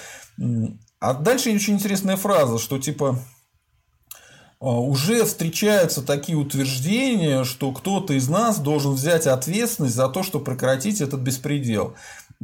а 0.98 1.12
дальше 1.12 1.50
очень 1.50 1.74
интересная 1.74 2.16
фраза, 2.16 2.58
что 2.58 2.78
типа 2.78 3.18
уже 4.70 5.24
встречаются 5.24 6.02
такие 6.02 6.38
утверждения, 6.38 7.44
что 7.44 7.72
кто-то 7.72 8.14
из 8.14 8.28
нас 8.28 8.58
должен 8.58 8.92
взять 8.92 9.26
ответственность 9.26 9.94
за 9.94 10.08
то, 10.08 10.22
что 10.22 10.40
прекратить 10.40 11.00
этот 11.00 11.20
беспредел. 11.20 11.94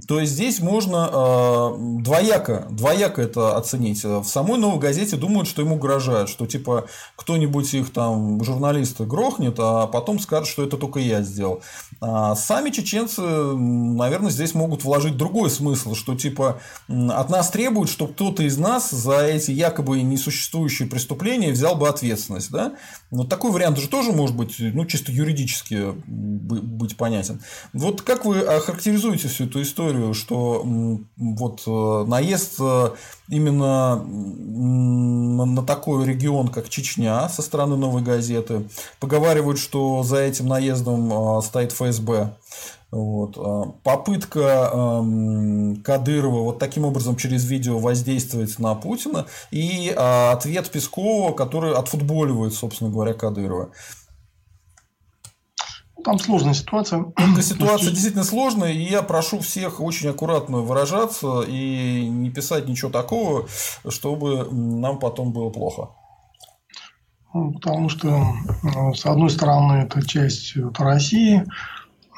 То 0.06 0.20
есть 0.20 0.32
здесь 0.32 0.60
можно 0.60 1.10
э, 1.12 2.02
двояко, 2.02 2.66
двояко 2.70 3.22
это 3.22 3.56
оценить. 3.56 4.02
В 4.04 4.24
самой 4.24 4.58
новой 4.58 4.78
газете 4.78 5.16
думают, 5.16 5.48
что 5.48 5.62
ему 5.62 5.76
угрожают, 5.76 6.28
что 6.30 6.46
типа 6.46 6.86
кто-нибудь 7.16 7.74
их 7.74 7.92
там 7.92 8.42
журналисты 8.42 9.04
грохнет, 9.04 9.56
а 9.58 9.86
потом 9.86 10.18
скажет, 10.20 10.48
что 10.48 10.62
это 10.62 10.76
только 10.76 11.00
я 11.00 11.22
сделал. 11.22 11.62
А 12.00 12.34
сами 12.34 12.70
чеченцы, 12.70 13.20
наверное, 13.20 14.30
здесь 14.30 14.54
могут 14.54 14.84
вложить 14.84 15.16
другой 15.16 15.50
смысл, 15.50 15.94
что 15.94 16.14
типа 16.14 16.60
от 16.88 17.28
нас 17.28 17.50
требуют, 17.50 17.90
чтобы 17.90 18.12
кто-то 18.12 18.42
из 18.42 18.56
нас 18.56 18.90
за 18.90 19.26
эти 19.26 19.50
якобы 19.50 20.00
несуществующие 20.00 20.88
преступления 20.88 21.52
взял 21.52 21.74
бы 21.74 21.88
ответственность. 21.88 22.50
Да? 22.50 22.74
Но 23.10 23.24
такой 23.24 23.50
вариант 23.50 23.78
же 23.78 23.88
тоже 23.88 24.12
может 24.12 24.36
быть 24.36 24.56
ну, 24.58 24.86
чисто 24.86 25.12
юридически 25.12 25.92
быть 26.06 26.96
понятен. 26.96 27.40
Вот 27.72 28.02
как 28.02 28.24
вы 28.24 28.40
охарактеризуете 28.40 29.28
всю 29.28 29.44
эту 29.44 29.60
историю? 29.60 29.79
Историю, 29.80 30.14
что 30.14 30.64
вот 31.16 31.62
э, 31.66 32.04
наезд 32.06 32.56
э, 32.60 32.90
именно 33.28 33.96
на 33.96 35.62
такой 35.62 36.06
регион, 36.06 36.48
как 36.48 36.68
Чечня, 36.68 37.28
со 37.28 37.42
стороны 37.42 37.76
новой 37.76 38.02
газеты. 38.02 38.68
Поговаривают, 38.98 39.58
что 39.58 40.02
за 40.02 40.18
этим 40.18 40.46
наездом 40.46 41.38
э, 41.38 41.42
стоит 41.42 41.72
ФСБ. 41.72 42.36
Вот. 42.90 43.36
Попытка 43.84 44.70
эм, 44.72 45.80
Кадырова 45.84 46.42
вот 46.42 46.58
таким 46.58 46.84
образом 46.84 47.14
через 47.14 47.48
видео 47.48 47.78
воздействовать 47.78 48.58
на 48.58 48.74
Путина 48.74 49.26
и 49.52 49.90
ответ 49.96 50.68
Пескова, 50.70 51.32
который 51.32 51.72
отфутболивает, 51.72 52.52
собственно 52.52 52.90
говоря, 52.90 53.14
Кадырова. 53.14 53.70
Там 56.04 56.18
сложная 56.18 56.54
ситуация. 56.54 57.06
Эта 57.16 57.42
ситуация 57.42 57.90
действительно 57.90 58.24
сложная, 58.24 58.72
и 58.72 58.82
я 58.82 59.02
прошу 59.02 59.40
всех 59.40 59.80
очень 59.80 60.08
аккуратно 60.08 60.58
выражаться 60.58 61.42
и 61.42 62.06
не 62.08 62.30
писать 62.30 62.68
ничего 62.68 62.90
такого, 62.90 63.48
чтобы 63.88 64.48
нам 64.50 64.98
потом 64.98 65.32
было 65.32 65.50
плохо. 65.50 65.90
Ну, 67.32 67.52
потому 67.52 67.88
что, 67.88 68.24
ну, 68.62 68.94
с 68.94 69.06
одной 69.06 69.30
стороны, 69.30 69.84
это 69.84 70.04
часть 70.06 70.54
России, 70.78 71.44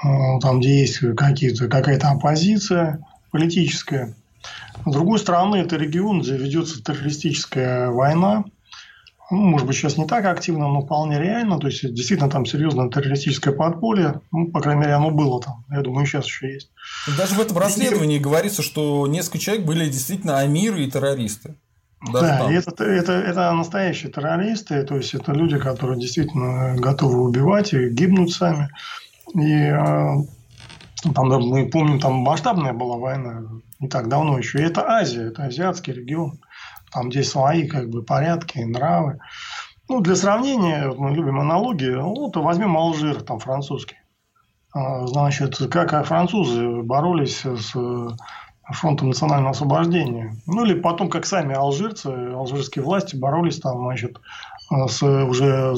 э, 0.04 0.40
там, 0.40 0.60
где 0.60 0.80
есть 0.80 1.00
какие-то, 1.16 1.68
какая-то 1.68 2.10
оппозиция 2.10 3.04
политическая. 3.30 4.14
С 4.86 4.92
другой 4.92 5.18
стороны, 5.18 5.56
это 5.56 5.76
регион, 5.76 6.22
где 6.22 6.36
ведется 6.36 6.82
террористическая 6.82 7.90
война, 7.90 8.44
ну, 9.30 9.38
может 9.38 9.66
быть, 9.66 9.76
сейчас 9.76 9.96
не 9.96 10.06
так 10.06 10.24
активно, 10.26 10.68
но 10.68 10.82
вполне 10.82 11.18
реально. 11.18 11.58
То 11.58 11.68
есть, 11.68 11.82
действительно, 11.94 12.30
там 12.30 12.44
серьезное 12.44 12.88
террористическое 12.90 13.54
подполье. 13.54 14.20
Ну, 14.30 14.50
по 14.50 14.60
крайней 14.60 14.82
мере, 14.82 14.94
оно 14.94 15.10
было 15.10 15.40
там. 15.40 15.64
Я 15.70 15.80
думаю, 15.80 16.06
сейчас 16.06 16.26
еще 16.26 16.52
есть. 16.52 16.70
Даже 17.16 17.34
в 17.34 17.40
этом 17.40 17.56
расследовании 17.58 18.18
и... 18.18 18.20
говорится, 18.20 18.62
что 18.62 19.06
несколько 19.06 19.38
человек 19.38 19.64
были 19.64 19.88
действительно 19.88 20.38
амиры 20.38 20.84
и 20.84 20.90
террористы. 20.90 21.56
Даже 22.12 22.26
да, 22.26 22.52
и 22.52 22.54
это, 22.54 22.84
это, 22.84 23.12
это 23.12 23.52
настоящие 23.52 24.10
террористы, 24.10 24.82
то 24.82 24.96
есть 24.96 25.14
это 25.14 25.30
люди, 25.32 25.56
которые 25.56 26.00
действительно 26.00 26.74
готовы 26.76 27.22
убивать 27.22 27.72
и 27.74 27.90
гибнуть 27.90 28.34
сами. 28.34 28.68
И 29.34 29.52
э, 29.52 29.72
там, 31.14 31.28
мы 31.28 31.70
помним, 31.70 32.00
там 32.00 32.14
масштабная 32.14 32.72
была 32.72 32.96
война 32.96 33.42
не 33.82 33.88
так 33.88 34.08
давно 34.08 34.38
еще. 34.38 34.60
И 34.60 34.62
это 34.62 34.88
Азия, 34.88 35.28
это 35.28 35.44
азиатский 35.44 35.92
регион. 35.92 36.40
Там 36.92 37.10
здесь 37.10 37.30
свои 37.30 37.66
как 37.66 37.88
бы 37.88 38.02
порядки, 38.02 38.58
нравы. 38.58 39.18
Ну, 39.88 40.00
для 40.00 40.14
сравнения, 40.14 40.92
мы 40.96 41.10
любим 41.10 41.40
аналогии, 41.40 41.90
ну, 41.90 42.30
то 42.30 42.42
возьмем 42.42 42.76
Алжир, 42.76 43.22
там, 43.22 43.38
французский. 43.38 43.96
А, 44.74 45.06
значит, 45.06 45.58
как 45.70 46.06
французы 46.06 46.82
боролись 46.82 47.44
с 47.44 47.74
э, 47.74 48.08
фронтом 48.70 49.08
национального 49.08 49.50
освобождения. 49.50 50.36
Ну, 50.46 50.64
или 50.64 50.80
потом, 50.80 51.10
как 51.10 51.26
сами 51.26 51.54
алжирцы, 51.54 52.06
алжирские 52.06 52.84
власти 52.84 53.16
боролись 53.16 53.60
там, 53.60 53.84
значит, 53.84 54.18
э, 54.70 54.88
с, 54.88 55.02
уже 55.02 55.74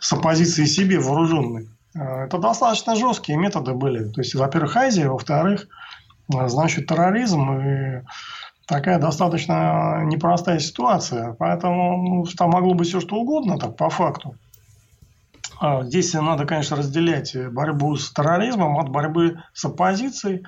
с 0.00 0.12
оппозицией 0.12 0.68
себе 0.68 0.98
вооруженной. 0.98 1.68
Э, 1.94 2.24
это 2.24 2.38
достаточно 2.38 2.96
жесткие 2.96 3.38
методы 3.38 3.72
были. 3.72 4.10
То 4.12 4.20
есть, 4.20 4.34
во-первых, 4.34 4.76
Азия, 4.76 5.08
во-вторых, 5.08 5.68
значит, 6.28 6.86
терроризм 6.86 7.50
и 7.52 8.02
такая 8.66 8.98
достаточно 8.98 10.02
непростая 10.04 10.58
ситуация. 10.58 11.34
Поэтому 11.38 11.96
ну, 12.02 12.24
там 12.36 12.50
могло 12.50 12.74
быть 12.74 12.88
все 12.88 13.00
что 13.00 13.16
угодно, 13.16 13.58
так 13.58 13.76
по 13.76 13.90
факту. 13.90 14.34
А 15.60 15.84
здесь 15.84 16.12
надо, 16.14 16.44
конечно, 16.44 16.76
разделять 16.76 17.36
борьбу 17.52 17.96
с 17.96 18.12
терроризмом 18.12 18.78
от 18.78 18.88
борьбы 18.88 19.42
с 19.52 19.64
оппозицией. 19.64 20.44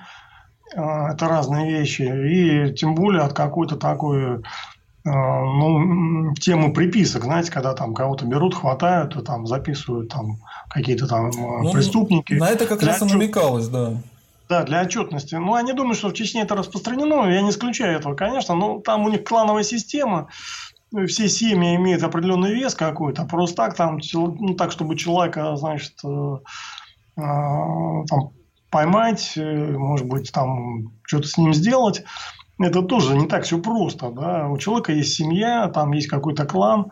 А, 0.75 1.13
это 1.13 1.27
разные 1.27 1.71
вещи. 1.71 2.01
И 2.01 2.73
тем 2.73 2.95
более 2.95 3.21
от 3.21 3.33
какой-то 3.33 3.77
такой 3.77 4.41
а, 5.05 5.41
ну, 5.43 6.33
темы 6.35 6.73
приписок, 6.73 7.23
знаете, 7.23 7.51
когда 7.51 7.73
там 7.73 7.93
кого-то 7.93 8.25
берут, 8.25 8.55
хватают, 8.55 9.15
и 9.15 9.21
там 9.21 9.45
записывают 9.45 10.09
там 10.09 10.37
какие-то 10.69 11.07
там 11.07 11.29
ну, 11.29 11.71
преступники. 11.71 12.33
На 12.33 12.49
это 12.49 12.65
как 12.65 12.81
раз 12.81 13.01
и 13.01 13.05
намекалось, 13.05 13.67
да. 13.67 13.93
Да, 14.47 14.63
для 14.63 14.81
отчетности. 14.81 15.35
Ну, 15.35 15.55
они 15.55 15.73
думают, 15.73 15.97
что 15.97 16.09
в 16.09 16.13
Чечне 16.13 16.43
это 16.43 16.55
распространено, 16.55 17.29
я 17.29 17.41
не 17.41 17.49
исключаю 17.49 17.97
этого, 17.97 18.15
конечно, 18.15 18.53
но 18.55 18.79
там 18.79 19.03
у 19.03 19.09
них 19.09 19.23
клановая 19.23 19.63
система, 19.63 20.29
ну, 20.91 21.07
все 21.07 21.27
семьи 21.27 21.75
имеют 21.75 22.03
определенный 22.03 22.53
вес 22.53 22.75
какой-то, 22.75 23.23
а 23.23 23.25
просто 23.25 23.55
так 23.57 23.75
там, 23.75 23.99
ну, 24.13 24.53
так, 24.53 24.71
чтобы 24.71 24.95
человека, 24.95 25.55
значит, 25.55 25.93
э, 26.05 26.37
э, 27.17 27.21
там, 27.21 28.31
поймать, 28.69 29.33
э, 29.35 29.77
может 29.77 30.07
быть, 30.07 30.31
там, 30.31 30.93
что-то 31.03 31.27
с 31.27 31.37
ним 31.37 31.53
сделать, 31.53 32.03
это 32.59 32.83
тоже 32.83 33.17
не 33.17 33.27
так 33.27 33.43
все 33.43 33.57
просто, 33.59 34.11
да, 34.11 34.47
у 34.47 34.57
человека 34.57 34.93
есть 34.93 35.15
семья, 35.15 35.67
там 35.69 35.91
есть 35.91 36.07
какой-то 36.07 36.45
клан, 36.45 36.91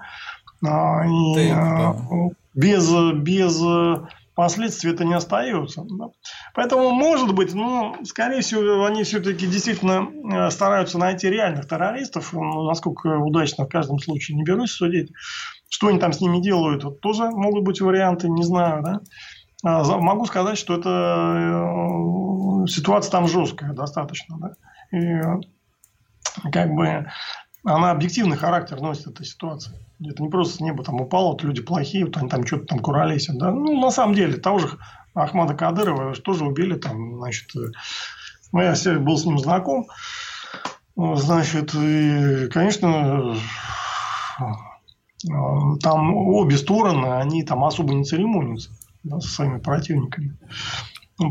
а, 0.66 1.06
и 1.06 1.34
Ты, 1.36 1.50
да. 1.54 1.96
без, 2.56 2.92
без 3.22 3.62
последствий 4.36 4.92
это 4.92 5.06
не 5.06 5.14
остается. 5.14 5.84
Да? 5.90 6.08
Поэтому, 6.54 6.92
может 6.92 7.34
быть, 7.34 7.54
ну, 7.54 7.96
скорее 8.04 8.42
всего, 8.42 8.86
они 8.86 9.04
все-таки 9.04 9.48
действительно 9.48 10.08
э, 10.32 10.50
стараются 10.50 10.98
найти 10.98 11.30
реальных 11.30 11.68
террористов. 11.68 12.34
Ну, 12.34 12.64
насколько 12.64 13.18
удачно 13.18 13.66
в 13.66 13.70
каждом 13.70 14.00
случае 14.00 14.38
не 14.38 14.44
берусь 14.44 14.72
судить. 14.72 15.12
Что 15.70 15.88
они 15.88 16.00
там 16.00 16.14
с 16.14 16.22
ними 16.22 16.40
делают, 16.42 16.84
вот 16.84 17.02
тоже 17.02 17.30
могут 17.32 17.64
быть 17.64 17.82
варианты, 17.82 18.30
не 18.30 18.44
знаю. 18.44 18.84
Да? 18.84 19.02
А, 19.64 19.98
могу 19.98 20.26
сказать, 20.26 20.58
что 20.58 20.76
это 20.76 20.90
э, 20.90 22.68
ситуация 22.68 23.12
там 23.12 23.28
жесткая 23.28 23.74
достаточно. 23.74 24.38
Да? 24.40 24.52
И 24.92 24.98
э, 24.98 25.40
как 26.52 26.72
бы 26.74 27.08
она 27.64 27.92
объективный 27.92 28.38
характер 28.38 28.82
носит 28.82 29.08
эта 29.08 29.24
ситуация. 29.24 29.78
Это 30.04 30.22
не 30.22 30.30
просто 30.30 30.58
с 30.58 30.60
неба 30.60 30.84
там 30.84 31.00
упало, 31.00 31.32
вот 31.32 31.44
люди 31.44 31.62
плохие, 31.62 32.06
вот 32.06 32.18
они 32.18 32.30
там 32.30 32.46
что-то 32.46 32.66
там 32.66 32.80
куролесят. 32.80 33.38
Да? 33.38 33.52
Ну, 33.52 33.80
на 33.80 33.90
самом 33.92 34.16
деле, 34.16 34.38
того 34.38 34.60
же 34.60 34.78
Ахмада 35.14 35.54
Кадырова 35.54 36.14
тоже 36.16 36.46
убили 36.46 36.76
там, 36.76 37.18
значит, 37.18 37.50
ну, 38.52 38.62
я 38.62 38.76
был 39.00 39.18
с 39.18 39.26
ним 39.26 39.40
знаком. 39.40 39.88
Значит, 40.96 41.74
и, 41.74 42.48
конечно, 42.52 43.36
там 45.82 46.14
обе 46.14 46.58
стороны, 46.58 47.18
они 47.18 47.44
там 47.44 47.64
особо 47.64 47.94
не 47.94 48.04
церемонятся 48.04 48.72
да, 49.04 49.20
со 49.20 49.30
своими 49.30 49.60
противниками. 49.60 50.38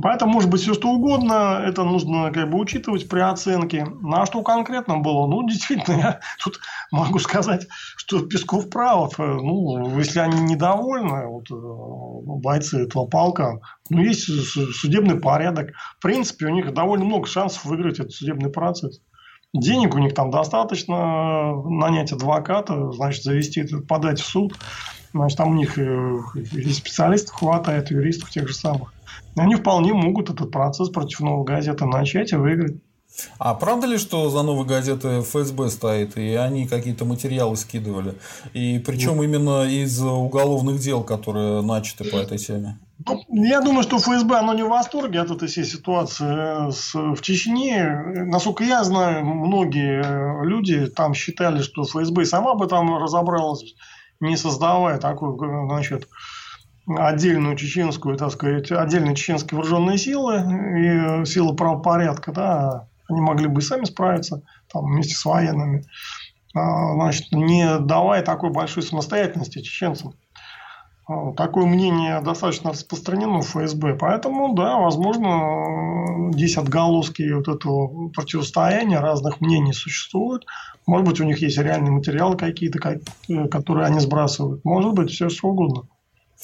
Поэтому 0.01 0.33
может 0.33 0.49
быть 0.49 0.63
все 0.63 0.75
что 0.75 0.91
угодно, 0.91 1.61
это 1.65 1.85
нужно 1.85 2.31
как 2.31 2.51
бы 2.51 2.59
учитывать 2.59 3.09
при 3.09 3.21
оценке. 3.21 3.85
На 4.01 4.27
что 4.27 4.43
конкретно 4.43 4.99
было? 4.99 5.27
Ну, 5.27 5.43
действительно, 5.49 5.97
я 5.97 6.21
тут 6.43 6.61
могу 6.91 7.19
сказать, 7.19 7.67
что 7.97 8.21
Песков 8.21 8.71
прав. 8.71 9.19
Ну, 9.19 9.99
если 9.99 10.21
они 10.21 10.41
недовольны, 10.41 11.27
вот, 11.27 11.51
э, 11.51 12.41
бойцы 12.41 12.85
этого 12.85 13.07
полка, 13.07 13.59
ну, 13.91 14.01
есть 14.01 14.25
судебный 14.25 15.19
порядок. 15.19 15.73
В 15.99 16.03
принципе, 16.03 16.47
у 16.47 16.51
них 16.51 16.73
довольно 16.73 17.05
много 17.05 17.27
шансов 17.27 17.65
выиграть 17.65 17.99
этот 17.99 18.13
судебный 18.13 18.51
процесс. 18.51 19.01
Денег 19.53 19.95
у 19.95 19.99
них 19.99 20.15
там 20.15 20.31
достаточно, 20.31 21.55
нанять 21.63 22.13
адвоката, 22.13 22.91
значит, 22.93 23.23
завести, 23.23 23.67
подать 23.87 24.21
в 24.21 24.27
суд. 24.27 24.55
Значит, 25.13 25.37
там 25.37 25.51
у 25.51 25.55
них 25.55 25.77
э, 25.79 26.19
и 26.35 26.73
специалистов 26.73 27.35
хватает, 27.35 27.91
юристов 27.91 28.31
тех 28.31 28.49
же 28.49 28.55
самых 28.55 28.95
они 29.37 29.55
вполне 29.57 29.93
могут 29.93 30.31
этот 30.31 30.51
процесс 30.51 30.89
против 30.89 31.21
новой 31.21 31.45
газеты 31.45 31.87
начать 31.87 32.33
и 32.33 32.37
выиграть. 32.37 32.77
А 33.39 33.55
правда 33.55 33.87
ли, 33.87 33.99
что 33.99 34.31
за 34.31 34.43
новой 34.43 34.67
газетой 34.67 35.21
ФСБ 35.21 35.69
стоит, 35.69 36.17
и 36.17 36.35
они 36.35 36.67
какие-то 36.67 37.05
материалы 37.05 37.57
скидывали? 37.57 38.15
И 38.55 38.79
причем 38.79 39.17
ну, 39.17 39.23
именно 39.23 39.65
из 39.65 40.01
уголовных 40.03 40.81
дел, 40.81 41.05
которые 41.05 41.61
начаты 41.61 42.05
по 42.11 42.17
этой 42.17 42.39
теме? 42.39 42.79
Ну, 43.07 43.23
я 43.29 43.61
думаю, 43.61 43.83
что 43.83 43.99
ФСБ 43.99 44.37
оно 44.37 44.55
не 44.55 44.63
в 44.63 44.69
восторге 44.69 45.21
от 45.21 45.31
этой 45.31 45.49
всей 45.49 45.65
ситуации 45.65 46.71
с, 46.71 46.95
в 46.95 47.21
Чечне. 47.21 48.03
Насколько 48.27 48.65
я 48.65 48.83
знаю, 48.83 49.27
многие 49.27 50.45
люди 50.45 50.87
там 50.87 51.13
считали, 51.13 51.61
что 51.61 51.85
ФСБ 51.85 52.25
сама 52.25 52.55
бы 52.55 52.67
там 52.67 52.97
разобралась 52.97 53.75
не 54.23 54.37
создавая 54.37 54.99
такую, 54.99 55.37
значит, 55.67 56.09
отдельную 56.87 57.57
чеченскую, 57.57 58.17
так 58.17 58.33
сказать, 58.33 58.71
отдельные 58.73 59.15
чеченские 59.15 59.59
вооруженные 59.59 59.99
силы 59.99 60.37
и 60.41 61.25
силы 61.27 61.55
правопорядка, 61.55 62.33
да, 62.33 62.89
они 63.09 63.21
могли 63.21 63.47
бы 63.47 63.61
и 63.61 63.65
сами 63.65 63.85
справиться 63.85 64.43
там, 64.73 64.87
вместе 64.87 65.15
с 65.15 65.25
военными. 65.25 65.85
А, 66.55 66.95
значит, 66.95 67.33
не 67.33 67.79
давая 67.79 68.23
такой 68.23 68.51
большой 68.51 68.83
самостоятельности 68.83 69.61
чеченцам. 69.61 70.15
А, 71.09 71.33
такое 71.33 71.67
мнение 71.67 72.21
достаточно 72.21 72.71
распространено 72.71 73.41
в 73.41 73.47
ФСБ. 73.47 73.95
Поэтому, 73.95 74.55
да, 74.55 74.79
возможно, 74.79 76.31
здесь 76.33 76.57
отголоски 76.57 77.33
вот 77.33 77.49
этого 77.49 78.09
противостояния 78.11 79.01
разных 79.01 79.41
мнений 79.41 79.73
существуют. 79.73 80.47
Может 80.87 81.07
быть, 81.07 81.21
у 81.21 81.25
них 81.25 81.39
есть 81.39 81.59
реальные 81.59 81.93
материалы 81.93 82.37
какие-то, 82.37 82.79
которые 83.51 83.87
они 83.87 84.01
сбрасывают. 84.01 84.65
Может 84.65 84.93
быть, 84.95 85.11
все 85.11 85.29
что 85.29 85.49
угодно. 85.49 85.85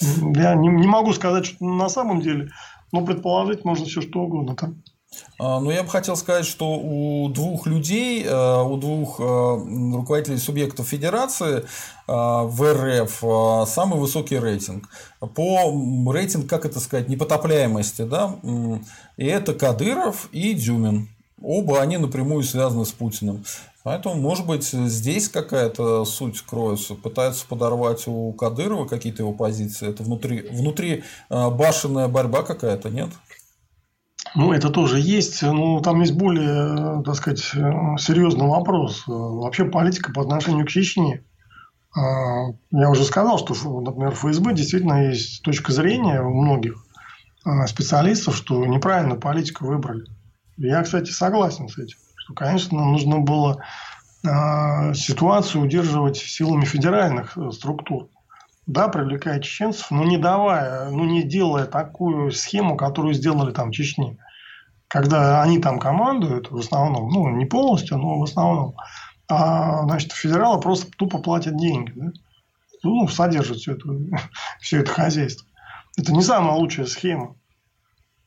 Я 0.00 0.54
не, 0.54 0.68
не 0.68 0.86
могу 0.86 1.12
сказать, 1.12 1.46
что 1.46 1.64
на 1.64 1.88
самом 1.88 2.20
деле, 2.20 2.50
но 2.92 3.04
предположить 3.04 3.64
можно 3.64 3.86
все 3.86 4.00
что 4.00 4.20
угодно. 4.20 4.54
Так? 4.56 4.70
А, 5.38 5.60
ну, 5.60 5.70
я 5.70 5.82
бы 5.82 5.88
хотел 5.88 6.16
сказать, 6.16 6.46
что 6.46 6.76
у 6.76 7.28
двух 7.28 7.66
людей, 7.66 8.24
э, 8.24 8.62
у 8.62 8.76
двух 8.76 9.20
э, 9.20 9.22
руководителей 9.22 10.38
субъектов 10.38 10.88
федерации 10.88 11.58
э, 11.58 11.62
в 12.06 12.62
РФ 12.62 13.68
самый 13.68 13.98
высокий 13.98 14.38
рейтинг. 14.38 14.88
По 15.20 16.12
рейтинг, 16.12 16.48
как 16.48 16.66
это 16.66 16.80
сказать, 16.80 17.08
непотопляемости, 17.08 18.02
да, 18.02 18.36
и 19.16 19.24
это 19.24 19.54
Кадыров 19.54 20.28
и 20.32 20.54
Дюмин. 20.54 21.08
Оба 21.40 21.80
они 21.80 21.98
напрямую 21.98 22.42
связаны 22.42 22.84
с 22.84 22.90
Путиным. 22.90 23.44
Поэтому, 23.88 24.16
может 24.16 24.44
быть, 24.44 24.64
здесь 24.64 25.30
какая-то 25.30 26.04
суть 26.04 26.42
кроется. 26.42 26.94
Пытаются 26.94 27.46
подорвать 27.46 28.06
у 28.06 28.34
Кадырова 28.34 28.84
какие-то 28.84 29.22
его 29.22 29.32
позиции. 29.32 29.88
Это 29.88 30.02
внутри, 30.02 30.46
внутри 30.50 31.04
башенная 31.30 32.06
борьба 32.06 32.42
какая-то, 32.42 32.90
нет? 32.90 33.08
Ну, 34.34 34.52
это 34.52 34.68
тоже 34.68 35.00
есть. 35.00 35.40
Ну, 35.40 35.80
там 35.80 36.02
есть 36.02 36.12
более, 36.12 37.02
так 37.02 37.14
сказать, 37.14 37.38
серьезный 37.38 38.46
вопрос. 38.46 39.04
Вообще 39.06 39.64
политика 39.64 40.12
по 40.12 40.20
отношению 40.20 40.66
к 40.66 40.68
Чечне. 40.68 41.24
Я 41.96 42.90
уже 42.90 43.04
сказал, 43.04 43.38
что, 43.38 43.54
например, 43.80 44.12
ФСБ 44.14 44.52
действительно 44.52 45.08
есть 45.08 45.42
точка 45.42 45.72
зрения 45.72 46.20
у 46.20 46.34
многих 46.34 46.74
специалистов, 47.66 48.36
что 48.36 48.66
неправильно 48.66 49.14
политику 49.14 49.64
выбрали. 49.64 50.04
Я, 50.58 50.82
кстати, 50.82 51.10
согласен 51.10 51.70
с 51.70 51.78
этим. 51.78 51.96
Что, 52.28 52.34
конечно, 52.34 52.84
нужно 52.84 53.20
было 53.20 53.64
а, 54.26 54.92
ситуацию 54.92 55.62
удерживать 55.62 56.18
силами 56.18 56.66
федеральных 56.66 57.38
э, 57.38 57.50
структур 57.52 58.10
да, 58.66 58.88
привлекая 58.88 59.40
чеченцев, 59.40 59.90
но 59.90 60.04
не 60.04 60.18
давая, 60.18 60.90
ну 60.90 61.04
не 61.04 61.22
делая 61.22 61.64
такую 61.64 62.30
схему, 62.30 62.76
которую 62.76 63.14
сделали 63.14 63.50
там 63.50 63.70
в 63.70 63.72
Чечне. 63.72 64.18
Когда 64.88 65.42
они 65.42 65.58
там 65.58 65.78
командуют, 65.78 66.50
в 66.50 66.58
основном, 66.58 67.08
ну 67.08 67.30
не 67.30 67.46
полностью, 67.46 67.96
но 67.96 68.18
в 68.18 68.24
основном, 68.24 68.76
а, 69.26 69.84
значит, 69.84 70.12
федералы 70.12 70.60
просто 70.60 70.90
тупо 70.98 71.16
платят 71.16 71.56
деньги, 71.56 71.92
да? 71.96 72.12
ну, 72.82 73.08
содержат 73.08 73.56
все 73.56 73.72
это, 73.72 73.88
все 74.60 74.80
это 74.80 74.92
хозяйство. 74.92 75.46
Это 75.96 76.12
не 76.12 76.22
самая 76.22 76.52
лучшая 76.52 76.84
схема. 76.84 77.36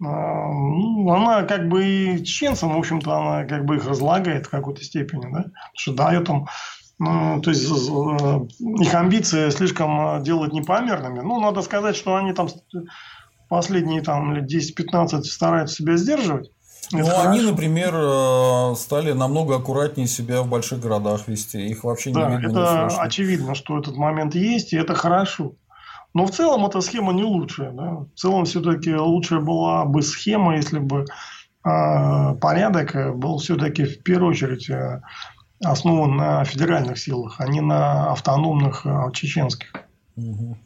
Ну, 0.04 1.12
она 1.12 1.44
как 1.44 1.70
бы 1.70 1.86
и 1.86 2.24
чеченцам, 2.24 2.74
в 2.74 2.78
общем-то, 2.78 3.14
она 3.14 3.46
как 3.46 3.66
бы 3.66 3.76
их 3.76 3.88
разлагает 3.88 4.48
в 4.48 4.50
какой-то 4.50 4.84
степени, 4.84 5.32
да? 5.32 5.44
Потому 5.44 5.76
что 5.76 5.94
дает 5.94 6.30
им 6.30 6.48
ну, 7.04 7.42
то 7.42 7.50
есть 7.50 7.68
э, 7.68 8.40
их 8.80 8.94
амбиции 8.94 9.50
слишком 9.50 10.18
э, 10.18 10.22
делать 10.24 10.54
непомерными. 10.54 11.22
Ну, 11.22 11.40
надо 11.40 11.64
сказать, 11.64 11.96
что 11.96 12.16
они 12.16 12.32
там 12.32 12.48
последние 13.50 14.04
там 14.04 14.36
лет 14.36 14.46
10-15 14.46 15.24
стараются 15.24 15.78
себя 15.78 15.98
сдерживать. 15.98 16.52
Ну, 16.92 17.04
они, 17.22 17.42
например, 17.42 17.96
э, 17.96 18.76
стали 18.76 19.14
намного 19.14 19.56
аккуратнее 19.56 20.08
себя 20.08 20.44
в 20.44 20.48
больших 20.48 20.80
городах 20.80 21.28
вести. 21.28 21.66
Их 21.68 21.84
вообще 21.84 22.12
не 22.12 22.16
да, 22.16 22.30
видно. 22.30 22.60
Это 22.60 22.88
не 22.92 23.02
очевидно, 23.02 23.56
что 23.56 23.80
этот 23.80 23.96
момент 23.96 24.36
есть, 24.36 24.72
и 24.72 24.78
это 24.78 24.94
хорошо. 24.94 25.54
Но 26.14 26.26
в 26.26 26.32
целом 26.32 26.66
эта 26.66 26.82
схема 26.82 27.14
не 27.14 27.24
лучшая. 27.24 27.72
Да? 27.72 27.92
В 27.92 28.10
целом 28.16 28.46
все-таки 28.46 28.94
лучшая 28.96 29.40
была 29.40 29.86
бы 29.86 30.02
схема, 30.02 30.56
если 30.56 30.80
бы 30.80 31.06
э, 31.66 32.36
порядок 32.36 33.18
был 33.18 33.38
все-таки 33.38 33.86
в 33.86 34.04
первую 34.04 34.32
очередь 34.32 34.70
основан 35.64 36.18
на 36.18 36.44
федеральных 36.44 36.98
силах, 36.98 37.36
а 37.40 37.48
не 37.48 37.62
на 37.62 38.12
автономных 38.12 38.86
а, 38.86 39.12
чеченских. 39.12 39.72
Угу. 40.18 40.58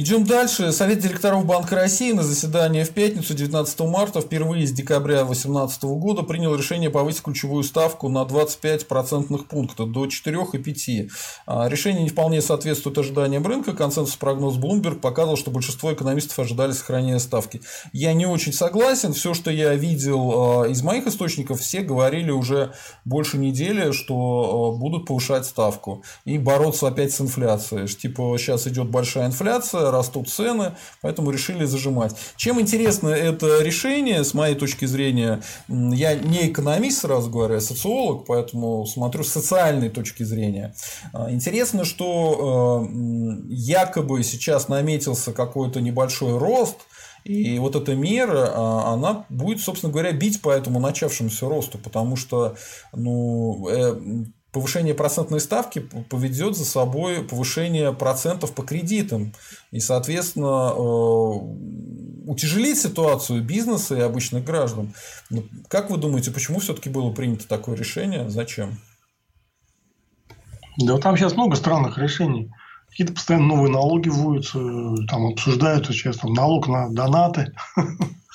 Идем 0.00 0.22
дальше. 0.22 0.70
Совет 0.70 1.00
директоров 1.00 1.44
Банка 1.44 1.74
России 1.74 2.12
на 2.12 2.22
заседании 2.22 2.84
в 2.84 2.90
пятницу 2.90 3.34
19 3.34 3.80
марта 3.80 4.20
впервые 4.20 4.64
с 4.64 4.70
декабря 4.70 5.24
2018 5.24 5.82
года 5.82 6.22
принял 6.22 6.54
решение 6.54 6.88
повысить 6.88 7.22
ключевую 7.22 7.64
ставку 7.64 8.08
на 8.08 8.24
25 8.24 8.86
процентных 8.86 9.48
пунктов 9.48 9.90
до 9.90 10.04
4,5. 10.04 11.10
А, 11.48 11.68
решение 11.68 12.04
не 12.04 12.10
вполне 12.10 12.40
соответствует 12.42 12.96
ожиданиям 12.96 13.44
рынка. 13.44 13.72
Консенсус 13.72 14.14
прогноз 14.14 14.54
Bloomberg 14.54 15.00
показывал, 15.00 15.36
что 15.36 15.50
большинство 15.50 15.92
экономистов 15.92 16.38
ожидали 16.38 16.70
сохранения 16.70 17.18
ставки. 17.18 17.60
Я 17.92 18.14
не 18.14 18.24
очень 18.24 18.52
согласен. 18.52 19.14
Все, 19.14 19.34
что 19.34 19.50
я 19.50 19.74
видел 19.74 20.62
а, 20.62 20.68
из 20.68 20.80
моих 20.80 21.08
источников, 21.08 21.60
все 21.60 21.80
говорили 21.80 22.30
уже 22.30 22.72
больше 23.04 23.36
недели, 23.36 23.90
что 23.90 24.14
а, 24.14 24.78
будут 24.78 25.06
повышать 25.06 25.44
ставку 25.44 26.04
и 26.24 26.38
бороться 26.38 26.86
опять 26.86 27.12
с 27.12 27.20
инфляцией. 27.20 27.88
Типа 27.88 28.36
сейчас 28.38 28.68
идет 28.68 28.90
большая 28.90 29.26
инфляция, 29.26 29.87
растут 29.90 30.28
цены, 30.28 30.72
поэтому 31.02 31.30
решили 31.30 31.64
зажимать. 31.64 32.14
Чем 32.36 32.60
интересно 32.60 33.08
это 33.08 33.62
решение, 33.62 34.24
с 34.24 34.34
моей 34.34 34.54
точки 34.54 34.84
зрения, 34.84 35.42
я 35.68 36.14
не 36.14 36.48
экономист, 36.48 37.00
сразу 37.00 37.30
говорю, 37.30 37.56
а 37.56 37.60
социолог, 37.60 38.26
поэтому 38.26 38.86
смотрю 38.86 39.24
с 39.24 39.28
социальной 39.32 39.90
точки 39.90 40.22
зрения. 40.22 40.74
А, 41.12 41.30
интересно, 41.30 41.84
что 41.84 42.86
э, 42.88 42.94
якобы 43.48 44.22
сейчас 44.22 44.68
наметился 44.68 45.32
какой-то 45.32 45.80
небольшой 45.80 46.38
рост, 46.38 46.76
и 47.24 47.58
вот 47.58 47.76
эта 47.76 47.94
мера, 47.94 48.50
а, 48.54 48.94
она 48.94 49.26
будет, 49.28 49.60
собственно 49.60 49.92
говоря, 49.92 50.12
бить 50.12 50.40
по 50.40 50.50
этому 50.50 50.80
начавшемуся 50.80 51.48
росту, 51.48 51.78
потому 51.78 52.16
что 52.16 52.56
ну, 52.92 53.68
э, 53.68 53.96
повышение 54.52 54.94
процентной 54.94 55.40
ставки 55.40 55.80
поведет 55.80 56.56
за 56.56 56.64
собой 56.64 57.22
повышение 57.22 57.92
процентов 57.92 58.54
по 58.54 58.62
кредитам. 58.62 59.34
И, 59.70 59.80
соответственно, 59.80 60.72
э, 60.74 62.28
утяжелить 62.30 62.80
ситуацию 62.80 63.42
бизнеса 63.42 63.96
и 63.96 64.00
обычных 64.00 64.44
граждан. 64.44 64.94
Ну, 65.30 65.44
как 65.68 65.90
вы 65.90 65.98
думаете, 65.98 66.30
почему 66.30 66.60
все-таки 66.60 66.88
было 66.88 67.10
принято 67.10 67.46
такое 67.46 67.76
решение? 67.76 68.28
Зачем? 68.30 68.78
Да, 70.78 70.98
там 70.98 71.16
сейчас 71.16 71.34
много 71.34 71.56
странных 71.56 71.98
решений. 71.98 72.50
Какие-то 72.90 73.12
постоянно 73.12 73.46
новые 73.46 73.72
налоги 73.72 74.08
вводятся, 74.08 74.58
там 75.08 75.26
обсуждаются 75.26 75.92
сейчас 75.92 76.18
там 76.18 76.32
налог 76.32 76.68
на 76.68 76.88
донаты. 76.88 77.52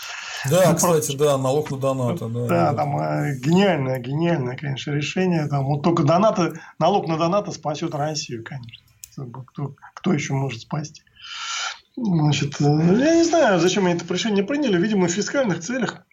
Да, 0.49 0.70
ну, 0.70 0.76
кстати, 0.76 1.15
да, 1.15 1.38
налог 1.38 1.72
на 1.72 1.78
донаты. 1.78 2.28
Да, 2.28 2.48
да, 2.48 2.74
там 2.74 2.98
э, 2.98 3.36
гениальное, 3.40 3.99
гениальное, 3.99 4.57
конечно, 4.57 4.91
решение. 4.91 5.48
Там 5.48 5.65
вот 5.65 5.84
только 5.84 6.03
донаты, 6.03 6.60
налог 6.80 7.07
на 7.07 7.18
донаты 7.18 7.52
спасет 7.52 7.95
Россию, 7.95 8.44
конечно. 8.44 8.84
Кто, 9.48 9.76
кто 9.95 10.14
еще 10.14 10.34
может 10.34 10.61
спасти? 10.61 11.03
Значит, 11.95 12.60
э, 12.60 12.64
я 12.65 13.15
не 13.15 13.24
знаю, 13.24 13.60
зачем 13.60 13.86
они 13.86 13.95
это 13.95 14.11
решение 14.14 14.44
приняли. 14.44 14.78
Видимо, 14.78 15.07
в 15.07 15.11
фискальных 15.11 15.60
целях 15.60 16.06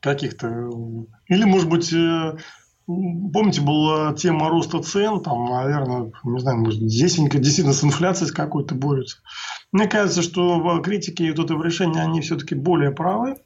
каких-то. 0.00 0.70
Или, 1.28 1.44
может 1.44 1.68
быть, 1.68 1.92
э, 1.92 2.36
Помните, 2.86 3.62
была 3.62 4.14
тема 4.14 4.48
роста 4.48 4.80
цен, 4.80 5.20
там, 5.20 5.44
наверное, 5.46 6.12
не 6.22 6.38
знаю, 6.38 6.58
может, 6.58 6.78
действительно 6.78 7.72
с 7.72 7.82
инфляцией 7.82 8.28
с 8.28 8.32
какой-то 8.32 8.76
борются. 8.76 9.18
Мне 9.72 9.86
кажется, 9.86 10.22
что 10.22 10.80
критики 10.80 11.22
и 11.22 11.30
вот 11.30 11.44
это 11.44 11.54
решение, 11.62 12.02
они 12.02 12.20
все-таки 12.20 12.54
более 12.54 12.92
правы, 12.92 13.36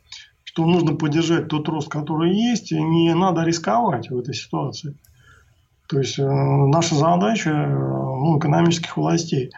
что 0.44 0.66
нужно 0.66 0.94
поддержать 0.94 1.48
тот 1.48 1.68
рост, 1.68 1.88
который 1.88 2.34
есть, 2.34 2.72
и 2.72 2.82
не 2.82 3.14
надо 3.14 3.42
рисковать 3.42 4.10
в 4.10 4.18
этой 4.18 4.34
ситуации. 4.34 4.96
То 5.88 5.98
есть, 5.98 6.18
э, 6.18 6.24
наша 6.24 6.94
задача 6.94 7.50
ну, 7.50 8.38
экономических 8.38 8.96
властей 8.96 9.50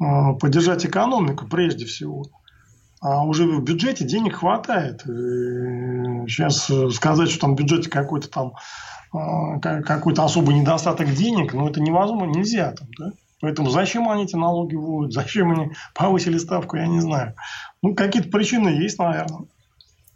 э, 0.00 0.04
поддержать 0.40 0.84
экономику 0.84 1.46
прежде 1.48 1.86
всего. 1.86 2.24
А 3.00 3.24
уже 3.24 3.46
в 3.46 3.64
бюджете 3.64 4.04
денег 4.04 4.36
хватает. 4.36 5.02
Сейчас 5.02 6.70
сказать, 6.94 7.30
что 7.30 7.40
там 7.40 7.56
в 7.56 7.58
бюджете 7.58 7.90
какой-то 7.90 8.28
там 8.30 8.52
какой-то 9.60 10.24
особый 10.24 10.54
недостаток 10.54 11.12
денег, 11.12 11.52
но 11.52 11.68
это 11.68 11.80
невозможно, 11.80 12.32
нельзя 12.32 12.72
там, 12.72 12.88
да? 12.98 13.12
Поэтому 13.42 13.70
зачем 13.70 14.08
они 14.08 14.22
эти 14.22 14.36
налоги 14.36 14.76
вводят, 14.76 15.12
зачем 15.12 15.50
они 15.50 15.72
повысили 15.94 16.38
ставку, 16.38 16.76
я 16.76 16.86
не 16.86 17.00
знаю. 17.00 17.34
Ну, 17.82 17.94
какие-то 17.94 18.30
причины 18.30 18.68
есть, 18.68 18.98
наверное. 18.98 19.46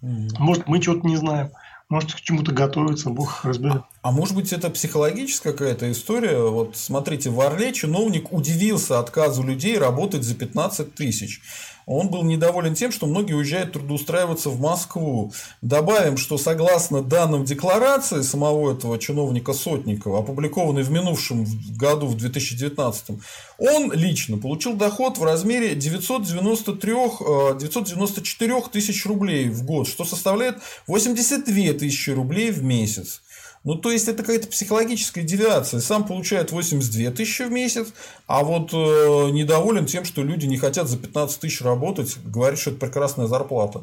Может, 0.01 0.69
мы 0.69 0.81
чего-то 0.81 1.07
не 1.07 1.17
знаем. 1.17 1.51
Может, 1.89 2.15
к 2.15 2.21
чему-то 2.21 2.53
готовиться, 2.53 3.11
Бог 3.11 3.45
разберет. 3.45 3.83
А 4.03 4.11
может 4.11 4.35
быть, 4.35 4.53
это 4.53 4.71
психологическая 4.71 5.53
какая-то 5.53 5.91
история? 5.91 6.39
Вот 6.39 6.77
смотрите, 6.77 7.31
в 7.31 7.41
Орле 7.41 7.73
чиновник 7.73 8.33
удивился 8.33 8.99
отказу 8.99 9.43
людей 9.43 9.79
работать 9.79 10.23
за 10.23 10.35
15 10.35 10.95
тысяч. 10.95 11.41
Он 11.87 12.09
был 12.09 12.25
недоволен 12.25 12.75
тем, 12.75 12.91
что 12.91 13.07
многие 13.07 13.35
уезжают 13.35 13.73
трудоустраиваться 13.73 14.51
в 14.51 14.61
Москву. 14.61 15.33
Добавим, 15.63 16.17
что 16.17 16.37
согласно 16.37 17.01
данным 17.01 17.45
декларации 17.45 18.23
самого 18.23 18.73
этого 18.73 18.99
чиновника 18.99 19.53
Сотникова, 19.53 20.19
опубликованной 20.19 20.83
в 20.83 20.91
минувшем 20.91 21.47
году, 21.79 22.09
в 22.09 22.17
2019, 22.17 23.21
он 23.59 23.93
лично 23.93 24.37
получил 24.37 24.75
доход 24.75 25.19
в 25.19 25.23
размере 25.23 25.77
993, 25.77 26.93
994 27.61 28.63
тысяч 28.73 29.07
рублей 29.07 29.49
в 29.49 29.65
год, 29.65 29.87
что 29.87 30.05
составляет 30.05 30.59
82 30.89 31.79
тысячи 31.79 32.11
рублей 32.11 32.51
в 32.51 32.65
месяц. 32.65 33.23
Ну, 33.67 33.75
то 33.75 33.91
есть, 33.91 34.07
это 34.07 34.23
какая-то 34.23 34.47
психологическая 34.47 35.25
девиация. 35.25 35.81
Сам 35.81 36.05
получает 36.07 36.53
82 36.53 37.11
тысячи 37.11 37.43
в 37.43 37.51
месяц, 37.51 37.89
а 38.29 38.45
вот 38.45 38.73
э, 38.73 39.31
недоволен 39.33 39.87
тем, 39.87 40.05
что 40.05 40.23
люди 40.23 40.47
не 40.47 40.57
хотят 40.57 40.89
за 40.89 40.97
15 40.97 41.41
тысяч 41.41 41.63
работать, 41.63 42.17
говорит, 42.25 42.61
что 42.61 42.71
это 42.71 42.79
прекрасная 42.79 43.27
зарплата. 43.27 43.83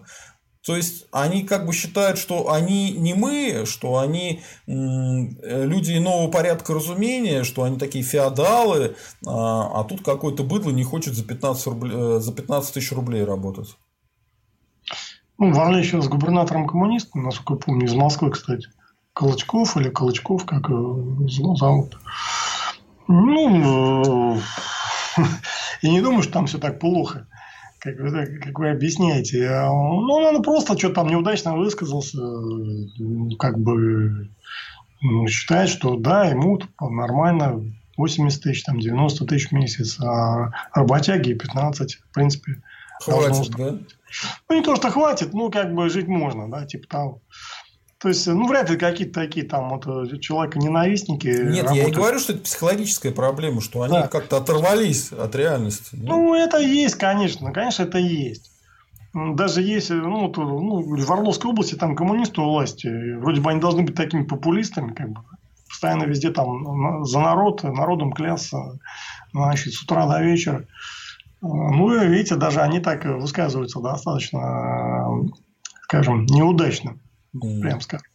То 0.66 0.78
есть, 0.78 1.06
они 1.12 1.44
как 1.44 1.66
бы 1.66 1.74
считают, 1.74 2.18
что 2.18 2.50
они 2.54 2.94
не 2.94 3.14
мы, 3.14 3.66
что 3.66 3.98
они 3.98 4.42
люди 4.66 5.98
иного 5.98 6.32
порядка 6.32 6.74
разумения, 6.74 7.44
что 7.44 7.64
они 7.64 7.78
такие 7.78 8.06
феодалы, 8.06 8.96
а, 9.28 9.82
а 9.82 9.84
тут 9.84 10.02
какой-то 10.02 10.46
быдло 10.46 10.72
не 10.72 10.86
хочет 10.86 11.14
за 11.14 11.26
15, 11.26 11.68
рублей, 11.68 11.92
э, 11.94 12.20
за 12.22 12.32
15 12.32 12.74
тысяч 12.74 12.94
рублей 12.94 13.26
работать. 13.26 13.76
Ну, 15.38 15.52
Варлей 15.52 15.84
сейчас 15.84 16.08
губернатором 16.08 16.68
коммунистом, 16.68 17.24
насколько 17.24 17.56
я 17.56 17.60
помню, 17.60 17.86
из 17.86 17.94
Москвы, 17.94 18.32
кстати. 18.32 18.70
Колочков 19.14 19.78
или 19.78 19.90
Колочков, 19.90 20.46
как 20.46 20.70
его 20.70 21.56
зовут. 21.56 21.98
Ну, 23.08 24.40
я 25.82 25.90
не 25.90 26.02
думаю, 26.02 26.24
что 26.24 26.34
там 26.34 26.48
все 26.48 26.58
так 26.58 26.80
плохо, 26.80 27.28
как 27.80 28.00
вы, 28.00 28.40
как 28.40 28.58
вы 28.58 28.70
объясняете. 28.70 29.50
Ну, 29.68 30.14
он 30.14 30.42
просто 30.42 30.78
что-то 30.78 30.96
там 30.96 31.10
неудачно 31.10 31.56
высказался, 31.56 32.18
как 33.38 33.60
бы 33.60 34.30
ну, 35.02 35.28
считает, 35.28 35.70
что 35.70 35.98
да, 35.98 36.26
ему 36.26 36.60
нормально 36.80 37.62
80 37.98 38.42
тысяч, 38.42 38.64
там 38.64 38.80
90 38.80 39.26
тысяч 39.26 39.50
в 39.50 39.52
месяц, 39.52 40.00
а 40.00 40.50
работяги 40.74 41.34
15, 41.34 41.96
в 41.96 42.14
принципе. 42.14 42.64
Хватит, 43.02 43.52
да? 43.52 43.78
Ну, 44.48 44.56
не 44.56 44.64
то, 44.64 44.76
что 44.76 44.90
хватит, 44.90 45.34
ну, 45.34 45.52
как 45.52 45.74
бы 45.74 45.90
жить 45.90 46.08
можно, 46.08 46.50
да, 46.50 46.66
типа 46.66 46.88
того. 46.88 47.22
То 48.04 48.10
есть, 48.10 48.28
ну, 48.28 48.50
вряд 48.50 48.70
ли 48.70 48.76
какие-то 48.76 49.22
такие 49.22 49.46
там 49.46 49.70
вот 49.70 49.88
э, 49.88 50.18
человека-ненавистники. 50.20 51.28
Нет, 51.28 51.64
работают. 51.64 51.74
я 51.74 51.88
и 51.88 51.92
говорю, 51.92 52.20
что 52.20 52.34
это 52.34 52.42
психологическая 52.42 53.14
проблема, 53.14 53.62
что 53.62 53.82
они 53.84 53.94
да. 53.94 54.10
как-то 54.10 54.36
оторвались 54.36 55.14
от 55.14 55.34
реальности. 55.36 55.92
Ну, 55.94 56.36
это 56.36 56.58
есть, 56.58 56.96
конечно. 56.96 57.54
Конечно, 57.54 57.84
это 57.84 58.00
есть. 58.00 58.52
Даже 59.14 59.62
есть, 59.62 59.90
э, 59.90 59.94
ну, 59.94 60.28
то, 60.28 60.42
ну, 60.42 60.82
в 60.82 61.12
Орловской 61.14 61.52
области 61.52 61.76
там 61.76 61.96
коммунисты 61.96 62.42
у 62.42 62.44
власти. 62.44 63.16
Вроде 63.20 63.40
бы 63.40 63.52
они 63.52 63.62
должны 63.62 63.84
быть 63.84 63.96
такими 63.96 64.24
популистами, 64.24 64.92
как 64.92 65.10
бы. 65.10 65.22
Постоянно 65.70 66.04
везде 66.04 66.30
там 66.32 67.06
за 67.06 67.22
народ, 67.22 67.64
народом 67.64 68.12
клясться, 68.12 68.80
значит, 69.32 69.76
с 69.76 69.82
утра 69.82 70.08
до 70.08 70.22
вечера. 70.22 70.66
Ну, 71.40 72.04
и 72.04 72.06
видите, 72.06 72.36
даже 72.36 72.60
они 72.60 72.82
так 72.82 73.06
высказываются 73.06 73.80
достаточно, 73.80 75.08
скажем, 75.84 76.26
неудачно. 76.26 76.98
Прям 77.34 77.82
скажем. 77.82 78.08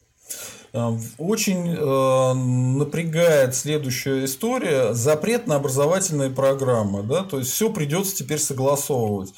А, 0.72 0.96
очень 1.16 1.74
э, 1.74 2.32
напрягает 2.34 3.54
следующая 3.54 4.24
история 4.24 4.92
запрет 4.92 5.46
на 5.46 5.56
образовательные 5.56 6.30
программы, 6.30 7.02
да, 7.02 7.24
то 7.24 7.38
есть 7.38 7.50
все 7.50 7.70
придется 7.70 8.16
теперь 8.16 8.38
согласовывать. 8.38 9.32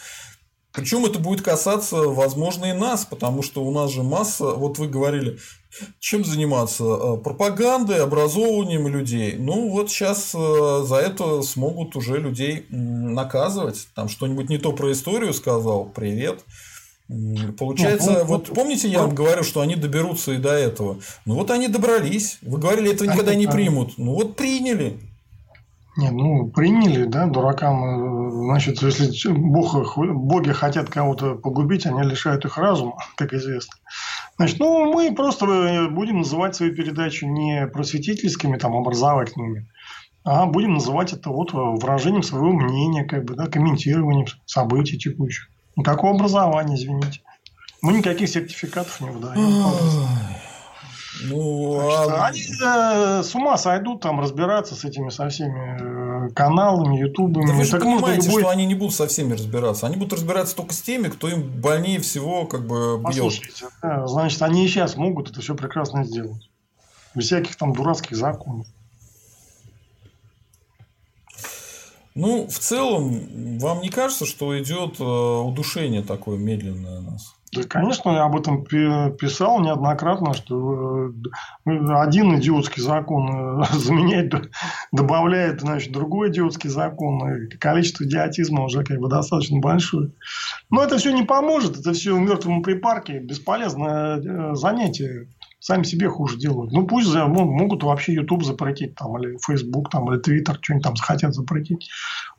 Причем 0.73 1.05
это 1.05 1.19
будет 1.19 1.43
касаться, 1.43 1.97
возможно, 1.97 2.67
и 2.67 2.73
нас, 2.73 3.05
потому 3.05 3.43
что 3.43 3.65
у 3.65 3.73
нас 3.73 3.91
же 3.91 4.05
масса, 4.05 4.53
вот 4.55 4.79
вы 4.79 4.87
говорили, 4.87 5.39
чем 6.01 6.25
заниматься? 6.25 6.85
Э, 6.85 7.17
пропагандой, 7.17 8.03
образованием 8.03 8.89
людей. 8.89 9.37
Ну, 9.37 9.69
вот 9.71 9.91
сейчас 9.91 10.33
за 10.33 10.97
это 10.97 11.43
смогут 11.43 11.95
уже 11.95 12.19
людей 12.19 12.67
наказывать. 12.71 13.89
Там 13.95 14.09
что-нибудь 14.09 14.49
не 14.49 14.59
то 14.59 14.73
про 14.73 14.91
историю 14.91 15.33
сказал, 15.33 15.87
привет. 15.87 16.45
Получается, 17.59 18.11
ну, 18.11 18.25
вот, 18.25 18.49
вот 18.49 18.55
помните, 18.55 18.89
я 18.89 19.01
вам 19.03 19.15
говорю, 19.15 19.43
что 19.43 19.61
они 19.61 19.75
доберутся 19.75 20.33
и 20.33 20.39
до 20.39 20.51
этого. 20.51 20.99
Ну 21.25 21.35
вот 21.35 21.51
они 21.51 21.67
добрались. 21.67 22.39
Вы 22.41 22.59
говорили, 22.59 22.93
этого 22.93 23.09
никогда 23.09 23.35
не 23.35 23.49
примут. 23.49 23.95
Ну 23.99 24.15
вот 24.15 24.37
приняли. 24.37 24.97
Нет, 25.97 26.13
ну 26.13 26.49
приняли, 26.51 27.05
да, 27.05 27.27
дуракам. 27.27 28.29
Э, 28.29 28.31
значит, 28.31 28.81
если 28.81 29.33
бог, 29.33 29.99
боги 29.99 30.53
хотят 30.53 30.89
кого-то 30.89 31.35
погубить, 31.35 31.85
они 31.85 32.03
лишают 32.03 32.45
их 32.45 32.57
разума, 32.57 32.97
как 33.17 33.35
известно. 33.35 33.75
Значит, 34.37 34.61
ну 34.61 34.93
мы 34.93 35.13
просто 35.13 35.47
э, 35.47 35.89
будем 35.89 36.19
называть 36.19 36.55
свои 36.55 36.71
передачи 36.71 37.25
не 37.25 37.67
просветительскими, 37.67 38.57
там, 38.57 38.77
образовательными, 38.77 39.69
а 40.23 40.47
будем 40.47 40.75
называть 40.75 41.13
это 41.13 41.31
вот 41.31 41.53
выражением 41.53 42.23
своего 42.23 42.53
мнения, 42.53 43.05
как 43.05 43.25
бы, 43.25 43.35
да, 43.35 43.47
комментированием 43.47 44.27
событий 44.47 44.97
текущих. 44.97 45.49
Никакого 45.77 46.15
образования, 46.15 46.77
извините. 46.77 47.21
Мы 47.83 47.95
никаких 47.95 48.29
сертификатов 48.29 49.01
не 49.01 49.11
выдаем. 49.11 49.65
Ну, 51.25 51.81
а... 51.81 52.27
Они 52.27 52.41
э, 52.41 53.23
с 53.23 53.35
ума 53.35 53.59
сойдут 53.59 54.01
там 54.01 54.21
разбираться 54.21 54.75
с 54.75 54.85
этими 54.85 55.11
со 55.11 55.29
всеми 55.29 56.29
э, 56.29 56.31
каналами, 56.31 56.99
ютубами. 56.99 57.47
Да 57.47 57.53
вы 57.53 57.65
же 57.65 57.71
так 57.71 57.83
понимаете, 57.83 58.27
любой... 58.27 58.43
что 58.43 58.51
они 58.51 58.67
не 58.67 58.75
будут 58.75 58.95
со 58.95 59.07
всеми 59.07 59.35
разбираться. 59.35 59.87
Они 59.87 59.97
будут 59.97 60.15
разбираться 60.15 60.57
только 60.57 60.73
с 60.73 60.81
теми, 60.81 61.09
кто 61.09 61.29
им 61.29 61.43
больнее 61.43 62.01
всего 62.01 62.47
как 62.47 62.67
бы 62.67 62.97
бьет. 62.99 63.05
Послушайте, 63.05 63.67
да, 63.83 64.07
значит, 64.07 64.41
они 64.43 64.65
и 64.65 64.69
сейчас 64.69 64.97
могут 64.97 65.31
это 65.31 65.41
все 65.41 65.55
прекрасно 65.55 66.05
сделать. 66.05 66.49
Без 67.15 67.27
всяких 67.27 67.57
там 67.57 67.73
дурацких 67.73 68.17
законов. 68.17 68.67
Ну, 72.15 72.47
в 72.47 72.59
целом, 72.59 73.59
вам 73.59 73.81
не 73.83 73.89
кажется, 73.89 74.27
что 74.27 74.59
идет 74.61 75.01
э, 75.01 75.05
удушение 75.05 76.03
такое 76.03 76.39
медленное 76.39 76.99
у 76.99 77.03
нас? 77.03 77.35
Да, 77.53 77.63
конечно, 77.65 78.11
я 78.11 78.25
об 78.25 78.37
этом 78.37 78.65
писал 78.65 79.61
неоднократно, 79.61 80.35
что 80.35 81.09
э, 81.09 81.71
один 81.95 82.39
идиотский 82.39 82.83
закон 82.83 83.63
э, 83.63 83.65
заменяет, 83.73 84.33
добавляет 84.91 85.61
значит, 85.61 85.93
другой 85.93 86.31
идиотский 86.31 86.69
закон, 86.69 87.45
и 87.45 87.57
количество 87.57 88.05
идиотизма 88.05 88.65
уже 88.65 88.83
как 88.83 88.99
бы 88.99 89.09
достаточно 89.09 89.61
большое. 89.61 90.11
Но 90.69 90.83
это 90.83 90.99
все 90.99 91.13
не 91.13 91.23
поможет, 91.23 91.79
это 91.79 91.93
все 91.93 92.15
в 92.15 92.21
мертвом 92.21 92.63
припарке, 92.63 93.21
бесполезное 93.21 94.55
занятие 94.55 95.29
сами 95.61 95.85
себе 95.85 96.09
хуже 96.09 96.37
делают. 96.37 96.73
Ну, 96.73 96.87
пусть 96.87 97.07
за, 97.07 97.27
могут 97.27 97.85
вообще 97.85 98.15
YouTube 98.15 98.45
запретить, 98.45 98.97
там, 98.97 99.17
или 99.19 99.39
Facebook, 99.47 99.91
там, 99.91 100.13
или 100.13 100.21
Twitter, 100.21 100.57
что-нибудь 100.61 100.85
там 100.85 100.97
захотят 100.97 101.35
запретить. 101.35 101.89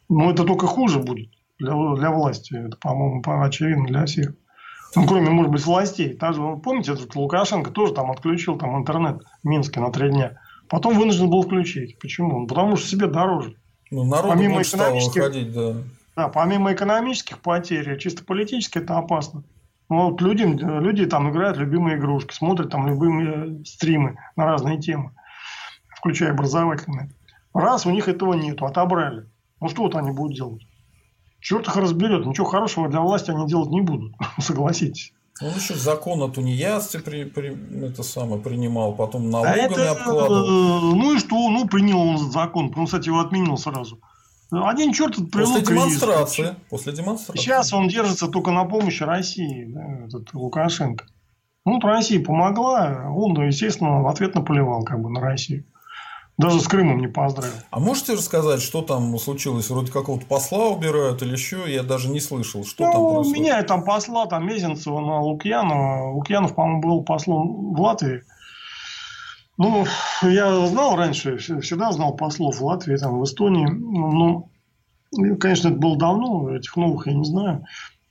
Но 0.09 0.31
это 0.31 0.43
только 0.43 0.67
хуже 0.67 0.99
будет 0.99 1.29
для, 1.57 1.73
для 1.95 2.11
власти. 2.11 2.53
Это, 2.53 2.75
по-моему, 2.77 3.21
очевидно 3.25 3.85
для 3.85 4.05
всех. 4.05 4.33
Ну, 4.95 5.07
кроме, 5.07 5.29
может 5.29 5.51
быть, 5.51 5.65
властей. 5.65 6.17
Даже, 6.17 6.41
помните, 6.57 6.91
этот 6.93 7.15
Лукашенко 7.15 7.71
тоже 7.71 7.93
там 7.93 8.11
отключил 8.11 8.57
там, 8.57 8.77
интернет 8.77 9.21
в 9.41 9.47
Минске 9.47 9.79
на 9.79 9.91
три 9.91 10.09
дня. 10.09 10.37
Потом 10.67 10.97
вынужден 10.97 11.29
был 11.29 11.43
включить. 11.43 11.97
Почему? 11.99 12.45
Потому 12.45 12.75
что 12.75 12.87
себе 12.87 13.07
дороже. 13.07 13.55
Ну, 13.89 14.03
народ 14.03 14.31
помимо 14.31 14.61
экономических, 14.61 15.23
выходить, 15.23 15.53
да. 15.53 15.75
Да, 16.15 16.27
помимо 16.27 16.73
экономических 16.73 17.39
потерь, 17.39 17.97
чисто 17.97 18.23
политически 18.25 18.79
это 18.79 18.97
опасно. 18.97 19.43
Ну, 19.91 20.09
вот 20.09 20.21
люди, 20.21 20.43
люди 20.43 21.05
там 21.05 21.29
играют 21.29 21.57
любимые 21.57 21.97
игрушки, 21.97 22.33
смотрят 22.33 22.69
там 22.69 22.87
любые 22.87 23.61
стримы 23.65 24.17
на 24.37 24.45
разные 24.45 24.79
темы, 24.79 25.11
включая 25.97 26.31
образовательные. 26.31 27.09
Раз 27.53 27.85
у 27.85 27.89
них 27.89 28.07
этого 28.07 28.33
нету, 28.35 28.65
отобрали. 28.65 29.29
Ну 29.59 29.67
что 29.67 29.81
вот 29.81 29.95
они 29.95 30.11
будут 30.11 30.37
делать? 30.37 30.65
Черт 31.41 31.67
их 31.67 31.75
разберет. 31.75 32.25
Ничего 32.25 32.45
хорошего 32.45 32.87
для 32.87 33.01
власти 33.01 33.31
они 33.31 33.45
делать 33.47 33.69
не 33.69 33.81
будут. 33.81 34.13
Согласитесь. 34.39 35.11
Он 35.41 35.49
еще 35.49 35.75
закон 35.75 36.23
о 36.23 36.29
тунеядстве 36.29 37.01
при, 37.01 37.25
при, 37.25 37.85
это 37.85 38.01
самое, 38.01 38.41
принимал, 38.41 38.93
потом 38.93 39.29
налогами 39.29 39.59
а 39.59 39.65
это, 39.65 39.91
обкладывал. 39.91 40.93
Э, 40.93 40.95
ну 40.95 41.15
и 41.15 41.19
что? 41.19 41.49
Ну, 41.49 41.67
принял 41.67 41.99
он 41.99 42.31
закон. 42.31 42.71
Он, 42.77 42.85
кстати, 42.85 43.09
его 43.09 43.19
отменил 43.19 43.57
сразу. 43.57 43.99
Один 44.51 44.91
черт 44.91 45.15
привел 45.15 45.53
После 45.53 45.61
демонстрации. 45.61 46.55
После 46.69 46.93
демонстрации. 46.93 47.41
Сейчас 47.41 47.73
он 47.73 47.87
держится 47.87 48.27
только 48.27 48.51
на 48.51 48.65
помощи 48.65 49.03
России, 49.03 49.65
да, 49.65 50.05
этот 50.07 50.33
Лукашенко. 50.33 51.05
Ну, 51.65 51.73
вот 51.73 51.83
Россия 51.83 52.23
помогла, 52.23 53.07
он, 53.15 53.39
естественно, 53.45 54.01
в 54.01 54.07
ответ 54.07 54.35
наплевал 54.35 54.83
как 54.83 55.01
бы 55.01 55.09
на 55.09 55.21
Россию. 55.21 55.65
Даже 56.37 56.59
с 56.59 56.67
Крымом 56.67 56.99
не 56.99 57.07
поздравил. 57.07 57.53
А 57.69 57.79
можете 57.79 58.13
рассказать, 58.13 58.61
что 58.61 58.81
там 58.81 59.17
случилось? 59.19 59.69
Вроде 59.69 59.91
какого-то 59.91 60.25
посла 60.25 60.69
убирают 60.69 61.21
или 61.21 61.33
еще? 61.33 61.71
Я 61.71 61.83
даже 61.83 62.09
не 62.09 62.19
слышал, 62.19 62.65
что 62.65 62.85
ну, 62.85 62.91
там 62.91 63.13
происходит. 63.13 63.39
Меняют 63.39 63.67
там 63.67 63.83
посла, 63.83 64.25
там 64.25 64.47
Мезенцева 64.47 65.01
на 65.01 65.21
Лукьянова. 65.21 66.13
Лукьянов, 66.13 66.55
по-моему, 66.55 66.81
был 66.81 67.03
послом 67.03 67.75
в 67.75 67.79
Латвии. 67.79 68.23
Ну, 69.57 69.85
я 70.23 70.65
знал 70.67 70.95
раньше, 70.95 71.37
всегда 71.37 71.91
знал 71.91 72.15
послов 72.15 72.59
в 72.59 72.65
Латвии, 72.65 72.97
там, 72.97 73.19
в 73.19 73.23
Эстонии. 73.23 73.67
Ну, 73.67 74.49
конечно, 75.39 75.69
это 75.69 75.77
было 75.77 75.97
давно, 75.97 76.55
этих 76.55 76.75
новых 76.77 77.07
я 77.07 77.13
не 77.13 77.25
знаю. 77.25 77.65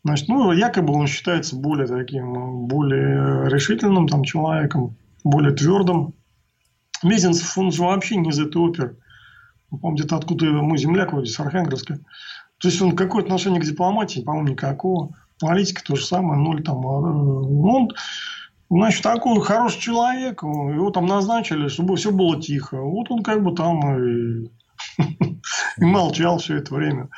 Значит, 0.05 0.29
ну, 0.29 0.53
якобы 0.53 0.95
он 0.95 1.07
считается 1.07 1.57
более 1.57 1.87
таким, 1.87 2.67
более 2.67 3.49
решительным 3.51 4.09
там 4.09 4.25
человеком, 4.25 4.97
более 5.25 5.53
твердым. 5.53 6.15
Мезенцев, 7.03 7.57
он 7.59 7.73
же 7.73 7.83
вообще 7.83 8.17
не 8.17 8.31
из 8.31 8.39
этой 8.39 8.59
оперы. 8.59 8.97
По-моему, 9.71 9.97
где-то 9.97 10.17
откуда 10.17 10.47
мой 10.47 10.79
земляк, 10.79 11.13
вроде 11.13 11.31
с 11.31 11.41
Архангельска. 11.41 11.99
То 12.59 12.69
есть, 12.69 12.81
он 12.83 12.97
какое 12.97 13.23
отношение 13.23 13.61
к 13.61 13.65
дипломатии, 13.65 14.21
по-моему, 14.21 14.49
никакого. 14.49 15.15
Политика 15.39 15.83
то 15.83 15.97
же 15.97 16.05
самое, 16.05 16.41
ноль 16.41 16.63
там. 16.63 16.87
А, 16.87 16.91
он, 16.91 17.91
значит, 18.71 19.03
такой 19.03 19.41
хороший 19.41 19.81
человек, 19.81 20.43
его 20.43 20.91
там 20.91 21.07
назначили, 21.07 21.69
чтобы 21.69 21.97
все 21.97 22.13
было 22.13 22.41
тихо. 22.41 22.81
Вот 22.81 23.11
он 23.11 23.23
как 23.23 23.43
бы 23.43 23.55
там 23.55 23.81
и, 23.99 24.51
и 25.79 25.85
молчал 25.85 26.39
все 26.39 26.57
это 26.57 26.75
время. 26.75 27.09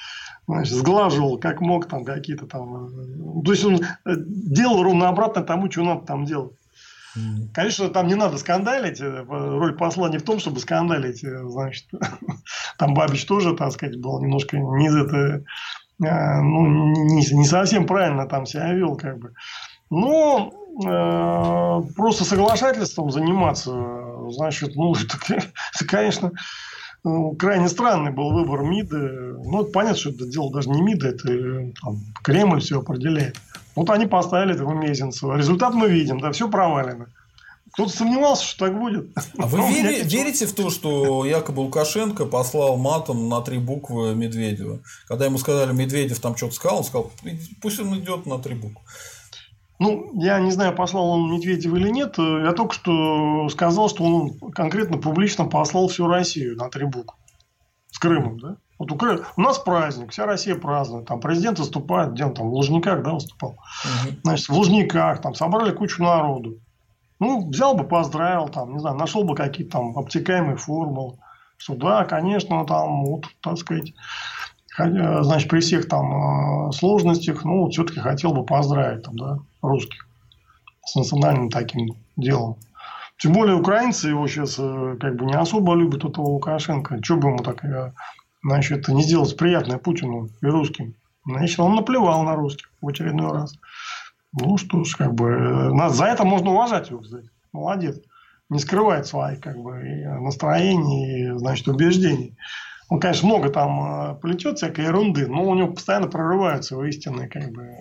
Значит, 0.48 0.74
сглаживал 0.74 1.38
как 1.38 1.60
мог 1.60 1.86
там 1.86 2.04
какие-то 2.04 2.46
там. 2.46 2.86
Э, 2.86 3.44
то 3.44 3.52
есть, 3.52 3.64
он 3.64 3.76
э, 3.76 4.14
делал 4.16 4.82
ровно 4.82 5.08
обратно 5.08 5.42
тому, 5.42 5.70
что 5.70 5.84
надо 5.84 6.04
там 6.04 6.24
делать. 6.24 6.52
Конечно, 7.52 7.90
там 7.90 8.06
не 8.08 8.14
надо 8.14 8.38
скандалить. 8.38 9.00
Э, 9.00 9.24
роль 9.28 9.76
посла 9.76 10.08
не 10.08 10.18
в 10.18 10.24
том, 10.24 10.40
чтобы 10.40 10.58
скандалить. 10.58 11.20
Значит, 11.20 11.86
там 12.78 12.94
Бабич 12.94 13.24
тоже, 13.26 13.54
так 13.54 13.72
сказать, 13.72 14.00
был 14.00 14.20
немножко 14.20 14.58
не 14.58 14.88
это, 14.88 15.44
ну, 15.98 16.66
не, 16.66 17.24
не 17.34 17.44
совсем 17.44 17.86
правильно 17.86 18.26
там 18.26 18.44
себя 18.44 18.72
вел, 18.72 18.96
как 18.96 19.18
бы. 19.18 19.34
Но 19.90 20.50
просто 20.76 22.24
соглашательством 22.24 23.10
заниматься, 23.10 23.72
значит, 24.30 24.74
ну, 24.74 24.94
это, 24.94 25.18
это 25.34 25.84
конечно, 25.86 26.32
крайне 27.38 27.68
странный 27.68 28.12
был 28.12 28.32
выбор 28.32 28.62
МИДа. 28.62 28.96
Ну, 29.44 29.62
это 29.62 29.72
понятно, 29.72 29.98
что 29.98 30.10
это 30.10 30.26
дело 30.26 30.52
даже 30.52 30.70
не 30.70 30.80
МИДа, 30.80 31.08
это 31.08 31.72
там, 31.82 32.00
Кремль 32.22 32.60
все 32.60 32.80
определяет. 32.80 33.36
Вот 33.74 33.90
они 33.90 34.06
поставили 34.06 34.54
этого 34.54 34.72
Мезенцева. 34.72 35.36
Результат 35.36 35.74
мы 35.74 35.88
видим, 35.88 36.20
да, 36.20 36.32
все 36.32 36.48
провалено. 36.48 37.06
Кто-то 37.72 37.90
сомневался, 37.90 38.44
что 38.44 38.66
так 38.66 38.78
будет. 38.78 39.10
А 39.38 39.46
вы 39.46 39.58
вери, 39.72 40.02
верите 40.02 40.46
в 40.46 40.52
то, 40.52 40.68
что 40.68 41.24
якобы 41.24 41.60
Лукашенко 41.62 42.26
послал 42.26 42.76
матом 42.76 43.30
на 43.30 43.40
три 43.40 43.58
буквы 43.58 44.14
Медведева? 44.14 44.80
Когда 45.08 45.24
ему 45.24 45.38
сказали, 45.38 45.72
Медведев 45.72 46.20
там 46.20 46.36
что-то 46.36 46.54
сказал, 46.54 46.78
он 46.78 46.84
сказал, 46.84 47.10
пусть 47.62 47.80
он 47.80 47.98
идет 47.98 48.26
на 48.26 48.38
три 48.38 48.54
буквы. 48.54 48.82
Ну, 49.82 50.12
я 50.14 50.38
не 50.38 50.52
знаю, 50.52 50.76
послал 50.76 51.10
он 51.10 51.32
Медведева 51.32 51.74
или 51.74 51.88
нет. 51.88 52.16
Я 52.16 52.52
только 52.52 52.72
что 52.72 53.48
сказал, 53.48 53.88
что 53.88 54.04
он 54.04 54.38
конкретно 54.52 54.96
публично 54.96 55.46
послал 55.46 55.88
всю 55.88 56.06
Россию 56.06 56.56
на 56.56 56.70
три 56.70 56.84
буквы. 56.84 57.18
С 57.90 57.98
Крымом, 57.98 58.38
да? 58.38 58.56
Вот 58.78 58.92
у, 58.92 58.96
Крым... 58.96 59.22
у 59.36 59.40
нас 59.40 59.58
праздник, 59.58 60.12
вся 60.12 60.24
Россия 60.24 60.54
празднует. 60.54 61.06
Там 61.06 61.20
президент 61.20 61.58
выступает, 61.58 62.12
где 62.12 62.24
он 62.24 62.32
там, 62.32 62.48
в 62.48 62.54
Лужниках, 62.54 63.02
да, 63.02 63.14
выступал. 63.14 63.50
Угу. 63.50 64.14
Значит, 64.22 64.48
в 64.48 64.52
Лужниках 64.52 65.20
там 65.20 65.34
собрали 65.34 65.72
кучу 65.72 66.00
народу. 66.00 66.58
Ну, 67.18 67.48
взял 67.50 67.74
бы, 67.74 67.82
поздравил, 67.82 68.48
там, 68.48 68.74
не 68.74 68.78
знаю, 68.78 68.96
нашел 68.96 69.24
бы 69.24 69.34
какие-то 69.34 69.78
там 69.78 69.98
обтекаемые 69.98 70.56
формулы. 70.56 71.18
Что 71.56 71.74
да, 71.74 72.04
конечно, 72.04 72.64
там, 72.66 73.04
вот, 73.04 73.24
так 73.40 73.58
сказать, 73.58 73.92
значит, 74.76 75.48
при 75.48 75.60
всех 75.60 75.88
там 75.88 76.68
э, 76.68 76.72
сложностях, 76.72 77.44
ну, 77.44 77.68
все-таки 77.68 78.00
хотел 78.00 78.32
бы 78.32 78.44
поздравить 78.44 79.02
там, 79.02 79.16
да, 79.16 79.38
русских 79.60 80.08
с 80.84 80.94
национальным 80.96 81.50
таким 81.50 81.96
делом. 82.16 82.56
Тем 83.18 83.32
более 83.32 83.56
украинцы 83.56 84.08
его 84.08 84.26
сейчас 84.26 84.56
э, 84.58 84.96
как 85.00 85.16
бы 85.16 85.26
не 85.26 85.34
особо 85.34 85.74
любят 85.74 86.04
этого 86.04 86.26
Лукашенко. 86.26 86.98
Что 87.02 87.16
бы 87.16 87.28
ему 87.28 87.38
так 87.38 87.64
э, 87.64 87.92
значит, 88.42 88.88
не 88.88 89.02
сделать 89.02 89.36
приятное 89.36 89.78
Путину 89.78 90.28
и 90.40 90.46
русским. 90.46 90.94
Значит, 91.24 91.60
он 91.60 91.76
наплевал 91.76 92.24
на 92.24 92.34
русских 92.34 92.70
в 92.80 92.88
очередной 92.88 93.30
раз. 93.30 93.54
Ну 94.32 94.56
что 94.56 94.82
ж, 94.84 94.96
как 94.96 95.14
бы, 95.14 95.28
нас 95.74 95.96
за 95.96 96.06
это 96.06 96.24
можно 96.24 96.50
уважать 96.50 96.90
его, 96.90 97.00
кстати. 97.00 97.30
Молодец. 97.52 98.00
Не 98.48 98.58
скрывает 98.58 99.06
своих, 99.06 99.40
как 99.40 99.56
бы, 99.56 99.72
настроений 100.20 101.20
и, 101.20 101.38
значит, 101.38 101.68
убеждений. 101.68 102.36
Он, 102.92 103.00
конечно, 103.00 103.26
много 103.26 103.48
там 103.48 103.80
э, 103.80 104.20
плетет 104.20 104.58
всякой 104.58 104.84
ерунды, 104.84 105.26
но 105.26 105.48
у 105.48 105.54
него 105.54 105.72
постоянно 105.72 106.08
прорываются 106.08 106.74
его 106.74 106.84
истинные, 106.84 107.26
как 107.26 107.50
бы, 107.50 107.62
э, 107.62 107.78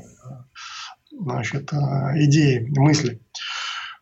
значит, 1.12 1.74
э, 1.74 1.76
идеи, 2.24 2.66
мысли. 2.78 3.20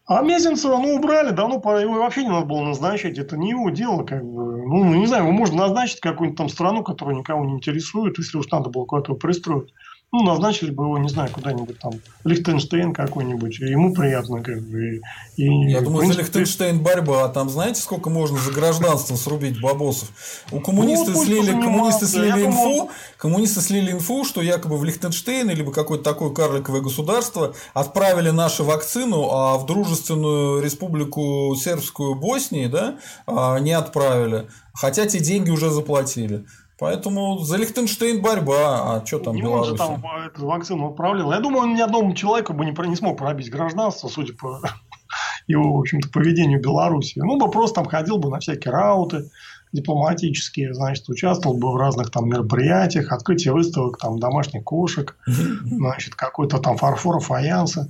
А 0.05 0.21
Мезенцева, 0.21 0.77
ну, 0.77 0.93
убрали, 0.93 1.31
давно 1.31 1.59
пора, 1.59 1.81
его 1.81 1.95
вообще 1.95 2.21
не 2.21 2.29
надо 2.29 2.45
было 2.45 2.61
назначать, 2.61 3.17
это 3.17 3.37
не 3.37 3.49
его 3.49 3.71
дело, 3.71 4.03
как 4.03 4.23
бы. 4.23 4.67
Ну, 4.67 4.93
не 4.93 5.07
знаю, 5.07 5.23
его 5.23 5.31
можно 5.31 5.57
назначить 5.57 5.99
какую-нибудь 5.99 6.37
там 6.37 6.47
страну, 6.47 6.83
которая 6.83 7.15
никого 7.15 7.43
не 7.43 7.53
интересует, 7.53 8.19
если 8.19 8.37
уж 8.37 8.47
надо 8.51 8.69
было 8.69 8.85
куда-то 8.85 9.15
пристроить. 9.15 9.73
Ну, 10.11 10.23
назначили 10.23 10.71
бы 10.71 10.85
его, 10.85 10.97
не 10.97 11.07
знаю, 11.07 11.29
куда-нибудь 11.31 11.77
там, 11.77 11.91
Лихтенштейн 12.23 12.93
какой-нибудь, 12.93 13.59
ему 13.59 13.93
приятно, 13.93 14.41
как 14.41 14.59
бы. 14.61 15.01
И, 15.35 15.43
Я 15.43 15.81
думаю, 15.81 15.99
принципе... 15.99 16.13
за 16.13 16.19
Лихтенштейн 16.21 16.79
борьба, 16.81 17.25
а 17.25 17.29
там 17.29 17.47
знаете, 17.47 17.79
сколько 17.79 18.09
можно 18.09 18.39
за 18.39 18.51
гражданство 18.51 19.15
срубить 19.15 19.61
бабосов? 19.61 20.09
У 20.51 20.61
коммунистов 20.61 21.13
ну, 21.13 21.25
слили, 21.25 21.51
коммунисты 21.51 22.07
слили 22.07 22.45
инфу, 22.47 22.63
думал... 22.63 22.91
коммунисты 23.17 23.61
слили 23.61 23.91
инфу, 23.91 24.25
что 24.25 24.41
якобы 24.41 24.77
в 24.77 24.83
Лихтенштейн, 24.83 25.47
либо 25.51 25.71
какое-то 25.71 26.03
такое 26.03 26.31
карликовое 26.31 26.81
государство 26.81 27.53
отправили 27.75 28.31
нашу 28.31 28.63
вакцину, 28.63 29.29
а 29.29 29.59
в 29.59 29.67
дружественную 29.67 30.59
республику 30.63 31.55
сербскую 31.55 32.15
Боснии, 32.15 32.65
да, 32.65 32.97
а, 33.27 33.59
не 33.59 33.73
отправили. 33.73 34.47
Хотя 34.73 35.05
те 35.05 35.19
деньги 35.19 35.51
уже 35.51 35.69
заплатили. 35.69 36.45
Поэтому 36.79 37.39
за 37.39 37.57
Лихтенштейн 37.57 38.21
борьба, 38.21 38.95
а 38.95 39.05
что 39.05 39.19
там 39.19 39.35
не 39.35 39.41
Беларусь? 39.41 39.77
там 39.77 40.01
эту 40.25 40.45
вакцину 40.45 40.89
отправлял. 40.89 41.31
Я 41.31 41.39
думаю, 41.39 41.63
он 41.63 41.75
ни 41.75 41.81
одному 41.81 42.13
человеку 42.13 42.53
бы 42.53 42.65
не, 42.65 42.87
не 42.87 42.95
смог 42.95 43.17
пробить 43.17 43.49
гражданство, 43.49 44.07
судя 44.07 44.33
по 44.33 44.61
его, 45.47 45.73
в 45.75 45.79
общем-то, 45.79 46.09
поведению 46.09 46.59
в 46.59 46.63
Беларуси. 46.63 47.19
Ну, 47.19 47.37
бы 47.37 47.51
просто 47.51 47.75
там 47.75 47.85
ходил 47.85 48.17
бы 48.17 48.29
на 48.29 48.39
всякие 48.39 48.71
рауты 48.71 49.29
дипломатические, 49.71 50.73
значит, 50.73 51.07
участвовал 51.09 51.57
бы 51.57 51.71
в 51.71 51.75
разных 51.75 52.11
там 52.11 52.27
мероприятиях, 52.27 53.11
открытие 53.11 53.53
выставок 53.53 53.97
там 53.99 54.19
домашних 54.19 54.63
кошек, 54.63 55.15
значит, 55.27 56.15
какой-то 56.15 56.59
там 56.59 56.77
фарфор, 56.77 57.19
фаянса. 57.19 57.87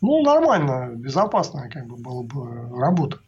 Ну, 0.00 0.22
нормально, 0.22 0.90
безопасная 0.96 1.70
как 1.70 1.86
бы 1.86 1.96
была 1.96 2.22
бы 2.22 2.78
работа. 2.78 3.18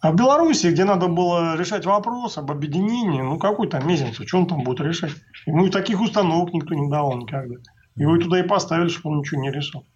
А 0.00 0.12
в 0.12 0.14
Беларуси, 0.14 0.66
где 0.66 0.84
надо 0.84 1.08
было 1.08 1.56
решать 1.56 1.86
вопрос 1.86 2.36
об 2.36 2.50
объединении, 2.50 3.22
ну 3.22 3.38
какой 3.38 3.68
там 3.68 3.86
Мезенцев, 3.88 4.28
что 4.28 4.38
он 4.38 4.46
там 4.46 4.62
будет 4.62 4.80
решать? 4.80 5.12
Ему 5.46 5.66
и 5.66 5.70
таких 5.70 6.00
установок 6.00 6.52
никто 6.52 6.74
не 6.74 6.90
давал 6.90 7.16
никогда. 7.16 7.56
Его 7.96 8.16
и 8.16 8.20
туда 8.20 8.40
и 8.40 8.46
поставили, 8.46 8.88
чтобы 8.88 9.14
он 9.14 9.18
ничего 9.20 9.40
не 9.40 9.50
решил. 9.50 9.86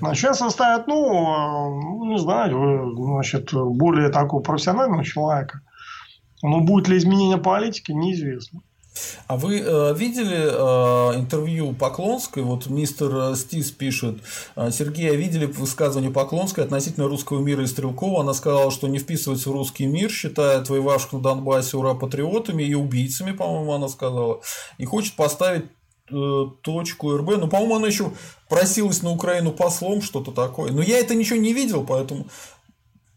А 0.00 0.14
сейчас 0.14 0.42
оставят, 0.42 0.86
ну, 0.86 2.04
не 2.06 2.18
знаю, 2.18 2.94
значит, 2.96 3.52
более 3.52 4.10
такого 4.10 4.42
профессионального 4.42 5.04
человека. 5.04 5.60
Но 6.42 6.60
будет 6.60 6.88
ли 6.88 6.98
изменение 6.98 7.38
политики, 7.38 7.92
неизвестно. 7.92 8.60
А 9.26 9.36
вы 9.36 9.60
э, 9.60 9.94
видели 9.94 10.48
э, 10.50 11.18
интервью 11.18 11.72
Поклонской? 11.72 12.42
Вот 12.42 12.66
мистер 12.66 13.34
Стис 13.36 13.70
пишет, 13.70 14.18
«Э, 14.56 14.70
Сергей, 14.70 15.10
а 15.10 15.14
видели 15.14 15.46
высказывание 15.46 16.10
Поклонской 16.10 16.64
относительно 16.64 17.08
русского 17.08 17.40
мира 17.40 17.62
и 17.62 17.66
Стрелкова? 17.66 18.22
Она 18.22 18.34
сказала, 18.34 18.70
что 18.70 18.88
не 18.88 18.98
вписывается 18.98 19.50
в 19.50 19.52
русский 19.52 19.86
мир, 19.86 20.10
считает 20.10 20.68
воевавших 20.68 21.12
на 21.14 21.20
Донбассе 21.20 21.76
ура 21.76 21.94
патриотами 21.94 22.62
и 22.62 22.74
убийцами, 22.74 23.32
по-моему, 23.32 23.72
она 23.72 23.88
сказала, 23.88 24.40
и 24.78 24.84
хочет 24.84 25.14
поставить 25.16 25.66
э, 26.10 26.44
точку 26.62 27.16
РБ. 27.16 27.38
Ну, 27.38 27.48
по-моему, 27.48 27.76
она 27.76 27.86
еще 27.88 28.12
просилась 28.48 29.02
на 29.02 29.10
Украину 29.10 29.52
послом, 29.52 30.00
что-то 30.02 30.32
такое. 30.32 30.72
Но 30.72 30.82
я 30.82 30.98
это 30.98 31.14
ничего 31.14 31.38
не 31.38 31.52
видел, 31.52 31.84
поэтому 31.84 32.26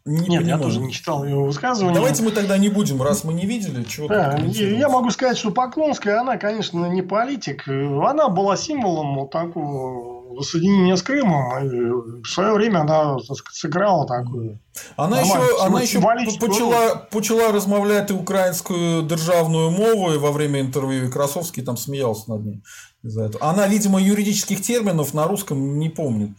не 0.06 0.16
Нет, 0.16 0.42
понимаю. 0.42 0.48
я 0.48 0.58
тоже 0.58 0.80
не 0.80 0.92
читал 0.92 1.24
его 1.24 1.46
высказывания. 1.46 1.94
Давайте 1.94 2.24
мы 2.24 2.32
тогда 2.32 2.58
не 2.58 2.70
будем, 2.70 3.02
раз 3.02 3.24
мы 3.24 3.34
не 3.34 3.46
видели, 3.46 3.84
чего 3.84 4.08
да, 4.08 4.36
Я 4.38 4.90
могу 4.90 5.12
сказать, 5.12 5.38
что 5.38 5.52
Поклонская, 5.52 6.20
она, 6.20 6.38
конечно, 6.38 6.88
не 6.88 7.02
политик. 7.02 7.68
Она 7.68 8.30
была 8.30 8.58
символом 8.58 9.16
вот 9.20 9.32
такого 9.32 10.22
воссоединения 10.34 10.96
с 10.96 11.04
Крымом. 11.04 11.66
И 11.66 12.22
в 12.24 12.28
свое 12.28 12.54
время 12.54 12.80
она 12.80 13.18
сыграла 13.52 14.08
такую. 14.08 14.60
Она 14.96 15.22
еще, 15.22 15.62
она 15.62 15.82
еще 15.82 16.00
почала, 16.40 16.96
почала 17.12 17.52
размовляти 17.52 18.14
українською 18.14 19.04
державною 19.04 19.70
мовою 19.72 20.20
во 20.20 20.32
время 20.32 20.62
интервью, 20.62 21.06
и 21.06 21.12
Красовский 21.12 21.64
там 21.64 21.78
смеялся 21.78 22.30
над 22.32 22.46
ней 22.46 22.64
из-за 23.04 23.26
этого. 23.26 23.50
Она, 23.50 23.68
видимо, 23.68 24.02
юридических 24.02 24.62
терминов 24.62 25.14
на 25.14 25.28
русском 25.28 25.78
не 25.80 25.90
помнит. 25.90 26.32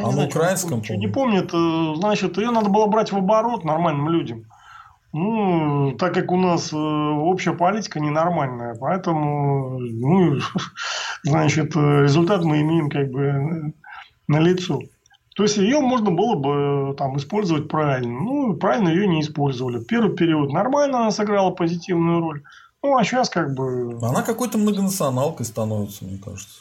Я 0.00 0.06
а 0.06 0.08
не 0.08 0.10
на 0.10 0.12
знаю, 0.12 0.28
украинском? 0.28 0.84
Что, 0.84 0.96
не 0.96 1.08
помнит, 1.08 1.50
э, 1.52 1.94
значит, 1.96 2.38
ее 2.38 2.50
надо 2.50 2.68
было 2.68 2.86
брать 2.86 3.12
в 3.12 3.16
оборот 3.16 3.64
нормальным 3.64 4.08
людям. 4.08 4.46
Ну, 5.12 5.96
так 5.98 6.14
как 6.14 6.30
у 6.30 6.36
нас 6.36 6.72
э, 6.72 6.76
общая 6.76 7.52
политика 7.52 8.00
ненормальная, 8.00 8.76
поэтому, 8.80 9.78
ну, 9.78 10.38
значит, 11.22 11.74
результат 11.74 12.44
мы 12.44 12.60
имеем 12.60 12.88
как 12.88 13.10
бы 13.10 13.74
на 14.28 14.38
лицо. 14.38 14.80
То 15.36 15.44
есть 15.44 15.56
ее 15.56 15.80
можно 15.80 16.10
было 16.10 16.34
бы 16.34 16.94
там 16.96 17.16
использовать 17.16 17.68
правильно. 17.68 18.20
Ну, 18.20 18.54
правильно 18.54 18.88
ее 18.88 19.06
не 19.06 19.20
использовали. 19.20 19.82
Первый 19.82 20.14
период 20.14 20.52
нормально 20.52 20.98
она 20.98 21.10
сыграла 21.10 21.50
позитивную 21.50 22.20
роль. 22.20 22.42
Ну, 22.82 22.96
а 22.96 23.04
сейчас 23.04 23.28
как 23.28 23.54
бы... 23.54 23.98
Она 24.02 24.22
какой-то 24.22 24.58
многонационалкой 24.58 25.46
становится, 25.46 26.04
мне 26.04 26.18
кажется. 26.18 26.60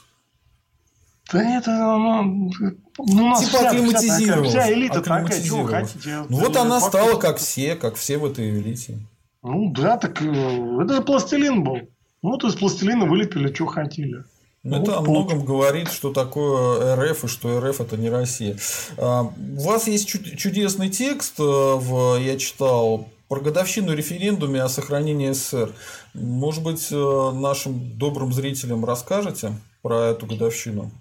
Да 1.32 1.58
это, 1.58 1.72
ну, 1.72 2.52
ну, 2.98 3.26
у 3.26 3.30
нас 3.30 3.46
типа 3.46 3.58
вся, 3.60 3.68
акклиматизировалась. 3.70 4.50
Вся, 4.50 4.62
вся 4.62 4.74
элита 4.74 5.02
такая, 5.02 5.44
чего 5.44 5.64
хотите? 5.66 6.26
Ну, 6.28 6.38
вот 6.38 6.58
она 6.58 6.80
стала 6.80 7.20
как 7.20 7.38
все, 7.38 7.76
как 7.76 7.96
все 7.96 8.18
в 8.18 8.26
этой 8.26 8.50
элите. 8.50 8.98
Ну, 9.44 9.72
да, 9.72 9.98
так 9.98 10.22
э, 10.22 10.82
это 10.84 10.96
же 10.96 11.02
пластилин 11.02 11.64
был. 11.64 11.78
Вот 12.22 12.44
из 12.44 12.56
пластилина 12.56 13.06
вылепили, 13.06 13.54
что 13.54 13.68
хотели. 13.68 14.24
Ну, 14.64 14.82
это 14.82 14.98
о 14.98 15.02
многом 15.02 15.46
говорит, 15.46 15.90
что 15.90 16.12
такое 16.12 16.96
РФ 16.96 17.24
и 17.24 17.28
что 17.28 17.62
РФ 17.62 17.80
это 17.80 17.96
не 17.96 18.10
Россия. 18.10 18.58
А, 18.98 19.22
у 19.22 19.62
вас 19.62 19.88
есть 19.88 20.08
чудесный 20.08 20.90
текст, 20.90 21.40
э, 21.40 21.44
в, 21.44 22.18
я 22.18 22.38
читал, 22.38 23.08
про 23.30 23.40
годовщину 23.40 23.94
референдуме 23.94 24.62
о 24.62 24.68
сохранении 24.68 25.32
СССР. 25.32 25.72
Может 26.14 26.64
быть, 26.64 26.88
э, 26.92 27.32
нашим 27.34 27.98
добрым 27.98 28.34
зрителям 28.34 28.84
расскажете 28.84 29.54
про 29.82 30.08
эту 30.08 30.26
годовщину? 30.26 30.92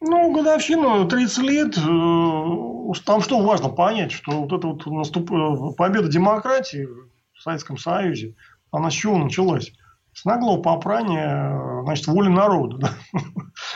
Ну, 0.00 0.32
годовщину 0.32 1.08
30 1.08 1.38
лет. 1.38 1.76
Э, 1.76 3.00
там 3.04 3.20
что 3.20 3.40
важно 3.42 3.68
понять, 3.68 4.12
что 4.12 4.42
вот 4.42 4.52
эта 4.52 4.68
вот 4.68 4.86
наступ... 4.86 5.32
Э, 5.32 5.74
победа 5.76 6.08
демократии 6.08 6.86
в 7.34 7.42
Советском 7.42 7.76
Союзе, 7.76 8.34
она 8.70 8.90
с 8.90 8.94
чего 8.94 9.18
началась? 9.18 9.72
С 10.12 10.24
наглого 10.24 10.62
попрания, 10.62 11.82
значит, 11.82 12.06
воли 12.06 12.28
народа. 12.28 12.78
Да? 12.78 12.90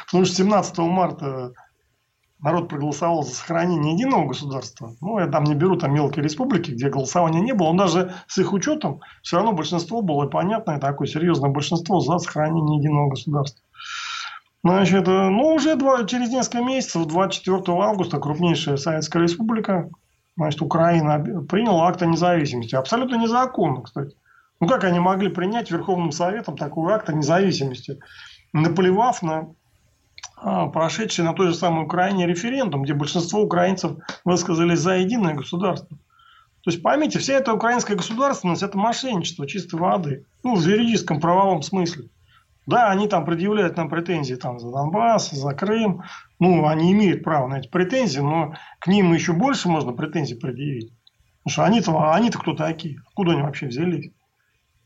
Потому 0.07 0.25
что 0.25 0.37
17 0.37 0.79
марта 0.79 1.53
народ 2.43 2.69
проголосовал 2.69 3.23
за 3.23 3.35
сохранение 3.35 3.95
единого 3.95 4.29
государства. 4.29 4.95
Ну, 5.01 5.19
я 5.19 5.27
там 5.27 5.45
не 5.45 5.55
беру 5.55 5.77
там 5.77 5.95
мелкие 5.95 6.25
республики, 6.25 6.73
где 6.73 6.89
голосования 6.89 7.41
не 7.41 7.53
было. 7.53 7.69
Он 7.69 7.77
даже 7.77 8.15
с 8.27 8.39
их 8.39 8.53
учетом 8.53 9.01
все 9.23 9.37
равно 9.37 9.53
большинство 9.53 10.03
было, 10.03 10.27
и 10.27 10.31
понятное 10.31 10.79
такое 10.79 11.07
серьезное 11.07 11.51
большинство 11.51 12.01
за 12.01 12.19
сохранение 12.19 12.79
единого 12.79 13.11
государства. 13.11 13.65
Значит, 14.65 15.09
э, 15.09 15.29
ну, 15.29 15.55
уже 15.55 15.75
два, 15.75 16.05
через 16.05 16.31
несколько 16.31 16.63
месяцев, 16.63 17.07
24 17.07 17.63
августа, 17.81 18.19
крупнейшая 18.19 18.77
Советская 18.77 19.23
Республика, 19.23 19.91
значит, 20.37 20.63
Украина 20.63 21.19
приняла 21.49 21.89
акт 21.89 22.03
о 22.03 22.07
независимости. 22.07 22.75
Абсолютно 22.77 23.17
незаконно, 23.17 23.83
кстати. 23.83 24.17
Ну, 24.61 24.69
как 24.69 24.85
они 24.85 25.01
могли 25.01 25.29
принять 25.29 25.71
Верховным 25.73 26.13
Советом 26.13 26.57
такой 26.57 26.93
акт 26.93 27.09
о 27.09 27.13
независимости, 27.13 27.99
наплевав 28.53 29.21
на 29.23 29.49
а, 30.37 30.69
прошедший 30.69 31.25
на 31.25 31.35
той 31.35 31.49
же 31.49 31.55
самой 31.55 31.85
Украине 31.85 32.29
референдум, 32.29 32.83
где 32.83 32.95
большинство 32.95 33.43
украинцев 33.43 33.97
высказались 34.25 34.79
за 34.79 34.99
единое 34.99 35.35
государство. 35.35 35.97
То 36.63 36.71
есть, 36.71 36.81
поймите, 36.81 37.19
вся 37.19 37.35
эта 37.35 37.53
украинская 37.53 37.97
государственность– 37.97 38.63
это 38.65 38.79
мошенничество 38.79 39.49
чистой 39.49 39.81
воды. 39.81 40.27
Ну, 40.45 40.55
в 40.55 40.65
юридическом 40.65 41.21
правовом 41.21 41.63
смысле. 41.63 42.09
Да, 42.67 42.91
они 42.91 43.09
там 43.09 43.25
предъявляют 43.25 43.77
нам 43.77 43.89
претензии 43.89 44.35
там, 44.35 44.61
за 44.61 44.71
Донбасс, 44.71 45.31
за 45.31 45.53
Крым. 45.55 46.05
Ну, 46.39 46.67
они 46.67 46.93
имеют 46.93 47.25
право 47.25 47.49
на 47.49 47.59
эти 47.59 47.69
претензии, 47.69 48.21
но 48.21 48.55
к 48.79 48.87
ним 48.87 49.13
еще 49.13 49.33
больше 49.33 49.69
можно 49.69 49.93
претензий 49.93 50.37
предъявить. 50.37 50.93
Потому 51.43 51.53
что 51.53 51.65
они-то, 51.65 52.13
они-то 52.13 52.39
кто 52.39 52.55
такие? 52.55 53.01
Откуда 53.09 53.33
они 53.33 53.43
вообще 53.43 53.67
взялись? 53.67 54.13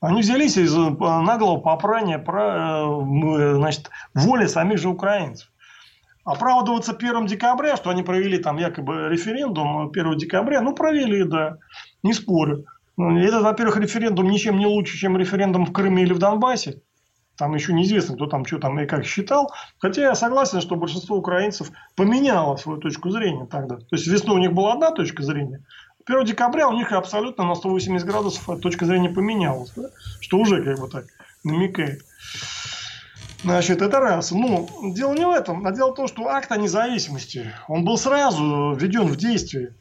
Они 0.01 0.23
взялись 0.23 0.57
из 0.57 0.75
э, 0.75 0.91
наглого 0.91 1.59
попрания 1.59 2.19
э, 2.19 3.55
значит, 3.57 3.91
воли 4.15 4.47
самих 4.47 4.79
же 4.79 4.89
украинцев. 4.89 5.51
Оправдываться 6.25 6.93
1 6.93 7.27
декабря, 7.27 7.77
что 7.77 7.91
они 7.91 8.03
провели 8.03 8.39
там 8.39 8.57
якобы 8.57 9.09
референдум 9.09 9.91
1 9.91 10.17
декабря, 10.17 10.61
ну, 10.61 10.75
провели, 10.75 11.25
да, 11.25 11.59
не 12.03 12.13
спорю. 12.13 12.65
Ну, 12.97 13.19
это, 13.19 13.43
во-первых, 13.43 13.77
референдум 13.77 14.29
ничем 14.29 14.59
не 14.59 14.67
лучше, 14.67 14.97
чем 14.97 15.17
референдум 15.17 15.67
в 15.67 15.73
Крыме 15.73 16.03
или 16.03 16.13
в 16.13 16.19
Донбассе. 16.19 16.83
Там 17.37 17.55
еще 17.55 17.73
неизвестно, 17.73 18.15
кто 18.17 18.27
там 18.27 18.45
что 18.45 18.59
там 18.59 18.79
и 18.81 18.87
как 18.87 19.05
считал. 19.05 19.53
Хотя 19.79 20.03
я 20.03 20.15
согласен, 20.15 20.61
что 20.61 20.77
большинство 20.77 21.17
украинцев 21.17 21.71
поменяло 21.95 22.57
свою 22.57 22.79
точку 22.81 23.11
зрения 23.11 23.47
тогда. 23.47 23.77
То 23.77 23.97
есть 23.97 24.07
весной 24.07 24.37
у 24.37 24.41
них 24.41 24.53
была 24.53 24.73
одна 24.73 24.91
точка 24.91 25.23
зрения. 25.23 25.65
1 26.07 26.25
декабря 26.25 26.69
у 26.69 26.73
них 26.73 26.93
абсолютно 26.93 27.45
на 27.45 27.55
180 27.55 28.07
градусов 28.07 28.61
точка 28.61 28.87
зрения 28.87 29.11
поменялась. 29.11 29.73
Да? 29.77 29.89
Что 30.21 30.39
уже 30.39 30.63
как 30.63 30.79
бы 30.79 30.89
так 30.89 31.05
намекает. 31.45 32.03
Значит, 33.43 33.83
это 33.83 34.01
раз. 34.01 34.31
Ну, 34.31 34.69
дело 34.95 35.15
не 35.15 35.27
в 35.27 35.31
этом, 35.31 35.67
а 35.67 35.73
дело 35.73 35.93
в 35.93 35.95
том, 35.95 36.09
что 36.09 36.29
акт 36.29 36.51
о 36.51 36.57
независимости, 36.57 37.53
он 37.69 37.85
был 37.85 37.99
сразу 37.99 38.75
введен 38.75 39.07
в 39.07 39.17
действие. 39.17 39.75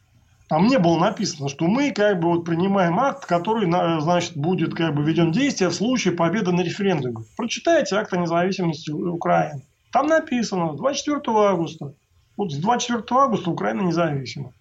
Там 0.47 0.67
не 0.67 0.77
было 0.77 0.99
написано, 0.99 1.49
что 1.49 1.65
мы 1.65 1.91
как 1.91 2.19
бы 2.19 2.29
вот 2.29 2.45
принимаем 2.45 2.99
акт, 2.99 3.25
который, 3.25 3.69
значит, 4.01 4.37
будет 4.37 4.75
как 4.75 4.93
бы 4.93 5.03
введен 5.03 5.31
в 5.31 5.33
действие 5.33 5.69
в 5.69 5.73
случае 5.75 6.13
победы 6.13 6.51
на 6.51 6.61
референдуме. 6.61 7.25
Прочитайте 7.35 7.95
акт 7.95 8.13
о 8.13 8.17
независимости 8.17 8.91
Украины. 8.91 9.63
Там 9.91 10.07
написано 10.07 10.73
24 10.73 11.21
августа. 11.37 11.93
Вот 12.37 12.51
с 12.51 12.57
24 12.57 13.03
августа 13.19 13.49
Украина 13.49 13.81
независима. 13.81 14.53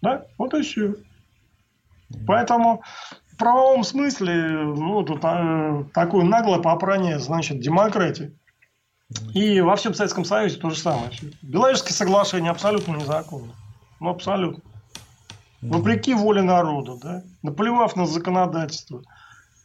Да? 0.00 0.24
Вот 0.38 0.54
и 0.54 0.62
все. 0.62 0.94
Поэтому 2.26 2.82
в 3.32 3.36
правовом 3.36 3.84
смысле 3.84 4.34
ну, 4.64 5.02
тут 5.02 5.20
а, 5.22 5.84
такое 5.92 6.24
наглое 6.24 6.60
попрание, 6.60 7.18
значит, 7.18 7.60
демократии. 7.60 8.32
И 9.34 9.60
во 9.60 9.76
всем 9.76 9.92
Советском 9.92 10.24
Союзе 10.24 10.56
то 10.56 10.70
же 10.70 10.78
самое. 10.78 11.10
Белорусские 11.42 11.92
соглашения 11.92 12.50
абсолютно 12.50 12.96
незаконны. 12.96 13.52
Ну, 13.98 14.08
абсолютно 14.08 14.62
вопреки 15.62 16.14
воле 16.14 16.42
народа, 16.42 16.96
да, 17.02 17.22
наплевав 17.42 17.96
на 17.96 18.06
законодательство. 18.06 19.02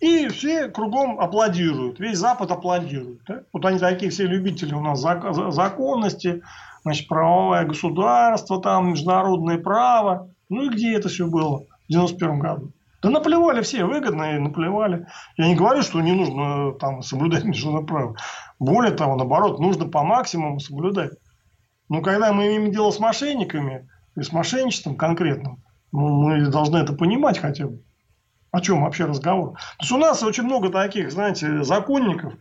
И 0.01 0.27
все 0.27 0.67
кругом 0.67 1.19
аплодируют, 1.19 1.99
весь 1.99 2.17
Запад 2.17 2.51
аплодирует. 2.51 3.21
Да? 3.27 3.41
Вот 3.53 3.65
они 3.65 3.79
такие 3.79 4.11
все 4.11 4.27
любители 4.27 4.73
у 4.73 4.81
нас 4.81 4.99
законности, 4.99 6.41
значит, 6.83 7.07
правовое 7.07 7.65
государство, 7.65 8.61
там, 8.61 8.89
международное 8.91 9.57
право. 9.57 10.29
Ну 10.49 10.63
и 10.63 10.69
где 10.69 10.95
это 10.95 11.07
все 11.07 11.27
было 11.27 11.59
в 11.59 11.91
91 11.91 12.39
году? 12.39 12.71
Да 13.01 13.09
наплевали 13.09 13.61
все, 13.61 13.85
выгодно 13.85 14.35
и 14.35 14.39
наплевали. 14.39 15.07
Я 15.37 15.47
не 15.47 15.55
говорю, 15.55 15.81
что 15.81 16.01
не 16.01 16.11
нужно 16.11 16.73
там 16.73 17.01
соблюдать 17.01 17.43
международное 17.43 17.87
право. 17.87 18.15
Более 18.59 18.93
того, 18.93 19.15
наоборот, 19.15 19.59
нужно 19.59 19.87
по 19.87 20.03
максимуму 20.03 20.59
соблюдать. 20.59 21.11
Но 21.87 22.01
когда 22.01 22.33
мы 22.33 22.47
имеем 22.47 22.71
дело 22.71 22.91
с 22.91 22.99
мошенниками, 22.99 23.87
и 24.17 24.21
с 24.21 24.31
мошенничеством 24.31 24.95
конкретным, 24.95 25.61
мы 25.91 26.45
должны 26.47 26.77
это 26.77 26.93
понимать 26.93 27.39
хотя 27.39 27.67
бы. 27.67 27.81
О 28.51 28.61
чем 28.61 28.83
вообще 28.83 29.05
разговор? 29.05 29.53
То 29.53 29.81
есть 29.81 29.91
у 29.91 29.97
нас 29.97 30.23
очень 30.23 30.43
много 30.43 30.69
таких, 30.69 31.11
знаете, 31.11 31.63
законников, 31.63 32.33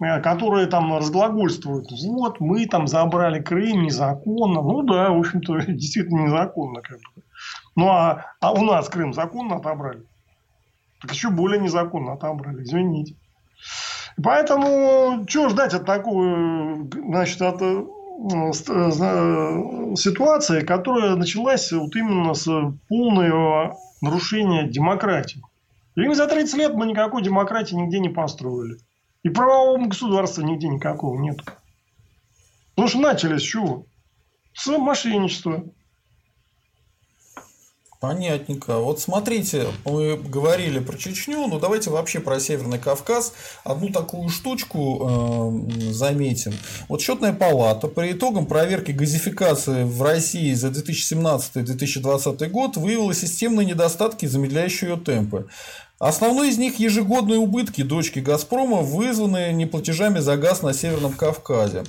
э, 0.00 0.20
которые 0.20 0.66
там 0.66 0.96
разглагольствуют. 0.96 1.90
Вот, 1.90 2.40
мы 2.40 2.66
там 2.66 2.86
забрали 2.86 3.42
Крым 3.42 3.82
незаконно. 3.82 4.62
Ну 4.62 4.82
да, 4.82 5.10
в 5.10 5.18
общем-то, 5.18 5.60
действительно 5.72 6.26
незаконно. 6.26 6.80
Как 6.80 6.98
бы. 6.98 7.22
Ну 7.76 7.88
а, 7.88 8.26
а 8.40 8.52
у 8.52 8.64
нас 8.64 8.88
Крым 8.88 9.12
законно 9.12 9.56
отобрали. 9.56 10.04
Так 11.02 11.12
еще 11.12 11.30
более 11.30 11.60
незаконно 11.60 12.14
отобрали, 12.14 12.62
извините. 12.62 13.16
Поэтому, 14.22 15.24
что 15.28 15.48
ждать 15.48 15.74
от 15.74 15.86
такого, 15.86 16.86
значит, 16.90 17.40
от 17.40 17.60
Э, 17.62 17.66
э, 17.66 17.99
ситуация, 19.96 20.64
которая 20.64 21.16
началась 21.16 21.72
вот 21.72 21.96
именно 21.96 22.34
с 22.34 22.46
полного 22.88 23.78
нарушения 24.02 24.68
демократии. 24.68 25.42
И 25.96 26.12
за 26.14 26.26
30 26.26 26.54
лет 26.56 26.74
мы 26.74 26.86
никакой 26.86 27.22
демократии 27.22 27.74
нигде 27.74 27.98
не 27.98 28.10
построили. 28.10 28.76
И 29.22 29.28
правового 29.28 29.86
государства 29.86 30.42
нигде 30.42 30.68
никакого 30.68 31.18
нет. 31.20 31.38
Потому 32.74 32.88
что 32.88 33.00
начали 33.00 33.38
с 33.38 33.42
чего? 33.42 33.84
С 34.52 34.66
мошенничества. 34.66 35.64
Понятненько. 38.00 38.78
Вот 38.78 38.98
смотрите, 38.98 39.66
мы 39.84 40.16
говорили 40.16 40.78
про 40.78 40.96
Чечню, 40.96 41.46
но 41.46 41.58
давайте 41.58 41.90
вообще 41.90 42.18
про 42.18 42.40
Северный 42.40 42.78
Кавказ. 42.78 43.34
Одну 43.62 43.90
такую 43.90 44.30
штучку 44.30 45.68
э, 45.68 45.92
заметим. 45.92 46.54
Вот 46.88 47.02
счетная 47.02 47.34
палата 47.34 47.88
по 47.88 48.10
итогам 48.10 48.46
проверки 48.46 48.92
газификации 48.92 49.84
в 49.84 50.02
России 50.02 50.54
за 50.54 50.68
2017-2020 50.68 52.48
год 52.48 52.78
выявила 52.78 53.12
системные 53.12 53.66
недостатки, 53.66 54.24
замедляющие 54.24 54.92
ее 54.92 54.96
темпы. 54.96 55.46
Основной 56.00 56.48
из 56.48 56.56
них 56.56 56.78
ежегодные 56.78 57.38
убытки 57.38 57.82
дочки 57.82 58.20
«Газпрома», 58.20 58.78
вызванные 58.78 59.52
неплатежами 59.52 60.18
за 60.18 60.38
газ 60.38 60.62
на 60.62 60.72
Северном 60.72 61.12
Кавказе. 61.12 61.84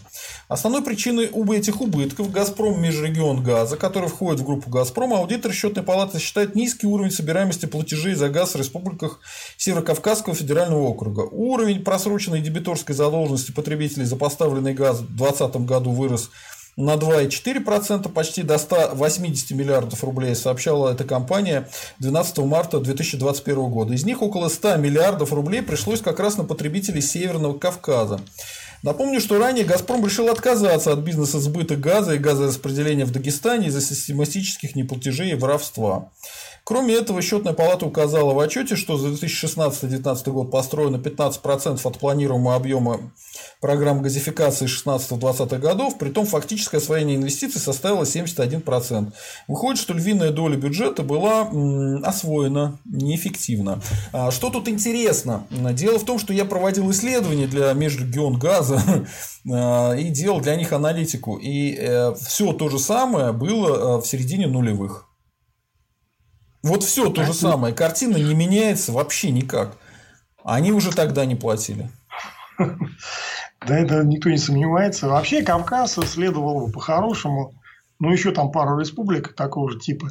Основной 0.50 0.84
причиной 0.84 1.28
этих 1.56 1.80
убытков 1.80 2.30
«Газпром» 2.30 2.82
Межрегион 2.82 3.42
газа, 3.42 3.78
который 3.78 4.10
входит 4.10 4.42
в 4.42 4.46
группу 4.46 4.70
«Газпрома», 4.70 5.20
аудитор 5.20 5.54
счетной 5.54 5.84
палаты 5.84 6.20
считает 6.20 6.56
низкий 6.56 6.88
уровень 6.88 7.12
собираемости 7.12 7.68
платежей 7.68 8.14
за 8.16 8.28
газ 8.28 8.54
в 8.54 8.58
республиках 8.58 9.22
Северокавказского 9.56 10.36
федерального 10.36 10.82
округа. 10.82 11.22
Уровень 11.22 11.82
просроченной 11.82 12.42
дебиторской 12.42 12.94
задолженности 12.94 13.54
потребителей 13.54 14.04
за 14.04 14.18
поставленный 14.18 14.74
газ 14.74 15.00
в 15.00 15.16
2020 15.16 15.56
году 15.66 15.92
вырос 15.92 16.32
на 16.78 16.96
2,4%, 16.96 18.10
почти 18.10 18.44
до 18.44 18.58
180 18.58 19.52
миллиардов 19.52 20.04
рублей, 20.04 20.36
сообщала 20.36 20.92
эта 20.92 21.04
компания 21.04 21.70
12 22.00 22.40
марта 22.40 22.80
2021 22.80 23.70
года. 23.70 23.94
Из 23.94 24.06
них 24.06 24.22
около 24.22 24.50
100 24.50 24.78
миллиардов 24.78 25.34
рублей 25.34 25.62
пришлось 25.62 26.02
как 26.02 26.20
раз 26.20 26.38
на 26.38 26.44
потребителей 26.44 27.02
Северного 27.02 27.58
Кавказа. 27.58 28.20
Напомню, 28.84 29.22
что 29.22 29.38
ранее 29.38 29.64
«Газпром» 29.64 30.04
решил 30.04 30.28
отказаться 30.30 30.92
от 30.92 31.00
бизнеса 31.00 31.40
сбыта 31.40 31.76
газа 31.76 32.16
и 32.16 32.18
газораспределения 32.18 33.06
в 33.06 33.12
Дагестане 33.12 33.68
из-за 33.68 33.80
систематических 33.80 34.76
неплатежей 34.76 35.32
и 35.32 35.36
воровства. 35.36 36.10
Кроме 36.72 36.94
этого, 36.94 37.22
счетная 37.22 37.52
палата 37.52 37.86
указала 37.86 38.34
в 38.34 38.40
отчете, 38.40 38.78
что 38.78 38.96
за 38.96 39.10
2016-2019 39.10 40.32
год 40.32 40.52
построено 40.52 40.96
15% 40.96 41.82
от 41.84 42.00
планируемого 42.00 42.56
объема 42.56 43.12
программ 43.60 44.02
газификации 44.02 44.68
16-20 44.68 45.60
годов, 45.60 45.98
при 45.98 46.12
том 46.12 46.26
фактическое 46.26 46.80
освоение 46.80 47.18
инвестиций 47.18 47.60
составило 47.60 48.04
71%. 48.04 49.12
Выходит, 49.50 49.82
что 49.82 49.94
львиная 49.94 50.32
доля 50.32 50.56
бюджета 50.56 51.04
была 51.04 51.50
освоена 52.06 52.80
неэффективно. 52.86 53.82
А 54.14 54.32
что 54.32 54.50
тут 54.50 54.70
интересно? 54.70 55.46
Дело 55.50 56.00
в 56.00 56.06
том, 56.06 56.20
что 56.20 56.32
я 56.32 56.46
проводил 56.46 56.90
исследования 56.92 57.48
для 57.48 57.74
межрегион 57.74 58.40
газа 58.40 58.82
а, 59.52 59.92
и 59.96 60.08
делал 60.08 60.40
для 60.40 60.56
них 60.56 60.72
аналитику. 60.72 61.36
И 61.36 61.76
э, 61.78 62.14
все 62.16 62.54
то 62.54 62.70
же 62.70 62.80
самое 62.80 63.34
было 63.34 63.98
э, 63.98 64.02
в 64.02 64.06
середине 64.06 64.48
нулевых. 64.48 65.11
Вот 66.64 66.84
все 66.84 67.10
то 67.10 67.24
же 67.24 67.34
самое. 67.34 67.74
Картина 67.74 68.18
не 68.18 68.36
меняется 68.36 68.92
вообще 68.92 69.32
никак. 69.32 69.78
Они 70.44 70.72
уже 70.72 70.92
тогда 70.92 71.26
не 71.26 71.36
платили. 71.36 71.90
Да, 72.58 73.78
это 73.78 74.04
никто 74.04 74.30
не 74.30 74.38
сомневается. 74.38 75.08
Вообще 75.08 75.44
Кавказ 75.44 75.94
следовало 75.94 76.66
бы 76.66 76.72
по-хорошему, 76.72 77.54
ну, 78.00 78.12
еще 78.12 78.32
там 78.32 78.52
пару 78.52 78.80
республик 78.80 79.36
такого 79.36 79.70
же 79.70 79.80
типа, 79.80 80.10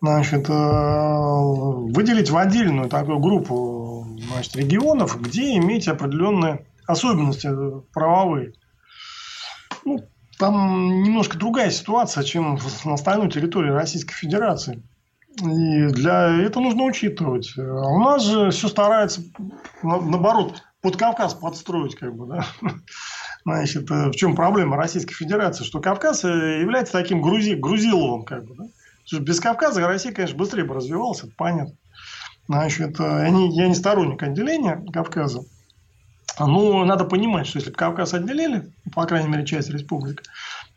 значит, 0.00 0.48
э, 0.48 0.52
выделить 0.52 2.30
в 2.30 2.36
отдельную 2.36 2.88
такую 2.88 3.18
группу 3.18 4.06
значит, 4.28 4.54
регионов, 4.54 5.20
где 5.20 5.56
иметь 5.56 5.88
определенные 5.88 6.64
особенности 6.86 7.50
правовые. 7.92 8.52
Ну, 9.84 10.04
там 10.38 11.02
немножко 11.02 11.36
другая 11.36 11.70
ситуация, 11.70 12.22
чем 12.22 12.58
на 12.84 12.94
остальной 12.94 13.30
территории 13.30 13.70
Российской 13.70 14.14
Федерации. 14.14 14.82
И 15.42 15.86
для 15.88 16.42
этого 16.42 16.62
нужно 16.62 16.84
учитывать. 16.84 17.52
А 17.58 17.60
у 17.62 18.00
нас 18.00 18.24
же 18.24 18.50
все 18.50 18.68
старается, 18.68 19.22
наоборот, 19.82 20.62
под 20.80 20.96
Кавказ 20.96 21.34
подстроить, 21.34 21.94
как 21.96 22.14
бы, 22.14 22.26
да. 22.26 22.46
Значит, 23.44 23.90
э, 23.90 24.10
в 24.10 24.12
чем 24.12 24.34
проблема 24.34 24.76
Российской 24.76 25.14
Федерации? 25.14 25.64
Что 25.64 25.80
Кавказ 25.80 26.24
э, 26.24 26.60
является 26.60 26.92
таким 26.94 27.20
грузи, 27.20 27.54
грузиловым, 27.54 28.24
как 28.24 28.44
бы, 28.46 28.54
да. 28.56 29.18
Без 29.18 29.38
Кавказа 29.38 29.86
Россия, 29.86 30.12
конечно, 30.12 30.36
быстрее 30.36 30.64
бы 30.64 30.74
развивалась, 30.74 31.22
это 31.22 31.32
понятно. 31.36 31.74
Значит, 32.48 32.98
э, 32.98 33.04
я 33.04 33.30
не, 33.30 33.54
я 33.56 33.68
не 33.68 33.74
сторонник 33.74 34.22
отделения 34.22 34.84
Кавказа. 34.92 35.42
Но 36.38 36.84
надо 36.84 37.04
понимать, 37.04 37.46
что 37.46 37.58
если 37.58 37.70
бы 37.70 37.76
Кавказ 37.76 38.14
отделили, 38.14 38.70
по 38.94 39.06
крайней 39.06 39.28
мере, 39.28 39.46
часть 39.46 39.70
республик, 39.70 40.22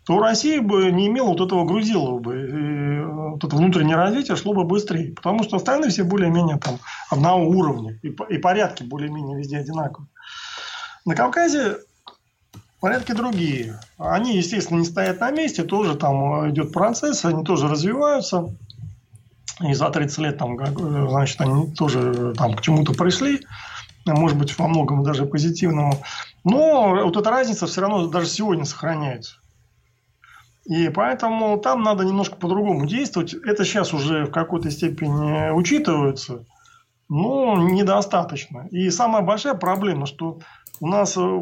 то 0.09 0.17
Россия 0.17 0.59
бы 0.59 0.91
не 0.91 1.05
имела 1.05 1.27
вот 1.27 1.39
этого 1.39 1.65
грузилова 1.65 2.17
бы. 2.17 2.33
И 2.35 3.05
вот 3.05 3.43
это 3.43 3.55
внутреннее 3.55 3.95
развитие 3.95 4.35
шло 4.37 4.55
бы 4.55 4.63
быстрее. 4.63 5.13
Потому 5.13 5.43
что 5.43 5.57
остальные 5.57 5.91
все 5.91 6.03
более-менее 6.03 6.57
там 6.57 6.79
одного 7.11 7.47
уровня. 7.47 7.99
И, 8.01 8.07
и 8.07 8.39
порядки 8.39 8.81
более-менее 8.81 9.37
везде 9.37 9.59
одинаковые. 9.59 10.07
На 11.05 11.13
Кавказе 11.13 11.77
порядки 12.79 13.11
другие. 13.11 13.79
Они, 13.99 14.35
естественно, 14.35 14.79
не 14.79 14.85
стоят 14.85 15.19
на 15.19 15.29
месте. 15.29 15.61
Тоже 15.61 15.93
там 15.93 16.49
идет 16.49 16.73
процесс. 16.73 17.23
Они 17.23 17.45
тоже 17.45 17.67
развиваются. 17.67 18.49
И 19.61 19.75
за 19.75 19.91
30 19.91 20.17
лет 20.17 20.39
там, 20.39 20.57
значит, 21.07 21.39
они 21.39 21.71
тоже 21.75 22.33
там 22.35 22.55
к 22.55 22.61
чему-то 22.61 22.93
пришли. 22.93 23.45
Может 24.07 24.39
быть, 24.39 24.57
во 24.57 24.67
многом 24.67 25.03
даже 25.03 25.27
позитивному. 25.27 26.01
Но 26.43 26.95
вот 27.03 27.15
эта 27.15 27.29
разница 27.29 27.67
все 27.67 27.81
равно 27.81 28.07
даже 28.07 28.25
сегодня 28.25 28.65
сохраняется. 28.65 29.38
И 30.69 30.87
поэтому 30.89 31.57
там 31.57 31.81
надо 31.81 32.05
немножко 32.05 32.35
по-другому 32.35 32.85
действовать. 32.85 33.33
Это 33.33 33.65
сейчас 33.65 33.91
уже 33.91 34.25
в 34.25 34.31
какой-то 34.31 34.69
степени 34.69 35.49
учитывается, 35.49 36.45
но 37.09 37.57
недостаточно. 37.57 38.67
И 38.69 38.91
самая 38.91 39.23
большая 39.23 39.55
проблема, 39.55 40.05
что 40.05 40.41
у 40.79 40.85
нас 40.85 41.17
э, 41.17 41.41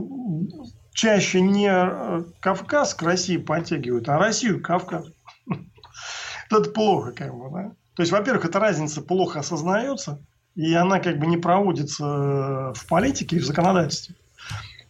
чаще 0.93 1.41
не 1.41 1.67
э, 1.69 2.23
Кавказ 2.39 2.93
к 2.93 3.03
России 3.03 3.35
подтягивают, 3.35 4.07
а 4.07 4.17
Россию 4.17 4.61
к 4.61 4.65
Кавказу. 4.65 5.11
Это 6.49 6.69
плохо, 6.69 7.11
как 7.11 7.35
бы, 7.37 7.49
да? 7.51 7.71
То 7.95 8.03
есть, 8.03 8.13
во-первых, 8.13 8.45
эта 8.45 8.59
разница 8.59 9.01
плохо 9.01 9.39
осознается, 9.39 10.21
и 10.55 10.73
она 10.73 10.99
как 10.99 11.19
бы 11.19 11.27
не 11.27 11.35
проводится 11.35 12.05
э, 12.05 12.73
в 12.73 12.87
политике 12.87 13.35
и 13.35 13.39
в 13.39 13.45
законодательстве. 13.45 14.15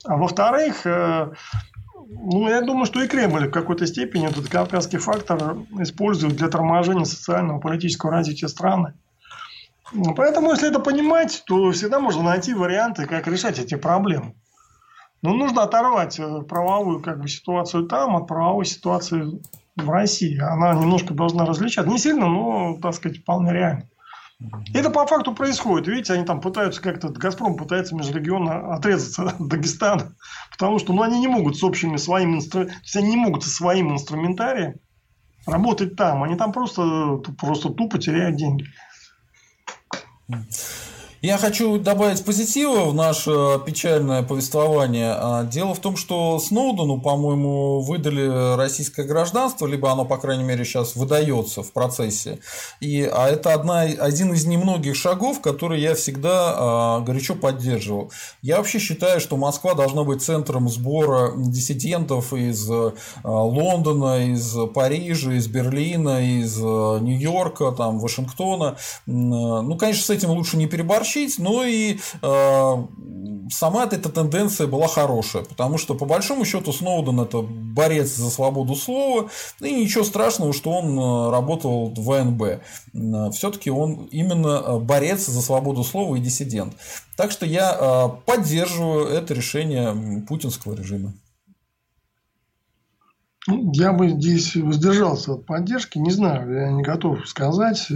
А 0.06 0.16
во-вторых, 0.16 0.86
ну, 2.10 2.48
я 2.48 2.62
думаю, 2.62 2.86
что 2.86 3.02
и 3.02 3.08
Кремль 3.08 3.48
в 3.48 3.52
какой-то 3.52 3.86
степени 3.86 4.28
этот 4.28 4.48
кавказский 4.48 5.00
фактор 5.00 5.58
использует 5.80 6.36
для 6.36 6.48
торможения 6.48 7.06
социального 7.06 7.60
политического 7.60 8.12
развития 8.12 8.48
страны. 8.48 8.94
Ну, 9.94 10.14
поэтому, 10.16 10.52
если 10.52 10.70
это 10.70 10.80
понимать, 10.80 11.44
то 11.46 11.72
всегда 11.72 12.00
можно 12.00 12.24
найти 12.24 12.54
варианты, 12.54 13.06
как 13.06 13.28
решать 13.28 13.60
эти 13.60 13.76
проблемы. 13.76 14.36
Но 15.22 15.34
нужно 15.34 15.64
оторвать 15.64 16.20
э, 16.20 16.42
правовую 16.44 17.02
как 17.02 17.22
бы, 17.22 17.28
ситуацию 17.28 17.88
там 17.88 18.16
от 18.16 18.28
правовой 18.28 18.66
ситуации 18.66 19.42
в 19.76 19.90
России. 19.90 20.40
Она 20.40 20.74
немножко 20.74 21.14
должна 21.14 21.46
различаться. 21.46 21.90
Не 21.90 21.98
сильно, 21.98 22.28
но, 22.28 22.78
так 22.82 22.94
сказать, 22.94 23.20
вполне 23.20 23.54
реально. 23.54 23.84
Это 24.74 24.92
по 24.92 25.08
факту 25.08 25.34
происходит. 25.34 25.88
Видите, 25.88 26.14
они 26.14 26.24
там 26.24 26.42
пытаются 26.42 26.82
как-то, 26.82 27.10
Газпром 27.10 27.58
пытается 27.58 27.96
межрегионно 27.96 28.74
отрезаться 28.76 29.24
от 29.30 29.48
Дагестана, 29.48 30.16
потому 30.52 30.78
что 30.78 30.94
ну, 30.94 31.02
они 31.02 31.20
не 31.20 31.28
могут 31.28 31.58
с 31.58 31.64
общими 31.64 31.98
своими 31.98 32.36
инструментами, 32.36 32.80
они 32.96 33.10
не 33.10 33.18
могут 33.18 33.44
со 33.44 33.50
своим 33.50 33.92
инструментарием 33.92 34.76
работать 35.48 35.96
там. 35.96 36.24
Они 36.24 36.36
там 36.36 36.52
просто, 36.52 37.18
просто 37.40 37.70
тупо 37.70 37.98
теряют 37.98 38.36
деньги. 38.36 38.66
Я 41.24 41.40
хочу 41.40 41.80
добавить 41.80 42.24
позитива 42.24 42.86
в 42.86 42.94
наше 42.94 43.60
печальное 43.66 44.22
повествование. 44.22 45.16
А, 45.18 45.46
дело 45.46 45.74
в 45.74 45.80
том, 45.80 45.98
что 45.98 46.38
Сноудену, 46.38 47.02
по-моему, 47.02 47.82
выдали 47.82 48.56
российское 48.56 49.04
гражданство, 49.04 49.66
либо 49.66 49.92
оно, 49.92 50.06
по 50.06 50.18
крайней 50.18 50.44
мере, 50.44 50.64
сейчас 50.64 50.96
выдается 50.96 51.64
в 51.64 51.74
процессе. 51.74 52.38
И, 52.82 53.02
а 53.12 53.30
это 53.30 53.56
одна, 53.56 53.82
один 53.82 54.32
из 54.32 54.46
немногих 54.46 54.96
шагов, 54.96 55.42
которые 55.42 55.82
я 55.82 55.96
всегда 55.96 56.54
а, 56.56 57.00
горячо 57.00 57.34
поддерживал. 57.34 58.12
Я 58.44 58.58
вообще 58.58 58.78
считаю, 58.78 59.20
что 59.20 59.38
Москва 59.38 59.74
должна 59.74 60.04
быть 60.04 60.22
центром 60.22 60.70
сбора 60.70 61.34
диссидентов 61.36 62.32
из 62.32 62.70
а, 62.70 62.94
Лондона, 63.24 64.32
из 64.32 64.56
Парижа, 64.76 65.34
из 65.34 65.48
Берлина, 65.48 66.24
из 66.24 66.58
Нью-Йорка, 66.58 67.72
там, 67.72 67.98
Вашингтона. 67.98 68.78
Ну, 69.08 69.76
конечно, 69.78 70.04
с 70.04 70.10
этим 70.12 70.30
лучше 70.30 70.58
не 70.58 70.68
переборщить 70.68 71.08
тащить, 71.18 71.40
но 71.40 71.64
и 71.64 71.98
э, 72.22 72.84
сама 73.50 73.86
эта 73.86 74.10
тенденция 74.10 74.68
была 74.68 74.88
хорошая, 74.88 75.44
потому 75.44 75.78
что 75.78 75.96
по 75.96 76.06
большому 76.06 76.46
счету 76.46 76.72
Сноуден 76.72 77.20
это 77.20 77.42
борец 77.42 78.16
за 78.16 78.30
свободу 78.30 78.76
слова, 78.76 79.30
и 79.62 79.74
ничего 79.74 80.04
страшного, 80.04 80.54
что 80.54 80.72
он 80.72 80.98
э, 80.98 81.32
работал 81.32 81.94
в 81.94 82.00
ВНБ. 82.00 82.42
Э, 82.44 82.60
Все-таки 83.32 83.70
он 83.70 84.06
именно 84.12 84.64
э, 84.66 84.80
борец 84.80 85.26
за 85.26 85.42
свободу 85.42 85.84
слова 85.84 86.16
и 86.16 86.20
диссидент. 86.20 86.74
Так 87.16 87.32
что 87.32 87.46
я 87.46 88.12
поддерживаю 88.28 89.08
это 89.08 89.34
решение 89.34 90.22
путинского 90.28 90.76
режима. 90.76 91.14
Ну, 93.48 93.72
я 93.74 93.94
бы 93.94 94.10
здесь 94.10 94.56
воздержался 94.56 95.34
от 95.34 95.46
поддержки. 95.46 95.98
Не 95.98 96.12
знаю, 96.12 96.54
я 96.54 96.72
не 96.72 96.84
готов 96.84 97.28
сказать. 97.28 97.88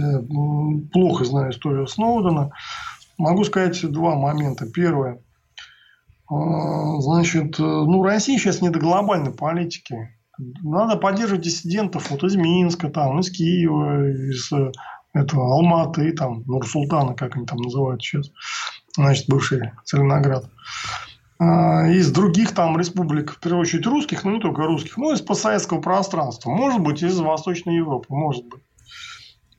Плохо 0.92 1.24
знаю 1.24 1.52
историю 1.52 1.86
Сноудена. 1.86 2.50
Могу 3.22 3.44
сказать 3.44 3.80
два 3.92 4.16
момента. 4.16 4.66
Первое. 4.66 5.22
А, 6.28 7.00
значит, 7.00 7.56
ну, 7.60 8.02
Россия 8.02 8.36
сейчас 8.36 8.60
не 8.60 8.68
до 8.68 8.80
глобальной 8.80 9.32
политики. 9.32 10.10
Надо 10.60 10.96
поддерживать 10.96 11.44
диссидентов 11.44 12.10
вот 12.10 12.24
из 12.24 12.34
Минска, 12.34 12.90
там, 12.90 13.20
из 13.20 13.30
Киева, 13.30 14.10
из 14.10 14.50
этого 15.14 15.54
Алматы, 15.54 16.10
там, 16.14 16.42
Нур-Султана, 16.46 17.14
как 17.14 17.36
они 17.36 17.46
там 17.46 17.58
называют 17.58 18.02
сейчас, 18.02 18.32
значит, 18.96 19.28
бывший 19.28 19.70
Целиноград. 19.84 20.50
А, 21.38 21.86
из 21.90 22.10
других 22.10 22.52
там 22.52 22.76
республик, 22.76 23.30
в 23.30 23.38
первую 23.38 23.60
очередь 23.60 23.86
русских, 23.86 24.24
но 24.24 24.32
не 24.32 24.40
только 24.40 24.62
русских, 24.62 24.96
ну, 24.96 25.12
из 25.12 25.20
постсоветского 25.20 25.80
пространства. 25.80 26.50
Может 26.50 26.80
быть, 26.80 27.04
из 27.04 27.20
Восточной 27.20 27.76
Европы, 27.76 28.06
может 28.08 28.44
быть. 28.48 28.62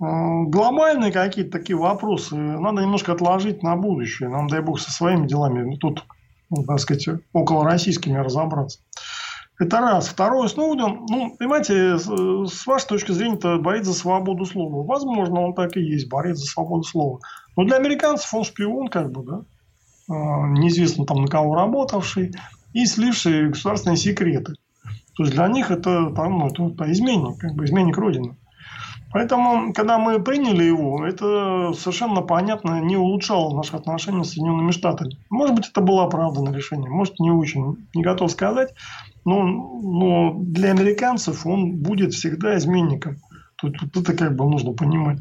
Глобальные 0.04 1.12
какие-то 1.12 1.52
такие 1.52 1.78
вопросы 1.78 2.36
надо 2.36 2.82
немножко 2.82 3.14
отложить 3.14 3.64
на 3.64 3.76
будущее. 3.76 4.28
Нам, 4.28 4.48
дай 4.48 4.62
бог, 4.62 4.80
со 4.80 4.92
своими 4.92 5.28
делами 5.28 5.76
тут, 5.78 6.06
ну, 6.50 6.64
так 6.66 6.80
сказать, 6.80 7.08
около 7.32 7.64
российскими 7.64 8.18
разобраться. 8.18 8.80
Это 9.60 9.80
раз. 9.80 10.08
Второе, 10.08 10.48
Сноуден, 10.50 11.06
ну, 11.08 11.36
понимаете, 11.38 11.98
с 11.98 12.66
вашей 12.66 12.88
точки 12.88 13.12
зрения, 13.12 13.36
это 13.36 13.58
борец 13.58 13.86
за 13.86 13.94
свободу 13.94 14.46
слова. 14.46 14.86
Возможно, 14.86 15.42
он 15.42 15.54
так 15.54 15.78
и 15.78 15.82
есть, 15.82 16.10
борец 16.10 16.38
за 16.38 16.48
свободу 16.48 16.84
слова. 16.84 17.20
Но 17.56 17.64
для 17.64 17.78
американцев 17.78 18.34
он 18.34 18.44
шпион, 18.44 18.88
как 18.88 19.12
бы, 19.12 19.24
да. 19.24 19.42
А, 20.10 20.48
неизвестно 20.50 21.06
там 21.06 21.22
на 21.22 21.28
кого 21.28 21.56
работавший 21.56 22.34
и 22.74 22.86
сливший 22.86 23.50
государственные 23.50 23.98
секреты. 23.98 24.56
То 25.16 25.24
есть 25.24 25.36
для 25.36 25.48
них 25.48 25.72
это, 25.72 26.10
там, 26.10 26.40
ну, 26.40 26.48
это, 26.48 26.66
это 26.66 26.92
изменник, 26.92 27.38
как 27.38 27.54
бы 27.54 27.64
изменник 27.66 27.98
Родины. 27.98 28.36
Поэтому, 29.14 29.74
когда 29.74 30.00
мы 30.00 30.20
приняли 30.20 30.64
его, 30.64 31.06
это 31.06 31.72
совершенно 31.74 32.22
понятно 32.22 32.82
не 32.82 32.98
улучшало 32.98 33.56
наши 33.56 33.76
отношения 33.76 34.24
с 34.24 34.32
Соединенными 34.32 34.72
Штатами. 34.72 35.20
Может 35.30 35.56
быть, 35.56 35.70
это 35.70 35.82
было 35.82 36.06
оправданное 36.06 36.52
решение, 36.52 36.90
может, 36.90 37.20
не 37.20 37.30
очень, 37.30 37.88
не 37.94 38.02
готов 38.02 38.32
сказать. 38.32 38.74
Но, 39.24 39.44
но 39.44 40.34
для 40.36 40.72
американцев 40.72 41.46
он 41.46 41.78
будет 41.78 42.14
всегда 42.14 42.58
изменником. 42.58 43.18
Тут, 43.58 43.78
тут 43.94 44.10
это 44.10 44.18
как 44.18 44.36
бы 44.36 44.50
нужно 44.50 44.74
понимать. 44.74 45.20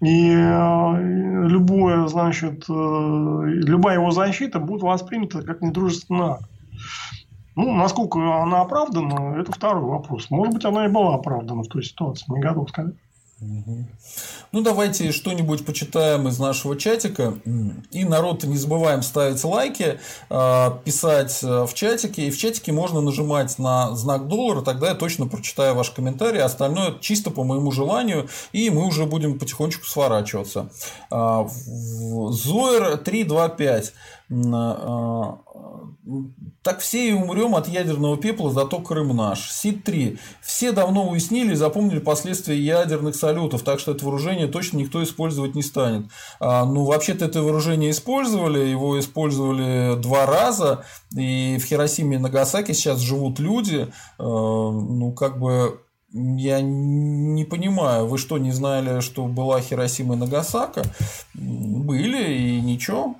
И 0.00 0.32
э, 0.32 1.46
любое, 1.46 2.08
значит, 2.08 2.64
э, 2.68 2.72
любая 2.72 3.98
его 3.98 4.10
защита 4.10 4.58
будет 4.58 4.82
воспринята 4.82 5.42
как 5.42 5.62
недружественный 5.62 6.32
акт. 6.32 6.50
Ну, 7.54 7.72
насколько 7.72 8.18
она 8.42 8.62
оправдана, 8.62 9.36
это 9.38 9.52
второй 9.52 9.84
вопрос. 9.84 10.28
Может 10.30 10.54
быть, 10.54 10.64
она 10.64 10.86
и 10.86 10.88
была 10.88 11.14
оправдана 11.14 11.62
в 11.62 11.68
той 11.68 11.84
ситуации, 11.84 12.32
не 12.32 12.40
готов 12.40 12.68
сказать. 12.68 12.96
Ну, 14.52 14.60
давайте 14.60 15.12
что-нибудь 15.12 15.64
почитаем 15.64 16.28
из 16.28 16.38
нашего 16.38 16.76
чатика. 16.76 17.38
И 17.90 18.04
народ, 18.04 18.44
не 18.44 18.56
забываем 18.56 19.02
ставить 19.02 19.42
лайки, 19.42 19.98
а, 20.28 20.78
писать 20.84 21.40
э, 21.42 21.64
в 21.64 21.72
чатике. 21.74 22.26
И 22.26 22.30
в 22.30 22.38
чатике 22.38 22.72
можно 22.72 23.00
нажимать 23.00 23.58
на 23.58 23.96
знак 23.96 24.28
доллара, 24.28 24.62
тогда 24.62 24.88
я 24.88 24.94
точно 24.94 25.26
прочитаю 25.26 25.74
ваш 25.74 25.90
комментарий. 25.90 26.40
Остальное 26.40 26.98
чисто 27.00 27.30
по 27.30 27.44
моему 27.44 27.72
желанию, 27.72 28.28
и 28.52 28.68
мы 28.70 28.86
уже 28.86 29.06
будем 29.06 29.38
потихонечку 29.38 29.86
сворачиваться. 29.86 30.70
А, 31.10 31.48
Зоер 31.48 32.98
325 32.98 33.92
так 36.62 36.80
все 36.80 37.08
и 37.08 37.12
умрем 37.12 37.54
от 37.54 37.68
ядерного 37.68 38.16
пепла, 38.16 38.50
зато 38.52 38.78
Крым 38.78 39.16
наш. 39.16 39.50
СИД-3. 39.50 40.18
Все 40.40 40.72
давно 40.72 41.08
уяснили 41.08 41.52
и 41.52 41.56
запомнили 41.56 41.98
последствия 41.98 42.56
ядерных 42.56 43.16
салютов, 43.16 43.62
так 43.62 43.80
что 43.80 43.92
это 43.92 44.04
вооружение 44.04 44.46
точно 44.46 44.78
никто 44.78 45.02
использовать 45.02 45.54
не 45.54 45.62
станет. 45.62 46.06
А, 46.38 46.64
ну, 46.64 46.84
вообще-то 46.84 47.24
это 47.24 47.42
вооружение 47.42 47.90
использовали, 47.90 48.60
его 48.60 48.98
использовали 48.98 50.00
два 50.00 50.26
раза, 50.26 50.84
и 51.16 51.58
в 51.60 51.64
Хиросиме 51.64 52.16
и 52.16 52.20
Нагасаки 52.20 52.72
сейчас 52.72 53.00
живут 53.00 53.40
люди, 53.40 53.92
а, 54.18 54.22
ну, 54.22 55.12
как 55.12 55.38
бы 55.40 55.80
я 56.14 56.60
не 56.60 57.44
понимаю, 57.44 58.06
вы 58.06 58.18
что, 58.18 58.36
не 58.38 58.52
знали, 58.52 59.00
что 59.00 59.26
была 59.26 59.60
Хиросима 59.60 60.14
и 60.14 60.18
Нагасака? 60.18 60.82
Были, 61.34 62.34
и 62.34 62.60
ничего. 62.60 63.16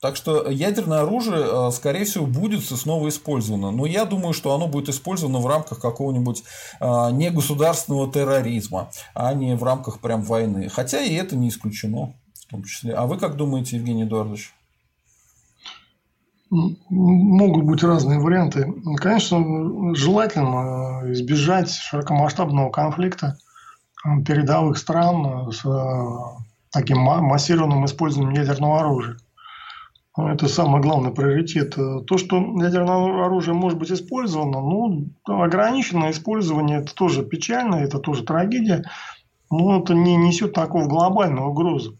Так 0.00 0.16
что 0.16 0.48
ядерное 0.48 1.02
оружие, 1.02 1.44
э, 1.46 1.70
скорее 1.72 2.04
всего, 2.04 2.24
будет 2.24 2.64
снова 2.64 3.08
использовано. 3.08 3.70
Но 3.70 3.84
я 3.84 4.06
думаю, 4.06 4.32
что 4.32 4.54
оно 4.54 4.66
будет 4.66 4.88
использовано 4.88 5.40
в 5.40 5.46
рамках 5.46 5.78
какого-нибудь 5.80 6.42
э, 6.80 6.84
негосударственного 7.12 8.10
терроризма, 8.10 8.90
а 9.14 9.34
не 9.34 9.54
в 9.56 9.62
рамках 9.62 10.00
прям 10.00 10.22
войны. 10.22 10.70
Хотя 10.70 11.02
и 11.02 11.14
это 11.14 11.36
не 11.36 11.50
исключено 11.50 12.14
в 12.34 12.50
том 12.50 12.64
числе. 12.64 12.94
А 12.94 13.06
вы 13.06 13.18
как 13.18 13.36
думаете, 13.36 13.76
Евгений 13.76 14.04
Эдуардович? 14.04 14.54
Могут 16.50 17.64
быть 17.64 17.82
разные 17.84 18.18
варианты. 18.18 18.72
Конечно, 18.96 19.94
желательно 19.94 21.12
избежать 21.12 21.70
широкомасштабного 21.70 22.70
конфликта 22.70 23.38
передовых 24.26 24.78
стран 24.78 25.52
с 25.52 25.64
э, 25.64 26.08
таким 26.72 26.98
массированным 27.00 27.84
использованием 27.84 28.34
ядерного 28.34 28.80
оружия. 28.80 29.18
Это 30.28 30.48
самый 30.48 30.80
главный 30.80 31.12
приоритет. 31.12 31.74
То, 31.74 32.18
что 32.18 32.36
ядерное 32.36 33.24
оружие 33.24 33.54
может 33.54 33.78
быть 33.78 33.90
использовано, 33.90 34.60
ну, 34.60 35.08
ограниченное 35.24 36.10
использование, 36.10 36.80
это 36.80 36.94
тоже 36.94 37.24
печально, 37.24 37.76
это 37.76 37.98
тоже 37.98 38.24
трагедия, 38.24 38.84
но 39.50 39.80
это 39.80 39.94
не 39.94 40.16
несет 40.16 40.52
такого 40.52 40.86
глобального 40.86 41.48
угрозы. 41.48 41.96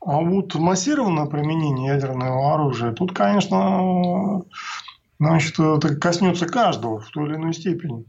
А 0.00 0.20
вот 0.20 0.54
массированное 0.54 1.26
применение 1.26 1.94
ядерного 1.94 2.54
оружия, 2.54 2.92
тут, 2.92 3.12
конечно, 3.12 4.44
значит, 5.18 5.58
это 5.58 5.96
коснется 5.96 6.46
каждого 6.46 7.00
в 7.00 7.10
той 7.10 7.26
или 7.28 7.34
иной 7.34 7.52
степени. 7.52 8.04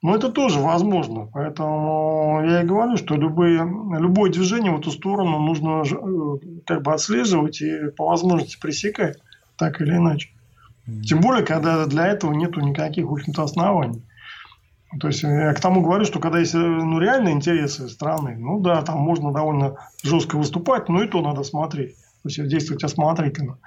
Но 0.00 0.14
это 0.14 0.30
тоже 0.30 0.60
возможно. 0.60 1.28
Поэтому 1.32 2.40
я 2.44 2.62
и 2.62 2.66
говорю, 2.66 2.96
что 2.96 3.16
любые, 3.16 3.58
любое 3.98 4.30
движение 4.30 4.72
в 4.72 4.78
эту 4.78 4.92
сторону 4.92 5.40
нужно 5.40 5.82
э, 5.82 6.60
как 6.66 6.82
бы 6.82 6.92
отслеживать 6.92 7.60
и 7.60 7.90
по 7.96 8.06
возможности 8.06 8.58
пресекать, 8.60 9.18
так 9.56 9.80
или 9.80 9.96
иначе. 9.96 10.30
Тем 11.04 11.20
более, 11.20 11.44
когда 11.44 11.84
для 11.86 12.06
этого 12.06 12.32
нет 12.32 12.56
никаких, 12.56 13.06
в 13.06 13.12
общем-то, 13.12 13.42
оснований. 13.42 14.02
То 15.00 15.08
есть, 15.08 15.22
я 15.22 15.52
к 15.52 15.60
тому 15.60 15.82
говорю, 15.82 16.04
что 16.04 16.18
когда 16.18 16.38
есть 16.38 16.54
э, 16.54 16.58
ну, 16.58 16.98
реальные 16.98 17.34
интересы 17.34 17.88
страны, 17.88 18.36
ну 18.38 18.60
да, 18.60 18.82
там 18.82 18.98
можно 18.98 19.32
довольно 19.32 19.76
жестко 20.02 20.38
выступать, 20.38 20.88
но 20.88 21.02
и 21.02 21.08
то 21.08 21.20
надо 21.20 21.42
смотреть. 21.42 21.94
То 22.22 22.28
есть, 22.28 22.48
действовать 22.48 22.84
осмотрительно. 22.84 23.58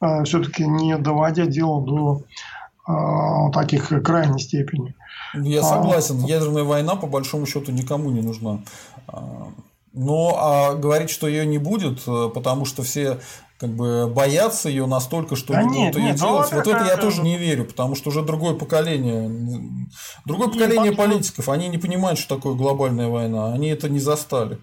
А, 0.00 0.24
все-таки 0.24 0.66
не 0.66 0.96
доводя 0.96 1.46
дело 1.46 1.84
до 1.84 2.22
а, 2.86 3.50
таких 3.50 3.88
крайней 4.02 4.38
степени. 4.38 4.94
Я 5.34 5.60
а, 5.60 5.62
согласен, 5.62 6.24
ядерная 6.24 6.64
война 6.64 6.96
по 6.96 7.06
большому 7.06 7.46
счету 7.46 7.72
никому 7.72 8.10
не 8.10 8.20
нужна. 8.20 8.62
А, 9.06 9.48
но 9.92 10.36
а 10.38 10.74
говорить, 10.74 11.10
что 11.10 11.26
ее 11.28 11.46
не 11.46 11.58
будет, 11.58 12.02
э, 12.06 12.30
потому 12.32 12.64
что 12.64 12.82
все 12.82 13.20
как 13.58 13.70
бы 13.70 14.06
боятся 14.08 14.68
ее 14.68 14.86
настолько, 14.86 15.36
что 15.36 15.52
да 15.52 15.62
нет, 15.62 15.94
будут 15.94 15.96
ее 15.96 16.12
нет, 16.12 16.20
ну 16.20 16.26
делать. 16.26 16.52
Вот 16.52 16.66
это 16.66 16.84
я 16.84 16.96
тоже 16.96 17.20
не 17.22 17.36
верю, 17.36 17.66
потому 17.66 17.94
что 17.94 18.08
уже 18.08 18.22
другое 18.22 18.54
поколение, 18.54 19.30
другое 20.24 20.48
поколение 20.48 20.92
политиков, 20.92 21.48
они 21.48 21.68
не 21.68 21.76
понимают, 21.76 22.18
что 22.18 22.36
такое 22.36 22.54
глобальная 22.54 23.08
война, 23.08 23.52
они 23.52 23.68
это 23.68 23.90
не 23.90 23.98
застали. 23.98 24.58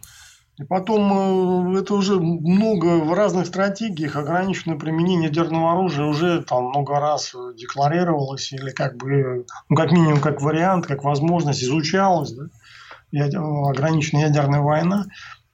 И 0.59 0.63
потом 0.63 1.75
э, 1.75 1.79
это 1.79 1.93
уже 1.93 2.19
много 2.19 2.97
в 2.97 3.13
разных 3.13 3.45
стратегиях 3.45 4.15
ограниченное 4.15 4.77
применение 4.77 5.29
ядерного 5.29 5.73
оружия 5.73 6.05
уже 6.05 6.41
там 6.41 6.69
много 6.69 6.99
раз 6.99 7.35
декларировалось 7.55 8.51
или 8.51 8.71
как 8.71 8.97
бы, 8.97 9.45
ну, 9.69 9.75
как 9.75 9.91
минимум, 9.91 10.19
как 10.19 10.41
вариант, 10.41 10.87
как 10.87 11.03
возможность 11.03 11.63
изучалась, 11.63 12.31
да? 12.31 12.45
ограниченная 13.69 14.27
ядерная 14.27 14.61
война, 14.61 15.05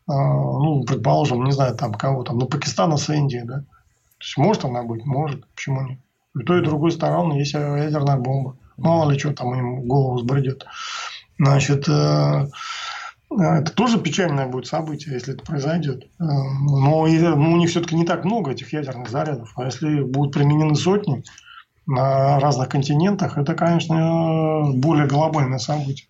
а, 0.07 0.13
ну, 0.13 0.83
предположим, 0.83 1.43
не 1.43 1.51
знаю, 1.51 1.75
там 1.75 1.93
кого 1.93 2.23
там, 2.23 2.37
ну, 2.37 2.47
Пакистана 2.47 2.97
с 2.97 3.09
Индией, 3.09 3.43
да? 3.43 3.59
То 3.59 4.25
есть, 4.25 4.37
может 4.37 4.65
она 4.65 4.83
быть, 4.83 5.05
может, 5.05 5.45
почему 5.53 5.81
нет? 5.81 5.99
И 6.39 6.43
той, 6.43 6.61
и 6.61 6.63
другой 6.63 6.91
стороны 6.91 7.33
есть 7.33 7.53
ядерная 7.53 8.17
бомба. 8.17 8.57
Мало 8.77 9.11
ли 9.11 9.19
что 9.19 9.33
там 9.33 9.53
им 9.53 9.81
в 9.81 9.85
голову 9.85 10.17
сбредет. 10.19 10.65
Значит, 11.37 11.87
э, 11.87 12.47
это 13.41 13.71
тоже 13.73 13.99
печальное 13.99 14.47
будет 14.47 14.67
событие, 14.67 15.13
если 15.13 15.33
это 15.33 15.43
произойдет. 15.43 16.03
Э, 16.19 16.23
но 16.23 17.05
ну, 17.07 17.51
у 17.51 17.57
них 17.57 17.69
все-таки 17.69 17.95
не 17.95 18.05
так 18.05 18.25
много 18.25 18.51
этих 18.51 18.73
ядерных 18.73 19.09
зарядов. 19.09 19.53
А 19.55 19.65
если 19.65 20.01
будут 20.01 20.33
применены 20.33 20.75
сотни 20.75 21.23
на 21.85 22.39
разных 22.39 22.69
континентах, 22.69 23.37
это, 23.37 23.53
конечно, 23.55 24.71
более 24.73 25.07
глобальное 25.07 25.59
событие. 25.59 26.07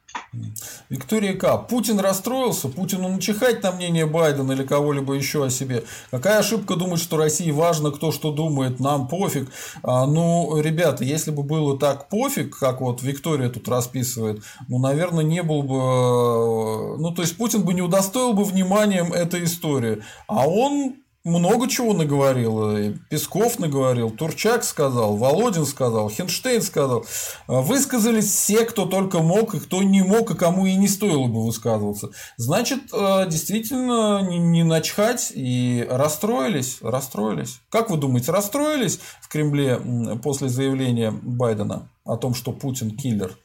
Виктория 0.89 1.35
К. 1.35 1.57
Путин 1.57 1.99
расстроился, 1.99 2.67
Путину 2.67 3.09
начихать 3.09 3.63
на 3.63 3.71
мнение 3.71 4.05
Байдена 4.05 4.51
или 4.51 4.63
кого-либо 4.63 5.13
еще 5.13 5.45
о 5.45 5.49
себе. 5.49 5.83
Какая 6.11 6.39
ошибка 6.39 6.75
думать, 6.75 6.99
что 6.99 7.17
России 7.17 7.51
важно, 7.51 7.91
кто 7.91 8.11
что 8.11 8.31
думает, 8.31 8.79
нам 8.79 9.07
пофиг. 9.07 9.51
А, 9.83 10.05
ну, 10.05 10.59
ребята, 10.59 11.03
если 11.03 11.31
бы 11.31 11.43
было 11.43 11.77
так 11.77 12.09
пофиг, 12.09 12.57
как 12.57 12.81
вот 12.81 13.01
Виктория 13.01 13.49
тут 13.49 13.67
расписывает, 13.67 14.43
ну, 14.67 14.79
наверное, 14.79 15.23
не 15.23 15.43
был 15.43 15.63
бы... 15.63 16.97
Ну, 16.99 17.11
то 17.11 17.21
есть, 17.21 17.37
Путин 17.37 17.63
бы 17.63 17.73
не 17.73 17.81
удостоил 17.81 18.33
бы 18.33 18.43
вниманием 18.43 19.13
этой 19.13 19.43
истории. 19.43 20.03
А 20.27 20.47
он 20.47 20.95
много 21.23 21.69
чего 21.69 21.93
наговорил. 21.93 22.95
Песков 23.09 23.57
наговорил, 23.59 24.11
Турчак 24.11 24.63
сказал, 24.63 25.15
Володин 25.15 25.65
сказал, 25.65 26.09
Хенштейн 26.09 26.61
сказал. 26.61 27.05
А, 27.47 27.61
высказались 27.61 28.25
все, 28.25 28.65
кто 28.65 28.85
только 28.85 29.19
мог, 29.19 29.55
и 29.55 29.59
кто 29.59 29.81
не 29.83 30.01
мог, 30.01 30.31
и 30.31 30.35
кому 30.35 30.65
и 30.65 30.75
не 30.75 30.87
стоило 30.87 31.27
бы 31.27 31.45
высказываться. 31.45 32.09
Значит, 32.35 32.81
а, 32.93 33.25
действительно, 33.25 34.21
не 34.21 34.63
начхать 34.63 35.31
и 35.33 35.87
расстроились. 35.89 36.79
Расстроились. 36.81 37.61
Как 37.69 37.89
вы 37.89 37.97
думаете, 37.97 38.31
расстроились 38.31 38.99
в 39.21 39.29
Кремле 39.29 39.79
после 40.21 40.49
заявления 40.49 41.11
Байдена 41.11 41.89
о 42.03 42.17
том, 42.17 42.35
что 42.35 42.51
Путин 42.51 42.97
киллер? 42.97 43.37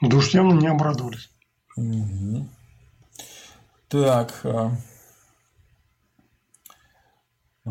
Да 0.00 0.16
уж 0.16 0.30
явно 0.30 0.54
не 0.54 0.66
обрадовались. 0.66 1.30
Угу. 1.76 2.48
Так. 3.88 4.44
А, 7.66 7.70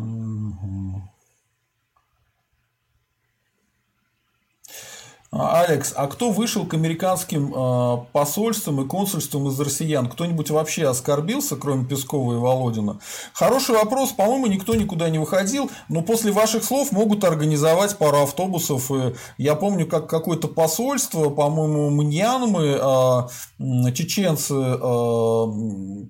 А, 5.38 5.62
Алекс, 5.62 5.92
а 5.94 6.06
кто 6.06 6.30
вышел 6.30 6.64
к 6.66 6.74
американским 6.74 7.52
э, 7.52 7.96
посольствам 8.12 8.80
и 8.80 8.88
консульствам 8.88 9.48
из 9.48 9.60
россиян? 9.60 10.08
Кто-нибудь 10.08 10.50
вообще 10.50 10.88
оскорбился, 10.88 11.56
кроме 11.56 11.84
Пескова 11.84 12.34
и 12.34 12.36
Володина? 12.36 13.00
Хороший 13.34 13.74
вопрос. 13.74 14.12
По-моему, 14.12 14.46
никто 14.46 14.74
никуда 14.74 15.10
не 15.10 15.18
выходил, 15.18 15.70
но 15.88 16.02
после 16.02 16.32
ваших 16.32 16.64
слов 16.64 16.92
могут 16.92 17.24
организовать 17.24 17.98
пару 17.98 18.22
автобусов. 18.22 18.90
И 18.90 19.14
я 19.36 19.56
помню, 19.56 19.86
как 19.86 20.08
какое-то 20.08 20.48
посольство, 20.48 21.28
по-моему, 21.28 21.90
Мьянмы, 21.90 22.78
э, 22.80 23.92
чеченцы 23.92 24.54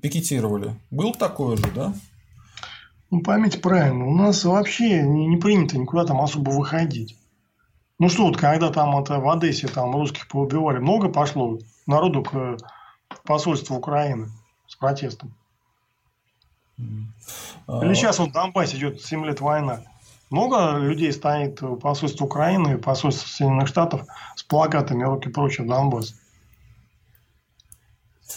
пикетировали. 0.03 0.77
Был 0.91 1.13
такое 1.13 1.57
же, 1.57 1.65
да? 1.75 1.93
Ну, 3.17 3.23
поймите 3.23 3.59
правильно, 3.59 4.07
у 4.07 4.15
нас 4.15 4.45
вообще 4.45 5.01
не, 5.01 5.27
не 5.27 5.39
принято 5.39 5.79
никуда 5.79 6.05
там 6.05 6.21
особо 6.21 6.51
выходить. 6.51 7.17
Ну 7.99 8.11
что, 8.11 8.27
вот 8.27 8.37
когда 8.37 8.71
там 8.71 8.95
это 8.99 9.19
в 9.21 9.31
Одессе 9.31 9.69
там 9.69 9.95
русских 9.95 10.29
поубивали, 10.29 10.81
много 10.81 11.09
пошло 11.09 11.59
народу 11.87 12.23
к 12.23 12.59
посольству 13.25 13.75
Украины 13.75 14.29
с 14.67 14.77
протестом? 14.77 15.33
Или 16.77 17.95
сейчас 17.95 18.19
вот 18.19 18.29
в 18.29 18.33
Донбассе 18.33 18.77
идет 18.77 19.01
7 19.01 19.25
лет 19.25 19.41
война. 19.41 19.81
Много 20.29 20.77
людей 20.77 21.11
стоит 21.11 21.63
в 21.63 21.77
посольстве 21.77 22.27
Украины, 22.27 22.77
посольство 22.77 23.27
Соединенных 23.27 23.69
Штатов 23.69 24.03
с 24.35 24.43
плакатами 24.43 25.05
«Руки 25.05 25.31
прочь 25.31 25.59
от 25.59 25.69
Донбасса». 25.69 26.17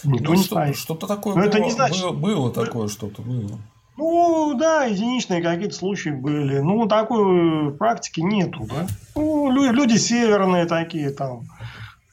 Никто 0.04 0.30
ну, 0.30 0.38
не 0.38 0.42
что, 0.42 0.54
стоит. 0.54 0.76
Что-то 0.78 1.06
такое 1.06 1.34
Но 1.34 1.42
было, 1.42 1.48
это 1.50 1.60
не 1.60 1.70
значит... 1.70 2.02
было, 2.02 2.12
было 2.12 2.50
такое 2.50 2.88
что-то, 2.88 3.20
было. 3.20 3.58
Ну, 4.00 4.54
да, 4.54 4.84
единичные 4.84 5.42
какие-то 5.42 5.74
случаи 5.74 6.08
были. 6.08 6.58
Ну, 6.60 6.88
такой 6.88 7.70
практики 7.72 8.20
нету, 8.20 8.66
да. 8.66 8.86
Ну, 9.14 9.50
люди, 9.52 9.74
люди 9.74 9.96
северные 9.98 10.64
такие 10.64 11.10
там, 11.10 11.42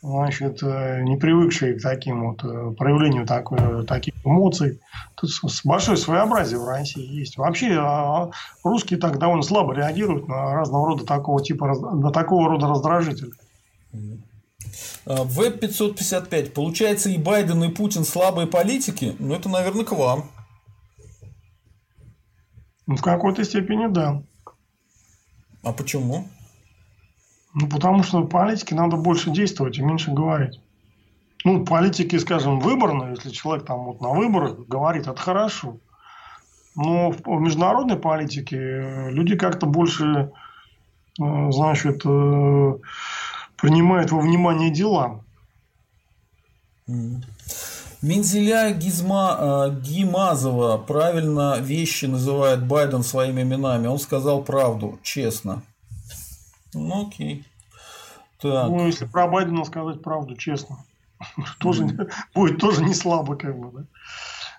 значит, 0.02 0.62
э, 0.64 1.04
не 1.04 1.16
привыкшие 1.16 1.80
к 1.80 1.82
таким 1.82 2.32
вот 2.32 2.44
э, 2.44 2.74
проявлению 2.78 3.26
такой, 3.26 3.86
таких 3.86 4.14
эмоций. 4.26 4.82
Тут 5.16 5.30
большое 5.64 5.96
своеобразие 5.96 6.60
в 6.60 6.68
России 6.68 7.08
есть. 7.08 7.38
Вообще, 7.38 7.78
а, 7.80 8.32
русские 8.66 9.00
так 9.00 9.18
довольно 9.18 9.44
слабо 9.44 9.74
реагируют 9.74 10.28
на 10.28 10.56
разного 10.56 10.88
рода 10.88 11.06
такого 11.06 11.42
типа, 11.42 11.68
на 11.68 12.12
такого 12.12 12.50
рода 12.50 12.68
раздражители. 12.68 13.32
Веб 15.06 15.62
555. 15.62 16.54
Получается, 16.54 17.10
и 17.10 17.18
Байден, 17.18 17.64
и 17.64 17.70
Путин 17.70 18.04
слабые 18.04 18.46
политики? 18.46 19.16
Ну, 19.20 19.34
это, 19.34 19.48
наверное, 19.48 19.86
к 19.86 19.94
вам. 19.94 20.26
Ну, 22.88 22.96
в 22.96 23.02
какой-то 23.02 23.44
степени 23.44 23.88
да. 23.88 24.24
А 25.64 25.74
почему? 25.74 26.28
Ну, 27.54 27.68
потому 27.68 28.04
что 28.04 28.22
в 28.22 28.28
политике 28.28 28.76
надо 28.76 28.98
больше 28.98 29.30
действовать 29.30 29.78
и 29.78 29.82
меньше 29.82 30.12
говорить. 30.12 30.62
Ну, 31.44 31.66
политики, 31.66 32.18
скажем, 32.18 32.60
выборные, 32.60 33.12
если 33.12 33.30
человек 33.30 33.66
там 33.66 33.86
вот 33.86 34.02
на 34.02 34.10
выборах 34.10 34.68
говорит, 34.68 35.08
это 35.08 35.20
хорошо. 35.20 35.78
Но 36.76 37.12
в 37.12 37.42
международной 37.42 37.98
политике 37.98 39.10
люди 39.10 39.36
как-то 39.36 39.66
больше, 39.66 40.32
э, 41.20 41.52
значит, 41.52 42.06
э, 42.06 42.74
принимают 43.58 44.12
во 44.12 44.20
внимание 44.20 44.70
дела. 44.70 45.24
Мензеля 48.02 48.72
Гизма, 48.74 49.38
э, 49.40 49.82
Гимазова 49.82 50.78
правильно 50.78 51.58
вещи 51.60 52.06
называет 52.06 52.66
Байден 52.66 53.04
своими 53.04 53.42
именами. 53.42 53.88
Он 53.88 53.98
сказал 53.98 54.44
правду, 54.44 55.00
честно. 55.02 55.64
Ну, 56.74 57.08
окей. 57.08 57.44
Так. 58.40 58.70
Ну, 58.70 58.86
если 58.86 59.06
про 59.06 59.28
Байдена 59.28 59.66
сказать 59.66 60.04
правду, 60.04 60.36
честно, 60.36 60.86
тоже 61.60 61.88
будет 62.36 62.60
тоже 62.60 62.84
не 62.84 62.94
слабо, 62.94 63.36
как 63.36 63.58
бы, 63.58 63.72
да. 63.80 63.86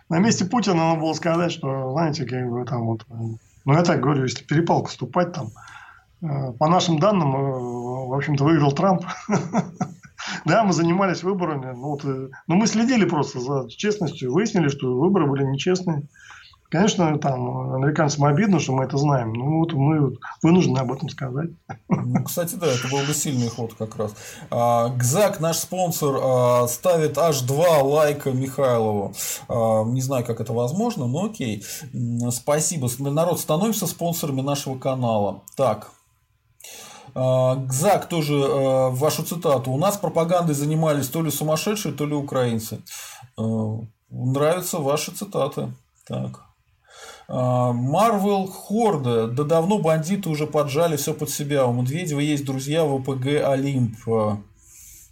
На 0.09 0.19
месте 0.19 0.45
Путина 0.45 0.77
надо 0.77 1.01
было 1.01 1.13
сказать, 1.13 1.53
что, 1.53 1.93
знаете, 1.93 2.25
как 2.25 2.49
бы 2.49 2.65
там 2.65 2.87
вот, 2.87 3.05
ну, 3.09 3.39
я 3.67 3.83
так 3.83 4.01
говорю, 4.01 4.25
если 4.25 4.43
перепалку 4.43 4.89
вступать 4.89 5.33
там, 5.33 5.51
э, 6.23 6.53
по 6.53 6.67
нашим 6.67 6.99
данным, 6.99 7.37
э, 7.37 8.09
в 8.09 8.15
общем-то, 8.15 8.43
выиграл 8.43 8.73
Трамп. 8.73 9.05
Да, 10.45 10.65
мы 10.65 10.73
занимались 10.73 11.23
выборами. 11.23 11.73
Ну, 11.73 11.91
вот, 11.91 12.05
э, 12.05 12.29
но 12.47 12.55
мы 12.55 12.67
следили 12.67 13.05
просто 13.05 13.41
за 13.41 13.69
честностью. 13.69 14.33
Выяснили, 14.33 14.69
что 14.69 14.99
выборы 14.99 15.27
были 15.27 15.45
нечестные. 15.45 16.09
Конечно, 16.71 17.19
там 17.19 17.75
американцам 17.75 18.27
обидно, 18.27 18.61
что 18.61 18.73
мы 18.73 18.85
это 18.85 18.99
знаем. 18.99 19.33
Но 19.33 19.61
вот 19.61 19.73
мы 19.73 20.19
вынуждены 20.43 20.79
об 20.79 20.93
этом 20.93 21.09
сказать. 21.09 21.51
Ну, 21.89 22.25
кстати, 22.25 22.57
да, 22.57 22.67
это 22.67 22.89
был 22.89 22.99
бы 22.99 23.15
сильный 23.15 23.49
ход 23.49 23.73
как 23.75 23.97
раз. 23.97 24.15
А, 24.51 24.89
ГЗАК, 24.91 25.41
наш 25.41 25.57
спонсор, 25.57 26.19
а, 26.23 26.67
ставит 26.69 27.17
аж 27.17 27.41
два 27.41 27.83
лайка 27.83 28.33
Михайлову. 28.33 29.15
А, 29.49 29.85
не 29.85 30.03
знаю, 30.03 30.27
как 30.27 30.41
это 30.41 30.53
возможно, 30.53 31.07
но 31.07 31.25
окей. 31.25 31.65
Спасибо. 32.31 32.89
Народ, 32.99 33.41
становимся 33.41 33.87
спонсорами 33.87 34.43
нашего 34.43 34.79
канала. 34.79 35.43
Так, 35.57 35.91
Гзак 37.19 38.09
тоже 38.09 38.35
а, 38.35 38.91
вашу 38.91 39.25
цитату. 39.25 39.73
У 39.73 39.79
нас 39.79 39.97
пропагандой 39.97 40.55
занимались 40.55 41.09
то 41.09 41.23
ли 41.23 41.31
сумасшедшие, 41.31 41.95
то 41.95 42.07
ли 42.07 42.15
украинцы. 42.15 42.81
А, 43.37 43.81
нравятся 44.11 44.79
ваши 44.79 45.11
цитаты. 45.11 45.73
Так. 46.07 46.45
Марвел 47.29 48.47
Хорда. 48.47 49.27
Да 49.27 49.45
давно 49.45 49.79
бандиты 49.79 50.31
уже 50.31 50.47
поджали 50.47 50.97
все 50.97 51.13
под 51.13 51.29
себя. 51.29 51.67
У 51.67 51.73
Медведева 51.73 52.21
есть 52.21 52.47
друзья 52.47 52.85
в 52.85 52.95
ОПГ 52.95 53.27
Олимп. 53.45 53.97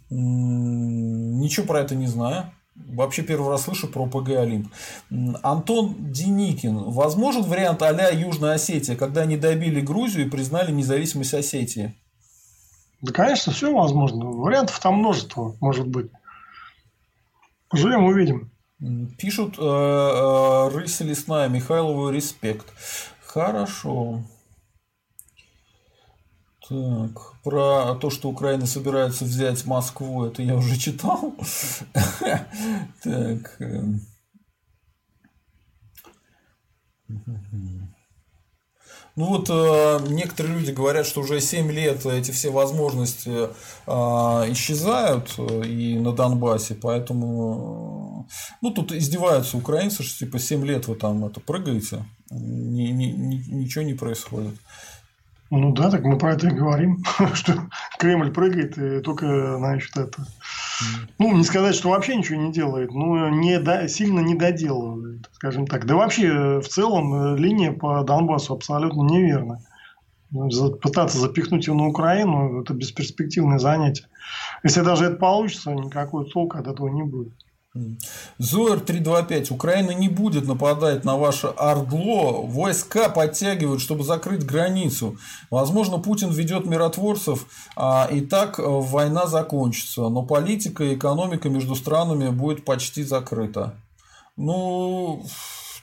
Ничего 0.09 1.67
про 1.67 1.81
это 1.81 1.93
не 1.93 2.07
знаю. 2.07 2.51
Вообще 2.85 3.23
первый 3.23 3.49
раз 3.49 3.63
слышу 3.63 3.87
про 3.87 4.05
ПГ 4.05 4.29
Олимп. 4.29 4.71
Антон 5.43 5.95
Деникин. 6.11 6.77
Возможен 6.91 7.43
вариант 7.43 7.81
а 7.81 8.11
Южная 8.11 8.53
Осетия, 8.53 8.95
когда 8.95 9.21
они 9.21 9.37
добили 9.37 9.81
Грузию 9.81 10.27
и 10.27 10.29
признали 10.29 10.71
независимость 10.71 11.33
Осетии? 11.33 11.95
Да, 13.01 13.11
конечно, 13.11 13.51
все 13.51 13.73
возможно. 13.73 14.25
Вариантов 14.25 14.79
там 14.79 14.95
множество, 14.95 15.55
может 15.59 15.87
быть. 15.87 16.09
Поживем, 17.69 18.05
увидим. 18.05 18.51
Пишут 19.17 19.55
э, 19.57 19.61
э, 19.61 21.03
Лесная, 21.03 21.49
Михайлову 21.49 22.09
респект. 22.09 22.67
Хорошо. 23.25 24.21
Так, 26.69 27.36
про 27.47 27.95
то, 27.95 28.09
что 28.09 28.27
Украина 28.27 28.65
собирается 28.65 29.23
взять 29.23 29.65
Москву, 29.65 30.25
это 30.25 30.41
я 30.43 30.55
уже 30.55 30.77
читал. 30.77 31.33
Так. 33.03 33.55
Эм. 33.61 34.01
Ну 39.15 39.25
вот 39.27 39.49
э, 39.49 39.99
некоторые 40.09 40.59
люди 40.59 40.71
говорят, 40.71 41.05
что 41.05 41.21
уже 41.21 41.39
7 41.39 41.71
лет 41.71 42.05
эти 42.05 42.31
все 42.31 42.49
возможности 42.51 43.29
э, 43.29 43.91
исчезают 44.51 45.33
э, 45.37 45.65
и 45.65 45.97
на 45.97 46.11
Донбассе, 46.11 46.75
поэтому 46.75 48.27
ну 48.61 48.71
тут 48.71 48.91
издеваются 48.91 49.55
украинцы, 49.55 50.03
что 50.03 50.25
типа 50.25 50.37
7 50.37 50.65
лет 50.65 50.87
вы 50.87 50.95
там 50.95 51.23
это 51.23 51.39
прыгаете, 51.39 52.05
ни, 52.29 52.89
ни, 52.89 53.05
ни, 53.05 53.35
ничего 53.49 53.85
не 53.85 53.93
происходит. 53.93 54.55
Ну 55.49 55.71
да, 55.71 55.89
так 55.89 56.03
мы 56.03 56.17
про 56.17 56.33
это 56.33 56.47
и 56.47 56.51
говорим, 56.51 57.03
что 57.33 57.69
Кремль 57.99 58.31
прыгает 58.31 58.77
и 58.77 58.99
только, 58.99 59.57
значит, 59.57 59.95
это... 59.95 60.25
Ну, 61.17 61.35
не 61.35 61.43
сказать, 61.43 61.75
что 61.75 61.89
вообще 61.89 62.15
ничего 62.15 62.39
не 62.41 62.51
делает, 62.51 62.91
но 62.93 63.29
не 63.29 63.59
до... 63.59 63.87
сильно 63.87 64.19
не 64.19 64.35
доделывает, 64.35 65.29
скажем 65.33 65.65
так. 65.65 65.85
Да 65.85 65.95
вообще, 65.95 66.59
в 66.59 66.67
целом, 66.67 67.35
линия 67.35 67.71
по 67.71 68.03
Донбассу 68.03 68.53
абсолютно 68.53 69.03
неверна. 69.03 69.61
Пытаться 70.81 71.17
запихнуть 71.17 71.67
его 71.67 71.77
на 71.77 71.87
Украину– 71.87 72.61
это 72.61 72.73
бесперспективное 72.73 73.59
занятие. 73.59 74.07
Если 74.63 74.81
даже 74.81 75.05
это 75.05 75.15
получится, 75.15 75.71
никакой 75.71 76.29
толка 76.29 76.59
от 76.59 76.67
этого 76.67 76.89
не 76.89 77.03
будет. 77.03 77.33
Зоер 78.37 78.79
325. 78.79 79.51
Украина 79.51 79.91
не 79.91 80.09
будет 80.09 80.47
нападать 80.47 81.05
на 81.05 81.17
ваше 81.17 81.47
Ордло. 81.47 82.45
Войска 82.45 83.09
подтягивают, 83.09 83.81
чтобы 83.81 84.03
закрыть 84.03 84.45
границу. 84.45 85.17
Возможно, 85.49 85.97
Путин 85.97 86.29
ведет 86.31 86.65
миротворцев, 86.65 87.45
а, 87.75 88.07
и 88.11 88.21
так 88.21 88.59
э, 88.59 88.63
война 88.65 89.27
закончится. 89.27 90.09
Но 90.09 90.23
политика 90.23 90.83
и 90.83 90.95
экономика 90.95 91.49
между 91.49 91.75
странами 91.75 92.29
будет 92.29 92.65
почти 92.65 93.03
закрыта. 93.03 93.73
Ну, 94.35 95.25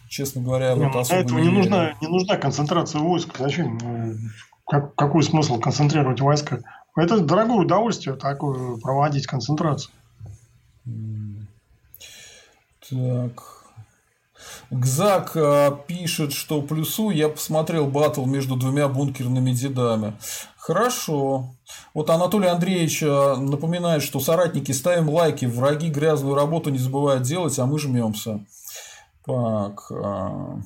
честно 0.08 0.42
говоря, 0.42 0.74
не, 0.74 0.86
вот 0.86 0.96
особо 0.96 1.20
этого 1.20 1.38
не, 1.38 1.48
не, 1.48 1.52
нужна, 1.52 1.94
не 2.00 2.08
нужна 2.08 2.36
концентрация 2.36 3.00
войск. 3.00 3.36
Зачем? 3.38 3.78
Ну, 3.82 4.14
как, 4.66 4.94
какой 4.94 5.22
смысл 5.22 5.58
концентрировать 5.58 6.20
войска? 6.20 6.60
Это 6.96 7.20
дорогое 7.20 7.58
удовольствие 7.58 8.14
такое 8.14 8.76
проводить 8.76 9.26
концентрацию. 9.26 9.92
Так. 12.90 13.42
Гзак 14.70 15.32
а, 15.36 15.70
пишет, 15.70 16.32
что 16.32 16.60
плюсу 16.60 17.10
я 17.10 17.28
посмотрел 17.28 17.86
батл 17.86 18.24
между 18.26 18.56
двумя 18.56 18.88
бункерными 18.88 19.52
дедами. 19.52 20.14
Хорошо. 20.56 21.54
Вот 21.92 22.10
Анатолий 22.10 22.48
Андреевич 22.48 23.02
а, 23.02 23.36
напоминает, 23.36 24.02
что 24.02 24.20
соратники 24.20 24.72
ставим 24.72 25.08
лайки, 25.08 25.46
враги 25.46 25.88
грязную 25.88 26.34
работу 26.34 26.70
не 26.70 26.78
забывают 26.78 27.22
делать, 27.22 27.58
а 27.58 27.66
мы 27.66 27.78
жмемся. 27.78 28.44
Так. 29.26 29.90
А, 30.04 30.60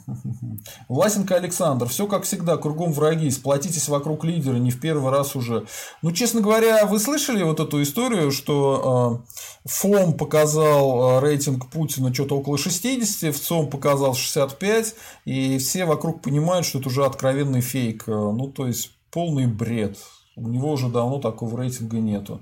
Власенко 0.89 1.37
Александр. 1.37 1.87
Все 1.87 2.07
как 2.07 2.25
всегда, 2.25 2.57
кругом 2.57 2.93
враги. 2.93 3.31
Сплотитесь 3.31 3.89
вокруг 3.89 4.25
лидера, 4.25 4.57
не 4.57 4.71
в 4.71 4.81
первый 4.81 5.13
раз 5.13 5.37
уже. 5.37 5.67
Ну, 6.03 6.13
честно 6.13 6.41
говоря, 6.41 6.85
вы 6.87 6.99
слышали 6.99 7.43
вот 7.43 7.61
эту 7.61 7.81
историю, 7.83 8.33
что 8.33 9.23
э, 9.65 9.69
ФОМ 9.69 10.15
показал 10.15 11.21
рейтинг 11.21 11.71
Путина 11.71 12.13
что-то 12.13 12.37
около 12.39 12.59
60, 12.59 13.35
ВЦОМ 13.35 13.71
показал 13.71 14.15
65, 14.15 14.95
и 15.25 15.59
все 15.59 15.85
вокруг 15.85 16.23
понимают, 16.23 16.67
что 16.67 16.79
это 16.79 16.89
уже 16.89 17.05
откровенный 17.05 17.61
фейк. 17.61 18.07
Ну, 18.07 18.49
то 18.49 18.67
есть, 18.67 18.91
полный 19.11 19.47
бред. 19.47 19.99
У 20.37 20.49
него 20.49 20.73
уже 20.73 20.89
давно 20.89 21.21
такого 21.21 21.59
рейтинга 21.59 21.99
нету. 21.99 22.41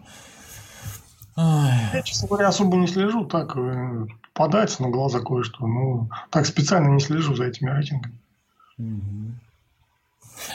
Я, 1.36 2.02
честно 2.02 2.28
говоря, 2.28 2.48
особо 2.48 2.76
не 2.76 2.86
слежу. 2.86 3.24
Так, 3.26 3.56
э, 3.56 4.06
попадается 4.36 4.82
на 4.82 4.90
глаза 4.90 5.20
кое-что. 5.20 5.66
Ну, 5.66 6.10
так 6.30 6.46
специально 6.46 6.88
не 6.88 7.00
слежу 7.00 7.34
за 7.34 7.44
этими 7.44 7.70
рейтингами. 7.70 8.14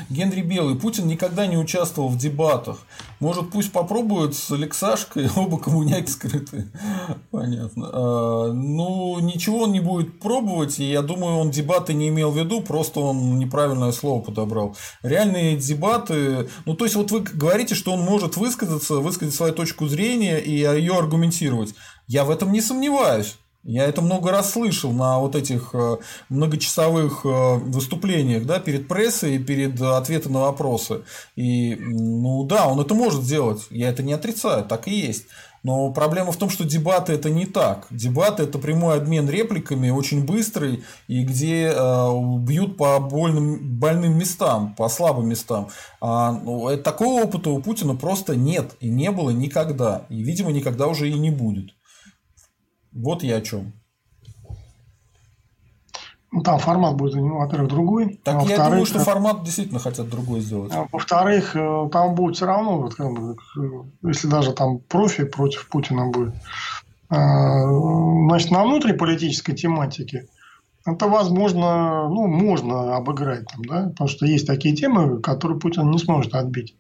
Генри 0.10 0.42
Белый. 0.42 0.76
Путин 0.76 1.08
никогда 1.08 1.48
не 1.48 1.58
участвовал 1.58 2.10
в 2.10 2.18
дебатах. 2.18 2.78
Может, 3.20 3.50
пусть 3.50 3.72
попробуют 3.72 4.36
с 4.36 4.52
Алексашкой, 4.52 5.28
оба 5.36 5.58
коммуняки 5.58 6.08
скрыты. 6.12 6.68
Понятно. 7.32 7.90
А, 7.92 8.54
ну, 8.54 9.20
ничего 9.20 9.64
он 9.64 9.72
не 9.72 9.80
будет 9.80 10.20
пробовать, 10.20 10.80
и 10.80 10.84
я 10.84 11.02
думаю, 11.02 11.38
он 11.38 11.50
дебаты 11.50 11.96
не 11.96 12.10
имел 12.10 12.30
в 12.30 12.38
виду, 12.38 12.62
просто 12.62 13.00
он 13.00 13.40
неправильное 13.40 13.92
слово 13.92 14.22
подобрал. 14.22 14.78
Реальные 15.02 15.58
дебаты... 15.58 16.48
Ну, 16.66 16.76
то 16.76 16.86
есть, 16.86 16.96
вот 16.96 17.10
вы 17.10 17.22
говорите, 17.22 17.74
что 17.74 17.94
он 17.94 18.02
может 18.02 18.38
высказаться, 18.38 18.98
высказать 18.98 19.34
свою 19.34 19.54
точку 19.54 19.88
зрения 19.88 20.38
и 20.38 20.52
ее 20.52 20.94
аргументировать. 20.94 21.74
Я 22.08 22.24
в 22.24 22.30
этом 22.30 22.52
не 22.52 22.62
сомневаюсь. 22.62 23.38
Я 23.64 23.86
это 23.86 24.02
много 24.02 24.32
раз 24.32 24.52
слышал 24.52 24.92
на 24.92 25.20
вот 25.20 25.36
этих 25.36 25.70
э, 25.74 25.98
многочасовых 26.30 27.26
э, 27.26 27.56
выступлениях, 27.58 28.46
да, 28.46 28.60
перед 28.60 28.88
прессой 28.88 29.36
и 29.36 29.40
перед 29.40 29.80
ответом 29.80 30.34
на 30.34 30.42
вопросы. 30.42 31.04
И, 31.36 31.76
ну 31.76 32.44
да, 32.46 32.68
он 32.68 32.80
это 32.80 32.96
может 32.96 33.22
сделать, 33.22 33.68
я 33.70 33.90
это 33.90 34.02
не 34.02 34.14
отрицаю, 34.14 34.66
так 34.66 34.88
и 34.88 34.92
есть. 34.92 35.28
Но 35.64 35.92
проблема 35.92 36.32
в 36.32 36.38
том, 36.38 36.50
что 36.50 36.64
дебаты 36.64 37.14
это 37.14 37.30
не 37.30 37.46
так. 37.46 37.86
Дебаты 37.92 38.44
это 38.44 38.58
прямой 38.58 38.98
обмен 38.98 39.30
репликами, 39.30 39.92
очень 39.92 40.26
быстрый, 40.26 40.84
и 41.08 41.24
где 41.24 41.68
э, 41.68 42.10
бьют 42.40 42.78
по 42.78 43.00
больным, 43.00 43.78
больным 43.78 44.18
местам, 44.18 44.74
по 44.76 44.90
слабым 44.90 45.30
местам. 45.30 45.70
А, 46.00 46.32
ну, 46.32 46.76
такого 46.78 47.22
опыта 47.22 47.52
у 47.52 47.62
Путина 47.62 47.96
просто 47.96 48.36
нет 48.36 48.76
и 48.80 48.90
не 48.90 49.12
было 49.12 49.30
никогда. 49.30 50.08
И, 50.10 50.24
видимо, 50.24 50.52
никогда 50.52 50.88
уже 50.88 51.10
и 51.10 51.14
не 51.14 51.30
будет. 51.30 51.76
Вот 52.92 53.24
я 53.24 53.38
о 53.38 53.42
чем. 53.42 53.74
Ну, 56.34 56.44
там 56.44 56.60
формат 56.60 56.96
будет, 56.96 57.16
ну, 57.16 57.40
во-первых, 57.40 57.70
другой. 57.70 58.20
Так 58.24 58.42
а 58.42 58.46
я 58.46 58.58
думаю, 58.64 58.86
что 58.86 59.00
э, 59.00 59.04
формат 59.04 59.44
действительно 59.44 59.80
хотят 59.80 60.10
другой 60.10 60.40
сделать. 60.40 60.72
А, 60.74 60.88
во-вторых, 60.90 61.58
э, 61.58 61.90
там 61.92 62.16
будет 62.16 62.38
все 62.38 62.46
равно, 62.46 62.80
вот, 62.80 62.96
как 62.96 63.12
бы, 63.12 63.36
если 64.04 64.28
даже 64.28 64.54
там 64.54 64.80
профи 64.80 65.26
против 65.26 65.68
Путина 65.68 66.08
будет, 66.08 66.34
значит, 67.10 68.52
на 68.52 68.64
внутриполитической 68.64 69.54
тематике 69.54 70.30
это 70.86 71.08
возможно, 71.08 72.10
ну, 72.10 72.28
можно 72.28 72.96
обыграть 72.96 73.46
там, 73.46 73.64
да, 73.66 73.90
потому 73.90 74.08
что 74.08 74.26
есть 74.26 74.48
такие 74.48 74.76
темы, 74.76 75.22
которые 75.22 75.60
Путин 75.60 75.92
не 75.92 76.00
сможет 76.00 76.34
отбить. 76.34 76.76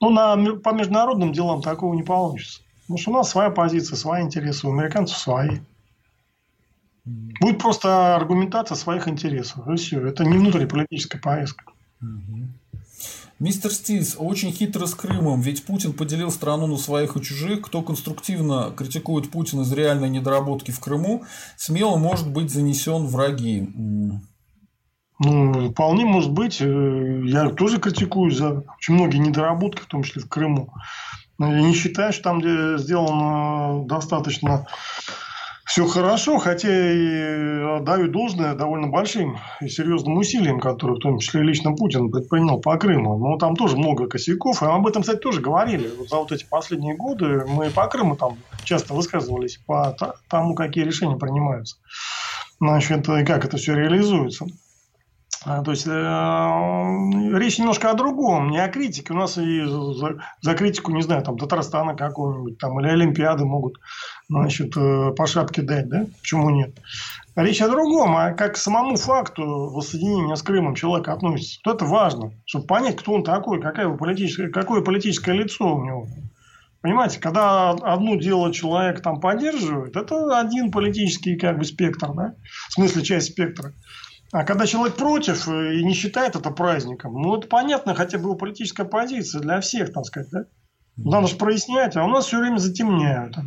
Но 0.00 0.10
на, 0.10 0.36
по 0.56 0.72
международным 0.72 1.32
делам 1.32 1.60
такого 1.60 1.94
не 1.94 2.02
получится. 2.02 2.60
Потому 2.90 3.02
что 3.02 3.10
у 3.12 3.14
нас 3.14 3.30
своя 3.30 3.50
позиция, 3.50 3.94
свои 3.94 4.20
интересы, 4.20 4.66
у 4.66 4.72
американцев 4.72 5.16
свои. 5.16 5.60
Будет 7.04 7.60
просто 7.60 8.16
аргументация 8.16 8.74
своих 8.74 9.06
интересов. 9.06 9.68
И 9.68 9.76
все. 9.76 10.04
Это 10.04 10.24
не 10.24 10.36
внутриполитическая 10.36 11.20
поездка. 11.20 11.66
Мистер 13.38 13.70
Стилс 13.70 14.16
очень 14.18 14.50
хитро 14.50 14.86
с 14.86 14.96
Крымом, 14.96 15.40
ведь 15.40 15.64
Путин 15.66 15.92
поделил 15.92 16.32
страну 16.32 16.66
на 16.66 16.78
своих 16.78 17.16
и 17.16 17.22
чужих. 17.22 17.62
Кто 17.62 17.82
конструктивно 17.82 18.72
критикует 18.76 19.30
Путина 19.30 19.62
за 19.62 19.76
реальные 19.76 20.10
недоработки 20.10 20.72
в 20.72 20.80
Крыму, 20.80 21.22
смело 21.56 21.96
может 21.96 22.28
быть 22.28 22.50
занесен 22.50 23.06
враги. 23.06 23.68
Ну, 25.22 25.70
вполне 25.70 26.06
может 26.06 26.32
быть. 26.32 26.60
Э, 26.60 27.22
я 27.26 27.50
тоже 27.50 27.78
критикую 27.78 28.30
за 28.30 28.64
очень 28.78 28.94
многие 28.94 29.18
недоработки, 29.18 29.82
в 29.82 29.86
том 29.86 30.02
числе 30.02 30.22
в 30.22 30.28
Крыму. 30.28 30.72
Ну, 31.40 31.50
не 31.56 31.72
считаю, 31.72 32.12
что 32.12 32.24
там 32.24 32.40
где 32.40 32.76
сделано 32.76 33.86
достаточно 33.86 34.66
все 35.64 35.86
хорошо, 35.86 36.36
хотя 36.36 36.68
и 36.68 37.80
даю 37.82 38.08
должное 38.08 38.54
довольно 38.54 38.88
большим 38.88 39.38
и 39.62 39.68
серьезным 39.68 40.18
усилиям, 40.18 40.60
которые 40.60 40.96
в 40.96 41.00
том 41.00 41.18
числе 41.18 41.42
лично 41.42 41.72
Путин 41.72 42.10
предпринял 42.10 42.60
по 42.60 42.76
Крыму. 42.76 43.16
Но 43.16 43.38
там 43.38 43.56
тоже 43.56 43.78
много 43.78 44.06
косяков. 44.06 44.62
И 44.62 44.66
об 44.66 44.86
этом, 44.86 45.00
кстати, 45.00 45.20
тоже 45.20 45.40
говорили. 45.40 45.90
Вот 45.96 46.10
за 46.10 46.16
вот 46.16 46.30
эти 46.30 46.44
последние 46.44 46.94
годы 46.94 47.46
мы 47.48 47.70
по 47.70 47.86
Крыму 47.86 48.16
там 48.16 48.36
часто 48.64 48.92
высказывались 48.92 49.60
по 49.64 49.96
тому, 50.28 50.54
какие 50.54 50.84
решения 50.84 51.16
принимаются. 51.16 51.76
Значит, 52.60 53.08
и 53.08 53.24
как 53.24 53.46
это 53.46 53.56
все 53.56 53.74
реализуется. 53.74 54.44
А, 55.46 55.62
то 55.62 55.70
есть 55.70 55.86
э, 55.86 57.38
речь 57.38 57.58
немножко 57.58 57.90
о 57.90 57.94
другом, 57.94 58.50
не 58.50 58.58
о 58.62 58.68
критике. 58.68 59.14
У 59.14 59.16
нас 59.16 59.38
и 59.38 59.62
за, 59.62 60.18
за 60.42 60.54
критику, 60.54 60.92
не 60.92 61.00
знаю, 61.00 61.22
там 61.22 61.38
Татарстана 61.38 61.94
какого-нибудь 61.94 62.58
там 62.58 62.78
или 62.80 62.88
Олимпиады 62.88 63.46
могут 63.46 63.80
значит, 64.28 64.76
э, 64.76 65.12
по 65.16 65.26
шапке 65.26 65.62
дать, 65.62 65.88
да? 65.88 66.04
Почему 66.20 66.50
нет? 66.50 66.78
Речь 67.36 67.62
о 67.62 67.68
другом, 67.68 68.16
а 68.16 68.32
как 68.32 68.54
к 68.54 68.58
самому 68.58 68.96
факту 68.96 69.70
воссоединения 69.70 70.34
с 70.34 70.42
Крымом 70.42 70.74
человека 70.74 71.14
относится. 71.14 71.60
Вот 71.64 71.76
это 71.76 71.84
важно, 71.86 72.32
чтобы 72.44 72.66
понять, 72.66 72.96
кто 72.96 73.14
он 73.14 73.24
такой, 73.24 73.62
какая 73.62 73.86
его 73.86 73.96
политическое, 73.96 74.48
какое 74.48 74.82
политическое 74.82 75.32
лицо 75.32 75.74
у 75.74 75.82
него. 75.82 76.06
Понимаете, 76.82 77.18
когда 77.18 77.70
одно 77.70 78.16
дело 78.16 78.52
человек 78.52 79.00
там 79.00 79.20
поддерживает, 79.20 79.96
это 79.96 80.38
один 80.38 80.70
политический 80.70 81.36
как 81.36 81.58
бы 81.58 81.64
спектр, 81.64 82.12
да? 82.12 82.34
В 82.68 82.72
смысле 82.74 83.02
часть 83.02 83.32
спектра. 83.32 83.72
А 84.32 84.44
когда 84.44 84.66
человек 84.66 84.96
против 84.96 85.48
э, 85.48 85.76
и 85.76 85.84
не 85.84 85.94
считает 85.94 86.36
это 86.36 86.50
праздником, 86.50 87.14
ну, 87.20 87.36
это 87.36 87.48
понятно, 87.48 87.94
хотя 87.94 88.18
бы 88.18 88.24
его 88.24 88.36
политическая 88.36 88.84
позиция 88.84 89.40
для 89.40 89.60
всех, 89.60 89.92
так 89.92 90.04
сказать, 90.06 90.30
да? 90.30 90.44
Надо 90.96 91.28
же 91.28 91.36
прояснять, 91.36 91.96
а 91.96 92.04
у 92.04 92.08
нас 92.08 92.26
все 92.26 92.38
время 92.38 92.58
затемняют. 92.58 93.34
Да? 93.34 93.42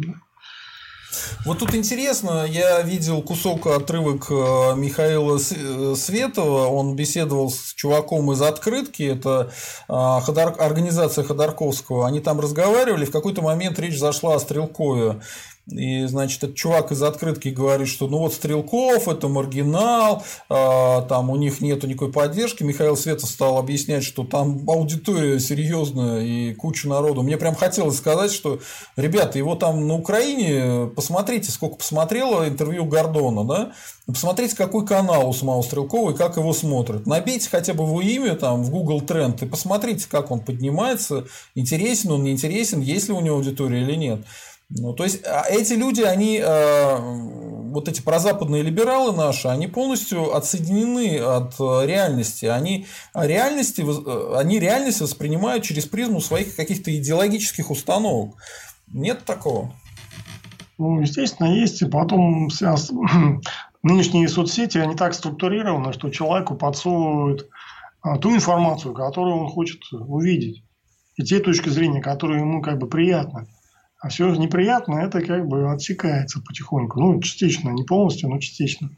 Вот 1.45 1.59
тут 1.59 1.75
интересно, 1.75 2.45
я 2.47 2.81
видел 2.81 3.21
кусок 3.21 3.67
отрывок 3.67 4.31
э, 4.31 4.75
Михаила 4.75 5.37
э, 5.37 5.95
Светова, 5.95 6.67
он 6.67 6.95
беседовал 6.95 7.49
с 7.51 7.73
чуваком 7.75 8.31
из 8.31 8.41
«Открытки», 8.41 9.03
это 9.03 9.51
организация 9.87 11.23
Ходорковского, 11.23 12.07
они 12.07 12.19
там 12.19 12.39
разговаривали, 12.39 13.05
в 13.05 13.11
какой-то 13.11 13.41
момент 13.41 13.77
речь 13.79 13.99
зашла 13.99 14.35
о 14.35 14.39
Стрелкове, 14.39 15.21
и, 15.67 16.05
значит, 16.07 16.43
этот 16.43 16.57
чувак 16.57 16.91
из 16.91 17.01
открытки 17.01 17.47
говорит, 17.47 17.87
что 17.87 18.07
ну 18.07 18.17
вот 18.17 18.33
Стрелков 18.33 19.07
это 19.07 19.29
маргинал, 19.29 20.23
а, 20.49 21.03
там 21.03 21.29
у 21.29 21.37
них 21.37 21.61
нету 21.61 21.87
никакой 21.87 22.11
поддержки. 22.11 22.63
Михаил 22.63 22.97
Светов 22.97 23.29
стал 23.29 23.57
объяснять, 23.57 24.03
что 24.03 24.25
там 24.25 24.69
аудитория 24.69 25.39
серьезная 25.39 26.21
и 26.21 26.53
куча 26.53 26.89
народу. 26.89 27.23
Мне 27.23 27.37
прям 27.37 27.55
хотелось 27.55 27.97
сказать, 27.97 28.33
что, 28.33 28.59
ребята, 28.97 29.37
его 29.37 29.55
там 29.55 29.87
на 29.87 29.95
Украине, 29.95 30.87
посмотрите, 30.87 31.49
сколько 31.49 31.77
посмотрело 31.77 32.45
интервью 32.45 32.83
Гордона, 32.83 33.45
да, 33.45 33.71
посмотрите, 34.05 34.57
какой 34.57 34.85
канал 34.85 35.29
у 35.29 35.33
самого 35.33 35.61
Стрелкова 35.61 36.11
и 36.11 36.17
как 36.17 36.35
его 36.35 36.51
смотрят. 36.51 37.07
Набейте 37.07 37.47
хотя 37.49 37.73
бы 37.73 37.85
его 37.85 38.01
имя 38.01 38.35
там 38.35 38.63
в 38.63 38.69
Google 38.69 38.99
Тренд 38.99 39.41
и 39.41 39.45
посмотрите, 39.45 40.07
как 40.09 40.29
он 40.29 40.41
поднимается, 40.41 41.25
интересен 41.55 42.11
он, 42.11 42.23
не 42.23 42.31
интересен, 42.31 42.81
есть 42.81 43.07
ли 43.07 43.13
у 43.13 43.21
него 43.21 43.37
аудитория 43.37 43.81
или 43.81 43.95
нет. 43.95 44.25
Ну, 44.75 44.93
то 44.93 45.03
есть 45.03 45.23
а 45.25 45.45
эти 45.49 45.73
люди, 45.73 46.01
они, 46.01 46.41
э, 46.43 46.97
вот 46.97 47.87
эти 47.87 48.01
прозападные 48.01 48.63
либералы 48.63 49.15
наши, 49.15 49.47
они 49.47 49.67
полностью 49.67 50.35
отсоединены 50.35 51.19
от 51.19 51.53
э, 51.59 51.85
реальности. 51.85 52.45
Они, 52.45 52.87
реальности, 53.13 53.81
э, 53.81 54.35
они 54.37 54.59
реальность 54.59 55.01
воспринимают 55.01 55.63
через 55.63 55.85
призму 55.85 56.21
своих 56.21 56.55
каких-то 56.55 56.95
идеологических 56.95 57.69
установок. 57.69 58.35
Нет 58.91 59.25
такого? 59.25 59.71
Ну, 60.79 61.01
естественно, 61.01 61.53
есть. 61.53 61.81
И 61.81 61.85
потом 61.85 62.49
вся... 62.49 62.75
нынешние 63.83 64.29
соцсети, 64.29 64.77
они 64.77 64.95
так 64.95 65.13
структурированы, 65.13 65.93
что 65.93 66.09
человеку 66.09 66.55
подсовывают 66.55 67.49
ту 68.21 68.33
информацию, 68.33 68.93
которую 68.93 69.35
он 69.35 69.49
хочет 69.49 69.81
увидеть. 69.91 70.63
И 71.15 71.23
те 71.23 71.39
точки 71.39 71.69
зрения, 71.69 72.01
которые 72.01 72.39
ему 72.39 72.61
как 72.61 72.79
бы 72.79 72.87
приятны. 72.87 73.47
А 74.03 74.09
все 74.09 74.35
неприятное, 74.35 75.05
это 75.05 75.21
как 75.21 75.47
бы 75.47 75.71
отсекается 75.71 76.41
потихоньку. 76.41 76.99
Ну, 76.99 77.21
частично, 77.21 77.69
не 77.69 77.83
полностью, 77.83 78.29
но 78.29 78.37
частично. 78.37 78.89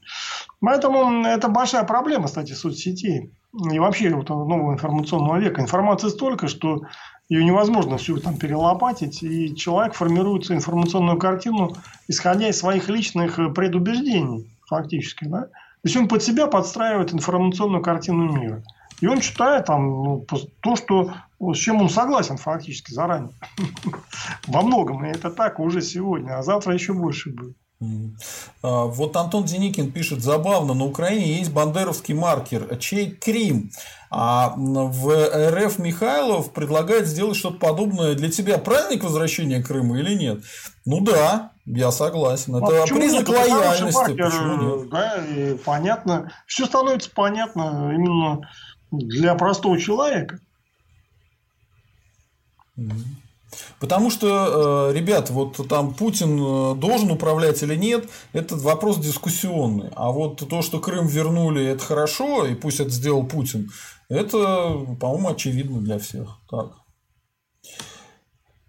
Поэтому 0.59 1.23
это 1.23 1.47
большая 1.47 1.83
проблема, 1.83 2.25
кстати, 2.25 2.53
соцсетей. 2.53 3.29
И 3.71 3.77
вообще 3.77 4.09
вот 4.15 4.29
нового 4.29 4.73
информационного 4.73 5.37
века. 5.37 5.61
Информации 5.61 6.07
столько, 6.07 6.47
что 6.47 6.81
ее 7.29 7.43
невозможно 7.43 7.97
всю 7.97 8.17
там 8.17 8.37
перелопатить. 8.37 9.21
И 9.21 9.55
человек 9.55 9.93
формирует 9.93 10.49
информационную 10.49 11.19
картину, 11.19 11.75
исходя 12.07 12.49
из 12.49 12.57
своих 12.57 12.89
личных 12.89 13.35
предубеждений, 13.53 14.49
фактически. 14.67 15.25
Да? 15.25 15.41
То 15.41 15.51
есть 15.83 15.95
он 15.97 16.07
под 16.07 16.23
себя 16.23 16.47
подстраивает 16.47 17.13
информационную 17.13 17.83
картину 17.83 18.31
мира. 18.35 18.63
И 19.01 19.07
он 19.07 19.19
читает 19.19 19.65
там 19.65 20.03
ну, 20.03 20.25
то, 20.61 20.75
что, 20.75 21.13
с 21.39 21.57
чем 21.57 21.81
он 21.81 21.89
согласен 21.89 22.37
фактически 22.37 22.93
заранее. 22.93 23.31
Во 24.47 24.61
многом. 24.61 25.05
И 25.05 25.09
это 25.09 25.29
так 25.29 25.59
уже 25.59 25.81
сегодня. 25.81 26.37
А 26.37 26.43
завтра 26.43 26.73
еще 26.73 26.93
больше 26.93 27.31
будет. 27.31 27.55
А, 28.61 28.85
вот 28.85 29.15
Антон 29.17 29.43
Деникин 29.43 29.91
пишет, 29.91 30.21
забавно, 30.21 30.73
на 30.73 30.85
Украине 30.85 31.39
есть 31.39 31.51
бандеровский 31.51 32.13
маркер, 32.13 32.77
чей 32.77 33.11
Крим. 33.11 33.71
А 34.09 34.53
в 34.55 35.09
РФ 35.09 35.77
Михайлов 35.79 36.51
предлагает 36.53 37.05
сделать 37.05 37.35
что-то 37.35 37.57
подобное 37.57 38.15
для 38.15 38.31
тебя. 38.31 38.57
Праздник 38.57 39.03
возвращения 39.03 39.61
Крыма 39.61 39.99
или 39.99 40.13
нет? 40.15 40.39
Ну 40.85 41.01
да, 41.01 41.51
я 41.65 41.91
согласен. 41.91 42.55
Это 42.55 42.83
а 42.83 42.87
признак 42.87 43.27
нет? 43.27 43.37
лояльности. 43.37 43.97
Маркер? 43.97 44.87
Да, 44.89 45.15
и 45.25 45.57
понятно. 45.57 46.31
Все 46.45 46.65
становится 46.65 47.09
понятно 47.13 47.91
именно 47.93 48.47
для 48.97 49.35
простого 49.35 49.79
человека. 49.79 50.39
Потому 53.79 54.09
что, 54.09 54.89
э, 54.89 54.93
ребят, 54.93 55.29
вот 55.29 55.67
там 55.69 55.93
Путин 55.93 56.37
э, 56.37 56.75
должен 56.75 57.11
управлять 57.11 57.61
или 57.63 57.75
нет, 57.75 58.09
это 58.33 58.55
вопрос 58.55 58.97
дискуссионный. 58.97 59.89
А 59.95 60.11
вот 60.11 60.47
то, 60.49 60.61
что 60.61 60.79
Крым 60.79 61.07
вернули, 61.07 61.63
это 61.65 61.83
хорошо, 61.83 62.45
и 62.45 62.55
пусть 62.55 62.79
это 62.79 62.89
сделал 62.89 63.25
Путин, 63.25 63.69
это, 64.09 64.85
по-моему, 64.99 65.29
очевидно 65.29 65.81
для 65.81 65.99
всех. 65.99 66.37
Так. 66.49 66.73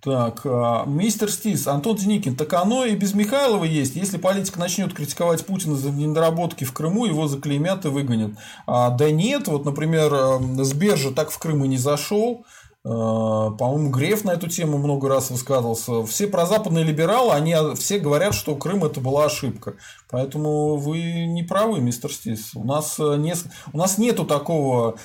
Так, 0.07 0.43
а, 0.45 0.85
мистер 0.87 1.29
Стис, 1.29 1.67
Антон 1.67 1.97
Деникин, 1.97 2.37
так 2.37 2.53
оно 2.53 2.85
и 2.85 2.95
без 2.95 3.13
Михайлова 3.13 3.65
есть. 3.65 3.97
Если 3.97 4.19
политик 4.19 4.57
начнет 4.57 4.95
критиковать 4.95 5.45
Путина 5.45 5.75
за 5.75 5.91
недоработки 5.91 6.63
в 6.63 6.73
Крыму, 6.73 7.07
его 7.07 7.27
заклеймят 7.27 7.85
и 7.87 7.89
выгонят. 7.89 8.39
А, 8.69 8.91
да 8.91 9.11
нет, 9.11 9.49
вот, 9.49 9.65
например, 9.65 10.15
э, 10.15 10.63
Сбер 10.63 10.97
же 10.97 11.11
так 11.11 11.33
в 11.33 11.39
Крым 11.41 11.65
и 11.65 11.69
не 11.69 11.77
зашел. 11.77 12.45
А, 12.85 13.51
по-моему, 13.51 13.91
Греф 13.91 14.23
на 14.23 14.31
эту 14.31 14.47
тему 14.47 14.79
много 14.79 15.09
раз 15.09 15.31
высказывался. 15.31 16.07
Все 16.07 16.29
прозападные 16.29 16.85
либералы, 16.85 17.33
они 17.33 17.57
все 17.75 17.99
говорят, 17.99 18.33
что 18.33 18.55
Крым 18.55 18.85
это 18.85 19.01
была 19.01 19.25
ошибка. 19.25 19.75
Поэтому 20.09 20.77
вы 20.77 21.27
не 21.27 21.43
правы, 21.43 21.81
мистер 21.81 22.13
Стис. 22.13 22.55
У 22.55 22.63
нас, 22.63 22.95
э, 23.01 23.17
не, 23.17 23.35
у 23.73 23.77
нас 23.77 23.99
нету 23.99 24.25
такого, 24.25 24.99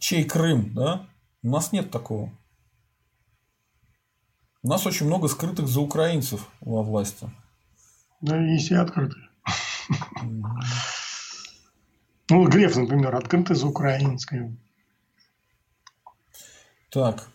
чей 0.00 0.24
Крым, 0.24 0.72
да? 0.72 1.08
У 1.42 1.50
нас 1.50 1.72
нет 1.72 1.90
такого. 1.90 2.32
У 4.66 4.68
нас 4.68 4.84
очень 4.84 5.06
много 5.06 5.28
скрытых 5.28 5.68
за 5.68 5.80
украинцев 5.80 6.48
во 6.60 6.82
власти. 6.82 7.30
Да, 8.20 8.36
есть 8.36 8.72
и 8.72 8.74
открытые. 8.74 9.28
Ну, 12.28 12.48
Греф, 12.48 12.74
например, 12.74 13.14
открытый 13.14 13.54
за 13.54 13.68
украинской. 13.68 14.56
Так. 16.90 17.28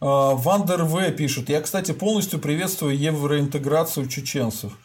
А, 0.00 0.34
Вандер 0.34 0.82
В 0.82 1.12
пишет. 1.12 1.48
Я, 1.48 1.60
кстати, 1.60 1.92
полностью 1.92 2.40
приветствую 2.40 2.98
евроинтеграцию 2.98 4.08
чеченцев. 4.08 4.76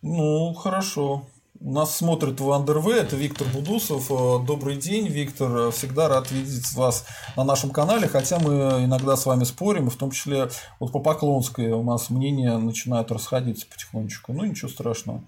Ну, 0.00 0.54
хорошо. 0.54 1.26
Нас 1.62 1.94
смотрит 1.94 2.40
в 2.40 2.50
АндерВ, 2.50 2.88
это 2.88 3.16
Виктор 3.16 3.46
Будусов. 3.48 4.10
Э, 4.10 4.42
добрый 4.42 4.78
день, 4.78 5.08
Виктор. 5.08 5.70
Всегда 5.72 6.08
рад 6.08 6.30
видеть 6.30 6.72
вас 6.72 7.04
на 7.36 7.44
нашем 7.44 7.68
канале, 7.68 8.08
хотя 8.08 8.38
мы 8.38 8.82
иногда 8.82 9.14
с 9.14 9.26
вами 9.26 9.44
спорим, 9.44 9.90
в 9.90 9.96
том 9.96 10.10
числе 10.10 10.48
вот 10.78 10.90
по 10.90 11.00
Поклонской 11.00 11.70
у 11.72 11.82
нас 11.82 12.08
мнения 12.08 12.56
начинают 12.56 13.12
расходиться 13.12 13.66
потихонечку. 13.66 14.32
Ну, 14.32 14.44
ничего 14.44 14.70
страшного. 14.70 15.22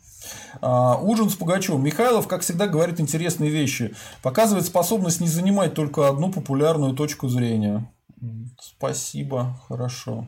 А, 0.62 0.96
ужин 0.96 1.28
с 1.28 1.34
Пугачевым. 1.34 1.84
Михайлов, 1.84 2.26
как 2.26 2.40
всегда, 2.40 2.66
говорит 2.66 2.98
интересные 2.98 3.50
вещи. 3.50 3.94
Показывает 4.22 4.64
способность 4.64 5.20
не 5.20 5.28
занимать 5.28 5.74
только 5.74 6.08
одну 6.08 6.32
популярную 6.32 6.94
точку 6.94 7.28
зрения. 7.28 7.92
Спасибо, 8.58 9.60
хорошо. 9.68 10.26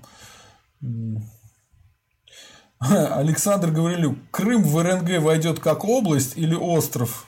Александр 3.14 3.70
Гаврилюк. 3.70 4.18
Крым 4.30 4.62
в 4.62 4.82
РНГ 4.82 5.22
войдет 5.22 5.60
как 5.60 5.84
область 5.84 6.36
или 6.36 6.54
остров? 6.54 7.26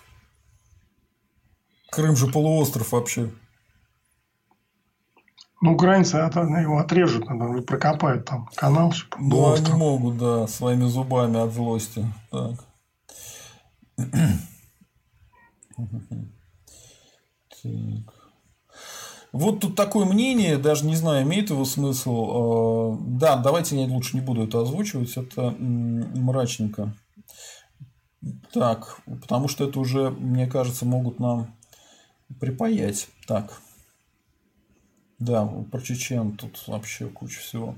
Крым 1.90 2.16
же 2.16 2.26
полуостров 2.26 2.92
вообще. 2.92 3.30
Ну, 5.62 5.72
украинцы 5.72 6.16
его 6.16 6.78
отрежут, 6.78 7.28
наверное, 7.28 7.62
прокопают 7.62 8.26
там 8.26 8.48
канал. 8.54 8.92
Ну, 9.18 9.54
они 9.54 9.72
могут, 9.72 10.18
да, 10.18 10.46
своими 10.46 10.84
зубами 10.84 11.40
от 11.42 11.52
злости. 11.52 12.04
Так. 12.30 12.64
так. 17.62 18.15
Вот 19.36 19.60
тут 19.60 19.76
такое 19.76 20.06
мнение, 20.06 20.56
даже 20.56 20.86
не 20.86 20.96
знаю, 20.96 21.24
имеет 21.24 21.50
его 21.50 21.64
смысл. 21.66 22.94
Э, 22.94 22.98
да, 23.00 23.36
давайте 23.36 23.78
я 23.78 23.86
лучше 23.86 24.16
не 24.16 24.22
буду 24.22 24.44
это 24.44 24.62
озвучивать, 24.62 25.16
это 25.16 25.54
мрачненько. 25.58 26.94
Так, 28.52 28.98
потому 29.20 29.48
что 29.48 29.64
это 29.68 29.78
уже, 29.78 30.10
мне 30.10 30.46
кажется, 30.46 30.86
могут 30.86 31.20
нам 31.20 31.54
припаять. 32.40 33.08
Так. 33.26 33.60
Да, 35.18 35.46
про 35.70 35.80
чечен 35.80 36.36
тут 36.36 36.62
вообще 36.66 37.06
куча 37.06 37.40
всего. 37.40 37.74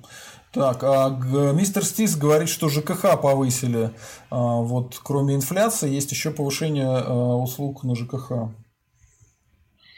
Так, 0.52 0.82
а 0.82 1.10
мистер 1.52 1.84
Стис 1.84 2.16
говорит, 2.16 2.48
что 2.48 2.68
ЖКХ 2.68 3.20
повысили. 3.20 3.92
А, 4.30 4.56
вот 4.56 5.00
кроме 5.02 5.34
инфляции 5.34 5.92
есть 5.92 6.10
еще 6.10 6.30
повышение 6.30 6.86
э, 6.86 7.12
услуг 7.12 7.84
на 7.84 7.94
ЖКХ. 7.94 8.50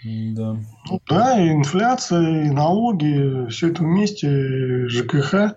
Да. 0.05 0.57
Ну, 0.89 1.01
да, 1.09 1.41
и 1.41 1.51
инфляция, 1.51 2.47
и 2.47 2.51
налоги, 2.51 3.49
все 3.51 3.69
это 3.69 3.83
вместе, 3.83 4.89
ЖКХ. 4.89 5.57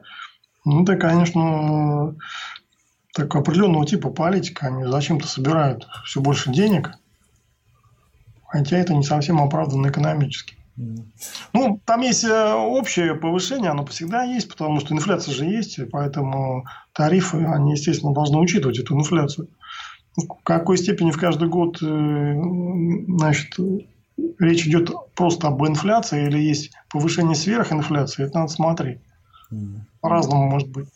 Ну, 0.66 0.84
это, 0.84 0.96
конечно, 0.98 2.16
так 3.14 3.34
определенного 3.36 3.86
типа 3.86 4.10
политика. 4.10 4.68
Они 4.68 4.84
зачем-то 4.86 5.28
собирают 5.28 5.88
все 6.06 6.20
больше 6.20 6.52
денег, 6.52 6.92
хотя 8.48 8.78
это 8.78 8.94
не 8.94 9.04
совсем 9.04 9.42
оправданно 9.42 9.88
экономически. 9.88 10.58
Ну, 11.54 11.80
там 11.86 12.02
есть 12.02 12.24
э, 12.24 12.54
общее 12.54 13.14
повышение, 13.14 13.70
оно 13.70 13.86
всегда 13.86 14.24
есть, 14.24 14.50
потому 14.50 14.80
что 14.80 14.96
инфляция 14.96 15.34
же 15.34 15.46
есть, 15.46 15.80
поэтому 15.92 16.66
тарифы, 16.94 17.46
они, 17.46 17.74
естественно, 17.74 18.12
должны 18.12 18.40
учитывать 18.40 18.80
эту 18.80 18.98
инфляцию. 18.98 19.50
В 20.16 20.26
какой 20.44 20.78
степени 20.78 21.12
в 21.12 21.18
каждый 21.20 21.48
год 21.48 21.78
э, 21.84 22.36
значит, 23.08 23.56
речь 24.40 24.68
идет 24.68 24.92
просто 25.16 25.48
об 25.48 25.66
инфляции 25.66 26.28
или 26.28 26.40
есть 26.40 26.72
повышение 26.90 27.36
сверхинфляции, 27.36 28.26
это 28.26 28.40
надо 28.40 28.52
смотреть. 28.52 29.00
По-разному 30.02 30.50
может 30.50 30.70
быть. 30.70 30.90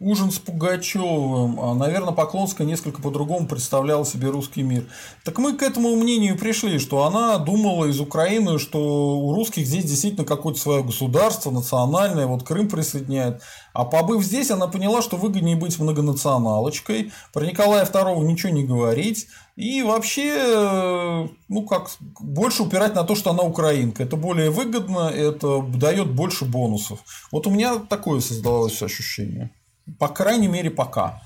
Ужин 0.00 0.32
с 0.32 0.38
Пугачевым. 0.38 1.60
А, 1.60 1.74
Наверное, 1.74 2.12
Поклонская 2.12 2.66
несколько 2.66 3.00
по-другому 3.00 3.46
представляла 3.46 4.04
себе 4.04 4.28
русский 4.28 4.62
мир. 4.62 4.86
Так 5.24 5.38
мы 5.38 5.56
к 5.56 5.62
этому 5.62 5.94
мнению 5.94 6.36
пришли, 6.36 6.78
что 6.78 7.04
она 7.04 7.38
думала 7.38 7.86
из 7.86 8.00
Украины, 8.00 8.58
что 8.58 9.18
у 9.18 9.32
русских 9.34 9.66
здесь 9.66 9.84
действительно 9.84 10.24
какое-то 10.24 10.58
свое 10.58 10.82
государство, 10.82 11.50
национальное, 11.50 12.26
вот 12.26 12.42
Крым 12.42 12.68
присоединяет. 12.68 13.42
А 13.72 13.84
побыв 13.84 14.24
здесь, 14.24 14.50
она 14.50 14.66
поняла, 14.66 15.00
что 15.00 15.16
выгоднее 15.16 15.56
быть 15.56 15.78
многонационалочкой, 15.78 17.12
про 17.32 17.46
Николая 17.46 17.84
II 17.84 18.24
ничего 18.24 18.52
не 18.52 18.64
говорить, 18.64 19.28
и 19.56 19.82
вообще, 19.82 21.28
ну 21.48 21.62
как, 21.62 21.90
больше 22.20 22.64
упирать 22.64 22.94
на 22.96 23.04
то, 23.04 23.14
что 23.14 23.30
она 23.30 23.44
украинка. 23.44 24.02
Это 24.02 24.16
более 24.16 24.50
выгодно, 24.50 25.08
это 25.08 25.62
дает 25.62 26.12
больше 26.12 26.44
бонусов. 26.44 26.98
Вот 27.30 27.46
у 27.46 27.50
меня 27.50 27.78
такое 27.78 28.20
создалось 28.20 28.82
ощущение. 28.82 29.52
По 29.98 30.08
крайней 30.08 30.48
мере, 30.48 30.70
пока. 30.70 31.22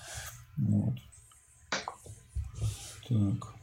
Вот. 0.56 0.94
Так. 3.09 3.55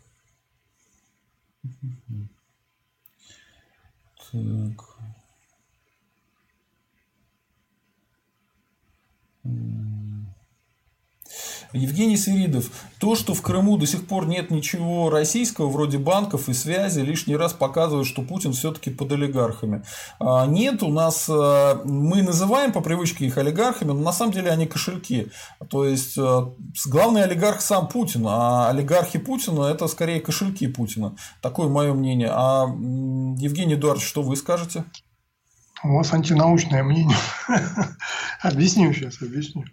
Так. 4.31 4.95
Евгений 11.75 12.17
Свиридов, 12.17 12.71
то, 12.99 13.15
что 13.15 13.33
в 13.33 13.41
Крыму 13.41 13.77
до 13.77 13.85
сих 13.85 14.07
пор 14.07 14.27
нет 14.27 14.51
ничего 14.51 15.09
российского, 15.09 15.69
вроде 15.69 15.97
банков 15.97 16.49
и 16.49 16.53
связи, 16.53 16.99
лишний 17.01 17.35
раз 17.35 17.53
показывает, 17.53 18.07
что 18.07 18.21
Путин 18.21 18.53
все-таки 18.53 18.89
под 18.89 19.11
олигархами. 19.11 19.83
А, 20.19 20.45
нет, 20.45 20.83
у 20.83 20.89
нас 20.89 21.27
а, 21.29 21.81
мы 21.83 22.21
называем 22.21 22.71
по 22.71 22.81
привычке 22.81 23.25
их 23.25 23.37
олигархами, 23.37 23.89
но 23.89 23.99
на 23.99 24.11
самом 24.11 24.31
деле 24.31 24.51
они 24.51 24.65
кошельки. 24.65 25.27
То 25.69 25.85
есть 25.85 26.17
а, 26.17 26.53
главный 26.85 27.23
олигарх 27.23 27.61
сам 27.61 27.87
Путин, 27.87 28.25
а 28.27 28.69
олигархи 28.69 29.19
Путина 29.19 29.65
это 29.65 29.87
скорее 29.87 30.21
кошельки 30.21 30.67
Путина. 30.67 31.15
Такое 31.41 31.67
мое 31.67 31.93
мнение. 31.93 32.29
А 32.31 32.65
Евгений 32.65 33.75
Эдуардович, 33.75 34.07
что 34.07 34.21
вы 34.21 34.35
скажете? 34.35 34.85
У 35.83 35.97
вас 35.97 36.13
антинаучное 36.13 36.83
мнение. 36.83 37.17
объясню 38.41 38.93
сейчас, 38.93 39.21
объясню. 39.21 39.65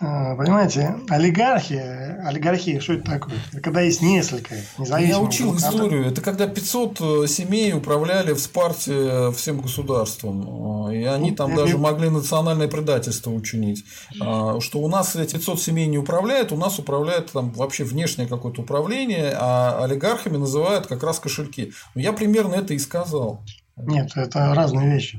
А, 0.00 0.36
понимаете, 0.36 0.94
олигархия, 1.08 2.22
олигархия, 2.24 2.78
что 2.78 2.92
это 2.92 3.10
такое? 3.10 3.34
Это 3.52 3.60
когда 3.60 3.80
есть 3.80 4.00
несколько 4.00 4.54
независимых... 4.78 5.08
Я 5.08 5.20
учил 5.20 5.56
историю. 5.56 6.06
Это 6.06 6.20
когда 6.20 6.46
500 6.46 7.00
э, 7.00 7.26
семей 7.26 7.72
управляли 7.72 8.32
в 8.32 8.38
Спарте 8.38 8.92
э, 8.94 9.32
всем 9.32 9.60
государством. 9.60 10.86
А, 10.86 10.94
и 10.94 11.02
они 11.02 11.32
там 11.32 11.56
даже 11.56 11.78
могли 11.78 12.10
национальное 12.10 12.68
предательство 12.68 13.32
учинить. 13.32 13.84
А, 14.20 14.60
что 14.60 14.78
у 14.78 14.88
нас 14.88 15.16
эти 15.16 15.32
500 15.32 15.60
семей 15.60 15.88
не 15.88 15.98
управляют, 15.98 16.52
у 16.52 16.56
нас 16.56 16.78
управляет 16.78 17.32
там 17.32 17.50
вообще 17.50 17.82
внешнее 17.82 18.28
какое-то 18.28 18.62
управление, 18.62 19.34
а 19.36 19.82
олигархами 19.82 20.36
называют 20.36 20.86
как 20.86 21.02
раз 21.02 21.18
кошельки. 21.18 21.72
Я 21.96 22.12
примерно 22.12 22.54
это 22.54 22.72
и 22.72 22.78
сказал. 22.78 23.42
Нет, 23.76 24.12
это 24.14 24.54
разные 24.54 24.92
вещи. 24.92 25.18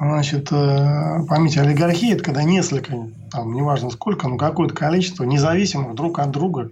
Значит, 0.00 0.52
э, 0.52 1.26
поймите, 1.28 1.60
олигархия– 1.60 2.14
это 2.14 2.22
когда 2.22 2.44
несколько, 2.44 3.10
там, 3.32 3.52
неважно 3.52 3.90
сколько, 3.90 4.28
но 4.28 4.36
какое-то 4.36 4.74
количество 4.74 5.24
независимых 5.24 5.96
друг 5.96 6.20
от 6.20 6.30
друга 6.30 6.70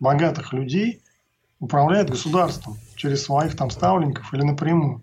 богатых 0.00 0.54
людей 0.54 1.02
управляет 1.60 2.08
государством 2.08 2.78
через 2.96 3.22
своих 3.22 3.54
там 3.54 3.70
ставленников 3.70 4.32
или 4.32 4.42
напрямую. 4.42 5.02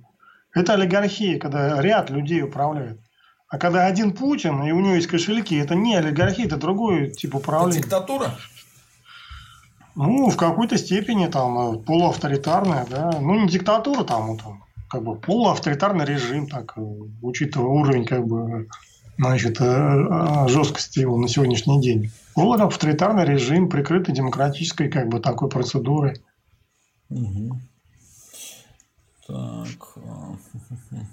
Это 0.55 0.73
олигархия, 0.73 1.37
когда 1.37 1.79
ряд 1.81 2.09
людей 2.09 2.41
управляет. 2.41 2.99
А 3.47 3.59
когда 3.59 3.85
один 3.85 4.13
Путин, 4.13 4.63
и 4.63 4.71
у 4.71 4.79
него 4.79 4.95
есть 4.95 5.07
кошельки, 5.07 5.55
это 5.55 5.75
не 5.75 5.95
олигархия, 5.95 6.45
это 6.45 6.57
другой 6.57 7.11
тип 7.11 7.35
управления. 7.35 7.79
Это 7.79 7.87
диктатура? 7.87 8.35
Ну, 9.93 10.29
в 10.29 10.37
какой-то 10.37 10.77
степени 10.77 11.27
там 11.27 11.83
полуавторитарная, 11.83 12.87
да. 12.89 13.19
Ну, 13.21 13.41
не 13.41 13.47
диктатура 13.47 14.03
там, 14.03 14.37
там 14.37 14.63
как 14.91 15.03
бы 15.03 15.15
полуавторитарный 15.15 16.03
режим, 16.03 16.49
так, 16.49 16.73
э, 16.75 16.81
учитывая 17.21 17.69
уровень 17.69 18.05
как 18.05 18.27
бы, 18.27 18.67
значит, 19.17 19.61
э, 19.61 19.65
э, 19.65 20.47
жесткости 20.49 20.99
его 20.99 21.17
на 21.17 21.29
сегодняшний 21.29 21.81
день. 21.81 22.11
Полуавторитарный 22.35 23.23
режим, 23.23 23.69
прикрытый 23.69 24.13
демократической 24.13 24.89
как 24.89 25.07
бы, 25.07 25.21
такой 25.21 25.47
процедурой. 25.47 26.21
Угу. 27.09 27.57
Так. 29.27 29.97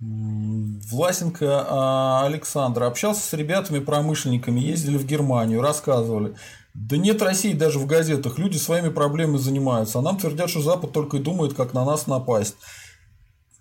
Власенко 0.00 1.66
а, 1.68 2.24
Александр 2.24 2.84
общался 2.84 3.20
с 3.20 3.32
ребятами-промышленниками, 3.34 4.58
ездили 4.58 4.96
в 4.96 5.04
Германию, 5.06 5.60
рассказывали. 5.60 6.34
Да 6.74 6.96
нет 6.96 7.20
России 7.22 7.52
даже 7.52 7.78
в 7.78 7.86
газетах. 7.86 8.38
Люди 8.38 8.56
своими 8.56 8.88
проблемами 8.88 9.38
занимаются. 9.38 9.98
А 9.98 10.02
нам 10.02 10.18
твердят, 10.18 10.50
что 10.50 10.60
Запад 10.60 10.92
только 10.92 11.16
и 11.16 11.20
думает, 11.20 11.54
как 11.54 11.74
на 11.74 11.84
нас 11.84 12.06
напасть. 12.06 12.56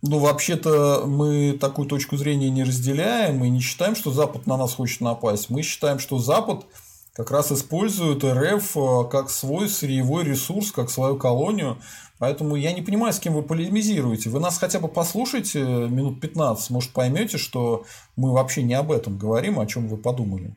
Ну, 0.01 0.19
вообще-то 0.19 1.03
мы 1.05 1.57
такую 1.59 1.87
точку 1.87 2.15
зрения 2.15 2.49
не 2.49 2.63
разделяем 2.63 3.43
и 3.43 3.49
не 3.49 3.59
считаем, 3.59 3.95
что 3.95 4.11
Запад 4.11 4.47
на 4.47 4.55
нас 4.55 4.73
хочет 4.73 5.01
напасть. 5.01 5.49
Мы 5.49 5.61
считаем, 5.61 5.99
что 5.99 6.19
Запад 6.19 6.65
как 7.13 7.31
раз 7.31 7.51
использует 7.51 8.23
РФ 8.23 8.77
э, 8.77 9.03
как 9.11 9.29
свой 9.29 9.67
сырьевой 9.67 10.23
ресурс, 10.23 10.71
как 10.71 10.89
свою 10.89 11.17
колонию. 11.17 11.77
Поэтому 12.17 12.55
я 12.55 12.71
не 12.71 12.81
понимаю, 12.81 13.11
с 13.11 13.19
кем 13.19 13.33
вы 13.33 13.41
полемизируете. 13.41 14.29
Вы 14.29 14.39
нас 14.39 14.57
хотя 14.57 14.79
бы 14.79 14.87
послушайте 14.87 15.61
минут 15.61 16.21
15, 16.21 16.69
может 16.69 16.91
поймете, 16.91 17.37
что 17.37 17.83
мы 18.15 18.31
вообще 18.31 18.63
не 18.63 18.73
об 18.73 18.91
этом 18.91 19.17
говорим, 19.17 19.59
о 19.59 19.65
чем 19.65 19.87
вы 19.87 19.97
подумали. 19.97 20.55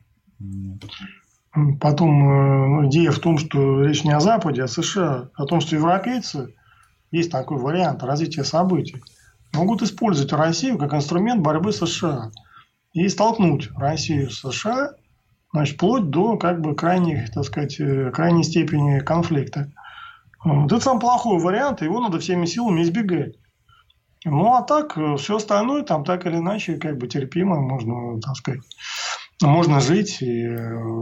Потом 1.79 2.83
э, 2.83 2.87
идея 2.87 3.11
в 3.11 3.19
том, 3.19 3.37
что 3.37 3.83
речь 3.83 4.03
не 4.03 4.11
о 4.11 4.19
Западе, 4.19 4.61
а 4.61 4.65
о 4.65 4.67
США, 4.67 5.29
о 5.35 5.45
том, 5.45 5.61
что 5.61 5.75
европейцы, 5.75 6.55
есть 7.11 7.31
такой 7.31 7.59
вариант 7.59 8.01
развития 8.01 8.43
событий, 8.43 9.03
могут 9.53 9.83
использовать 9.83 10.33
Россию 10.33 10.79
как 10.79 10.95
инструмент 10.95 11.41
борьбы 11.41 11.71
с 11.71 11.85
США 11.85 12.31
и 12.93 13.07
столкнуть 13.07 13.69
Россию 13.75 14.31
с 14.31 14.39
США, 14.39 14.93
значит, 15.51 15.75
вплоть 15.75 16.09
до 16.09 16.37
как 16.37 16.59
бы 16.59 16.73
крайней, 16.75 17.27
так 17.31 17.43
сказать, 17.43 17.79
э, 17.79 18.09
крайней 18.09 18.43
степени 18.43 18.99
конфликта. 18.99 19.71
Вот 20.43 20.71
это 20.71 20.81
самый 20.81 21.01
плохой 21.01 21.39
вариант, 21.39 21.83
его 21.83 21.99
надо 21.99 22.19
всеми 22.19 22.47
силами 22.47 22.81
избегать. 22.81 23.35
Ну, 24.25 24.53
а 24.53 24.63
так, 24.63 24.97
э, 24.97 25.17
все 25.17 25.35
остальное 25.35 25.83
там 25.83 26.03
так 26.03 26.25
или 26.25 26.37
иначе 26.37 26.77
как 26.77 26.97
бы 26.97 27.07
терпимо, 27.07 27.61
можно, 27.61 28.19
так 28.21 28.35
сказать, 28.37 28.61
можно 29.47 29.79
жить 29.79 30.21
и, 30.21 30.47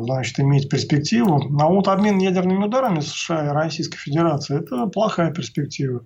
значит, 0.04 0.40
иметь 0.40 0.70
перспективу. 0.70 1.42
А 1.60 1.68
вот 1.68 1.88
обмен 1.88 2.18
ядерными 2.18 2.66
ударами 2.66 3.00
США 3.00 3.48
и 3.48 3.54
Российской 3.54 3.98
Федерации– 3.98 4.60
это 4.60 4.88
плохая 4.88 5.32
перспектива. 5.32 6.06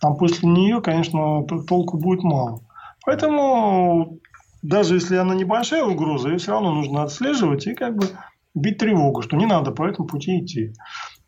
Там 0.00 0.16
после 0.16 0.48
нее, 0.48 0.80
конечно, 0.80 1.46
толку 1.66 1.98
будет 1.98 2.22
мало. 2.22 2.62
Поэтому 3.04 4.18
даже 4.62 4.94
если 4.94 5.16
она 5.16 5.34
небольшая 5.34 5.84
угроза, 5.84 6.30
ее 6.30 6.38
все 6.38 6.52
равно 6.52 6.72
нужно 6.72 7.02
отслеживать 7.02 7.66
и 7.66 7.74
как 7.74 7.96
бы 7.96 8.06
бить 8.54 8.78
тревогу, 8.78 9.22
что 9.22 9.36
не 9.36 9.46
надо 9.46 9.72
по 9.72 9.86
этому 9.86 10.06
пути 10.06 10.40
идти. 10.40 10.72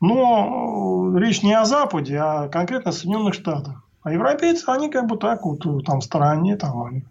Но 0.01 1.13
э, 1.15 1.21
речь 1.21 1.43
не 1.43 1.55
о 1.55 1.65
Западе, 1.65 2.19
а 2.19 2.49
конкретно 2.49 2.91
о 2.91 2.93
Соединенных 2.93 3.35
Штатах. 3.35 3.84
А 4.05 4.13
европейцы, 4.13 4.65
они 4.69 4.91
как 4.91 5.07
бы 5.07 5.17
так 5.17 5.45
вот 5.45 5.65
там 5.85 6.01
в 6.01 6.05
стороне, 6.05 6.57
там 6.57 6.83
они 6.85 7.05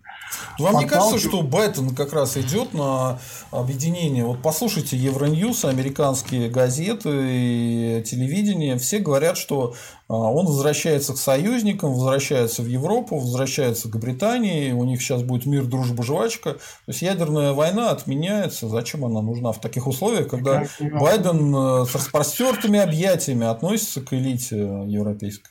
вам 0.60 0.78
не 0.78 0.86
кажется, 0.86 1.20
что 1.20 1.42
Байден 1.42 1.96
как 1.96 2.14
раз 2.14 2.38
идет 2.38 2.74
на 2.74 3.20
объединение? 3.52 4.26
Вот 4.26 4.42
послушайте 4.42 4.98
Евроньюз, 4.98 5.66
американские 5.66 6.50
газеты 6.50 7.10
и 7.12 8.04
телевидение, 8.06 8.78
все 8.78 9.00
говорят, 9.00 9.38
что 9.38 9.74
а, 10.08 10.14
он 10.14 10.46
возвращается 10.46 11.14
к 11.14 11.18
союзникам, 11.18 11.94
возвращается 11.94 12.62
в 12.62 12.68
Европу, 12.68 13.18
возвращается 13.18 13.90
к 13.90 13.98
Британии, 13.98 14.72
у 14.72 14.84
них 14.84 15.02
сейчас 15.02 15.24
будет 15.24 15.46
мир, 15.46 15.66
дружба, 15.66 16.04
жвачка. 16.04 16.54
То 16.54 16.60
есть 16.88 17.02
ядерная 17.02 17.54
война 17.54 17.92
отменяется. 17.92 18.70
Зачем 18.70 19.06
она 19.06 19.22
нужна 19.22 19.52
в 19.52 19.62
таких 19.62 19.88
условиях, 19.88 20.28
когда 20.28 20.66
Байден 20.80 21.56
э, 21.56 21.86
с 21.86 21.96
распростертыми 21.96 22.80
объятиями 22.80 23.46
относится 23.46 24.02
к 24.02 24.14
элите 24.14 24.58
европейской? 24.88 25.50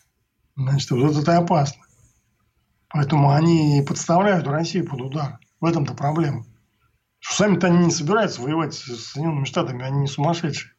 Значит, 0.56 0.90
вот 0.90 1.16
это 1.16 1.38
опасно. 1.38 1.82
Поэтому 2.88 3.30
они 3.30 3.82
подставляют 3.86 4.46
Россию 4.46 4.88
под 4.88 5.00
удар. 5.00 5.38
В 5.60 5.64
этом-то 5.64 5.94
проблема. 5.94 6.44
Что 7.20 7.36
сами-то 7.36 7.68
они 7.68 7.86
не 7.86 7.90
собираются 7.90 8.42
воевать 8.42 8.74
с 8.74 8.84
Соединенными 8.84 9.44
Штатами, 9.44 9.84
они 9.84 10.00
не 10.00 10.06
сумасшедшие. 10.08 10.72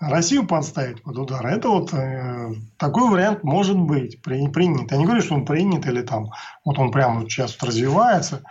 Россию 0.00 0.48
подставить 0.48 1.02
под 1.02 1.16
удар, 1.16 1.46
это 1.46 1.68
вот 1.68 1.94
э, 1.94 2.54
такой 2.76 3.08
вариант 3.08 3.44
может 3.44 3.78
быть 3.78 4.20
при, 4.20 4.48
принят. 4.48 4.90
Я 4.90 4.96
не 4.96 5.04
говорю, 5.04 5.22
что 5.22 5.36
он 5.36 5.46
принят 5.46 5.86
или 5.86 6.02
там, 6.02 6.32
вот 6.64 6.76
он 6.78 6.90
прямо 6.90 7.22
сейчас 7.22 7.56
вот 7.60 7.68
развивается. 7.68 8.42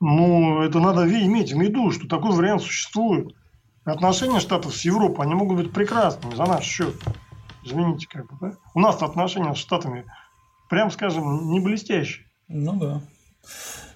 Но 0.00 0.64
это 0.64 0.80
надо 0.80 1.08
иметь 1.08 1.52
в 1.52 1.60
виду, 1.60 1.92
что 1.92 2.08
такой 2.08 2.32
вариант 2.32 2.62
существует. 2.62 3.34
Отношения 3.84 4.40
Штатов 4.40 4.74
с 4.74 4.84
Европой, 4.84 5.24
они 5.24 5.34
могут 5.34 5.58
быть 5.58 5.72
прекрасными 5.72 6.34
за 6.34 6.46
наш 6.46 6.64
счет. 6.64 6.94
Извините, 7.64 8.06
как 8.08 8.26
бы, 8.26 8.36
да? 8.40 8.56
У 8.74 8.80
нас 8.80 9.02
отношения 9.02 9.54
с 9.54 9.58
Штатами 9.58 10.04
прям 10.68 10.90
скажем, 10.90 11.50
не 11.50 11.60
блестящий. 11.60 12.26
Ну 12.48 12.74
да. 12.78 13.00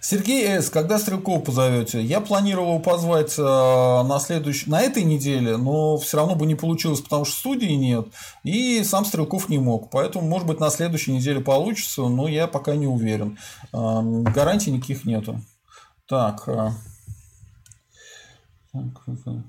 Сергей 0.01 0.47
С., 0.47 0.69
когда 0.69 0.99
Стрелкова 0.99 1.41
позовете? 1.41 2.03
Я 2.03 2.21
планировал 2.21 2.81
позвать 2.81 3.39
э, 3.39 3.43
на 3.43 4.19
следующей, 4.19 4.69
на 4.69 4.81
этой 4.81 5.05
неделе, 5.05 5.57
но 5.57 5.97
все 5.99 6.17
равно 6.17 6.35
бы 6.35 6.45
не 6.45 6.57
получилось, 6.57 7.01
потому 7.01 7.25
что 7.25 7.37
студии 7.39 7.73
нет, 7.73 8.09
и 8.43 8.83
сам 8.83 9.05
Стрелков 9.05 9.49
не 9.49 9.59
мог. 9.59 9.91
Поэтому, 9.91 10.27
может 10.27 10.49
быть, 10.49 10.59
на 10.59 10.71
следующей 10.71 11.13
неделе 11.13 11.41
получится, 11.41 12.03
но 12.03 12.27
я 12.27 12.49
пока 12.49 12.75
не 12.75 12.89
уверен. 12.89 13.39
Э, 13.73 14.01
гарантий 14.03 14.73
никаких 14.73 15.05
нету. 15.05 15.41
Так. 16.09 16.49
Э, 16.49 16.71
так 18.73 18.83
а, 19.07 19.43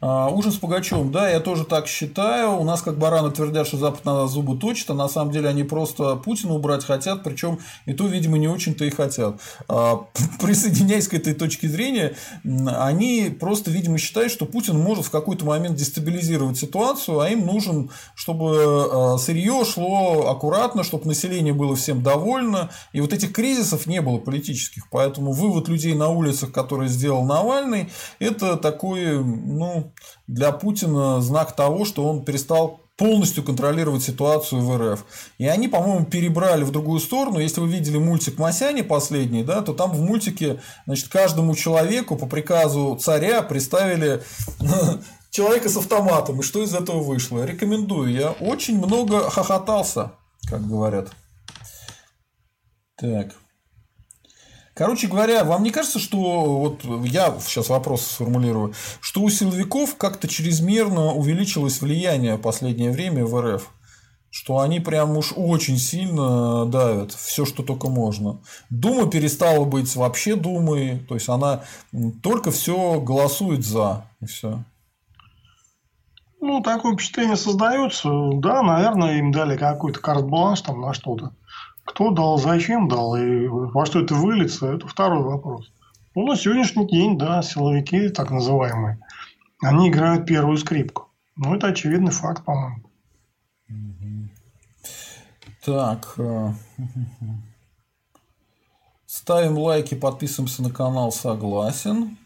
ужин 0.00 0.50
с 0.52 0.56
Пугачевым, 0.56 1.12
да, 1.12 1.28
я 1.28 1.40
тоже 1.40 1.64
так 1.64 1.86
считаю. 1.86 2.58
У 2.58 2.64
нас 2.64 2.80
как 2.80 2.98
бараны 2.98 3.30
твердят, 3.30 3.66
что 3.66 3.76
Запад 3.76 4.04
на 4.04 4.14
нас 4.14 4.30
зубы 4.30 4.56
точит, 4.58 4.88
а 4.90 4.94
на 4.94 5.08
самом 5.08 5.30
деле 5.30 5.48
они 5.48 5.62
просто 5.62 6.16
Путина 6.16 6.54
убрать 6.54 6.84
хотят, 6.84 7.22
причем 7.22 7.58
и 7.84 7.92
то, 7.92 8.06
видимо, 8.06 8.38
не 8.38 8.48
очень-то 8.48 8.84
и 8.84 8.90
хотят. 8.90 9.40
А, 9.68 10.06
присоединяясь 10.40 11.08
к 11.08 11.14
этой 11.14 11.34
точке 11.34 11.68
зрения, 11.68 12.14
они 12.44 13.34
просто, 13.38 13.70
видимо, 13.70 13.98
считают, 13.98 14.32
что 14.32 14.46
Путин 14.46 14.78
может 14.78 15.04
в 15.06 15.10
какой-то 15.10 15.44
момент 15.44 15.76
дестабилизировать 15.76 16.56
ситуацию, 16.56 17.20
а 17.20 17.28
им 17.28 17.44
нужен, 17.44 17.90
чтобы 18.14 18.88
а, 19.14 19.18
сырье 19.18 19.64
шло 19.64 20.28
аккуратно, 20.28 20.82
чтобы 20.82 21.06
население 21.06 21.52
было 21.52 21.76
всем 21.76 22.02
довольно, 22.02 22.70
и 22.92 23.00
вот 23.00 23.12
этих 23.12 23.32
кризисов 23.32 23.86
не 23.86 24.00
было 24.00 24.18
политических. 24.18 24.88
Поэтому 24.90 25.32
вывод 25.32 25.68
людей 25.68 25.94
на 25.94 26.08
улицах, 26.08 26.52
который 26.52 26.88
сделал 26.88 27.24
Навальный, 27.24 27.90
это 28.18 28.56
такой 28.56 29.22
ну, 29.22 29.89
для 30.26 30.52
Путина 30.52 31.20
знак 31.20 31.56
того, 31.56 31.84
что 31.84 32.06
он 32.06 32.24
перестал 32.24 32.80
полностью 33.00 33.42
контролировать 33.42 34.02
ситуацию 34.02 34.60
в 34.60 34.76
РФ. 34.76 35.06
И 35.38 35.46
они, 35.46 35.68
по-моему, 35.68 36.04
перебрали 36.04 36.64
в 36.64 36.70
другую 36.70 37.00
сторону. 37.00 37.38
Если 37.38 37.58
вы 37.60 37.68
видели 37.68 37.96
мультик 37.96 38.38
«Масяне» 38.38 38.84
последний, 38.84 39.42
да, 39.42 39.62
то 39.62 39.72
там 39.72 39.92
в 39.92 40.02
мультике 40.02 40.60
значит, 40.84 41.08
каждому 41.08 41.54
человеку 41.54 42.16
по 42.16 42.26
приказу 42.26 42.98
царя 43.00 43.40
представили 43.40 44.22
человека 45.30 45.70
с 45.70 45.78
автоматом. 45.78 46.40
И 46.40 46.42
что 46.42 46.62
из 46.62 46.74
этого 46.74 47.02
вышло? 47.02 47.42
Рекомендую. 47.42 48.12
Я 48.12 48.32
очень 48.32 48.76
много 48.76 49.30
хохотался, 49.30 50.12
как 50.46 50.68
говорят. 50.68 51.10
Так. 52.96 53.34
Короче 54.80 55.08
говоря, 55.08 55.44
вам 55.44 55.62
не 55.62 55.72
кажется, 55.72 55.98
что 55.98 56.16
вот 56.58 56.84
я 57.04 57.38
сейчас 57.40 57.68
вопрос 57.68 58.00
сформулирую, 58.00 58.72
что 59.02 59.20
у 59.20 59.28
силовиков 59.28 59.94
как-то 59.96 60.26
чрезмерно 60.26 61.12
увеличилось 61.12 61.82
влияние 61.82 62.36
в 62.36 62.40
последнее 62.40 62.90
время 62.90 63.26
в 63.26 63.38
РФ? 63.38 63.70
Что 64.30 64.60
они 64.60 64.80
прям 64.80 65.18
уж 65.18 65.34
очень 65.36 65.76
сильно 65.76 66.64
давят 66.64 67.12
все, 67.12 67.44
что 67.44 67.62
только 67.62 67.90
можно. 67.90 68.40
Дума 68.70 69.06
перестала 69.10 69.66
быть 69.66 69.94
вообще 69.94 70.34
Думой, 70.34 71.00
то 71.00 71.14
есть 71.14 71.28
она 71.28 71.62
только 72.22 72.50
все 72.50 73.02
голосует 73.02 73.66
за 73.66 74.06
и 74.22 74.24
все. 74.24 74.64
Ну, 76.40 76.62
такое 76.62 76.94
впечатление 76.94 77.36
создается. 77.36 78.08
Да, 78.36 78.62
наверное, 78.62 79.18
им 79.18 79.30
дали 79.30 79.58
какой-то 79.58 80.00
карт-бланш 80.00 80.62
там 80.62 80.80
на 80.80 80.94
что-то. 80.94 81.34
Кто 81.90 82.12
дал, 82.12 82.38
зачем 82.38 82.86
дал 82.86 83.16
и 83.16 83.48
во 83.48 83.84
что 83.84 83.98
это 84.00 84.14
выльется, 84.14 84.72
это 84.72 84.86
второй 84.86 85.24
вопрос. 85.24 85.72
Ну, 86.14 86.24
на 86.24 86.36
сегодняшний 86.36 86.86
день, 86.86 87.18
да, 87.18 87.42
силовики, 87.42 88.10
так 88.10 88.30
называемые, 88.30 89.00
они 89.60 89.88
играют 89.88 90.24
первую 90.24 90.56
скрипку. 90.56 91.08
Ну, 91.34 91.52
это 91.52 91.66
очевидный 91.66 92.12
факт, 92.12 92.44
по-моему. 92.44 92.84
Так. 95.64 96.14
Э, 96.18 96.52
ставим 99.06 99.58
лайки, 99.58 99.96
подписываемся 99.96 100.62
на 100.62 100.70
канал, 100.70 101.10
согласен. 101.10 102.16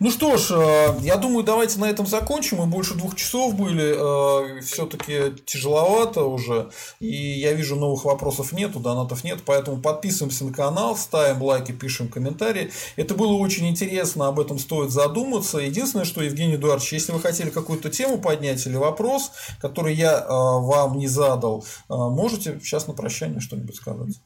Ну 0.00 0.10
что 0.10 0.38
ж, 0.38 0.50
э, 0.52 0.98
я 1.02 1.18
думаю, 1.18 1.44
давайте 1.44 1.78
на 1.78 1.84
этом 1.84 2.06
закончим. 2.06 2.56
Мы 2.56 2.66
больше 2.66 2.94
двух 2.94 3.16
часов 3.16 3.54
были. 3.54 3.94
Э, 3.96 4.60
Все-таки 4.62 5.34
тяжеловато 5.44 6.24
уже. 6.24 6.70
И 7.00 7.14
я 7.38 7.52
вижу, 7.52 7.76
новых 7.76 8.06
вопросов 8.06 8.52
нету, 8.52 8.80
донатов 8.80 9.24
нет. 9.24 9.40
Поэтому 9.44 9.82
подписываемся 9.82 10.46
на 10.46 10.54
канал, 10.54 10.96
ставим 10.96 11.42
лайки, 11.42 11.72
пишем 11.72 12.08
комментарии. 12.08 12.70
Это 12.96 13.14
было 13.14 13.32
очень 13.34 13.68
интересно, 13.68 14.28
об 14.28 14.40
этом 14.40 14.58
стоит 14.58 14.90
задуматься. 14.90 15.58
Единственное, 15.58 16.06
что, 16.06 16.22
Евгений 16.22 16.54
Эдуардович, 16.54 16.94
если 16.94 17.12
вы 17.12 17.20
хотели 17.20 17.50
какую-то 17.50 17.90
тему 17.90 18.18
поднять 18.18 18.66
или 18.66 18.76
вопрос, 18.76 19.32
который 19.60 19.94
я 19.94 20.18
э, 20.18 20.26
вам 20.28 20.96
не 20.96 21.08
задал, 21.08 21.66
можете 21.88 22.58
сейчас 22.62 22.86
на 22.86 22.94
прощание 22.94 23.40
что-нибудь 23.40 23.76
сказать? 23.76 24.18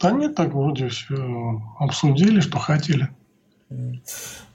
Да 0.00 0.10
нет, 0.10 0.34
так 0.34 0.52
вроде 0.52 0.88
все 0.88 1.16
обсудили, 1.78 2.40
что 2.40 2.58
хотели. 2.58 3.08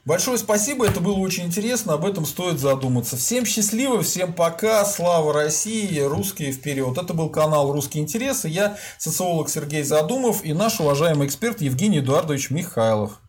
Большое 0.05 0.37
спасибо, 0.37 0.85
это 0.85 0.99
было 0.99 1.17
очень 1.19 1.45
интересно, 1.45 1.93
об 1.93 2.05
этом 2.05 2.25
стоит 2.25 2.59
задуматься. 2.59 3.15
Всем 3.15 3.45
счастливо, 3.45 4.01
всем 4.01 4.33
пока, 4.33 4.83
слава 4.83 5.31
России, 5.31 5.99
русские 5.99 6.51
вперед. 6.51 6.97
Это 6.97 7.13
был 7.13 7.29
канал 7.29 7.71
«Русские 7.71 8.03
интересы», 8.03 8.49
я 8.49 8.77
социолог 8.97 9.49
Сергей 9.49 9.83
Задумов 9.83 10.43
и 10.43 10.53
наш 10.53 10.79
уважаемый 10.79 11.27
эксперт 11.27 11.61
Евгений 11.61 11.99
Эдуардович 11.99 12.49
Михайлов. 12.49 13.21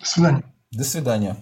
До 0.00 0.06
свидания. 0.06 0.54
До 0.70 0.84
свидания. 0.84 1.36